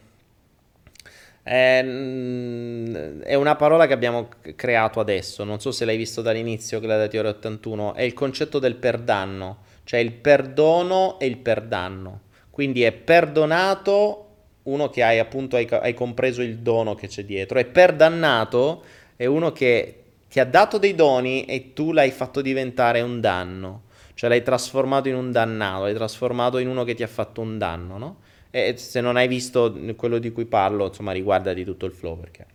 È, 1.42 1.82
mm, 1.82 3.22
una 3.36 3.56
parola 3.56 3.86
che 3.86 3.92
abbiamo 3.92 4.28
creato 4.54 5.00
adesso, 5.00 5.44
non 5.44 5.60
so 5.60 5.70
se 5.72 5.84
l'hai 5.84 5.96
visto 5.96 6.22
dall'inizio, 6.22 6.80
Gladiator 6.80 7.36
81, 7.36 7.94
è 7.94 8.02
il 8.02 8.12
concetto 8.12 8.58
del 8.58 8.76
perdanno, 8.76 9.62
cioè 9.84 10.00
il 10.00 10.12
perdono 10.12 11.18
e 11.18 11.26
il 11.26 11.38
perdanno. 11.38 12.22
Quindi 12.50 12.82
è 12.82 12.92
perdonato 12.92 14.29
uno 14.72 14.88
che 14.88 15.02
hai 15.02 15.18
appunto 15.18 15.56
hai, 15.56 15.66
hai 15.70 15.94
compreso 15.94 16.42
il 16.42 16.58
dono 16.58 16.94
che 16.94 17.08
c'è 17.08 17.24
dietro 17.24 17.58
e 17.58 17.64
per 17.64 17.94
dannato 17.94 18.84
è 19.16 19.26
uno 19.26 19.52
che 19.52 19.96
ti 20.28 20.38
ha 20.38 20.44
dato 20.44 20.78
dei 20.78 20.94
doni 20.94 21.44
e 21.44 21.72
tu 21.72 21.92
l'hai 21.92 22.10
fatto 22.10 22.40
diventare 22.40 23.00
un 23.00 23.20
danno, 23.20 23.82
cioè 24.14 24.30
l'hai 24.30 24.42
trasformato 24.42 25.08
in 25.08 25.16
un 25.16 25.32
dannato, 25.32 25.82
l'hai 25.82 25.94
trasformato 25.94 26.58
in 26.58 26.68
uno 26.68 26.84
che 26.84 26.94
ti 26.94 27.02
ha 27.02 27.08
fatto 27.08 27.40
un 27.40 27.58
danno, 27.58 27.98
no? 27.98 28.16
E 28.50 28.76
se 28.76 29.00
non 29.00 29.16
hai 29.16 29.28
visto 29.28 29.76
quello 29.96 30.18
di 30.18 30.30
cui 30.30 30.44
parlo, 30.44 30.86
insomma, 30.86 31.12
riguarda 31.12 31.52
di 31.52 31.64
tutto 31.64 31.86
il 31.86 31.92
flow 31.92 32.18
perché... 32.18 32.46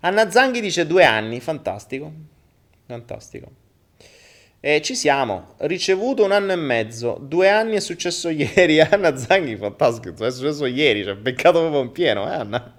Anna 0.00 0.30
Zanghi 0.30 0.60
dice 0.60 0.86
due 0.86 1.04
anni, 1.04 1.40
fantastico, 1.40 2.12
fantastico. 2.86 3.50
E 4.66 4.82
ci 4.82 4.96
siamo, 4.96 5.54
ricevuto 5.58 6.24
un 6.24 6.32
anno 6.32 6.50
e 6.50 6.56
mezzo, 6.56 7.18
due 7.20 7.48
anni 7.48 7.76
è 7.76 7.80
successo 7.80 8.30
ieri, 8.34 8.80
Anna 8.80 9.16
Zanghi, 9.16 9.54
fantastico, 9.54 10.24
è 10.24 10.30
successo 10.32 10.66
ieri, 10.66 11.04
cioè 11.04 11.14
beccato 11.14 11.60
proprio 11.60 11.82
in 11.82 11.92
pieno, 11.92 12.28
eh 12.28 12.34
Anna? 12.34 12.74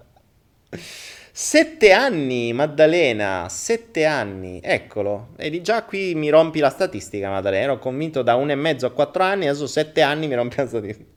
Sette 1.32 1.94
anni, 1.94 2.52
Maddalena, 2.52 3.48
sette 3.50 4.04
anni, 4.04 4.60
eccolo. 4.62 5.30
E 5.38 5.62
già 5.62 5.84
qui 5.84 6.14
mi 6.14 6.28
rompi 6.28 6.60
la 6.60 6.70
statistica, 6.70 7.30
Maddalena, 7.30 7.64
ero 7.64 7.80
convinto 7.80 8.22
da 8.22 8.36
un 8.36 8.52
e 8.52 8.56
mezzo 8.56 8.86
a 8.86 8.92
quattro 8.92 9.24
anni, 9.24 9.48
adesso 9.48 9.66
sette 9.66 10.02
anni 10.02 10.28
mi 10.28 10.36
rompi 10.36 10.58
la 10.58 10.68
statistica. 10.68 11.10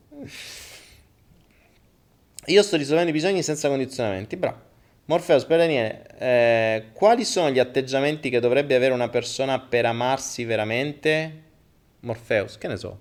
Io 2.45 2.63
sto 2.63 2.77
risolvendo 2.77 3.09
i 3.09 3.13
bisogni 3.13 3.43
senza 3.43 3.67
condizionamenti, 3.67 4.37
bravo. 4.37 4.70
Morfeo, 5.05 5.43
per 5.45 5.57
Daniele, 5.57 6.05
eh, 6.17 6.83
quali 6.93 7.25
sono 7.25 7.49
gli 7.49 7.59
atteggiamenti 7.59 8.29
che 8.29 8.39
dovrebbe 8.39 8.75
avere 8.75 8.93
una 8.93 9.09
persona 9.09 9.59
per 9.59 9.85
amarsi 9.85 10.45
veramente? 10.45 11.41
Morpheus, 12.01 12.57
che 12.57 12.67
ne 12.67 12.77
so. 12.77 12.99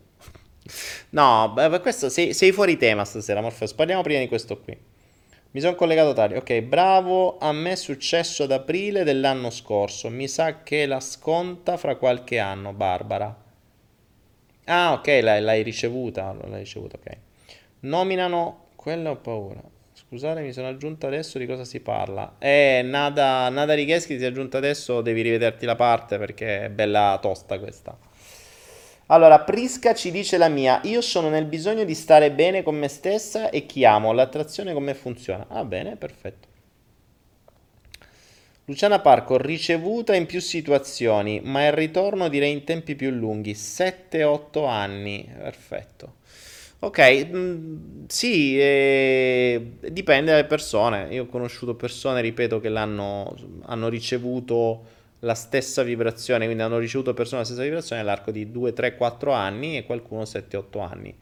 No, 1.10 1.50
beh, 1.52 1.80
questo 1.80 2.08
sei, 2.08 2.32
sei, 2.32 2.52
fuori 2.52 2.76
tema 2.76 3.04
stasera, 3.04 3.40
Morpheus. 3.40 3.74
Parliamo 3.74 4.02
prima 4.02 4.20
di 4.20 4.28
questo 4.28 4.58
qui. 4.60 4.76
Mi 5.52 5.60
sono 5.60 5.74
collegato 5.74 6.12
tardi. 6.12 6.36
Ok, 6.36 6.60
bravo. 6.60 7.38
A 7.38 7.52
me 7.52 7.72
è 7.72 7.76
successo 7.76 8.44
ad 8.44 8.52
aprile 8.52 9.02
dell'anno 9.02 9.50
scorso. 9.50 10.08
Mi 10.08 10.28
sa 10.28 10.62
che 10.62 10.86
la 10.86 11.00
sconta 11.00 11.76
fra 11.76 11.96
qualche 11.96 12.38
anno, 12.38 12.72
Barbara. 12.72 13.36
Ah, 14.66 14.92
ok, 14.92 15.06
l'hai, 15.06 15.40
l'hai 15.40 15.62
ricevuta. 15.62 16.36
L'hai 16.44 16.60
ricevuta, 16.60 16.96
ok. 16.96 17.16
Nominano. 17.80 18.66
Quella 18.76 19.10
ho 19.10 19.16
paura. 19.16 19.60
Scusate, 20.10 20.40
mi 20.40 20.52
sono 20.52 20.66
aggiunto 20.66 21.06
adesso 21.06 21.38
di 21.38 21.46
cosa 21.46 21.64
si 21.64 21.78
parla. 21.78 22.34
Eh, 22.40 22.82
Nada, 22.82 23.48
Nada 23.48 23.74
Righeschi 23.74 24.18
si 24.18 24.24
è 24.24 24.26
aggiunta 24.26 24.58
adesso, 24.58 25.02
devi 25.02 25.22
rivederti 25.22 25.64
la 25.64 25.76
parte 25.76 26.18
perché 26.18 26.64
è 26.64 26.68
bella 26.68 27.16
tosta 27.22 27.60
questa. 27.60 27.96
Allora, 29.06 29.38
Prisca 29.38 29.94
ci 29.94 30.10
dice 30.10 30.36
la 30.36 30.48
mia, 30.48 30.80
io 30.82 31.00
sono 31.00 31.28
nel 31.28 31.44
bisogno 31.44 31.84
di 31.84 31.94
stare 31.94 32.32
bene 32.32 32.64
con 32.64 32.74
me 32.76 32.88
stessa 32.88 33.50
e 33.50 33.66
chi 33.66 33.84
amo, 33.84 34.10
l'attrazione 34.10 34.72
come 34.72 34.94
funziona. 34.94 35.46
Ah, 35.48 35.64
bene, 35.64 35.94
perfetto. 35.94 36.48
Luciana 38.64 38.98
Parco, 38.98 39.36
ricevuta 39.36 40.16
in 40.16 40.26
più 40.26 40.40
situazioni, 40.40 41.40
ma 41.40 41.64
il 41.66 41.72
ritorno 41.72 42.28
direi 42.28 42.50
in 42.50 42.64
tempi 42.64 42.96
più 42.96 43.10
lunghi, 43.10 43.54
7-8 43.54 44.66
anni, 44.66 45.32
perfetto. 45.36 46.18
Ok, 46.82 47.26
mm, 47.26 48.04
sì, 48.06 48.58
eh, 48.58 49.72
dipende 49.90 50.30
dalle 50.30 50.46
persone. 50.46 51.08
Io 51.10 51.24
ho 51.24 51.26
conosciuto 51.26 51.74
persone, 51.74 52.22
ripeto, 52.22 52.58
che 52.58 52.70
l'hanno 52.70 53.34
hanno 53.64 53.88
ricevuto 53.88 54.86
la 55.20 55.34
stessa 55.34 55.82
vibrazione, 55.82 56.46
quindi 56.46 56.62
hanno 56.62 56.78
ricevuto 56.78 57.12
persone 57.12 57.40
la 57.40 57.44
stessa 57.46 57.62
vibrazione 57.62 58.00
nell'arco 58.00 58.30
di 58.30 58.50
2, 58.50 58.72
3, 58.72 58.96
4 58.96 59.32
anni 59.32 59.76
e 59.76 59.84
qualcuno 59.84 60.24
7, 60.24 60.56
8 60.56 60.78
anni. 60.80 61.14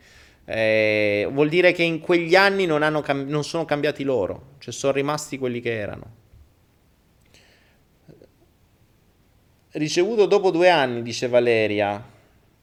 Eh, 0.45 1.29
vuol 1.33 1.49
dire 1.49 1.73
che 1.73 1.83
in 1.83 1.99
quegli 2.01 2.37
anni 2.37 2.65
non, 2.65 3.01
cam- 3.03 3.27
non 3.29 3.43
sono 3.45 3.65
cambiati 3.65 4.05
loro, 4.05 4.55
cioè 4.59 4.73
sono 4.73 4.93
rimasti 4.93 5.39
quelli 5.39 5.61
che 5.61 5.73
erano. 5.77 6.15
Ricevuto 9.71 10.27
dopo 10.27 10.51
due 10.51 10.69
anni, 10.69 11.03
dice 11.03 11.27
Valeria. 11.29 12.03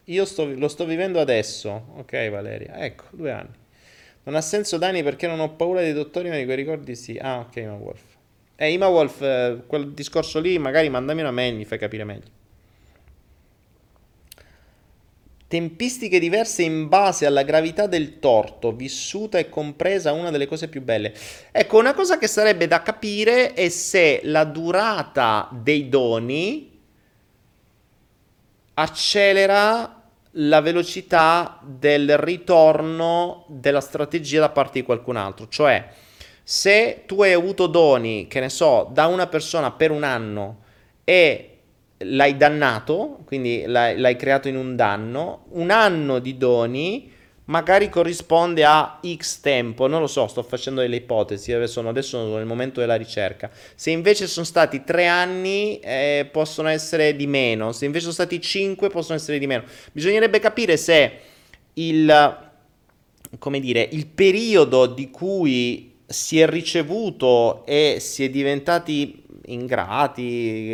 Io 0.06 0.26
sto, 0.26 0.46
lo 0.46 0.68
sto 0.68 0.86
vivendo 0.86 1.20
adesso. 1.20 1.88
Ok, 1.96 2.30
Valeria. 2.30 2.78
Ecco, 2.84 3.06
due 3.12 3.32
anni. 3.32 3.54
Non 4.24 4.36
ha 4.36 4.42
senso, 4.42 4.78
Dani, 4.78 5.04
perché 5.04 5.28
non 5.28 5.40
ho 5.40 5.56
paura 5.56 5.82
dei 5.82 5.94
dottori, 5.94 6.30
ma 6.30 6.36
di 6.38 6.46
quei 6.46 6.56
ricordi 6.56 6.96
sì. 6.96 7.18
Ah, 7.18 7.40
ok, 7.40 7.56
Ima 7.58 7.74
Wolf. 7.74 8.04
Eh, 8.56 8.72
Ima 8.72 8.88
Wolf, 8.88 9.22
eh, 9.22 9.64
quel 9.68 9.92
discorso 9.92 10.40
lì, 10.40 10.58
magari 10.58 10.90
mandami 10.90 11.22
una 11.22 11.32
mail, 11.32 11.56
mi 11.56 11.66
fai 11.66 11.78
capire 11.78 12.04
meglio. 12.04 12.34
Tempistiche 15.48 16.20
diverse 16.20 16.64
in 16.64 16.88
base 16.88 17.26
alla 17.26 17.44
gravità 17.44 17.86
del 17.86 18.20
torto, 18.20 18.72
vissuta 18.74 19.38
e 19.38 19.48
compresa 19.48 20.12
una 20.12 20.32
delle 20.32 20.48
cose 20.48 20.68
più 20.68 20.82
belle. 20.82 21.14
Ecco, 21.52 21.78
una 21.78 21.94
cosa 21.94 22.18
che 22.18 22.28
sarebbe 22.28 22.68
da 22.68 22.82
capire 22.82 23.54
è 23.54 23.70
se 23.70 24.22
la 24.24 24.44
durata 24.44 25.50
dei 25.52 25.88
doni 25.88 26.74
accelera 28.74 29.95
la 30.38 30.62
velocità 30.62 31.60
del 31.64 32.18
ritorno 32.18 33.46
della 33.48 33.82
strategia 33.82 34.40
da 34.40 34.50
parte 34.50 34.80
di 34.80 34.86
qualcun 34.86 35.16
altro. 35.16 35.48
Cioè, 35.48 35.88
se 36.44 37.04
tu 37.06 37.22
hai 37.22 37.34
avuto 37.34 37.68
doni, 37.68 38.28
che 38.28 38.40
ne 38.40 38.50
so, 38.50 38.90
da 38.92 39.08
una 39.08 39.28
persona 39.28 39.72
per 39.72 39.92
un 39.92 40.04
anno 40.04 40.64
e 41.04 41.50
l'hai 42.00 42.36
dannato, 42.36 43.20
quindi 43.26 43.64
l'hai, 43.66 43.98
l'hai 43.98 44.16
creato 44.16 44.48
in 44.48 44.58
un 44.58 44.76
danno, 44.76 45.46
un 45.52 45.72
anno 45.72 46.20
di 46.20 46.38
doni 46.38 47.14
magari 47.46 47.90
corrisponde 47.90 48.64
a 48.64 49.00
X 49.04 49.40
tempo, 49.40 49.88
non 49.88 50.02
lo 50.02 50.08
so, 50.08 50.28
sto 50.28 50.44
facendo 50.44 50.82
delle 50.82 50.96
ipotesi, 50.98 51.52
adesso 51.52 51.74
sono, 51.74 51.90
adesso 51.90 52.18
sono 52.18 52.38
nel 52.38 52.46
momento 52.46 52.80
della 52.80 52.96
ricerca. 52.96 53.50
Se 53.76 53.92
invece 53.92 54.28
sono 54.28 54.46
stati 54.46 54.84
tre 54.84 55.08
anni, 55.08 55.80
eh, 55.80 56.28
possono 56.32 56.70
essere 56.70 57.16
di 57.16 57.28
meno, 57.28 57.72
se 57.72 57.86
invece 57.86 58.04
sono 58.04 58.14
stati 58.14 58.42
cinque, 58.42 58.90
possono 58.90 59.18
essere 59.18 59.38
di 59.40 59.48
meno. 59.48 59.64
Bisognerebbe 59.92 60.40
capire 60.40 60.78
se 60.78 61.20
il, 61.74 62.38
come 63.38 63.60
dire, 63.60 63.88
il 63.92 64.08
periodo 64.08 64.86
di 64.88 65.12
cui 65.12 65.94
si 66.08 66.40
è 66.40 66.48
ricevuto 66.48 67.66
e 67.66 67.98
si 68.00 68.24
è 68.24 68.30
diventati 68.30 69.24
ingrati, 69.48 70.66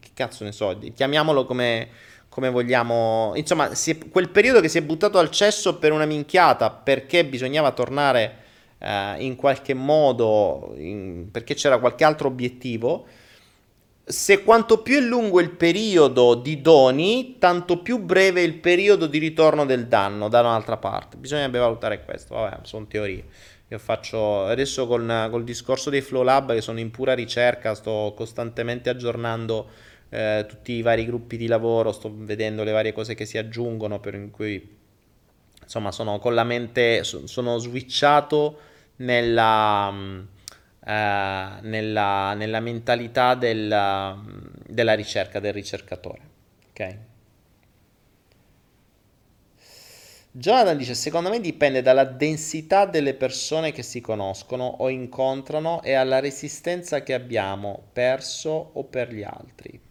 che 0.00 0.10
cazzo 0.14 0.44
ne 0.44 0.52
so, 0.52 0.78
chiamiamolo 0.94 1.44
come 1.44 1.88
come 2.36 2.50
vogliamo, 2.50 3.32
insomma, 3.34 3.70
è, 3.70 3.98
quel 4.10 4.28
periodo 4.28 4.60
che 4.60 4.68
si 4.68 4.76
è 4.76 4.82
buttato 4.82 5.16
al 5.16 5.30
cesso 5.30 5.78
per 5.78 5.90
una 5.90 6.04
minchiata 6.04 6.68
perché 6.70 7.24
bisognava 7.24 7.70
tornare 7.70 8.36
eh, 8.76 9.14
in 9.20 9.36
qualche 9.36 9.72
modo, 9.72 10.74
in, 10.76 11.28
perché 11.30 11.54
c'era 11.54 11.78
qualche 11.78 12.04
altro 12.04 12.28
obiettivo, 12.28 13.06
se 14.04 14.44
quanto 14.44 14.82
più 14.82 14.98
è 14.98 15.00
lungo 15.00 15.40
il 15.40 15.48
periodo 15.48 16.34
di 16.34 16.60
doni, 16.60 17.36
tanto 17.38 17.78
più 17.78 18.00
breve 18.00 18.42
il 18.42 18.56
periodo 18.56 19.06
di 19.06 19.16
ritorno 19.16 19.64
del 19.64 19.86
danno 19.86 20.28
da 20.28 20.40
un'altra 20.40 20.76
parte. 20.76 21.16
Bisognerebbe 21.16 21.58
valutare 21.58 22.04
questo, 22.04 22.34
vabbè, 22.34 22.58
sono 22.64 22.86
teorie. 22.86 23.24
Io 23.68 23.78
faccio 23.78 24.44
adesso 24.44 24.86
con, 24.86 25.28
col 25.30 25.42
discorso 25.42 25.88
dei 25.88 26.02
Flow 26.02 26.22
Lab 26.22 26.52
che 26.52 26.60
sono 26.60 26.80
in 26.80 26.90
pura 26.90 27.14
ricerca, 27.14 27.74
sto 27.74 28.12
costantemente 28.14 28.90
aggiornando 28.90 29.94
eh, 30.08 30.44
tutti 30.48 30.72
i 30.72 30.82
vari 30.82 31.04
gruppi 31.04 31.36
di 31.36 31.46
lavoro, 31.46 31.92
sto 31.92 32.12
vedendo 32.14 32.64
le 32.64 32.72
varie 32.72 32.92
cose 32.92 33.14
che 33.14 33.24
si 33.24 33.38
aggiungono, 33.38 34.00
per 34.00 34.14
in 34.14 34.30
cui 34.30 34.76
insomma 35.62 35.90
sono 35.90 36.18
con 36.18 36.34
la 36.34 36.44
mente, 36.44 37.02
sono 37.04 37.58
switchato 37.58 38.58
nella, 38.96 39.88
uh, 39.88 40.90
nella, 41.66 42.34
nella 42.34 42.60
mentalità 42.60 43.34
della, 43.34 44.22
della 44.66 44.94
ricerca, 44.94 45.40
del 45.40 45.52
ricercatore. 45.52 46.20
Ok? 46.70 46.96
Jonathan 50.30 50.76
dice: 50.76 50.94
Secondo 50.94 51.30
me 51.30 51.40
dipende 51.40 51.80
dalla 51.80 52.04
densità 52.04 52.84
delle 52.84 53.14
persone 53.14 53.72
che 53.72 53.82
si 53.82 54.02
conoscono 54.02 54.66
o 54.66 54.90
incontrano 54.90 55.82
e 55.82 55.94
alla 55.94 56.20
resistenza 56.20 57.02
che 57.02 57.14
abbiamo 57.14 57.88
perso 57.92 58.50
o 58.74 58.84
per 58.84 59.12
gli 59.12 59.22
altri. 59.22 59.85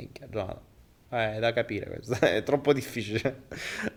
Minchia, 0.00 0.26
Jonathan. 0.28 0.68
Eh, 1.12 1.36
è 1.36 1.38
da 1.40 1.52
capire 1.52 1.86
questo, 1.86 2.14
è 2.24 2.42
troppo 2.42 2.72
difficile. 2.72 3.42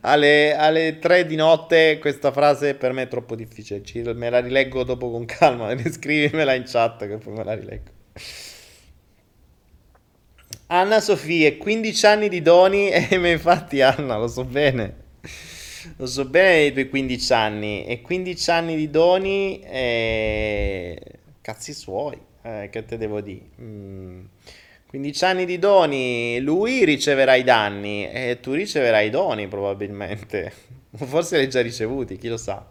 Alle, 0.01 0.55
alle 0.55 0.97
3 0.99 1.25
di 1.25 1.35
notte 1.35 1.99
questa 1.99 2.31
frase 2.31 2.75
per 2.75 2.91
me 2.91 3.03
è 3.03 3.07
troppo 3.07 3.35
difficile. 3.35 3.83
Ci, 3.83 4.01
me 4.01 4.29
la 4.29 4.39
rileggo 4.39 4.83
dopo 4.83 5.11
con 5.11 5.25
calma, 5.25 5.75
scrivimela 5.89 6.53
in 6.53 6.63
chat 6.65 7.07
che 7.07 7.17
poi 7.17 7.33
me 7.33 7.43
la 7.43 7.53
rileggo. 7.53 7.91
Anna 10.67 10.99
Sofia, 10.99 11.55
15 11.55 12.05
anni 12.05 12.29
di 12.29 12.41
doni 12.41 12.89
e 12.91 13.07
infatti 13.11 13.81
Anna, 13.81 14.17
lo 14.17 14.27
so 14.27 14.43
bene. 14.43 15.01
Lo 15.97 16.07
so 16.07 16.25
bene 16.25 16.65
i 16.65 16.71
tuoi 16.71 16.89
15 16.89 17.33
anni 17.33 17.85
e 17.85 18.01
15 18.01 18.51
anni 18.51 18.75
di 18.75 18.89
doni 18.89 19.59
e... 19.59 20.99
cazzi 21.41 21.73
suoi, 21.73 22.17
eh, 22.41 22.69
che 22.71 22.85
te 22.85 22.97
devo 22.97 23.21
dire. 23.21 23.49
Mm. 23.61 24.25
15 24.93 25.25
anni 25.25 25.45
di 25.45 25.57
doni, 25.57 26.39
lui 26.39 26.85
riceverà 26.85 27.33
i 27.33 27.43
danni 27.43 28.07
e 28.07 28.37
tu 28.39 28.53
riceverai 28.53 29.07
i 29.07 29.09
doni 29.09 29.47
probabilmente. 29.47 30.53
Forse 30.95 31.37
li 31.37 31.45
hai 31.45 31.49
già 31.49 31.63
ricevuti, 31.63 32.15
chi 32.15 32.27
lo 32.27 32.37
sa. 32.37 32.63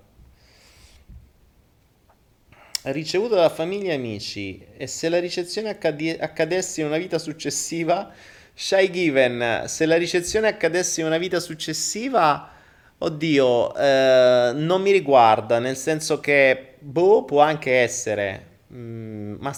Ricevuto 2.83 3.35
dalla 3.35 3.49
famiglia 3.49 3.91
e 3.91 3.97
amici 3.97 4.65
e 4.77 4.87
se 4.87 5.09
la 5.09 5.19
ricezione 5.19 5.71
accade- 5.71 6.17
accadesse 6.17 6.83
in 6.83 6.87
una 6.87 6.97
vita 6.97 7.19
successiva, 7.19 8.13
Shy 8.55 8.89
Given, 8.89 9.65
se 9.67 9.85
la 9.85 9.97
ricezione 9.97 10.47
accadesse 10.47 11.01
in 11.01 11.09
una 11.09 11.19
vita 11.19 11.41
successiva, 11.41 12.53
oddio, 12.99 13.75
eh, 13.75 14.53
non 14.55 14.81
mi 14.81 14.93
riguarda, 14.93 15.59
nel 15.59 15.77
senso 15.77 16.21
che, 16.21 16.75
boh, 16.79 17.25
può 17.25 17.41
anche 17.41 17.79
essere 17.79 18.51
Mm, 18.75 19.35
ma 19.41 19.55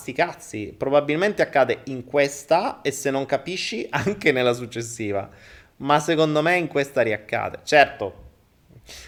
probabilmente 0.77 1.43
accade 1.43 1.83
in 1.85 2.05
questa 2.05 2.81
e 2.83 2.91
se 2.91 3.11
non 3.11 3.27
capisci 3.27 3.87
anche 3.91 4.33
nella 4.33 4.53
successiva. 4.53 5.29
Ma 5.77 6.01
secondo 6.01 6.43
me 6.43 6.57
in 6.57 6.67
questa 6.67 7.03
riaccade. 7.03 7.61
Certo, 7.63 8.31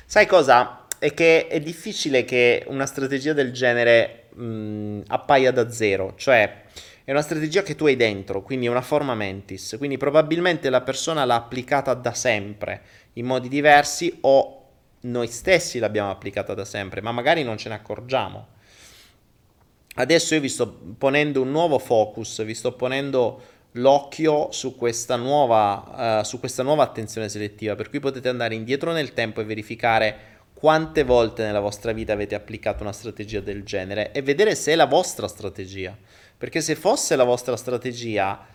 sai 0.04 0.26
cosa? 0.26 0.86
È 0.98 1.12
che 1.12 1.48
è 1.48 1.60
difficile 1.60 2.24
che 2.24 2.64
una 2.68 2.86
strategia 2.86 3.32
del 3.32 3.52
genere 3.52 4.28
mh, 4.34 4.44
mm, 4.44 5.00
appaia 5.08 5.50
da 5.50 5.70
zero, 5.70 6.14
cioè 6.16 6.64
è 7.04 7.10
una 7.12 7.22
strategia 7.22 7.62
che 7.62 7.76
tu 7.76 7.86
hai 7.86 7.96
dentro, 7.96 8.42
quindi 8.42 8.66
è 8.66 8.68
una 8.68 8.80
forma 8.80 9.14
mentis, 9.14 9.76
quindi 9.78 9.96
probabilmente 9.96 10.70
la 10.70 10.80
persona 10.80 11.24
l'ha 11.24 11.36
applicata 11.36 11.94
da 11.94 12.12
sempre 12.14 12.82
in 13.14 13.26
modi 13.26 13.48
diversi 13.48 14.18
o 14.22 14.62
noi 15.02 15.28
stessi 15.28 15.78
l'abbiamo 15.78 16.10
applicata 16.10 16.54
da 16.54 16.64
sempre, 16.64 17.00
ma 17.00 17.12
magari 17.12 17.42
non 17.42 17.58
ce 17.58 17.68
ne 17.68 17.76
accorgiamo. 17.76 18.54
Adesso 19.98 20.34
io 20.34 20.40
vi 20.40 20.50
sto 20.50 20.78
ponendo 20.98 21.40
un 21.40 21.50
nuovo 21.50 21.78
focus, 21.78 22.44
vi 22.44 22.54
sto 22.54 22.74
ponendo 22.74 23.40
l'occhio 23.72 24.52
su 24.52 24.76
questa 24.76 25.16
nuova, 25.16 26.20
uh, 26.20 26.22
su 26.22 26.38
questa 26.38 26.62
nuova 26.62 26.82
attenzione 26.82 27.30
selettiva, 27.30 27.74
per 27.76 27.88
cui 27.88 27.98
potete 27.98 28.28
andare 28.28 28.54
indietro 28.54 28.92
nel 28.92 29.14
tempo 29.14 29.40
e 29.40 29.44
verificare 29.44 30.34
quante 30.52 31.02
volte 31.02 31.44
nella 31.44 31.60
vostra 31.60 31.92
vita 31.92 32.12
avete 32.12 32.34
applicato 32.34 32.82
una 32.82 32.92
strategia 32.92 33.40
del 33.40 33.62
genere 33.62 34.12
e 34.12 34.20
vedere 34.20 34.54
se 34.54 34.72
è 34.72 34.74
la 34.74 34.84
vostra 34.84 35.28
strategia. 35.28 35.96
Perché 36.36 36.60
se 36.60 36.74
fosse 36.74 37.16
la 37.16 37.24
vostra 37.24 37.56
strategia, 37.56 38.46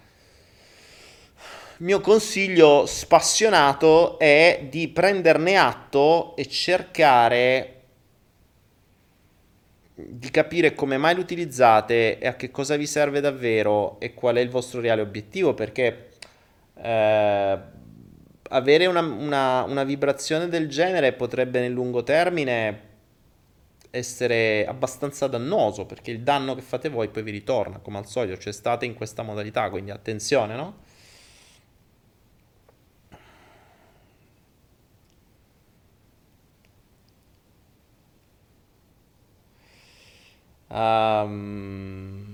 il 1.77 1.85
mio 1.85 2.01
consiglio 2.01 2.85
spassionato 2.85 4.19
è 4.19 4.67
di 4.69 4.89
prenderne 4.89 5.57
atto 5.57 6.35
e 6.35 6.47
cercare 6.47 7.80
di 10.09 10.29
capire 10.31 10.73
come 10.73 10.97
mai 10.97 11.15
lo 11.15 11.21
utilizzate 11.21 12.19
e 12.19 12.27
a 12.27 12.35
che 12.35 12.51
cosa 12.51 12.75
vi 12.75 12.87
serve 12.87 13.21
davvero 13.21 13.99
e 13.99 14.13
qual 14.13 14.35
è 14.35 14.39
il 14.39 14.49
vostro 14.49 14.81
reale 14.81 15.01
obiettivo, 15.01 15.53
perché 15.53 16.09
eh, 16.75 17.59
avere 18.49 18.85
una, 18.85 19.01
una, 19.01 19.63
una 19.63 19.83
vibrazione 19.83 20.47
del 20.47 20.67
genere 20.67 21.13
potrebbe 21.13 21.59
nel 21.59 21.71
lungo 21.71 22.03
termine 22.03 22.89
essere 23.91 24.65
abbastanza 24.65 25.27
dannoso, 25.27 25.85
perché 25.85 26.11
il 26.11 26.21
danno 26.21 26.55
che 26.55 26.61
fate 26.61 26.89
voi 26.89 27.09
poi 27.09 27.23
vi 27.23 27.31
ritorna, 27.31 27.79
come 27.79 27.97
al 27.97 28.07
solito, 28.07 28.37
cioè 28.37 28.53
state 28.53 28.85
in 28.85 28.93
questa 28.93 29.21
modalità, 29.21 29.69
quindi 29.69 29.91
attenzione, 29.91 30.55
no? 30.55 30.89
Um, 40.71 42.31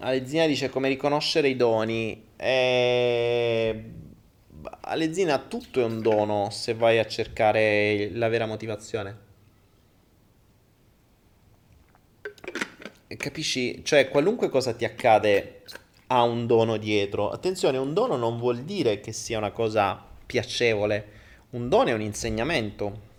Alezzina 0.00 0.46
dice 0.46 0.70
come 0.70 0.88
riconoscere 0.88 1.48
i 1.48 1.56
doni. 1.56 2.28
E... 2.36 3.84
Alezzina, 4.80 5.38
tutto 5.38 5.80
è 5.80 5.84
un 5.84 6.00
dono 6.00 6.48
se 6.50 6.74
vai 6.74 6.98
a 6.98 7.06
cercare 7.06 8.10
la 8.12 8.28
vera 8.28 8.46
motivazione. 8.46 9.22
Capisci? 13.16 13.84
Cioè, 13.84 14.08
qualunque 14.08 14.48
cosa 14.48 14.74
ti 14.74 14.84
accade 14.84 15.62
ha 16.08 16.22
un 16.22 16.46
dono 16.46 16.76
dietro. 16.76 17.30
Attenzione, 17.30 17.78
un 17.78 17.94
dono 17.94 18.16
non 18.16 18.38
vuol 18.38 18.62
dire 18.62 19.00
che 19.00 19.12
sia 19.12 19.38
una 19.38 19.52
cosa 19.52 20.02
piacevole. 20.26 21.12
Un 21.50 21.68
dono 21.68 21.90
è 21.90 21.92
un 21.92 22.00
insegnamento. 22.00 23.12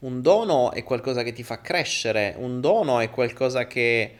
Un 0.00 0.22
dono 0.22 0.70
è 0.70 0.84
qualcosa 0.84 1.24
che 1.24 1.32
ti 1.32 1.42
fa 1.42 1.60
crescere, 1.60 2.34
un 2.38 2.60
dono 2.60 3.00
è 3.00 3.10
qualcosa 3.10 3.66
che 3.66 4.14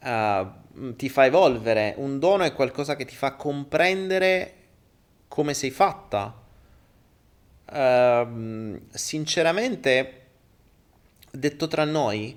uh, 0.00 0.94
ti 0.96 1.08
fa 1.08 1.26
evolvere, 1.26 1.94
un 1.98 2.18
dono 2.18 2.42
è 2.42 2.52
qualcosa 2.52 2.96
che 2.96 3.04
ti 3.04 3.14
fa 3.14 3.34
comprendere 3.34 4.54
come 5.28 5.54
sei 5.54 5.70
fatta. 5.70 6.42
Uh, 7.66 8.80
sinceramente, 8.90 10.22
detto 11.30 11.68
tra 11.68 11.84
noi, 11.84 12.36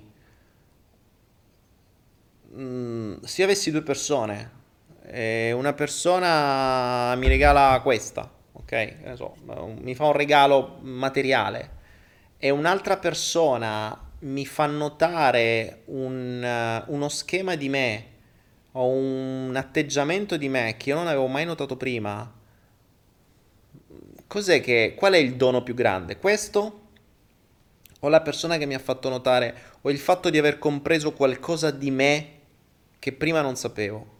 mh, 2.50 2.62
mm, 2.62 3.14
se 3.22 3.42
avessi 3.42 3.72
due 3.72 3.82
persone 3.82 4.58
e 5.06 5.50
una 5.50 5.72
persona 5.72 7.16
mi 7.16 7.26
regala 7.26 7.80
questa, 7.82 8.30
ok? 8.52 9.14
So, 9.14 9.34
mi 9.80 9.96
fa 9.96 10.04
un 10.04 10.12
regalo 10.12 10.78
materiale 10.82 11.78
e 12.42 12.48
un'altra 12.48 12.96
persona 12.96 14.08
mi 14.20 14.46
fa 14.46 14.64
notare 14.66 15.82
un, 15.86 16.42
uh, 16.42 16.92
uno 16.92 17.08
schema 17.10 17.54
di 17.54 17.68
me 17.68 18.04
o 18.72 18.86
un 18.86 19.52
atteggiamento 19.54 20.38
di 20.38 20.48
me 20.48 20.76
che 20.78 20.88
io 20.88 20.94
non 20.94 21.06
avevo 21.06 21.26
mai 21.26 21.44
notato 21.44 21.76
prima, 21.76 22.32
cos'è 24.26 24.62
che, 24.62 24.94
qual 24.96 25.12
è 25.12 25.18
il 25.18 25.36
dono 25.36 25.62
più 25.62 25.74
grande? 25.74 26.16
Questo? 26.16 26.78
O 28.00 28.08
la 28.08 28.22
persona 28.22 28.56
che 28.56 28.64
mi 28.64 28.74
ha 28.74 28.78
fatto 28.78 29.10
notare, 29.10 29.54
o 29.82 29.90
il 29.90 29.98
fatto 29.98 30.30
di 30.30 30.38
aver 30.38 30.58
compreso 30.58 31.12
qualcosa 31.12 31.70
di 31.70 31.90
me 31.90 32.28
che 32.98 33.12
prima 33.12 33.42
non 33.42 33.56
sapevo? 33.56 34.18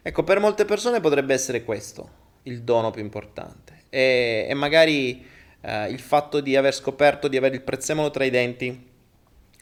Ecco, 0.00 0.24
per 0.24 0.40
molte 0.40 0.64
persone 0.64 1.00
potrebbe 1.00 1.34
essere 1.34 1.64
questo 1.64 2.22
il 2.44 2.62
dono 2.62 2.90
più 2.90 3.02
importante. 3.02 3.84
E, 3.90 4.46
e 4.48 4.54
magari 4.54 5.32
eh, 5.64 5.88
il 5.88 6.00
fatto 6.00 6.40
di 6.40 6.56
aver 6.56 6.74
scoperto 6.74 7.26
di 7.28 7.36
avere 7.36 7.54
il 7.54 7.62
prezzemolo 7.62 8.10
tra 8.10 8.24
i 8.24 8.30
denti 8.30 8.92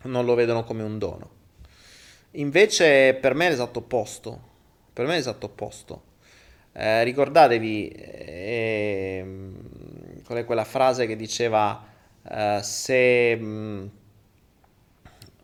non 0.03 0.24
lo 0.24 0.35
vedono 0.35 0.65
come 0.65 0.83
un 0.83 0.99
dono. 0.99 1.31
Invece 2.33 3.15
per 3.15 3.35
me 3.35 3.47
è 3.47 3.51
l'esatto 3.51 3.79
opposto. 3.81 4.51
Per 4.93 5.07
me 5.07 5.12
è 5.12 5.16
l'esatto 5.16 5.47
opposto. 5.47 6.03
Eh, 6.73 7.05
ricordatevi 7.05 7.89
eh, 7.89 9.27
qual 10.24 10.39
è 10.39 10.45
quella 10.45 10.65
frase 10.65 11.07
che 11.07 11.16
diceva 11.16 11.87
eh, 12.29 12.61
se... 12.62 13.37
Mh, 13.37 13.45
mm, 13.45 13.87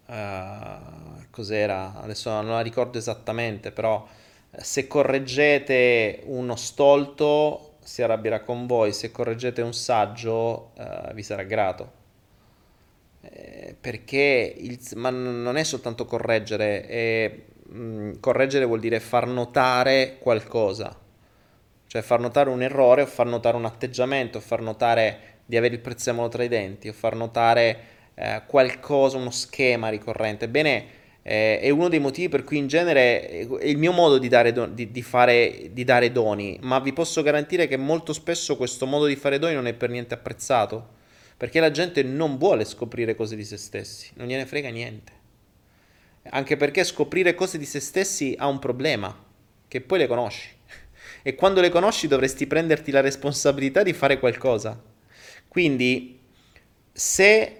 uh, 0.06 1.26
cos'era, 1.30 2.01
adesso 2.01 2.30
non 2.30 2.48
la 2.48 2.60
ricordo 2.60 2.98
esattamente, 2.98 3.70
però 3.70 4.06
eh, 4.51 4.64
se 4.64 4.86
correggete 4.86 6.22
uno 6.24 6.56
stolto 6.56 7.68
si 7.89 8.02
arrabbierà 8.02 8.43
con 8.43 8.66
voi, 8.66 8.93
se 8.93 9.10
correggete 9.10 9.62
un 9.62 9.73
saggio 9.73 10.73
eh, 10.77 11.15
vi 11.15 11.23
sarà 11.23 11.43
grato. 11.44 11.93
Eh, 13.23 13.74
perché 13.81 14.55
il, 14.59 14.78
ma 14.97 15.09
non 15.09 15.56
è 15.56 15.65
soltanto 15.65 16.05
correggere, 16.05 16.86
è, 16.86 17.35
mh, 17.66 17.81
mm, 17.81 18.12
correggere 18.20 18.66
vuol 18.66 18.81
dire 18.81 19.01
far 19.01 19.27
notare 19.27 20.19
qualcosa, 20.20 20.94
cioè 21.86 22.02
far 22.02 22.20
notare 22.20 22.51
un 22.51 22.60
errore 22.60 23.02
o 23.02 23.06
far 23.06 23.24
notare 23.24 23.56
un 23.56 23.65
atteggiamento, 23.65 24.36
o 24.36 24.43
far 24.43 24.60
notare 24.60 25.36
di 25.47 25.56
avere 25.56 25.77
il 25.77 25.81
prezzemolo 25.81 26.28
tra 26.28 26.43
i 26.43 26.48
denti 26.48 26.90
o 26.90 26.93
far 26.93 27.15
notare 27.16 27.78
eh, 28.15 28.43
qualcosa, 28.47 29.16
uno 29.16 29.31
schema 29.31 29.89
ricorrente. 29.89 30.44
Ebbene, 30.44 30.86
eh, 31.23 31.61
è 31.61 31.70
uno 31.70 31.89
dei 31.89 31.99
motivi 31.99 32.28
per 32.28 32.45
cui 32.45 32.57
in 32.57 32.66
genere 32.66 33.28
è 33.28 33.66
il 33.66 33.77
mio 33.77 33.93
modo 33.93 34.19
di 34.19 34.28
dare, 34.28 34.53
do- 34.53 34.66
di, 34.66 34.90
di, 34.90 35.03
fare, 35.03 35.70
di 35.73 35.85
dare 35.85 36.11
doni, 36.11 36.59
ma 36.62 36.78
vi 36.78 36.93
posso 36.93 37.23
garantire 37.23 37.66
che 37.66 37.77
molto 37.77 38.12
spesso 38.12 38.57
questo 38.57 38.86
modo 38.86 39.07
di 39.07 39.16
fare 39.16 39.39
doni 39.39 39.55
non 39.55 39.66
è 39.66 39.74
per 39.74 39.90
niente 39.90 40.15
apprezzato, 40.15 40.97
perché 41.36 41.61
la 41.61 41.70
gente 41.70 42.03
non 42.03 42.39
vuole 42.39 42.65
scoprire 42.65 43.15
cose 43.15 43.36
di 43.36 43.45
se 43.45 43.57
stessi, 43.57 44.11
non 44.15 44.27
gliene 44.27 44.47
frega 44.47 44.70
niente. 44.70 45.12
Anche 46.31 46.57
perché 46.57 46.85
scoprire 46.85 47.35
cose 47.35 47.59
di 47.59 47.65
se 47.65 47.81
stessi 47.81 48.35
ha 48.39 48.47
un 48.47 48.59
problema, 48.59 49.16
che 49.69 49.81
poi 49.81 49.99
le 49.99 50.07
conosci. 50.07 50.57
E 51.20 51.35
quando 51.35 51.61
le 51.61 51.69
conosci 51.69 52.07
dovresti 52.07 52.47
prenderti 52.47 52.90
la 52.90 53.01
responsabilità 53.01 53.82
di 53.82 53.93
fare 53.93 54.19
qualcosa. 54.19 54.81
Quindi, 55.49 56.20
se 56.93 57.57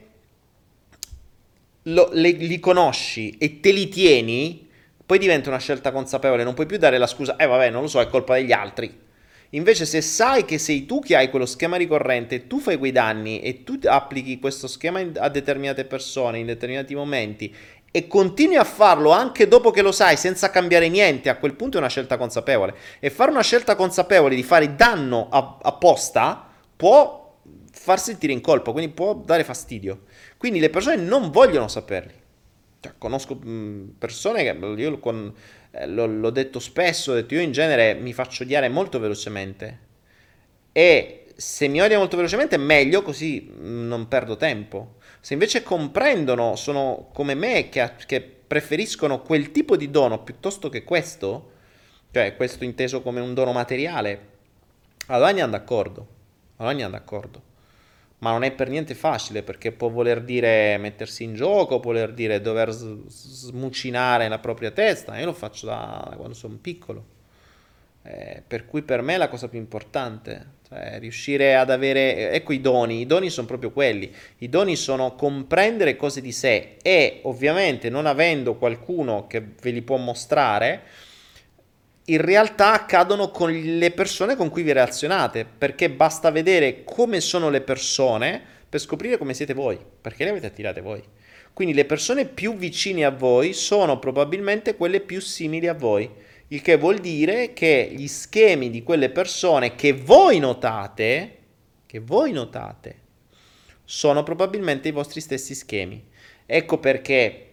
lo, 1.93 2.09
le, 2.13 2.31
li 2.31 2.59
conosci 2.59 3.37
e 3.39 3.61
te 3.61 3.71
li 3.71 3.89
tieni, 3.89 4.69
poi 5.05 5.19
diventa 5.19 5.49
una 5.49 5.59
scelta 5.59 5.93
consapevole, 5.93 6.45
non 6.45 6.55
puoi 6.55 6.67
più 6.67 6.79
dare 6.79 6.99
la 6.99 7.07
scusa, 7.07 7.37
eh 7.37 7.47
vabbè, 7.47 7.71
non 7.71 7.83
lo 7.83 7.89
so, 7.89 8.01
è 8.01 8.09
colpa 8.09 8.35
degli 8.35 8.53
altri. 8.53 9.07
Invece 9.53 9.87
se 9.87 10.03
sai 10.03 10.45
che 10.45 10.59
sei 10.59 10.85
tu 10.85 11.01
che 11.01 11.17
hai 11.17 11.31
quello 11.31 11.47
schema 11.47 11.77
ricorrente, 11.77 12.47
tu 12.47 12.61
fai 12.61 12.77
quei 12.77 12.93
danni 12.93 13.41
e 13.41 13.65
tu 13.65 13.79
applichi 13.85 14.39
questo 14.39 14.67
schema 14.67 15.01
a 15.17 15.31
determinate 15.31 15.87
persone 15.87 16.39
in 16.39 16.45
determinati 16.45 16.95
momenti 16.95 17.55
e 17.91 18.07
continui 18.07 18.57
a 18.57 18.65
farlo 18.65 19.11
anche 19.11 19.49
dopo 19.49 19.71
che 19.71 19.81
lo 19.81 19.93
sai 19.93 20.19
senza 20.19 20.51
cambiare 20.51 20.91
niente, 20.91 21.31
a 21.31 21.37
quel 21.37 21.55
punto 21.55 21.79
è 21.79 21.81
una 21.81 21.89
scelta 21.89 22.19
consapevole. 22.19 22.75
E 23.01 23.09
fare 23.09 23.31
una 23.31 23.43
scelta 23.43 23.75
consapevole 23.75 24.35
di 24.35 24.43
fare 24.43 24.75
danno 24.75 25.29
apposta 25.31 26.47
può 26.77 27.37
far 27.73 27.99
sentire 27.99 28.35
in 28.35 28.43
colpa, 28.43 28.73
quindi 28.73 28.93
può 28.93 29.15
dare 29.15 29.45
fastidio. 29.45 30.03
Quindi 30.39 30.61
le 30.61 30.71
persone 30.71 30.97
non 30.97 31.31
vogliono 31.31 31.67
saperli. 31.67 32.15
Cioè, 32.81 32.93
conosco 32.97 33.37
persone 33.99 34.45
che 34.45 34.57
io 34.81 34.99
con, 35.01 35.35
eh, 35.73 35.87
l'ho, 35.89 36.07
l'ho, 36.07 36.31
detto 36.31 36.61
spesso, 36.61 37.11
ho 37.11 37.15
detto 37.15 37.35
io 37.35 37.41
in 37.41 37.51
genere 37.51 37.95
mi 37.95 38.13
faccio 38.13 38.45
odiare 38.45 38.69
molto 38.69 39.01
velocemente. 39.01 39.87
E 40.71 41.33
se 41.35 41.67
mi 41.67 41.81
odia 41.83 41.99
molto 41.99 42.17
velocemente 42.17 42.57
meglio 42.57 43.03
così 43.03 43.53
non 43.59 44.07
perdo 44.07 44.37
tempo. 44.37 44.97
Se 45.21 45.33
invece 45.33 45.65
comprendono, 45.65 46.55
sono 46.55 47.11
come 47.13 47.35
me 47.35 47.69
che, 47.69 47.93
che 48.07 48.21
preferiscono 48.21 49.23
quel 49.23 49.51
tipo 49.51 49.77
di 49.77 49.91
dono 49.91 50.23
piuttosto 50.23 50.69
che 50.69 50.85
questo, 50.85 51.53
cioè 52.13 52.37
questo 52.37 52.63
inteso 52.63 53.03
come 53.03 53.21
un 53.21 53.35
dono 53.35 53.53
materiale, 53.53 54.37
allora 55.07 55.31
andiamo 55.31 55.51
d'accordo. 55.51 56.07
Allora 56.57 56.71
andiamo 56.71 56.93
d'accordo 56.93 57.48
ma 58.19 58.33
non 58.33 58.43
è 58.43 58.53
per 58.53 58.69
niente 58.69 58.95
facile 58.95 59.43
perché 59.43 59.71
può 59.71 59.89
voler 59.89 60.23
dire 60.23 60.77
mettersi 60.79 61.23
in 61.23 61.35
gioco, 61.35 61.81
può 61.81 61.93
voler 61.93 62.13
dire 62.13 62.41
dover 62.41 62.71
smucinare 62.71 64.29
la 64.29 64.39
propria 64.39 64.71
testa. 64.71 65.19
Io 65.19 65.27
lo 65.27 65.33
faccio 65.33 65.67
da 65.67 66.13
quando 66.17 66.35
sono 66.35 66.59
piccolo. 66.61 67.17
Eh, 68.03 68.43
per 68.47 68.65
cui 68.67 68.83
per 68.83 69.03
me 69.03 69.15
è 69.15 69.19
la 69.19 69.29
cosa 69.29 69.49
più 69.49 69.59
importante, 69.59 70.47
cioè 70.67 70.99
riuscire 70.99 71.57
ad 71.57 71.71
avere, 71.71 72.31
ecco 72.31 72.53
i 72.53 72.61
doni, 72.61 73.01
i 73.01 73.07
doni 73.07 73.29
sono 73.29 73.47
proprio 73.47 73.71
quelli, 73.71 74.13
i 74.39 74.49
doni 74.49 74.77
sono 74.77 75.15
comprendere 75.15 75.97
cose 75.97 76.21
di 76.21 76.33
sé 76.33 76.77
e 76.81 77.21
ovviamente 77.25 77.91
non 77.91 78.07
avendo 78.07 78.55
qualcuno 78.55 79.27
che 79.27 79.43
ve 79.61 79.71
li 79.71 79.83
può 79.83 79.97
mostrare, 79.97 80.83
in 82.11 82.21
realtà 82.21 82.73
accadono 82.73 83.31
con 83.31 83.51
le 83.53 83.91
persone 83.91 84.37
con 84.37 84.49
cui 84.49 84.63
vi 84.63 84.73
relazionate, 84.73 85.45
perché 85.45 85.91
basta 85.91 86.31
vedere 86.31 86.85
come 86.85 87.21
sono 87.21 87.51
le 87.51 87.61
persone 87.61 88.43
per 88.69 88.81
scoprire 88.81 89.19
come 89.19 89.35
siete 89.35 89.55
voi, 89.55 89.79
perché 90.01 90.25
le 90.25 90.31
avete 90.31 90.47
attirate 90.47 90.81
voi. 90.81 91.03
Quindi 91.53 91.75
le 91.75 91.85
persone 91.85 92.27
più 92.27 92.55
vicine 92.55 93.05
a 93.05 93.11
voi 93.11 93.53
sono 93.53 93.99
probabilmente 93.99 94.77
quelle 94.77 95.01
più 95.01 95.21
simili 95.21 95.67
a 95.67 95.75
voi, 95.75 96.09
il 96.49 96.63
che 96.63 96.77
vuol 96.77 96.99
dire 96.99 97.53
che 97.53 97.93
gli 97.95 98.07
schemi 98.07 98.71
di 98.71 98.83
quelle 98.83 99.11
persone 99.11 99.75
che 99.75 99.93
voi 99.93 100.39
notate, 100.39 101.37
che 101.85 101.99
voi 101.99 102.33
notate, 102.33 103.01
sono 103.85 104.23
probabilmente 104.23 104.89
i 104.89 104.93
vostri 104.93 105.21
stessi 105.21 105.55
schemi. 105.55 106.07
Ecco 106.47 106.79
perché 106.79 107.48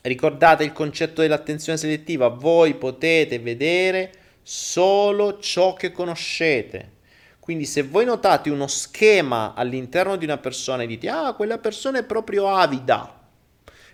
Ricordate 0.00 0.64
il 0.64 0.72
concetto 0.72 1.22
dell'attenzione 1.22 1.78
selettiva, 1.78 2.28
voi 2.28 2.74
potete 2.74 3.38
vedere 3.38 4.12
solo 4.42 5.38
ciò 5.38 5.74
che 5.74 5.92
conoscete. 5.92 6.96
Quindi 7.40 7.64
se 7.64 7.82
voi 7.82 8.04
notate 8.04 8.50
uno 8.50 8.66
schema 8.66 9.54
all'interno 9.54 10.16
di 10.16 10.24
una 10.24 10.38
persona 10.38 10.82
e 10.82 10.86
dite 10.86 11.08
ah 11.08 11.32
quella 11.32 11.58
persona 11.58 11.98
è 11.98 12.04
proprio 12.04 12.48
avida, 12.48 13.20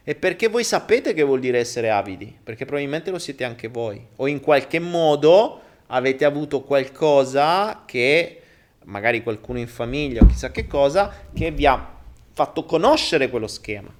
è 0.02 0.14
perché 0.14 0.48
voi 0.48 0.64
sapete 0.64 1.14
che 1.14 1.22
vuol 1.22 1.40
dire 1.40 1.58
essere 1.58 1.90
avidi, 1.90 2.36
perché 2.42 2.64
probabilmente 2.64 3.10
lo 3.10 3.18
siete 3.18 3.44
anche 3.44 3.68
voi, 3.68 4.04
o 4.16 4.26
in 4.26 4.40
qualche 4.40 4.78
modo 4.80 5.60
avete 5.86 6.24
avuto 6.24 6.62
qualcosa 6.62 7.84
che 7.86 8.42
magari 8.84 9.22
qualcuno 9.22 9.58
in 9.58 9.68
famiglia 9.68 10.22
o 10.22 10.26
chissà 10.26 10.50
che 10.50 10.66
cosa 10.66 11.28
che 11.32 11.50
vi 11.50 11.64
ha 11.64 11.92
fatto 12.32 12.64
conoscere 12.64 13.30
quello 13.30 13.46
schema. 13.46 13.92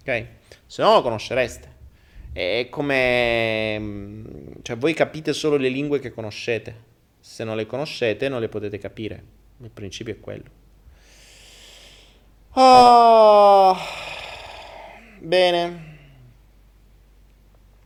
Ok? 0.00 0.26
Se 0.70 0.82
no 0.82 0.92
lo 0.92 1.02
conoscereste. 1.02 1.68
È 2.32 2.68
come... 2.70 3.76
Mm, 3.76 4.24
cioè 4.62 4.76
voi 4.76 4.94
capite 4.94 5.32
solo 5.32 5.56
le 5.56 5.68
lingue 5.68 5.98
che 5.98 6.12
conoscete. 6.12 6.84
Se 7.18 7.42
non 7.42 7.56
le 7.56 7.66
conoscete 7.66 8.28
non 8.28 8.38
le 8.38 8.48
potete 8.48 8.78
capire. 8.78 9.20
Il 9.60 9.70
principio 9.70 10.12
è 10.12 10.20
quello. 10.20 10.44
Oh, 12.52 13.76
bene. 15.18 15.96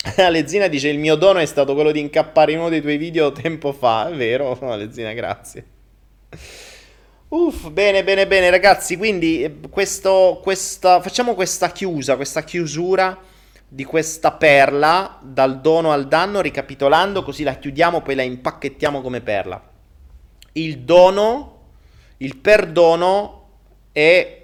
Alezzina 0.19 0.69
dice 0.69 0.90
il 0.90 0.98
mio 0.98 1.15
dono 1.15 1.39
è 1.39 1.47
stato 1.47 1.73
quello 1.73 1.90
di 1.90 2.01
incappare 2.01 2.52
in 2.52 2.59
uno 2.59 2.69
dei 2.69 2.82
tuoi 2.82 2.98
video 2.98 3.32
tempo 3.32 3.73
fa. 3.73 4.11
È 4.11 4.15
vero, 4.15 4.59
Alezzina, 4.61 5.15
grazie. 5.15 5.65
Uff, 7.28 7.70
bene, 7.70 8.05
bene, 8.05 8.26
bene, 8.26 8.51
ragazzi. 8.51 8.96
Quindi, 8.96 9.42
eh, 9.42 9.56
questo, 9.70 10.40
questa, 10.42 11.01
facciamo 11.01 11.34
questa 11.34 11.72
chiusa, 11.72 12.16
questa 12.16 12.44
chiusura 12.44 13.18
di 13.66 13.84
questa 13.84 14.32
perla 14.32 15.18
dal 15.22 15.60
dono 15.60 15.90
al 15.90 16.06
danno, 16.06 16.40
ricapitolando, 16.40 17.22
così 17.24 17.42
la 17.42 17.55
chiudiamo, 17.55 18.02
poi 18.02 18.14
la 18.14 18.22
impacchettiamo 18.22 19.01
come 19.01 19.20
perla. 19.20 19.60
Il 20.52 20.80
dono, 20.80 21.59
il 22.18 22.36
perdono 22.36 23.48
è 23.90 24.42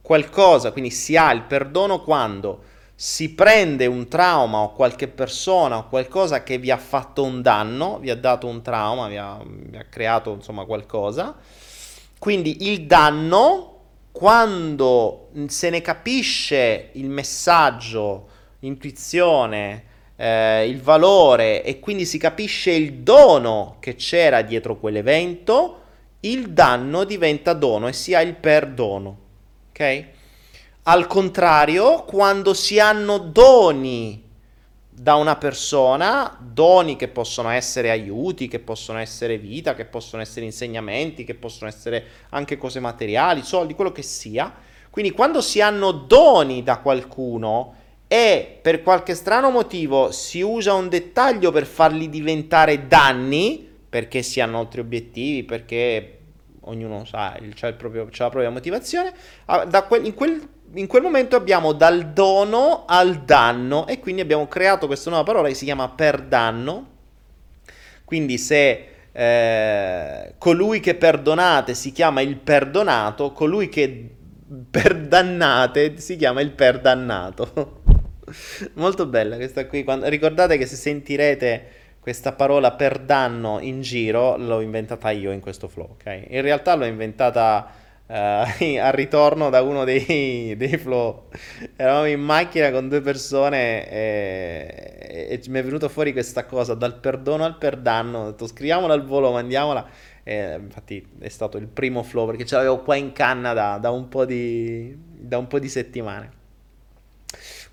qualcosa, 0.00 0.70
quindi 0.70 0.90
si 0.90 1.16
ha 1.16 1.32
il 1.32 1.42
perdono 1.42 2.02
quando 2.02 2.62
si 2.94 3.34
prende 3.34 3.86
un 3.86 4.06
trauma 4.06 4.58
o 4.58 4.72
qualche 4.72 5.08
persona 5.08 5.78
o 5.78 5.88
qualcosa 5.88 6.44
che 6.44 6.58
vi 6.58 6.70
ha 6.70 6.76
fatto 6.76 7.24
un 7.24 7.42
danno, 7.42 7.98
vi 7.98 8.10
ha 8.10 8.16
dato 8.16 8.46
un 8.46 8.62
trauma, 8.62 9.08
vi 9.08 9.16
ha, 9.16 9.40
vi 9.44 9.76
ha 9.76 9.84
creato 9.84 10.32
insomma 10.32 10.64
qualcosa 10.64 11.34
quindi 12.24 12.70
il 12.70 12.86
danno, 12.86 13.80
quando 14.10 15.28
se 15.48 15.68
ne 15.68 15.82
capisce 15.82 16.88
il 16.92 17.10
messaggio, 17.10 18.28
l'intuizione, 18.60 19.84
eh, 20.16 20.66
il 20.66 20.80
valore 20.80 21.62
e 21.62 21.80
quindi 21.80 22.06
si 22.06 22.16
capisce 22.16 22.70
il 22.70 22.94
dono 22.94 23.76
che 23.78 23.96
c'era 23.96 24.40
dietro 24.40 24.78
quell'evento, 24.78 25.82
il 26.20 26.48
danno 26.48 27.04
diventa 27.04 27.52
dono 27.52 27.88
e 27.88 27.92
si 27.92 28.14
ha 28.14 28.22
il 28.22 28.36
perdono. 28.36 29.18
Ok? 29.68 30.04
Al 30.84 31.06
contrario, 31.06 32.04
quando 32.04 32.54
si 32.54 32.80
hanno 32.80 33.18
doni 33.18 34.23
da 34.96 35.16
una 35.16 35.34
persona 35.34 36.38
doni 36.40 36.94
che 36.94 37.08
possono 37.08 37.50
essere 37.50 37.90
aiuti, 37.90 38.46
che 38.46 38.60
possono 38.60 39.00
essere 39.00 39.38
vita, 39.38 39.74
che 39.74 39.86
possono 39.86 40.22
essere 40.22 40.46
insegnamenti, 40.46 41.24
che 41.24 41.34
possono 41.34 41.68
essere 41.68 42.04
anche 42.30 42.56
cose 42.56 42.78
materiali, 42.78 43.42
soldi, 43.42 43.74
quello 43.74 43.90
che 43.90 44.02
sia. 44.02 44.54
Quindi 44.90 45.10
quando 45.10 45.40
si 45.40 45.60
hanno 45.60 45.90
doni 45.90 46.62
da 46.62 46.78
qualcuno 46.78 47.74
e 48.06 48.60
per 48.62 48.82
qualche 48.82 49.16
strano 49.16 49.50
motivo 49.50 50.12
si 50.12 50.40
usa 50.40 50.74
un 50.74 50.88
dettaglio 50.88 51.50
per 51.50 51.66
farli 51.66 52.08
diventare 52.08 52.86
danni, 52.86 53.68
perché 53.88 54.22
si 54.22 54.40
hanno 54.40 54.60
altri 54.60 54.80
obiettivi, 54.80 55.42
perché 55.42 56.18
ognuno 56.60 57.02
il, 57.40 57.54
c'ha 57.54 57.66
il 57.66 57.74
proprio, 57.74 58.06
c'ha 58.10 58.24
la 58.24 58.30
propria 58.30 58.50
motivazione. 58.50 59.12
Da 59.44 59.82
quel, 59.82 60.06
in, 60.06 60.14
quel, 60.14 60.40
in 60.74 60.86
quel 60.86 61.02
momento 61.02 61.36
abbiamo 61.36 61.72
dal 61.72 62.12
dono 62.12 62.84
al 62.86 63.22
danno 63.24 63.86
e 63.86 64.00
quindi 64.00 64.20
abbiamo 64.20 64.48
creato 64.48 64.86
questa 64.86 65.10
nuova 65.10 65.24
parola 65.24 65.48
che 65.48 65.54
si 65.54 65.64
chiama 65.64 65.88
per 65.88 66.22
danno. 66.22 66.92
Quindi 68.04 68.38
se 68.38 68.88
eh, 69.12 70.34
colui 70.38 70.80
che 70.80 70.94
perdonate 70.94 71.74
si 71.74 71.92
chiama 71.92 72.20
il 72.20 72.36
perdonato, 72.36 73.32
colui 73.32 73.68
che 73.68 74.10
perdannate 74.70 75.98
si 75.98 76.16
chiama 76.16 76.40
il 76.40 76.50
perdannato. 76.50 77.82
Molto 78.74 79.06
bella 79.06 79.36
questa 79.36 79.66
qui. 79.66 79.84
Quando, 79.84 80.08
ricordate 80.08 80.58
che 80.58 80.66
se 80.66 80.76
sentirete 80.76 81.82
questa 82.00 82.32
parola 82.32 82.72
per 82.72 82.98
danno 82.98 83.60
in 83.60 83.80
giro, 83.80 84.36
l'ho 84.36 84.60
inventata 84.60 85.10
io 85.10 85.30
in 85.30 85.40
questo 85.40 85.68
flow, 85.68 85.90
ok? 85.92 86.24
In 86.28 86.42
realtà 86.42 86.74
l'ho 86.74 86.84
inventata 86.84 87.82
uh, 88.06 88.12
al 88.80 88.92
ritorno 88.92 89.50
da 89.50 89.62
uno 89.62 89.84
dei, 89.84 90.54
dei, 90.56 90.76
flow. 90.76 91.28
Eravamo 91.76 92.06
in 92.06 92.20
macchina 92.20 92.70
con 92.70 92.88
due 92.88 93.00
persone 93.00 93.88
e, 93.88 94.96
e, 95.00 95.40
e 95.42 95.42
mi 95.48 95.58
è 95.58 95.64
venuta 95.64 95.88
fuori 95.88 96.12
questa 96.12 96.44
cosa, 96.44 96.74
dal 96.74 96.98
perdono 96.98 97.44
al 97.44 97.58
perdanno. 97.58 98.18
Ho 98.18 98.30
detto 98.30 98.46
scriviamola 98.46 98.94
al 98.94 99.04
volo, 99.04 99.32
mandiamola. 99.32 99.86
E, 100.22 100.54
infatti 100.54 101.06
è 101.18 101.28
stato 101.28 101.58
il 101.58 101.66
primo 101.66 102.02
flow 102.02 102.26
perché 102.26 102.44
ce 102.44 102.56
l'avevo 102.56 102.80
qua 102.80 102.96
in 102.96 103.12
canna 103.12 103.52
da, 103.52 103.78
da, 103.78 103.90
un, 103.90 104.08
po 104.08 104.24
di, 104.24 104.96
da 104.98 105.38
un 105.38 105.46
po' 105.46 105.58
di 105.58 105.68
settimane. 105.68 106.42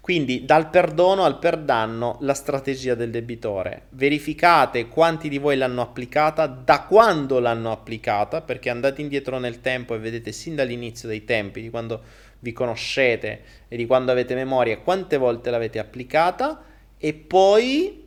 Quindi 0.02 0.46
dal 0.46 0.72
perdono 0.72 1.26
al 1.26 1.38
perdanno 1.38 2.18
la 2.22 2.34
strategia 2.34 2.96
del 2.96 3.12
debitore. 3.12 3.84
Verificate 3.90 4.88
quanti 4.88 5.30
di 5.30 5.38
voi 5.38 5.56
l'hanno 5.56 5.84
applicata, 5.84 6.48
da 6.48 6.82
quando 6.82 7.40
l'hanno 7.40 7.72
applicata, 7.72 8.42
perché 8.42 8.72
andate 8.72 9.02
indietro 9.02 9.38
nel 9.38 9.62
tempo 9.62 9.94
e 9.94 10.00
vedete 10.00 10.32
sin 10.32 10.56
dall'inizio 10.56 11.08
dei 11.08 11.24
tempi, 11.24 11.62
di 11.62 11.70
quando 11.70 12.02
vi 12.40 12.52
conoscete 12.52 13.44
e 13.68 13.78
di 13.78 13.86
quando 13.86 14.12
avete 14.12 14.34
memoria, 14.34 14.80
quante 14.80 15.18
volte 15.18 15.52
l'avete 15.52 15.78
applicata 15.78 16.64
e 16.98 17.14
poi 17.14 18.04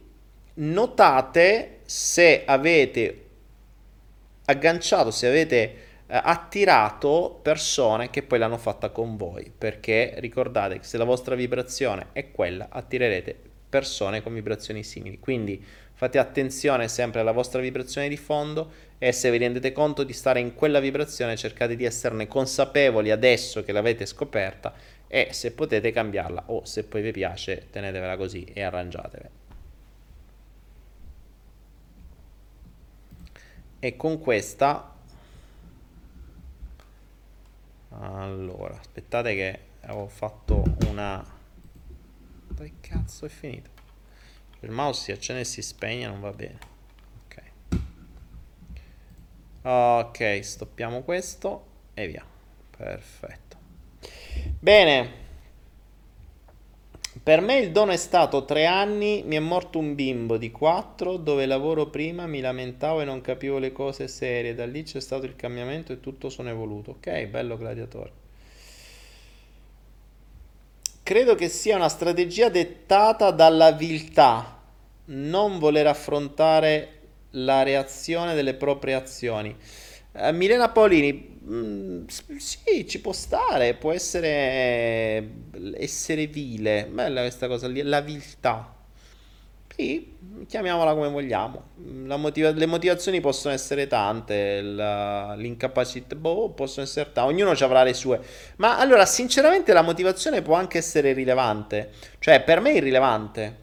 notate 0.54 1.78
se 1.84 2.42
avete 2.44 3.24
agganciato, 4.46 5.10
se 5.10 5.26
avete 5.28 5.76
attirato 6.06 7.38
persone 7.42 8.10
che 8.10 8.22
poi 8.22 8.38
l'hanno 8.38 8.58
fatta 8.58 8.90
con 8.90 9.16
voi, 9.16 9.52
perché 9.56 10.14
ricordate 10.18 10.78
che 10.78 10.84
se 10.84 10.98
la 10.98 11.04
vostra 11.04 11.34
vibrazione 11.34 12.08
è 12.12 12.30
quella, 12.30 12.68
attirerete 12.70 13.52
persone 13.68 14.22
con 14.22 14.34
vibrazioni 14.34 14.84
simili. 14.84 15.18
Quindi 15.18 15.64
fate 15.94 16.18
attenzione 16.18 16.86
sempre 16.88 17.20
alla 17.20 17.32
vostra 17.32 17.60
vibrazione 17.60 18.08
di 18.08 18.16
fondo 18.16 18.70
e 18.98 19.10
se 19.10 19.30
vi 19.30 19.38
rendete 19.38 19.72
conto 19.72 20.04
di 20.04 20.12
stare 20.12 20.40
in 20.40 20.54
quella 20.54 20.78
vibrazione 20.78 21.36
cercate 21.36 21.74
di 21.74 21.84
esserne 21.84 22.28
consapevoli 22.28 23.10
adesso 23.10 23.64
che 23.64 23.72
l'avete 23.72 24.06
scoperta 24.06 24.72
e 25.08 25.28
se 25.32 25.52
potete 25.52 25.90
cambiarla 25.90 26.44
o 26.46 26.64
se 26.64 26.84
poi 26.84 27.02
vi 27.02 27.10
piace 27.10 27.66
tenetevela 27.70 28.16
così 28.16 28.44
e 28.44 28.62
arrangiatevi. 28.62 29.28
E 33.80 33.96
con 33.96 34.18
questa 34.20 34.93
allora, 38.00 38.78
aspettate 38.78 39.34
che 39.34 39.58
avevo 39.82 40.08
fatto 40.08 40.62
una... 40.86 41.24
Dove 42.48 42.72
cazzo 42.80 43.26
è 43.26 43.28
finito? 43.28 43.70
Il 44.60 44.70
mouse 44.70 45.02
si 45.02 45.12
accende 45.12 45.42
e 45.42 45.44
si 45.44 45.62
spegne, 45.62 46.06
non 46.06 46.20
va 46.20 46.30
bene. 46.32 46.58
Ok. 47.24 47.42
Ok, 49.62 50.40
stoppiamo 50.42 51.02
questo 51.02 51.66
e 51.94 52.06
via. 52.06 52.24
Perfetto. 52.76 53.56
Bene. 54.58 55.23
Per 57.24 57.40
me 57.40 57.56
il 57.56 57.70
dono 57.70 57.90
è 57.92 57.96
stato 57.96 58.44
tre 58.44 58.66
anni, 58.66 59.22
mi 59.24 59.36
è 59.36 59.38
morto 59.38 59.78
un 59.78 59.94
bimbo 59.94 60.36
di 60.36 60.50
quattro, 60.50 61.16
dove 61.16 61.46
lavoro 61.46 61.86
prima, 61.86 62.26
mi 62.26 62.40
lamentavo 62.40 63.00
e 63.00 63.06
non 63.06 63.22
capivo 63.22 63.56
le 63.56 63.72
cose 63.72 64.08
serie, 64.08 64.54
da 64.54 64.66
lì 64.66 64.82
c'è 64.82 65.00
stato 65.00 65.24
il 65.24 65.34
cambiamento 65.34 65.90
e 65.90 66.00
tutto 66.00 66.28
sono 66.28 66.50
evoluto. 66.50 66.90
Ok, 66.90 67.24
bello 67.28 67.56
gladiatore. 67.56 68.12
Credo 71.02 71.34
che 71.34 71.48
sia 71.48 71.76
una 71.76 71.88
strategia 71.88 72.50
dettata 72.50 73.30
dalla 73.30 73.72
viltà, 73.72 74.60
non 75.06 75.58
voler 75.58 75.86
affrontare 75.86 77.00
la 77.30 77.62
reazione 77.62 78.34
delle 78.34 78.52
proprie 78.52 78.92
azioni. 78.92 79.56
Uh, 80.12 80.30
Milena 80.34 80.68
Paolini, 80.68 81.33
mm, 81.48 82.06
sì, 82.06 82.86
ci 82.88 83.00
può 83.00 83.12
stare, 83.12 83.74
può 83.74 83.92
essere 83.92 85.28
essere 85.76 86.26
vile, 86.26 86.88
bella 86.90 87.20
questa 87.22 87.46
cosa 87.48 87.68
lì, 87.68 87.82
la 87.82 88.00
viltà. 88.00 88.72
Sì, 89.76 90.16
chiamiamola 90.46 90.94
come 90.94 91.08
vogliamo. 91.08 91.70
Motiva- 91.76 92.52
le 92.52 92.66
motivazioni 92.66 93.20
possono 93.20 93.52
essere 93.54 93.88
tante, 93.88 94.60
la, 94.60 95.34
l'incapacità, 95.34 96.14
boh, 96.14 96.50
possono 96.50 96.86
essere 96.86 97.10
tante, 97.12 97.32
ognuno 97.32 97.50
avrà 97.50 97.82
le 97.82 97.92
sue. 97.92 98.20
Ma 98.56 98.78
allora, 98.78 99.04
sinceramente, 99.04 99.72
la 99.72 99.82
motivazione 99.82 100.42
può 100.42 100.54
anche 100.54 100.78
essere 100.78 101.12
rilevante. 101.12 101.90
Cioè, 102.20 102.42
per 102.42 102.60
me 102.60 102.70
è 102.70 102.76
irrilevante. 102.76 103.62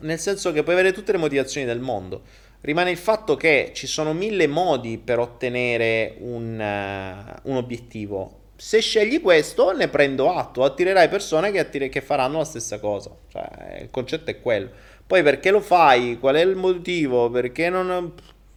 Nel 0.00 0.18
senso 0.18 0.50
che 0.52 0.62
puoi 0.64 0.74
avere 0.74 0.92
tutte 0.92 1.12
le 1.12 1.18
motivazioni 1.18 1.66
del 1.66 1.80
mondo 1.80 2.22
rimane 2.62 2.90
il 2.90 2.96
fatto 2.96 3.36
che 3.36 3.72
ci 3.74 3.86
sono 3.86 4.12
mille 4.12 4.46
modi 4.46 4.98
per 4.98 5.18
ottenere 5.18 6.16
un, 6.18 6.58
uh, 6.58 7.50
un 7.50 7.56
obiettivo. 7.56 8.38
Se 8.56 8.80
scegli 8.80 9.20
questo, 9.20 9.72
ne 9.72 9.88
prendo 9.88 10.34
atto, 10.34 10.64
attirerai 10.64 11.08
persone 11.08 11.50
che, 11.50 11.58
attire- 11.58 11.88
che 11.88 12.02
faranno 12.02 12.38
la 12.38 12.44
stessa 12.44 12.78
cosa. 12.78 13.10
Cioè, 13.28 13.78
il 13.82 13.90
concetto 13.90 14.30
è 14.30 14.40
quello. 14.40 14.70
Poi 15.06 15.22
perché 15.22 15.50
lo 15.50 15.60
fai? 15.60 16.18
Qual 16.18 16.36
è 16.36 16.42
il 16.42 16.56
motivo? 16.56 17.30
Perché 17.30 17.70
non... 17.70 18.12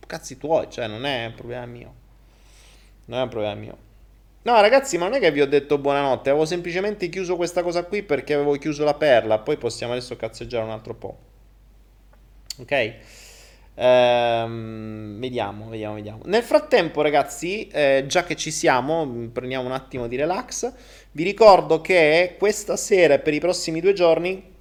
Cazzi 0.06 0.38
tuoi, 0.38 0.68
cioè 0.70 0.88
non 0.88 1.06
è 1.06 1.28
un 1.28 1.34
problema 1.34 1.66
mio. 1.66 1.94
Non 3.06 3.20
è 3.20 3.24
un 3.24 3.30
problema 3.30 3.56
mio. 3.56 3.78
No, 4.44 4.60
ragazzi, 4.60 4.98
ma 4.98 5.06
non 5.06 5.16
è 5.16 5.20
che 5.20 5.32
vi 5.32 5.40
ho 5.40 5.48
detto 5.48 5.78
buonanotte, 5.78 6.30
avevo 6.30 6.44
semplicemente 6.44 7.08
chiuso 7.08 7.38
questa 7.38 7.64
cosa 7.64 7.86
qui 7.86 8.04
perché 8.04 8.34
avevo 8.34 8.58
chiuso 8.58 8.84
la 8.84 8.94
perla, 8.94 9.40
poi 9.40 9.56
possiamo 9.56 9.94
adesso 9.94 10.18
cazzeggiare 10.18 10.66
un 10.66 10.72
altro 10.72 10.94
po'. 10.94 11.18
Ok? 12.60 12.96
Ehm, 13.76 15.20
vediamo, 15.20 15.68
vediamo, 15.70 15.96
vediamo. 15.96 16.22
Nel 16.26 16.44
frattempo, 16.44 17.02
ragazzi, 17.02 17.68
eh, 17.68 18.06
già 18.08 18.24
che 18.24 18.36
ci 18.36 18.52
siamo, 18.52 19.30
prendiamo 19.32 19.66
un 19.66 19.72
attimo 19.72 20.08
di 20.08 20.16
relax. 20.16 20.72
Vi 21.12 21.24
ricordo 21.24 21.82
che 21.82 22.36
questa 22.38 22.76
sera 22.76 23.16
e 23.16 23.20
per 23.20 23.34
i 23.34 23.40
prossimi 23.40 23.80
due 23.82 23.94
giorni, 23.94 24.52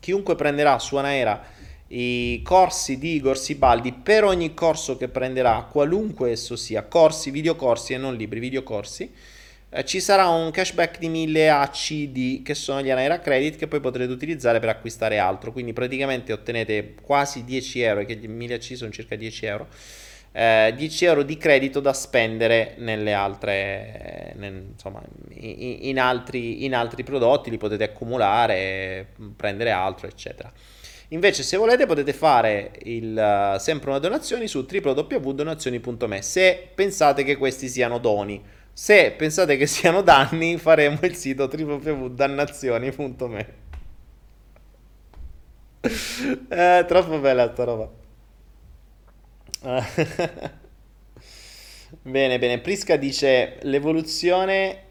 chiunque 0.00 0.34
prenderà 0.34 0.78
su 0.78 0.96
Anaera 0.96 1.52
i 1.88 2.40
corsi 2.42 2.98
di 2.98 3.14
Igor 3.14 3.38
Sibaldi, 3.38 3.92
per 3.92 4.24
ogni 4.24 4.54
corso 4.54 4.96
che 4.96 5.08
prenderà, 5.08 5.68
qualunque 5.70 6.30
esso 6.30 6.56
sia, 6.56 6.82
corsi, 6.82 7.30
videocorsi 7.30 7.92
e 7.92 7.98
non 7.98 8.16
libri, 8.16 8.40
videocorsi, 8.40 9.12
eh, 9.76 9.84
ci 9.84 9.98
sarà 10.00 10.28
un 10.28 10.52
cashback 10.52 10.98
di 10.98 11.08
1000 11.08 11.50
ACD 11.50 12.42
che 12.42 12.54
sono 12.54 12.80
gli 12.80 12.90
Anaera 12.90 13.18
Credit 13.18 13.56
che 13.56 13.66
poi 13.66 13.80
potrete 13.80 14.12
utilizzare 14.12 14.60
per 14.60 14.68
acquistare 14.68 15.18
altro. 15.18 15.50
Quindi 15.50 15.72
praticamente 15.72 16.32
ottenete 16.32 16.94
quasi 17.02 17.42
10 17.42 17.80
euro, 17.80 18.04
che 18.04 18.14
1000 18.14 18.54
AC 18.54 18.76
sono 18.76 18.92
circa 18.92 19.16
10 19.16 19.46
euro. 19.46 19.66
Eh, 20.30 20.72
10 20.76 21.04
euro 21.06 21.22
di 21.24 21.36
credito 21.36 21.80
da 21.80 21.92
spendere 21.92 22.74
nelle 22.78 23.12
altre, 23.12 24.32
nel, 24.36 24.64
insomma, 24.72 25.02
in, 25.30 25.78
in, 25.80 25.98
altri, 25.98 26.64
in 26.64 26.74
altri 26.74 27.02
prodotti, 27.02 27.50
li 27.50 27.58
potete 27.58 27.82
accumulare, 27.82 29.08
prendere 29.34 29.70
altro, 29.72 30.06
eccetera. 30.06 30.52
Invece, 31.08 31.42
se 31.42 31.56
volete, 31.56 31.86
potete 31.86 32.12
fare 32.12 32.70
il, 32.84 33.56
sempre 33.58 33.90
una 33.90 33.98
donazione 33.98 34.46
su 34.46 34.66
www.donazioni.me 34.70 36.22
se 36.22 36.68
pensate 36.74 37.24
che 37.24 37.36
questi 37.36 37.66
siano 37.66 37.98
doni. 37.98 38.62
Se 38.76 39.12
pensate 39.12 39.56
che 39.56 39.66
siano 39.66 40.02
danni, 40.02 40.58
faremo 40.58 40.98
il 41.02 41.14
sito 41.14 41.48
www.dannazioni.me. 41.50 43.62
È 46.48 46.84
troppo 46.88 47.18
bella 47.20 47.52
sta 47.52 47.64
roba. 47.64 47.88
bene, 52.02 52.38
bene. 52.38 52.60
Prisca 52.60 52.96
dice: 52.96 53.58
L'evoluzione 53.62 54.82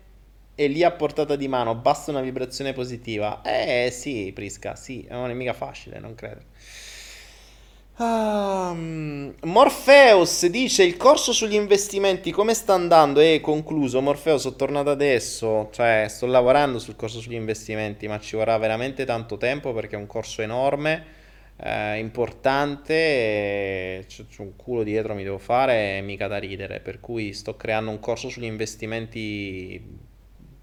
è 0.55 0.68
lì 0.68 0.84
a 0.84 0.91
portata 0.91 1.35
di 1.35 1.47
mano, 1.47 1.76
basta 1.76 2.11
una 2.11 2.22
vibrazione 2.22 2.73
positiva. 2.73 3.41
Eh 3.41 3.89
sì, 3.91 4.31
Prisca, 4.34 4.76
sì, 4.76 5.01
è 5.01 5.34
mica 5.34 5.53
facile, 5.53 5.99
non 5.99 6.15
credo. 6.15 6.41
Um, 7.95 9.35
Morpheus 9.43 10.47
dice 10.47 10.81
il 10.83 10.97
corso 10.97 11.31
sugli 11.31 11.53
investimenti 11.53 12.31
come 12.31 12.55
sta 12.55 12.73
andando? 12.73 13.19
E 13.19 13.39
concluso, 13.39 14.01
Morpheus, 14.01 14.41
sono 14.41 14.55
tornato 14.55 14.89
adesso, 14.89 15.69
cioè 15.71 16.07
sto 16.09 16.25
lavorando 16.25 16.79
sul 16.79 16.95
corso 16.95 17.19
sugli 17.19 17.35
investimenti, 17.35 18.07
ma 18.07 18.19
ci 18.19 18.35
vorrà 18.35 18.57
veramente 18.57 19.05
tanto 19.05 19.37
tempo 19.37 19.73
perché 19.73 19.95
è 19.95 19.99
un 19.99 20.07
corso 20.07 20.41
enorme. 20.41 21.21
Eh, 21.55 21.99
importante, 21.99 22.93
c'è, 24.07 24.25
c'è 24.27 24.41
un 24.41 24.55
culo 24.55 24.81
dietro 24.81 25.13
mi 25.13 25.23
devo 25.23 25.37
fare, 25.37 26.01
mica 26.01 26.27
da 26.27 26.37
ridere, 26.37 26.79
per 26.79 26.99
cui 26.99 27.31
sto 27.33 27.55
creando 27.55 27.91
un 27.91 27.99
corso 27.99 28.27
sugli 28.27 28.45
investimenti 28.45 29.79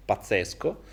pazzesco 0.03 0.83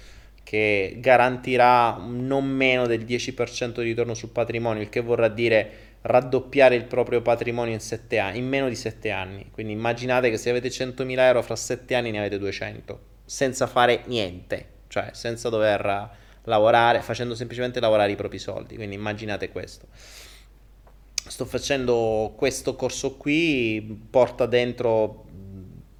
che 0.44 0.97
garantirà 0.98 1.98
non 1.98 2.47
meno 2.47 2.86
del 2.86 3.05
10% 3.05 3.81
di 3.81 3.82
ritorno 3.82 4.15
sul 4.15 4.31
patrimonio, 4.31 4.81
il 4.81 4.89
che 4.89 5.01
vorrà 5.01 5.28
dire 5.28 5.88
raddoppiare 6.09 6.75
il 6.75 6.85
proprio 6.85 7.21
patrimonio 7.21 7.75
in, 7.75 7.81
sette 7.81 8.19
anni, 8.19 8.39
in 8.39 8.49
meno 8.49 8.69
di 8.69 8.75
7 8.75 9.11
anni. 9.11 9.51
Quindi 9.51 9.73
immaginate 9.75 10.31
che 10.31 10.39
se 10.39 10.51
avete 10.51 10.69
100.000 10.69 11.19
euro 11.19 11.43
fra 11.43 11.55
7 11.55 11.95
anni 11.95 12.11
ne 12.11 12.19
avete 12.19 12.39
200, 12.39 13.01
senza 13.25 13.67
fare 13.67 14.03
niente, 14.07 14.67
cioè 14.89 15.11
senza 15.13 15.49
dover 15.49 16.11
lavorare, 16.45 17.03
facendo 17.03 17.35
semplicemente 17.35 17.79
lavorare 17.79 18.13
i 18.13 18.17
propri 18.17 18.39
soldi. 18.39 18.77
Quindi 18.77 18.95
immaginate 18.95 19.51
questo. 19.51 19.87
Sto 21.13 21.45
facendo 21.45 22.33
questo 22.37 22.75
corso 22.75 23.17
qui, 23.17 24.07
porta 24.11 24.47
dentro 24.47 25.27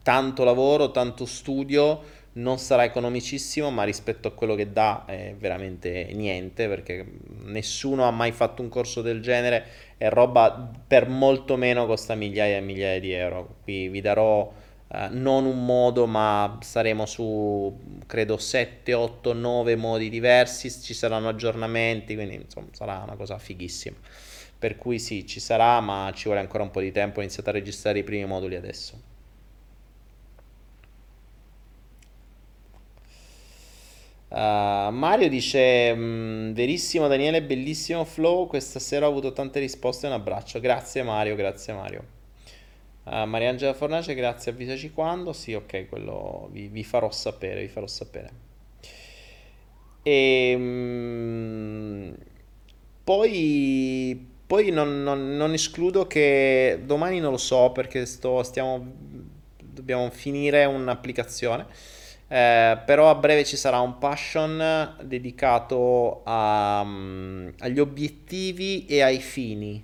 tanto 0.03 0.43
lavoro, 0.43 0.91
tanto 0.91 1.27
studio, 1.27 2.17
non 2.39 2.59
sarà 2.59 2.85
economicissimo, 2.85 3.71
ma 3.71 3.83
rispetto 3.83 4.29
a 4.29 4.31
quello 4.31 4.55
che 4.55 4.73
dà 4.73 5.05
è 5.05 5.35
veramente 5.37 6.11
niente, 6.15 6.69
perché 6.69 7.05
nessuno 7.45 8.07
ha 8.07 8.11
mai 8.11 8.33
fatto 8.33 8.63
un 8.63 8.69
corso 8.69 9.03
del 9.03 9.21
genere 9.21 9.67
e 9.99 10.09
roba 10.09 10.71
per 10.87 11.09
molto 11.09 11.57
meno 11.57 11.87
costa 11.87 12.15
migliaia 12.15 12.57
e 12.57 12.61
migliaia 12.61 13.01
di 13.01 13.13
euro. 13.13 13.57
Qui 13.63 13.89
vi 13.89 14.01
darò 14.01 14.51
Uh, 14.91 15.09
non 15.11 15.45
un 15.45 15.67
modo, 15.67 16.07
ma 16.07 16.59
saremo 16.63 17.05
su 17.05 17.79
credo 18.07 18.39
7, 18.39 18.95
8, 18.95 19.35
9 19.35 19.77
modi 19.77 20.09
diversi, 20.09 20.71
ci 20.71 20.95
saranno 20.95 21.29
aggiornamenti, 21.29 22.15
quindi 22.15 22.37
insomma 22.37 22.69
sarà 22.73 23.03
una 23.05 23.15
cosa 23.15 23.37
fighissima. 23.37 23.97
Per 24.59 24.77
cui 24.79 24.99
sì, 24.99 25.27
ci 25.27 25.41
sarà, 25.41 25.81
ma 25.81 26.11
ci 26.15 26.25
vuole 26.25 26.41
ancora 26.41 26.63
un 26.63 26.71
po' 26.71 26.81
di 26.81 26.91
tempo, 26.91 27.19
ho 27.19 27.23
iniziato 27.23 27.51
a 27.51 27.53
registrare 27.53 27.99
i 27.99 28.03
primi 28.03 28.25
moduli 28.25 28.57
adesso. 28.57 29.08
Uh, 34.29 34.91
Mario 34.91 35.29
dice: 35.29 35.95
mm, 35.95 36.53
Verissimo, 36.53 37.09
Daniele, 37.09 37.43
bellissimo 37.43 38.05
flow. 38.05 38.47
Questa 38.47 38.79
sera 38.79 39.07
ho 39.07 39.11
avuto 39.11 39.33
tante 39.33 39.61
risposte. 39.61 40.07
Un 40.07 40.13
abbraccio. 40.13 40.61
Grazie, 40.61 41.03
Mario. 41.03 41.35
Grazie, 41.35 41.73
Mario. 41.73 42.17
Uh, 43.05 43.25
Mariangela 43.25 43.73
Fornace, 43.73 44.15
grazie, 44.15 44.53
avvisaci 44.53 44.93
quando. 44.93 45.33
Sì, 45.33 45.55
ok, 45.55 45.89
quello 45.89 46.49
vi, 46.53 46.69
vi 46.69 46.85
farò 46.85 47.11
sapere, 47.11 47.63
vi 47.63 47.69
farò 47.69 47.87
sapere. 47.87 48.31
E, 50.03 50.55
um, 50.55 52.15
poi, 53.03 54.29
poi 54.47 54.71
non, 54.71 55.03
non, 55.03 55.37
non, 55.37 55.55
escludo 55.55 56.07
che 56.07 56.81
domani 56.85 57.21
non 57.21 57.31
lo 57.33 57.39
so 57.39 57.73
perché 57.73 58.05
sto, 58.05 58.43
stiamo, 58.43 58.87
dobbiamo 59.57 60.11
finire 60.11 60.67
un'applicazione. 60.67 61.67
Eh, 62.31 62.79
però 62.85 63.09
a 63.09 63.15
breve 63.15 63.45
ci 63.45 63.57
sarà 63.57 63.81
un 63.81 63.97
passion 63.97 64.97
dedicato 65.03 66.21
a, 66.25 66.83
um, 66.85 67.53
agli 67.61 67.79
obiettivi 67.79 68.85
e 68.85 69.01
ai 69.01 69.19
fini, 69.19 69.83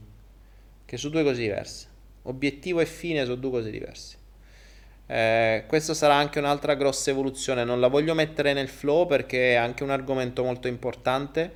che 0.84 0.96
sono 0.98 1.12
due 1.14 1.22
cose 1.22 1.40
diverse. 1.40 1.86
Obiettivo 2.22 2.80
e 2.80 2.86
fine 2.86 3.24
sono 3.24 3.36
due 3.36 3.50
cose 3.50 3.70
diverse. 3.70 4.16
Eh, 5.06 5.64
questa 5.66 5.92
sarà 5.94 6.14
anche 6.14 6.38
un'altra 6.38 6.74
grossa 6.74 7.10
evoluzione. 7.10 7.64
Non 7.64 7.80
la 7.80 7.88
voglio 7.88 8.14
mettere 8.14 8.52
nel 8.52 8.68
flow 8.68 9.06
perché 9.06 9.52
è 9.52 9.56
anche 9.56 9.82
un 9.82 9.90
argomento 9.90 10.44
molto 10.44 10.68
importante 10.68 11.52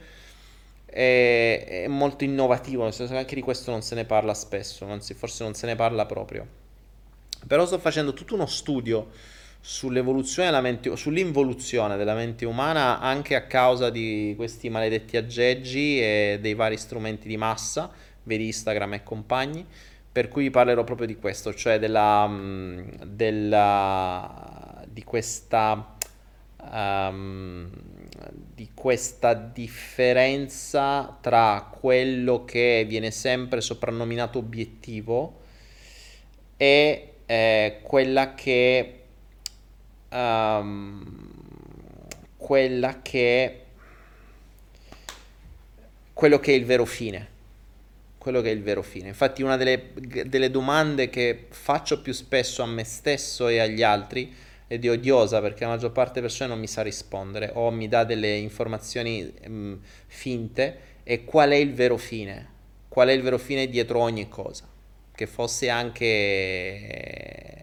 e, 0.86 1.64
è 1.84 1.86
molto 1.88 2.24
innovativo. 2.24 2.84
Nel 2.84 2.92
senso 2.94 3.12
che 3.12 3.18
anche 3.18 3.34
di 3.34 3.42
questo 3.42 3.70
non 3.70 3.82
se 3.82 3.94
ne 3.94 4.04
parla 4.04 4.34
spesso, 4.34 4.86
anzi, 4.86 5.14
forse 5.14 5.44
non 5.44 5.54
se 5.54 5.66
ne 5.66 5.76
parla 5.76 6.06
proprio. 6.06 6.46
Però 7.46 7.64
sto 7.66 7.78
facendo 7.78 8.14
tutto 8.14 8.34
uno 8.34 8.46
studio 8.46 9.10
sull'evoluzione 9.60 10.48
della 10.48 10.60
mente, 10.60 10.96
sull'involuzione 10.96 11.96
della 11.96 12.14
mente 12.14 12.46
umana 12.46 13.00
anche 13.00 13.34
a 13.34 13.42
causa 13.42 13.90
di 13.90 14.34
questi 14.36 14.68
maledetti 14.70 15.16
aggeggi 15.16 16.00
e 16.00 16.38
dei 16.40 16.54
vari 16.54 16.76
strumenti 16.76 17.28
di 17.28 17.36
massa, 17.36 17.90
vedi 18.22 18.46
Instagram 18.46 18.94
e 18.94 19.02
compagni 19.02 19.66
per 20.10 20.28
cui 20.28 20.50
parlerò 20.50 20.82
proprio 20.84 21.06
di 21.06 21.16
questo, 21.16 21.54
cioè 21.54 21.78
della, 21.78 22.26
mm, 22.26 22.88
della 23.04 24.84
di 24.90 25.04
questa 25.04 25.96
um, 26.72 27.70
di 28.54 28.70
questa 28.74 29.34
differenza 29.34 31.16
tra 31.20 31.70
quello 31.78 32.44
che 32.44 32.84
viene 32.88 33.10
sempre 33.12 33.60
soprannominato 33.60 34.38
obiettivo 34.38 35.40
e 36.56 37.12
eh, 37.26 37.78
quella 37.82 38.34
che 38.34 38.97
um, 40.10 41.36
quella 42.36 43.00
che 43.02 43.62
quello 46.18 46.40
che 46.40 46.50
è 46.50 46.54
il 46.56 46.64
vero 46.64 46.84
fine. 46.84 47.36
Quello 48.18 48.40
che 48.40 48.50
è 48.50 48.52
il 48.52 48.62
vero 48.62 48.82
fine. 48.82 49.06
Infatti 49.06 49.42
una 49.44 49.56
delle, 49.56 49.92
delle, 49.94 50.50
domande 50.50 51.08
che 51.10 51.46
faccio 51.50 52.02
più 52.02 52.12
spesso 52.12 52.62
a 52.62 52.66
me 52.66 52.82
stesso 52.82 53.46
e 53.46 53.60
agli 53.60 53.84
altri 53.84 54.34
ed 54.66 54.84
è 54.84 54.90
odiosa 54.90 55.40
perché 55.40 55.62
la 55.62 55.70
maggior 55.70 55.92
parte 55.92 56.14
delle 56.14 56.26
persone 56.26 56.50
non 56.50 56.58
mi 56.58 56.66
sa 56.66 56.82
rispondere 56.82 57.52
o 57.54 57.70
mi 57.70 57.86
dà 57.86 58.02
delle 58.02 58.34
informazioni 58.34 59.22
mh, 59.22 59.50
mm, 59.50 59.74
finte 60.08 60.78
è 61.04 61.24
qual 61.24 61.50
è 61.50 61.54
il 61.54 61.72
vero 61.72 61.96
fine, 61.96 62.48
qual 62.88 63.08
è 63.08 63.12
il 63.12 63.22
vero 63.22 63.38
fine 63.38 63.68
dietro 63.68 64.00
ogni 64.00 64.28
cosa, 64.28 64.68
che 65.14 65.26
fosse 65.26 65.70
anche 65.70 67.57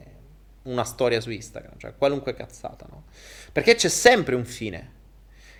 una 0.65 0.83
storia 0.83 1.19
su 1.21 1.31
Instagram, 1.31 1.73
cioè 1.77 1.95
qualunque 1.97 2.33
cazzata, 2.33 2.85
no? 2.89 3.03
Perché 3.51 3.75
c'è 3.75 3.89
sempre 3.89 4.35
un 4.35 4.45
fine, 4.45 4.91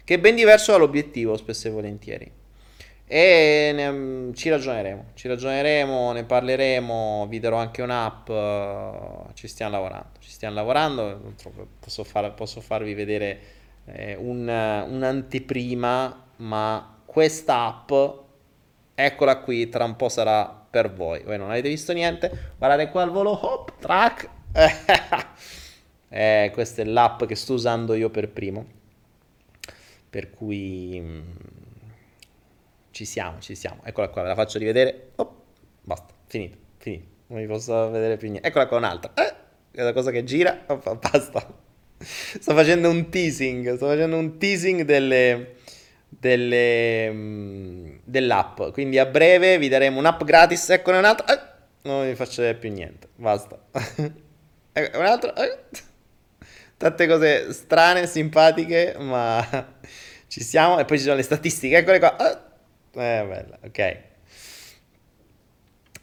che 0.03 0.15
è 0.15 0.19
ben 0.19 0.35
diverso 0.35 0.71
dall'obiettivo 0.71 1.35
spesso 1.37 1.67
e 1.67 1.71
volentieri. 1.71 2.31
E 3.07 3.71
ne, 3.73 4.33
ci 4.33 4.49
ragioneremo, 4.49 5.11
ci 5.13 5.27
ragioneremo, 5.27 6.11
ne 6.11 6.23
parleremo, 6.23 7.27
vi 7.29 7.39
darò 7.39 7.57
anche 7.57 7.83
un'app, 7.83 8.29
uh, 8.29 9.33
ci 9.33 9.47
stiamo 9.47 9.73
lavorando, 9.73 10.09
ci 10.19 10.31
stiamo 10.31 10.55
lavorando, 10.55 11.33
posso, 11.79 12.03
far, 12.03 12.33
posso 12.33 12.61
farvi 12.61 12.95
vedere 12.95 13.39
eh, 13.85 14.15
un, 14.15 14.47
un'anteprima, 14.47 16.23
ma 16.37 16.97
questa 17.05 17.65
app, 17.65 17.91
eccola 18.95 19.37
qui, 19.37 19.69
tra 19.69 19.83
un 19.83 19.95
po' 19.95 20.09
sarà 20.09 20.63
per 20.67 20.91
voi. 20.91 21.21
Voi 21.23 21.37
non 21.37 21.51
avete 21.51 21.69
visto 21.69 21.93
niente, 21.93 22.53
guardate 22.57 22.89
qua 22.89 23.03
al 23.03 23.11
volo, 23.11 23.31
hop, 23.31 23.73
track, 23.79 24.29
eh, 26.15 26.49
questa 26.53 26.81
è 26.81 26.85
l'app 26.85 27.25
che 27.25 27.35
sto 27.35 27.55
usando 27.55 27.93
io 27.93 28.09
per 28.09 28.29
primo, 28.29 28.65
per 30.09 30.29
cui 30.29 30.97
mm, 30.97 31.21
ci 32.91 33.03
siamo, 33.03 33.39
ci 33.39 33.53
siamo. 33.53 33.81
Eccola 33.83 34.07
qua, 34.07 34.21
ve 34.21 34.29
la 34.29 34.35
faccio 34.35 34.57
rivedere. 34.57 35.11
Oh, 35.17 35.43
basta, 35.81 36.13
finito, 36.27 36.57
finito. 36.77 37.03
Non 37.27 37.41
vi 37.41 37.47
posso 37.47 37.89
vedere 37.89 38.15
più 38.15 38.29
niente. 38.29 38.47
Eccola 38.47 38.65
qua 38.65 38.77
un'altra. 38.77 39.11
Eh, 39.13 39.33
è 39.71 39.81
la 39.81 39.91
cosa 39.91 40.11
che 40.11 40.23
gira. 40.23 40.63
Oh, 40.67 40.77
basta. 40.95 41.53
Sto 41.97 42.53
facendo 42.53 42.89
un 42.89 43.09
teasing. 43.09 43.75
Sto 43.75 43.87
facendo 43.87 44.17
un 44.17 44.37
teasing 44.37 44.83
delle, 44.83 45.55
delle, 46.07 47.09
um, 47.09 47.99
dell'app. 48.05 48.71
Quindi 48.71 48.99
a 48.99 49.05
breve 49.05 49.57
vi 49.57 49.67
daremo 49.67 49.99
un'app 49.99 50.23
gratis. 50.23 50.69
Eccone 50.69 50.99
un'altra. 50.99 51.25
Eh, 51.35 51.51
non 51.81 52.07
vi 52.07 52.15
faccio 52.15 52.41
vedere 52.41 52.57
più 52.57 52.71
niente. 52.71 53.09
Basta. 53.17 53.59
ecco, 54.71 54.97
un'altra. 54.97 55.33
Eh. 55.33 55.93
Tante 56.77 57.07
cose 57.07 57.53
strane, 57.53 58.05
simpatiche, 58.05 58.95
ma 58.99 59.45
ci 60.27 60.43
siamo. 60.43 60.79
E 60.79 60.85
poi 60.85 60.97
ci 60.97 61.03
sono 61.03 61.15
le 61.15 61.23
statistiche. 61.23 61.77
Eccole 61.77 61.99
qua. 61.99 62.15
Eh. 62.17 62.37
Eh, 62.97 63.25
bella, 63.25 63.59
ok. 63.63 63.97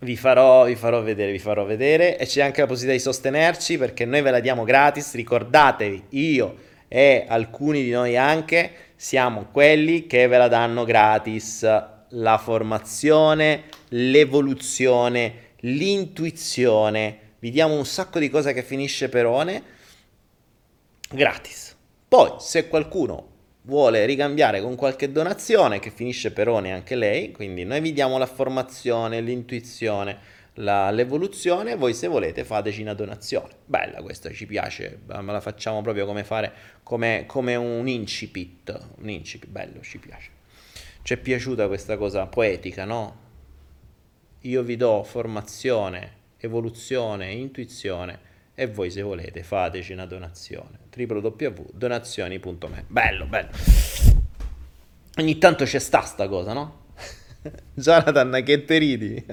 Vi 0.00 0.16
farò, 0.16 0.64
vi 0.64 0.74
farò 0.74 1.00
vedere, 1.00 1.30
vi 1.30 1.38
farò 1.38 1.64
vedere 1.64 2.18
e 2.18 2.26
c'è 2.26 2.42
anche 2.42 2.60
la 2.60 2.66
possibilità 2.66 2.96
di 2.96 3.02
sostenerci 3.02 3.78
perché 3.78 4.04
noi 4.04 4.20
ve 4.20 4.32
la 4.32 4.40
diamo 4.40 4.64
gratis, 4.64 5.14
ricordatevi, 5.14 6.06
io 6.10 6.56
e 6.88 7.24
alcuni 7.28 7.84
di 7.84 7.90
noi 7.90 8.16
anche 8.16 8.72
siamo 8.96 9.46
quelli 9.52 10.06
che 10.06 10.26
ve 10.26 10.38
la 10.38 10.48
danno 10.48 10.84
gratis, 10.84 11.62
la 12.08 12.36
formazione, 12.36 13.64
l'evoluzione, 13.90 15.34
l'intuizione, 15.60 17.18
vi 17.38 17.50
diamo 17.50 17.74
un 17.74 17.86
sacco 17.86 18.18
di 18.18 18.28
cose 18.28 18.52
che 18.52 18.62
finisce 18.62 19.08
per 19.08 19.26
one 19.26 19.62
gratis. 21.12 21.76
Poi 22.08 22.32
se 22.38 22.68
qualcuno 22.68 23.30
vuole 23.62 24.04
ricambiare 24.04 24.60
con 24.60 24.74
qualche 24.74 25.12
donazione 25.12 25.78
che 25.78 25.90
finisce 25.90 26.32
per 26.32 26.48
one 26.48 26.72
anche 26.72 26.94
lei, 26.94 27.32
quindi 27.32 27.64
noi 27.64 27.80
vi 27.80 27.92
diamo 27.92 28.18
la 28.18 28.26
formazione, 28.26 29.20
l'intuizione, 29.20 30.18
la, 30.54 30.90
l'evoluzione, 30.90 31.76
voi 31.76 31.94
se 31.94 32.08
volete 32.08 32.44
fateci 32.44 32.82
una 32.82 32.94
donazione. 32.94 33.52
Bella 33.64 34.02
questa, 34.02 34.30
ci 34.32 34.46
piace, 34.46 35.00
ma 35.06 35.20
la 35.22 35.40
facciamo 35.40 35.80
proprio 35.80 36.06
come 36.06 36.24
fare, 36.24 36.52
come, 36.82 37.24
come 37.26 37.54
un 37.54 37.88
incipit, 37.88 38.78
un 38.98 39.08
incipit, 39.08 39.48
bello, 39.48 39.80
ci 39.80 39.98
piace. 39.98 40.30
Ci 41.02 41.14
è 41.14 41.16
piaciuta 41.16 41.66
questa 41.66 41.96
cosa 41.96 42.26
poetica, 42.26 42.84
no? 42.84 43.22
io 44.42 44.62
vi 44.62 44.76
do 44.76 45.04
formazione, 45.04 46.20
evoluzione, 46.38 47.30
intuizione 47.32 48.30
e 48.54 48.66
voi 48.66 48.90
se 48.90 49.02
volete 49.02 49.42
fateci 49.42 49.92
una 49.92 50.06
donazione 50.06 50.81
www.donazioni.me 50.94 52.84
bello 52.86 53.26
bello 53.26 53.48
ogni 55.18 55.38
tanto 55.38 55.64
c'è 55.64 55.78
sta 55.78 56.02
sta 56.02 56.28
cosa 56.28 56.52
no? 56.52 56.80
Jonathan 57.74 58.42
che 58.44 58.64
te 58.64 58.78
ridi 58.78 59.24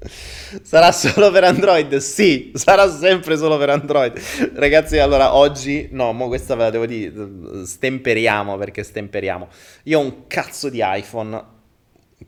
Sarà 0.62 0.92
solo 0.92 1.30
per 1.32 1.44
Android? 1.44 1.96
Sì, 1.96 2.52
sarà 2.54 2.88
sempre 2.88 3.36
solo 3.36 3.58
per 3.58 3.70
Android. 3.70 4.16
Ragazzi, 4.54 4.98
allora 4.98 5.34
oggi, 5.34 5.88
no, 5.90 6.12
mo 6.12 6.28
questa 6.28 6.54
ve 6.54 6.62
la 6.62 6.70
devo 6.70 6.86
dire, 6.86 7.64
stemperiamo 7.64 8.56
perché 8.56 8.84
stemperiamo. 8.84 9.48
Io 9.84 9.98
ho 9.98 10.02
un 10.02 10.26
cazzo 10.28 10.68
di 10.68 10.80
iPhone. 10.82 11.56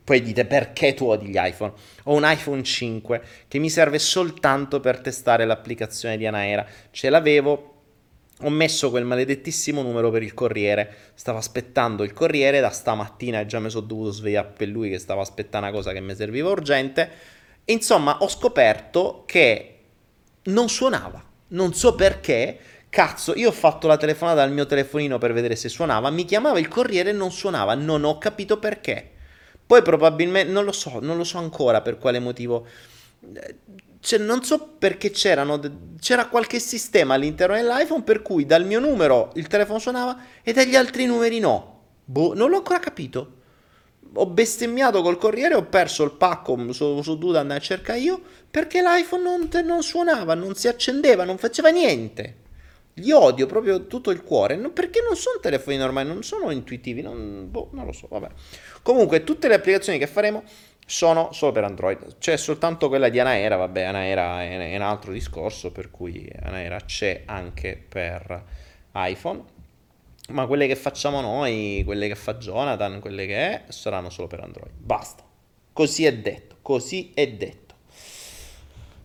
Poi 0.03 0.21
dite 0.21 0.45
perché 0.45 0.93
tu 0.93 1.05
odi 1.05 1.27
gli 1.27 1.37
iPhone? 1.37 1.73
Ho 2.03 2.15
un 2.15 2.23
iPhone 2.25 2.63
5 2.63 3.21
che 3.47 3.59
mi 3.59 3.69
serve 3.69 3.99
soltanto 3.99 4.79
per 4.79 4.99
testare 4.99 5.45
l'applicazione 5.45 6.17
di 6.17 6.25
Anaera. 6.25 6.65
Ce 6.91 7.09
l'avevo, 7.09 7.73
ho 8.39 8.49
messo 8.49 8.89
quel 8.89 9.05
maledettissimo 9.05 9.81
numero 9.81 10.09
per 10.09 10.23
il 10.23 10.33
corriere. 10.33 10.95
Stavo 11.15 11.37
aspettando 11.37 12.03
il 12.03 12.13
corriere 12.13 12.59
da 12.59 12.69
stamattina 12.69 13.41
e 13.41 13.45
già 13.45 13.59
mi 13.59 13.69
sono 13.69 13.85
dovuto 13.85 14.11
svegliare 14.11 14.53
per 14.55 14.67
lui 14.67 14.89
che 14.89 14.99
stavo 14.99 15.21
aspettando 15.21 15.67
una 15.67 15.75
cosa 15.75 15.91
che 15.91 15.99
mi 15.99 16.15
serviva 16.15 16.49
urgente 16.49 17.39
Insomma, 17.65 18.17
ho 18.19 18.27
scoperto 18.27 19.23
che 19.25 19.77
non 20.43 20.67
suonava. 20.67 21.23
Non 21.49 21.73
so 21.73 21.95
perché. 21.95 22.57
Cazzo, 22.89 23.35
io 23.35 23.49
ho 23.49 23.53
fatto 23.53 23.87
la 23.87 23.97
telefonata 23.97 24.41
dal 24.41 24.51
mio 24.51 24.65
telefonino 24.65 25.17
per 25.17 25.31
vedere 25.31 25.55
se 25.55 25.69
suonava. 25.69 26.09
Mi 26.09 26.25
chiamava 26.25 26.59
il 26.59 26.67
corriere 26.67 27.11
e 27.11 27.13
non 27.13 27.31
suonava. 27.31 27.75
Non 27.75 28.03
ho 28.03 28.17
capito 28.17 28.57
perché. 28.57 29.11
Poi 29.71 29.81
probabilmente, 29.83 30.51
non 30.51 30.65
lo 30.65 30.73
so, 30.73 30.99
non 30.99 31.15
lo 31.15 31.23
so 31.23 31.37
ancora 31.37 31.79
per 31.79 31.97
quale 31.97 32.19
motivo. 32.19 32.67
Cioè, 34.01 34.19
non 34.19 34.43
so 34.43 34.75
perché 34.77 35.11
c'erano, 35.11 35.61
c'era 35.97 36.27
qualche 36.27 36.59
sistema 36.59 37.13
all'interno 37.13 37.55
dell'iPhone 37.55 38.03
per 38.03 38.21
cui 38.21 38.45
dal 38.45 38.65
mio 38.65 38.81
numero 38.81 39.31
il 39.35 39.47
telefono 39.47 39.79
suonava 39.79 40.23
e 40.43 40.51
dagli 40.51 40.75
altri 40.75 41.05
numeri 41.05 41.39
no. 41.39 41.83
Boh, 42.03 42.33
non 42.33 42.49
l'ho 42.49 42.57
ancora 42.57 42.79
capito 42.79 43.39
ho 44.13 44.25
bestemmiato 44.25 45.01
col 45.01 45.17
corriere, 45.17 45.55
ho 45.55 45.63
perso 45.63 46.03
il 46.03 46.11
pacco, 46.11 46.57
sono 46.73 47.01
so 47.01 47.15
dovuto 47.15 47.37
andare 47.37 47.61
a 47.61 47.63
cercare 47.63 47.99
io, 47.99 48.21
perché 48.51 48.81
l'iPhone 48.81 49.23
non, 49.23 49.49
non, 49.63 49.83
suonava, 49.83 50.33
non 50.33 50.53
si 50.53 50.67
accendeva, 50.67 51.23
non 51.23 51.37
faceva 51.37 51.69
niente. 51.69 52.39
Li 52.95 53.11
odio 53.13 53.45
proprio 53.45 53.87
tutto 53.87 54.11
il 54.11 54.21
cuore, 54.21 54.57
perché 54.57 55.01
non 55.01 55.15
sono 55.15 55.39
telefoni 55.39 55.77
normali, 55.77 56.09
non 56.09 56.23
sono 56.23 56.51
intuitivi, 56.51 57.01
non, 57.01 57.47
boh, 57.49 57.69
non 57.71 57.85
lo 57.85 57.93
so, 57.93 58.07
vabbè. 58.09 58.27
Comunque 58.81 59.23
tutte 59.23 59.47
le 59.47 59.55
applicazioni 59.55 59.97
che 59.97 60.07
faremo 60.07 60.43
sono 60.85 61.31
solo 61.31 61.51
per 61.51 61.63
Android, 61.63 62.17
c'è 62.17 62.35
soltanto 62.35 62.89
quella 62.89 63.09
di 63.09 63.19
Anaera, 63.19 63.55
vabbè, 63.55 63.83
Anaera 63.83 64.43
è, 64.43 64.75
un 64.75 64.81
altro 64.81 65.11
discorso, 65.13 65.71
per 65.71 65.89
cui 65.89 66.29
Anaera 66.41 66.79
c'è 66.81 67.23
anche 67.25 67.81
per 67.87 68.43
iPhone 68.93 69.59
ma 70.31 70.45
quelle 70.45 70.67
che 70.67 70.75
facciamo 70.75 71.21
noi, 71.21 71.81
quelle 71.85 72.07
che 72.07 72.15
fa 72.15 72.35
Jonathan, 72.35 72.99
quelle 72.99 73.25
che 73.25 73.35
è, 73.35 73.63
saranno 73.67 74.09
solo 74.09 74.27
per 74.27 74.39
Android. 74.39 74.71
Basta. 74.75 75.23
Così 75.73 76.05
è 76.05 76.15
detto, 76.15 76.57
così 76.61 77.11
è 77.13 77.27
detto. 77.27 77.75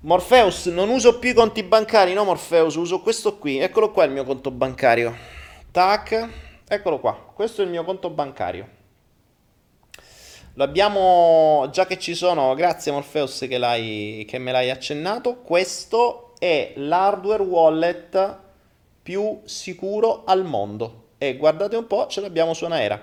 Morpheus, 0.00 0.66
non 0.66 0.88
uso 0.88 1.18
più 1.18 1.30
i 1.30 1.34
conti 1.34 1.62
bancari, 1.62 2.12
no 2.12 2.24
Morpheus, 2.24 2.74
uso 2.76 3.00
questo 3.00 3.38
qui. 3.38 3.58
Eccolo 3.58 3.90
qua 3.90 4.04
il 4.04 4.12
mio 4.12 4.24
conto 4.24 4.50
bancario. 4.50 5.14
Tac, 5.70 6.28
eccolo 6.68 7.00
qua. 7.00 7.14
Questo 7.34 7.62
è 7.62 7.64
il 7.64 7.70
mio 7.70 7.84
conto 7.84 8.10
bancario. 8.10 8.68
Lo 10.58 10.64
abbiamo, 10.64 11.68
già 11.70 11.84
che 11.84 11.98
ci 11.98 12.14
sono, 12.14 12.54
grazie 12.54 12.90
Morpheus 12.90 13.40
che, 13.40 14.24
che 14.26 14.38
me 14.38 14.52
l'hai 14.52 14.70
accennato, 14.70 15.36
questo 15.42 16.32
è 16.38 16.72
l'hardware 16.76 17.42
wallet 17.42 18.38
più 19.02 19.40
sicuro 19.44 20.22
al 20.24 20.46
mondo 20.46 21.08
e 21.18 21.36
guardate 21.36 21.76
un 21.76 21.86
po', 21.86 22.06
ce 22.06 22.22
l'abbiamo 22.22 22.54
su 22.54 22.64
Anaera. 22.64 22.98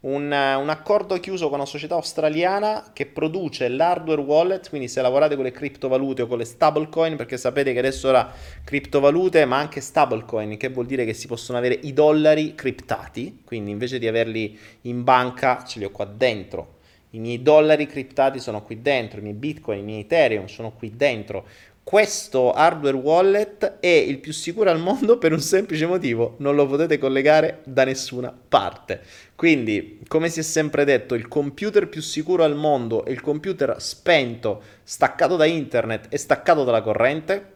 Un, 0.00 0.24
un, 0.24 0.68
accordo 0.68 1.18
chiuso 1.18 1.46
con 1.46 1.54
una 1.54 1.66
società 1.66 1.94
australiana 1.94 2.90
che 2.92 3.06
produce 3.06 3.68
l'hardware 3.70 4.20
wallet, 4.20 4.68
quindi 4.68 4.86
se 4.86 5.00
lavorate 5.00 5.34
con 5.34 5.44
le 5.44 5.50
criptovalute 5.50 6.20
o 6.20 6.26
con 6.26 6.36
le 6.36 6.44
stablecoin, 6.44 7.16
perché 7.16 7.38
sapete 7.38 7.72
che 7.72 7.78
adesso 7.78 8.08
ora 8.08 8.30
criptovalute 8.62 9.46
ma 9.46 9.56
anche 9.56 9.80
stablecoin, 9.80 10.58
che 10.58 10.68
vuol 10.68 10.84
dire 10.84 11.06
che 11.06 11.14
si 11.14 11.26
possono 11.26 11.56
avere 11.56 11.78
i 11.84 11.94
dollari 11.94 12.54
criptati, 12.54 13.40
quindi 13.46 13.70
invece 13.70 13.98
di 13.98 14.06
averli 14.06 14.58
in 14.82 15.04
banca 15.04 15.64
ce 15.64 15.78
li 15.78 15.86
ho 15.86 15.90
qua 15.90 16.04
dentro. 16.04 16.76
I 17.10 17.18
miei 17.18 17.42
dollari 17.42 17.86
criptati 17.86 18.38
sono 18.38 18.62
qui 18.62 18.82
dentro, 18.82 19.20
i 19.20 19.22
miei 19.22 19.34
bitcoin, 19.34 19.78
i 19.78 19.82
miei 19.82 20.00
ethereum 20.00 20.46
sono 20.46 20.72
qui 20.72 20.94
dentro 20.94 21.46
questo 21.88 22.52
hardware 22.52 22.98
wallet 22.98 23.78
è 23.80 23.86
il 23.86 24.18
più 24.18 24.30
sicuro 24.34 24.68
al 24.68 24.78
mondo 24.78 25.16
per 25.16 25.32
un 25.32 25.40
semplice 25.40 25.86
motivo, 25.86 26.34
non 26.40 26.54
lo 26.54 26.66
potete 26.66 26.98
collegare 26.98 27.62
da 27.64 27.84
nessuna 27.84 28.30
parte. 28.30 29.00
Quindi, 29.34 30.00
come 30.06 30.28
si 30.28 30.40
è 30.40 30.42
sempre 30.42 30.84
detto, 30.84 31.14
il 31.14 31.28
computer 31.28 31.88
più 31.88 32.02
sicuro 32.02 32.44
al 32.44 32.54
mondo 32.54 33.06
è 33.06 33.10
il 33.10 33.22
computer 33.22 33.76
spento, 33.78 34.62
staccato 34.82 35.36
da 35.36 35.46
internet 35.46 36.08
e 36.10 36.18
staccato 36.18 36.62
dalla 36.62 36.82
corrente. 36.82 37.52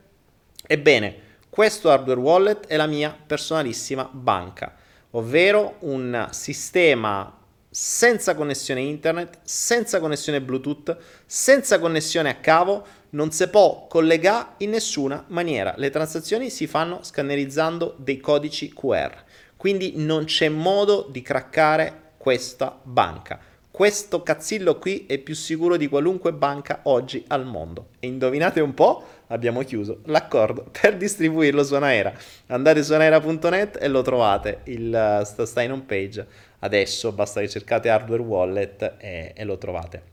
Ebbene, 0.67 1.15
questo 1.51 1.91
hardware 1.91 2.19
wallet 2.19 2.67
è 2.69 2.77
la 2.77 2.87
mia 2.87 3.15
personalissima 3.27 4.09
banca, 4.11 4.75
ovvero 5.11 5.75
un 5.81 6.29
sistema 6.31 7.42
senza 7.75 8.35
connessione 8.35 8.83
internet, 8.83 9.39
senza 9.45 9.99
connessione 9.99 10.43
Bluetooth, 10.43 10.95
senza 11.25 11.79
connessione 11.79 12.29
a 12.29 12.35
cavo, 12.35 12.85
non 13.11 13.31
si 13.33 13.49
può 13.49 13.87
collegare 13.89 14.49
in 14.59 14.71
nessuna 14.71 15.25
maniera. 15.29 15.73
Le 15.79 15.89
transazioni 15.89 16.51
si 16.51 16.67
fanno 16.67 17.03
scannerizzando 17.03 17.95
dei 17.97 18.21
codici 18.21 18.75
QR. 18.75 19.15
Quindi 19.57 19.95
non 19.97 20.25
c'è 20.25 20.51
modo 20.51 21.09
di 21.11 21.23
craccare 21.23 22.11
questa 22.19 22.79
banca. 22.83 23.41
Questo 23.71 24.23
cazzillo 24.23 24.77
qui 24.77 25.07
è 25.07 25.17
più 25.17 25.35
sicuro 25.35 25.79
di 25.79 25.89
qualunque 25.89 26.35
banca 26.35 26.81
oggi 26.83 27.25
al 27.29 27.47
mondo. 27.47 27.87
E 28.01 28.07
indovinate 28.07 28.61
un 28.61 28.75
po', 28.75 29.03
abbiamo 29.29 29.63
chiuso 29.63 30.01
l'accordo 30.05 30.67
per 30.79 30.99
distribuirlo 30.99 31.65
su 31.65 31.75
Anaera. 31.75 32.13
Andate 32.49 32.83
su 32.83 32.93
anaera.net 32.93 33.79
e 33.81 33.89
lo 33.89 34.03
trovate, 34.03 34.61
il, 34.65 35.23
sta 35.25 35.63
in 35.63 35.73
home 35.73 35.85
page. 35.87 36.27
Adesso 36.65 37.11
basta 37.13 37.41
che 37.41 37.49
cercate 37.49 37.89
hardware 37.89 38.23
wallet 38.23 38.95
e, 38.99 39.33
e 39.35 39.45
lo 39.45 39.59
trovate. 39.59 40.11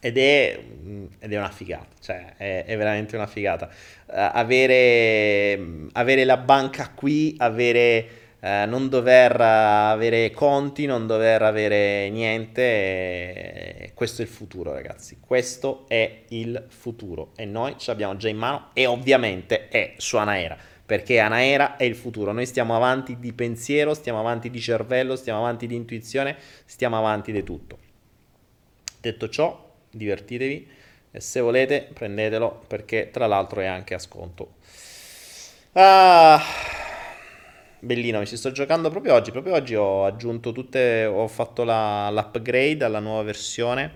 Ed 0.00 0.18
è, 0.18 0.58
mm, 0.58 1.04
ed 1.20 1.32
è, 1.32 1.36
una 1.36 1.50
figata, 1.50 1.86
cioè 2.00 2.34
è, 2.36 2.64
è 2.64 2.76
veramente 2.76 3.14
una 3.14 3.28
figata. 3.28 3.66
Uh, 3.66 4.12
avere, 4.12 5.60
avere, 5.92 6.24
la 6.24 6.38
banca 6.38 6.90
qui, 6.92 7.36
avere, 7.38 8.06
uh, 8.40 8.66
non 8.66 8.88
dover 8.88 9.40
avere 9.40 10.30
conti, 10.32 10.86
non 10.86 11.06
dover 11.06 11.42
avere 11.42 12.08
niente, 12.10 12.62
eh, 12.62 13.90
questo 13.94 14.22
è 14.22 14.24
il 14.24 14.30
futuro 14.30 14.72
ragazzi, 14.72 15.18
questo 15.20 15.84
è 15.86 16.22
il 16.28 16.64
futuro 16.68 17.30
e 17.36 17.44
noi 17.44 17.74
ce 17.76 17.90
l'abbiamo 17.90 18.16
già 18.16 18.28
in 18.28 18.38
mano 18.38 18.70
e 18.72 18.86
ovviamente 18.86 19.68
è 19.68 19.92
su 19.98 20.16
Anaera 20.16 20.69
perché 20.90 21.20
Anaera 21.20 21.76
è 21.76 21.84
il 21.84 21.94
futuro. 21.94 22.32
Noi 22.32 22.46
stiamo 22.46 22.74
avanti 22.74 23.20
di 23.20 23.32
pensiero, 23.32 23.94
stiamo 23.94 24.18
avanti 24.18 24.50
di 24.50 24.58
cervello, 24.58 25.14
stiamo 25.14 25.38
avanti 25.38 25.68
di 25.68 25.76
intuizione, 25.76 26.36
stiamo 26.64 26.98
avanti 26.98 27.30
di 27.30 27.44
tutto. 27.44 27.78
Detto 29.00 29.28
ciò, 29.28 29.72
divertitevi 29.88 30.68
e 31.12 31.20
se 31.20 31.38
volete 31.38 31.88
prendetelo 31.94 32.64
perché 32.66 33.10
tra 33.12 33.28
l'altro 33.28 33.60
è 33.60 33.66
anche 33.66 33.94
a 33.94 34.00
sconto. 34.00 34.54
Ah, 35.74 36.42
bellino, 37.78 38.18
mi 38.18 38.26
ci 38.26 38.36
sto 38.36 38.50
giocando 38.50 38.90
proprio 38.90 39.14
oggi. 39.14 39.30
Proprio 39.30 39.54
oggi 39.54 39.76
ho 39.76 40.04
aggiunto 40.04 40.50
tutte, 40.50 41.04
ho 41.04 41.28
fatto 41.28 41.62
la, 41.62 42.10
l'upgrade 42.10 42.84
alla 42.84 42.98
nuova 42.98 43.22
versione. 43.22 43.92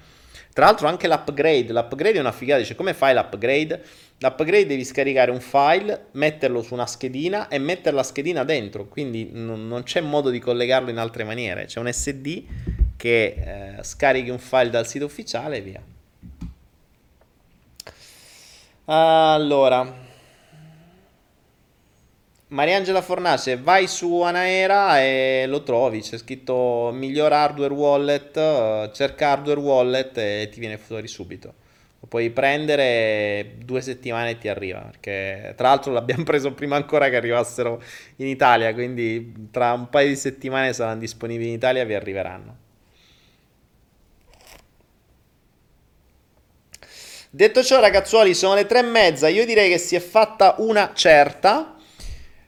Tra 0.53 0.67
l'altro 0.67 0.87
anche 0.87 1.09
l'upgrade, 1.09 1.73
l'upgrade 1.73 2.19
è 2.19 2.21
una 2.21 2.31
figata, 2.31 2.61
dice 2.61 2.77
come 2.77 2.95
fai 2.95 3.15
l'upgrade? 3.15 3.83
L'upgrade 4.19 4.67
devi 4.67 4.85
scaricare 4.85 5.31
un 5.31 5.41
file, 5.41 6.07
metterlo 6.13 6.63
su 6.63 6.73
una 6.73 6.87
schedina 6.87 7.49
e 7.49 7.59
mettere 7.59 7.95
la 7.95 8.03
schedina 8.03 8.45
dentro, 8.45 8.87
quindi 8.87 9.29
non, 9.33 9.67
non 9.67 9.83
c'è 9.83 10.01
modo 10.01 10.31
di 10.31 10.39
collegarlo 10.39 10.89
in 10.91 10.99
altre 10.99 11.25
maniere, 11.25 11.67
c'è 11.67 11.81
un 11.81 11.93
SD 11.93 12.45
che 12.97 13.77
eh, 13.79 13.83
scarichi 13.83 14.31
un 14.31 14.39
file 14.39 14.71
dal 14.71 14.87
sito 14.87 15.05
ufficiale 15.05 15.57
e 15.57 15.61
via. 15.61 15.83
Allora, 18.87 19.93
Mariangela 22.49 23.03
Fornace, 23.03 23.57
vai 23.57 23.89
su 23.89 24.21
Anaera 24.21 25.01
e 25.01 25.45
lo 25.49 25.63
trovi, 25.65 26.01
c'è 26.01 26.19
scritto 26.19 26.91
miglior 26.93 27.33
hardware 27.33 27.75
wallet, 27.75 28.93
cerca 28.93 29.31
hardware 29.31 29.59
wallet 29.59 30.17
e 30.19 30.49
ti 30.53 30.61
viene 30.61 30.79
fuori 30.79 31.09
subito. 31.09 31.63
Lo 32.05 32.11
puoi 32.11 32.29
prendere 32.29 33.55
due 33.65 33.81
settimane 33.81 34.33
e 34.33 34.39
ti 34.39 34.49
arriva, 34.49 34.81
perché 34.81 35.55
tra 35.57 35.69
l'altro 35.69 35.91
l'abbiamo 35.91 36.25
preso 36.25 36.53
prima 36.53 36.77
ancora 36.77 37.09
che 37.09 37.17
arrivassero 37.17 37.83
in 38.17 38.27
Italia, 38.27 38.75
quindi 38.75 39.49
tra 39.51 39.73
un 39.73 39.89
paio 39.89 40.09
di 40.09 40.17
settimane 40.17 40.75
saranno 40.75 41.01
disponibili 41.01 41.49
in 41.49 41.55
Italia 41.55 41.81
e 41.81 41.87
vi 41.87 41.95
arriveranno. 41.95 42.57
Detto 47.31 47.65
ciò, 47.65 47.81
ragazzuoli, 47.81 48.35
sono 48.35 48.55
le 48.55 48.67
tre 48.67 48.81
e 48.81 48.83
mezza. 48.83 49.29
Io 49.29 49.47
direi 49.47 49.71
che 49.71 49.79
si 49.79 49.97
è 49.97 50.01
fatta 50.01 50.57
una 50.59 50.93
certa. 50.95 51.75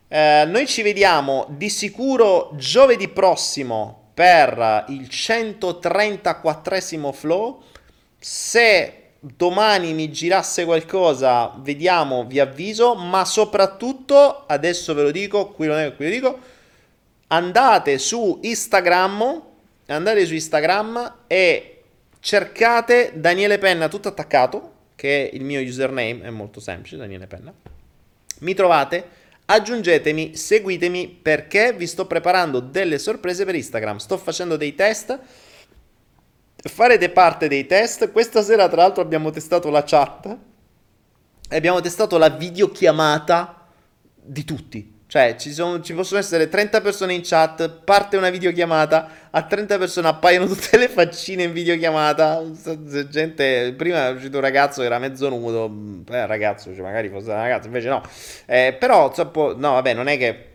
Eh, 0.07 0.45
noi 0.47 0.67
ci 0.67 0.83
vediamo 0.83 1.47
di 1.49 1.71
sicuro 1.71 2.51
giovedì 2.57 3.09
prossimo 3.09 4.11
per 4.13 4.85
il 4.89 5.09
134 5.09 7.13
flow. 7.13 7.63
Se 8.19 9.01
domani 9.35 9.93
mi 9.93 10.11
girasse 10.11 10.65
qualcosa, 10.65 11.53
vediamo, 11.59 12.25
vi 12.27 12.39
avviso, 12.39 12.95
ma 12.95 13.25
soprattutto, 13.25 14.45
adesso 14.47 14.95
ve 14.95 15.03
lo 15.03 15.11
dico, 15.11 15.49
qui 15.49 15.67
non 15.67 15.79
è 15.79 15.95
qui 15.97 16.05
lo 16.05 16.11
dico, 16.11 16.39
andate 17.29 17.99
su 17.99 18.39
Instagram, 18.43 19.43
andate 19.87 20.27
su 20.27 20.35
Instagram 20.35 21.15
e 21.27 21.83
cercate 22.21 23.13
Daniele 23.15 23.59
Penna 23.59 23.89
tutto 23.89 24.09
attaccato, 24.09 24.73
che 24.95 25.29
è 25.29 25.35
il 25.35 25.43
mio 25.43 25.61
username, 25.61 26.23
è 26.23 26.31
molto 26.31 26.61
semplice, 26.61 26.97
Daniele 26.97 27.27
Penna. 27.27 27.53
Mi 28.41 28.55
trovate, 28.55 29.09
aggiungetemi, 29.47 30.37
seguitemi 30.37 31.09
perché 31.09 31.73
vi 31.73 31.87
sto 31.87 32.07
preparando 32.07 32.61
delle 32.61 32.99
sorprese 32.99 33.45
per 33.45 33.55
Instagram. 33.55 33.97
Sto 33.97 34.19
facendo 34.19 34.57
dei 34.57 34.75
test 34.75 35.19
farete 36.69 37.11
parte 37.11 37.49
dei 37.49 37.67
test. 37.67 38.11
Questa 38.13 38.43
sera, 38.43 38.69
tra 38.69 38.83
l'altro, 38.83 39.03
abbiamo 39.03 39.31
testato 39.31 39.71
la 39.71 39.83
chat 39.85 40.37
e 41.49 41.57
abbiamo 41.57 41.81
testato 41.81 42.19
la 42.19 42.29
videochiamata 42.29 43.69
di 44.15 44.45
tutti. 44.45 44.95
Cioè, 45.09 45.37
ci, 45.37 45.53
sono, 45.53 45.81
ci, 45.81 45.95
possono 45.95 46.19
essere 46.19 46.49
30 46.49 46.81
persone 46.81 47.15
in 47.15 47.21
chat, 47.23 47.71
parte 47.71 48.17
una 48.17 48.29
videochiamata, 48.29 49.09
a 49.31 49.43
30 49.43 49.79
persone 49.79 50.09
appaiono 50.09 50.47
tutte 50.53 50.77
le 50.77 50.89
faccine 50.89 51.45
in 51.45 51.53
videochiamata. 51.53 52.43
Gente, 53.09 53.73
prima 53.77 54.09
è 54.09 54.13
uscito 54.13 54.37
un 54.39 54.43
ragazzo 54.43 54.81
che 54.81 54.87
era 54.87 54.99
mezzo 54.99 55.29
nudo, 55.29 56.03
eh, 56.11 56.27
ragazzo, 56.27 56.75
cioè 56.75 56.83
magari 56.83 57.09
fosse 57.09 57.31
una 57.31 57.43
ragazza, 57.43 57.67
invece 57.67 57.89
no. 57.89 58.03
Eh, 58.47 58.77
però, 58.79 59.11
troppo, 59.11 59.55
no, 59.57 59.73
vabbè, 59.73 59.95
non 59.95 60.09
è 60.09 60.19
che 60.19 60.51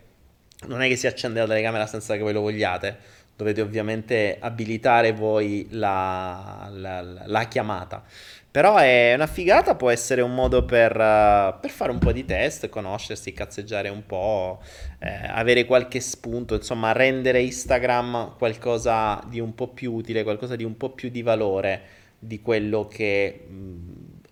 non 0.64 0.80
è 0.80 0.86
che 0.86 0.94
si 0.94 1.08
accende 1.08 1.40
la 1.40 1.46
telecamera 1.46 1.86
senza 1.86 2.14
che 2.14 2.20
voi 2.20 2.32
lo 2.32 2.40
vogliate 2.40 2.96
dovete 3.42 3.60
ovviamente 3.60 4.36
abilitare 4.38 5.12
voi 5.12 5.66
la, 5.70 6.70
la, 6.72 7.00
la, 7.26 7.44
chiamata. 7.48 8.04
Però 8.50 8.76
è 8.76 9.14
una 9.14 9.26
figata, 9.26 9.74
può 9.74 9.90
essere 9.90 10.20
un 10.20 10.34
modo 10.34 10.64
per, 10.64 10.92
uh, 10.92 11.58
per 11.58 11.70
fare 11.70 11.90
un 11.90 11.98
po' 11.98 12.12
di 12.12 12.24
test, 12.24 12.68
conoscersi, 12.68 13.32
cazzeggiare 13.32 13.88
un 13.88 14.04
po', 14.04 14.60
eh, 14.98 15.26
avere 15.26 15.64
qualche 15.64 16.00
spunto, 16.00 16.54
insomma 16.54 16.92
rendere 16.92 17.40
Instagram 17.40 18.36
qualcosa 18.36 19.24
di 19.28 19.40
un 19.40 19.54
po' 19.54 19.68
più 19.68 19.92
utile, 19.92 20.22
qualcosa 20.22 20.54
di 20.54 20.64
un 20.64 20.76
po' 20.76 20.90
più 20.90 21.08
di 21.08 21.22
valore 21.22 21.80
di 22.18 22.40
quello 22.42 22.86
che 22.86 23.46
mh, 23.48 23.76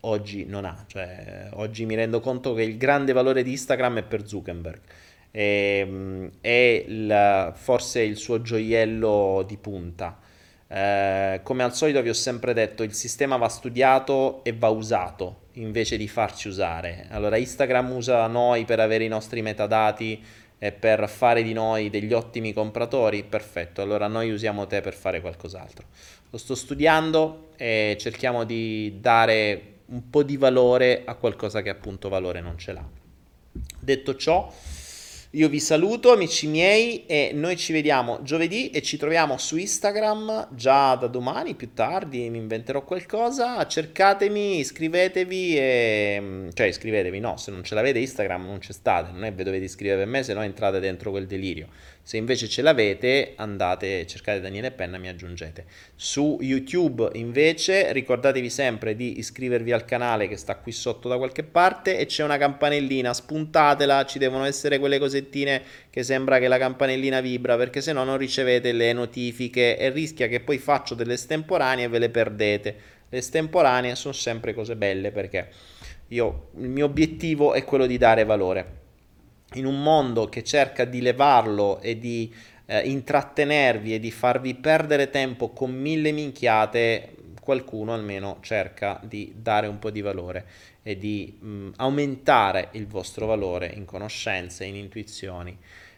oggi 0.01 0.45
non 0.45 0.67
ha. 0.67 0.85
Cioè, 0.87 1.49
oggi 1.55 1.87
mi 1.87 1.95
rendo 1.95 2.21
conto 2.21 2.53
che 2.53 2.63
il 2.63 2.77
grande 2.77 3.13
valore 3.13 3.43
di 3.43 3.53
Instagram 3.53 3.99
è 3.99 4.03
per 4.03 4.29
Zuckerberg 4.29 4.81
e, 5.31 5.85
ehm, 5.87 6.31
è 6.41 6.85
il, 6.87 7.53
forse 7.55 8.01
il 8.03 8.17
suo 8.17 8.43
gioiello 8.43 9.45
di 9.47 9.57
punta. 9.57 10.19
Eh, 10.73 11.41
come 11.43 11.65
al 11.65 11.75
solito 11.75 12.01
vi 12.03 12.09
ho 12.09 12.15
sempre 12.15 12.53
detto, 12.53 12.83
il 12.83 12.93
sistema 12.93 13.37
va 13.37 13.49
studiato 13.49 14.45
e 14.45 14.53
va 14.53 14.69
usato 14.69 15.49
invece 15.55 15.97
di 15.97 16.07
farci 16.09 16.49
usare. 16.49 17.07
Allora 17.11 17.37
Instagram 17.37 17.91
usa 17.91 18.27
noi 18.27 18.65
per 18.65 18.81
avere 18.81 19.05
i 19.05 19.09
nostri 19.09 19.43
metadati 19.43 20.23
e 20.63 20.73
per 20.73 21.09
fare 21.09 21.43
di 21.43 21.53
noi 21.53 21.91
degli 21.91 22.13
ottimi 22.13 22.53
compratori, 22.53 23.25
perfetto, 23.25 23.81
allora 23.81 24.07
noi 24.07 24.31
usiamo 24.31 24.67
te 24.67 24.81
per 24.81 24.95
fare 24.95 25.21
qualcos'altro. 25.21 25.87
Lo 26.31 26.39
sto 26.39 26.55
studiando 26.55 27.49
e 27.57 27.97
cerchiamo 27.99 28.45
di 28.45 28.99
dare 29.01 29.79
un 29.87 30.09
po' 30.09 30.23
di 30.23 30.37
valore 30.37 31.03
a 31.05 31.15
qualcosa 31.15 31.63
che 31.63 31.71
appunto 31.71 32.09
valore 32.09 32.41
non 32.41 32.59
ce 32.59 32.73
l'ha. 32.73 32.87
Detto 33.81 34.15
ciò, 34.17 34.53
io 35.35 35.49
vi 35.49 35.61
saluto 35.61 36.11
amici 36.11 36.49
miei 36.49 37.07
e 37.07 37.31
noi 37.33 37.57
ci 37.57 37.73
vediamo 37.73 38.21
giovedì 38.25 38.71
e 38.71 38.83
ci 38.83 38.97
troviamo 38.97 39.39
su 39.39 39.57
Instagram 39.57 40.49
già 40.57 40.97
da 40.97 41.07
domani, 41.07 41.55
più 41.55 41.73
tardi 41.73 42.29
mi 42.29 42.39
inventerò 42.39 42.83
qualcosa, 42.83 43.65
cercatemi, 43.65 44.59
iscrivetevi 44.59 45.57
e... 45.57 46.49
cioè 46.53 46.67
iscrivetevi, 46.67 47.21
no, 47.21 47.37
se 47.37 47.53
non 47.53 47.63
ce 47.63 47.77
l'avete 47.77 48.01
Instagram 48.01 48.45
non 48.45 48.59
c'è 48.59 48.73
state, 48.73 49.13
non 49.13 49.23
è 49.23 49.33
che 49.33 49.45
dovete 49.45 49.67
iscrivervi 49.67 50.03
a 50.03 50.07
me 50.07 50.25
se 50.25 50.35
no 50.35 50.43
entrate 50.43 50.81
dentro 50.81 51.13
quel 51.13 51.29
delirio. 51.29 51.69
Se 52.03 52.17
invece 52.17 52.49
ce 52.49 52.63
l'avete, 52.63 53.35
andate, 53.37 54.07
cercate 54.07 54.41
Daniele 54.41 54.73
Penna, 54.73 54.99
mi 54.99 55.09
aggiungete. 55.09 55.67
Su 55.95 56.39
YouTube 56.41 57.11
invece 57.13 57.93
ricordatevi 57.93 58.49
sempre 58.49 58.97
di 58.97 59.19
iscrivervi 59.19 59.71
al 59.71 59.85
canale 59.85 60.27
che 60.27 60.37
sta 60.37 60.57
qui 60.57 60.73
sotto 60.73 61.09
da 61.09 61.19
qualche 61.19 61.45
parte 61.45 61.99
e 61.99 62.07
c'è 62.07 62.25
una 62.25 62.39
campanellina, 62.39 63.13
spuntatela, 63.13 64.07
ci 64.07 64.19
devono 64.19 64.45
essere 64.45 64.79
quelle 64.79 64.99
cosettine 64.99 65.63
che 65.91 66.03
sembra 66.03 66.39
che 66.39 66.49
la 66.49 66.59
campanellina 66.59 67.21
vibra 67.21 67.57
perché 67.57 67.81
se 67.81 67.93
no 67.93 68.03
non 68.03 68.17
ricevete 68.17 68.73
le 68.73 68.93
notifiche 68.93 69.79
e 69.79 69.91
rischia 69.91 70.27
che 70.27 70.41
poi 70.41 70.59
faccio 70.59 70.95
delle 70.95 71.13
estemporanee 71.13 71.85
e 71.85 71.89
ve 71.89 71.99
le 71.99 72.09
perdete. 72.09 72.77
Le 73.09 73.19
estemporanee 73.19 73.95
sono 73.95 74.15
sempre 74.15 74.55
cose 74.55 74.75
belle 74.75 75.13
perché 75.13 75.49
io, 76.09 76.49
il 76.59 76.69
mio 76.69 76.87
obiettivo 76.87 77.53
è 77.53 77.63
quello 77.63 77.87
di 77.87 77.99
dare 77.99 78.25
valore 78.25 78.80
in 79.55 79.67
un 79.67 79.83
mondo 79.83 80.29
che 80.29 80.45
cerca 80.45 80.85
di 80.85 81.01
levarlo 81.01 81.81
e 81.81 81.99
di 81.99 82.33
eh, 82.67 82.81
intrattenervi 82.89 83.95
e 83.95 84.01
di 84.01 84.11
farvi 84.11 84.55
perdere 84.55 85.11
tempo 85.11 85.51
con 85.51 85.73
mille 85.73 86.13
minchiate, 86.13 87.17
qualcuno 87.41 87.93
almeno 87.93 88.39
cerca 88.43 89.01
di 89.03 89.35
dare 89.37 89.67
un 89.67 89.79
po' 89.79 89.91
di 89.91 90.03
valore 90.03 90.47
e 90.83 90.97
di 90.97 91.37
mh, 91.41 91.71
aumentare 91.77 92.69
il 92.73 92.87
vostro 92.87 93.27
valore 93.27 93.67
in 93.75 93.85
conoscenze, 93.85 94.65
in 94.65 94.77
intuizioni 94.77 95.57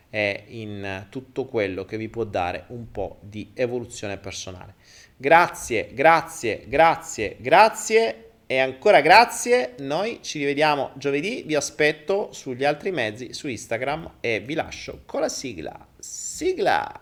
e 0.08 0.44
in 0.48 1.06
tutto 1.08 1.46
quello 1.46 1.84
che 1.84 1.96
vi 1.96 2.08
può 2.08 2.24
dare 2.24 2.64
un 2.68 2.90
po' 2.90 3.18
di 3.20 3.50
evoluzione 3.54 4.16
personale. 4.16 4.74
Grazie, 5.16 5.90
grazie, 5.92 6.64
grazie, 6.66 7.36
grazie 7.38 8.31
e 8.52 8.58
ancora 8.58 9.00
grazie, 9.00 9.76
noi 9.78 10.18
ci 10.20 10.38
rivediamo 10.38 10.90
giovedì, 10.96 11.42
vi 11.46 11.54
aspetto 11.54 12.34
sugli 12.34 12.66
altri 12.66 12.90
mezzi 12.90 13.32
su 13.32 13.48
Instagram 13.48 14.16
e 14.20 14.40
vi 14.40 14.52
lascio 14.52 15.04
con 15.06 15.22
la 15.22 15.30
sigla. 15.30 15.86
Sigla! 15.98 17.00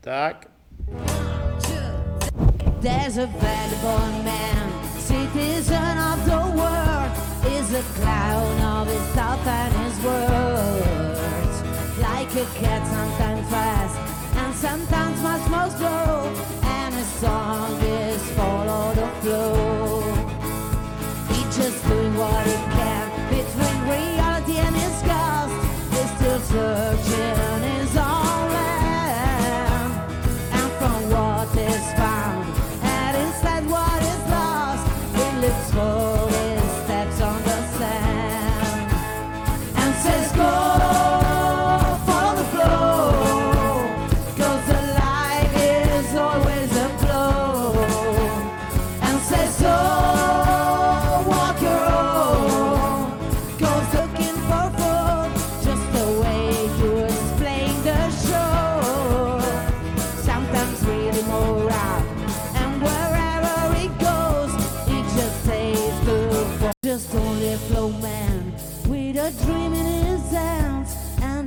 Tac! 0.00 0.48
There's 2.80 3.16
a 3.16 3.26
vagabond 3.26 4.24
man, 4.24 4.72
citizen 4.98 5.98
of 5.98 6.24
the 6.24 6.42
world, 6.58 7.12
is 7.46 7.72
a 7.74 7.82
clown 7.94 8.60
of 8.60 8.88
his 8.88 9.14
thought 9.14 9.46
and 9.46 9.72
his 9.84 10.02
words. 10.02 11.62
Like 12.00 12.34
a 12.34 12.46
cat, 12.58 12.84
sometimes 12.88 13.48
fast, 13.48 13.96
and 14.34 14.52
sometimes 14.52 15.22
much 15.22 15.48
more 15.48 15.70
slow, 15.70 16.28
and 16.64 16.92
his 16.92 17.06
song 17.20 17.80
is 17.82 18.20
follow 18.32 18.94
the 18.94 19.06
flow. 19.22 19.97
Just 21.58 21.84
doing 21.88 22.16
what 22.16 22.46
he 22.46 22.52
can 22.52 23.10
between 23.30 23.78
reality 23.90 24.58
and 24.58 24.76
his 24.76 25.02
ghost. 25.02 25.56
He's 25.92 26.10
still 26.16 26.40
searching 26.40 27.67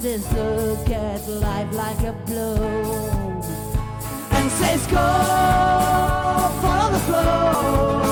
just 0.02 0.34
look 0.34 0.90
at 0.90 1.28
life 1.28 1.74
like 1.74 2.00
a 2.02 2.14
blow. 2.26 2.56
And 4.32 4.52
says 4.52 4.88
go 4.88 4.98
follow 6.62 6.92
the 6.92 7.00
flow 7.00 8.11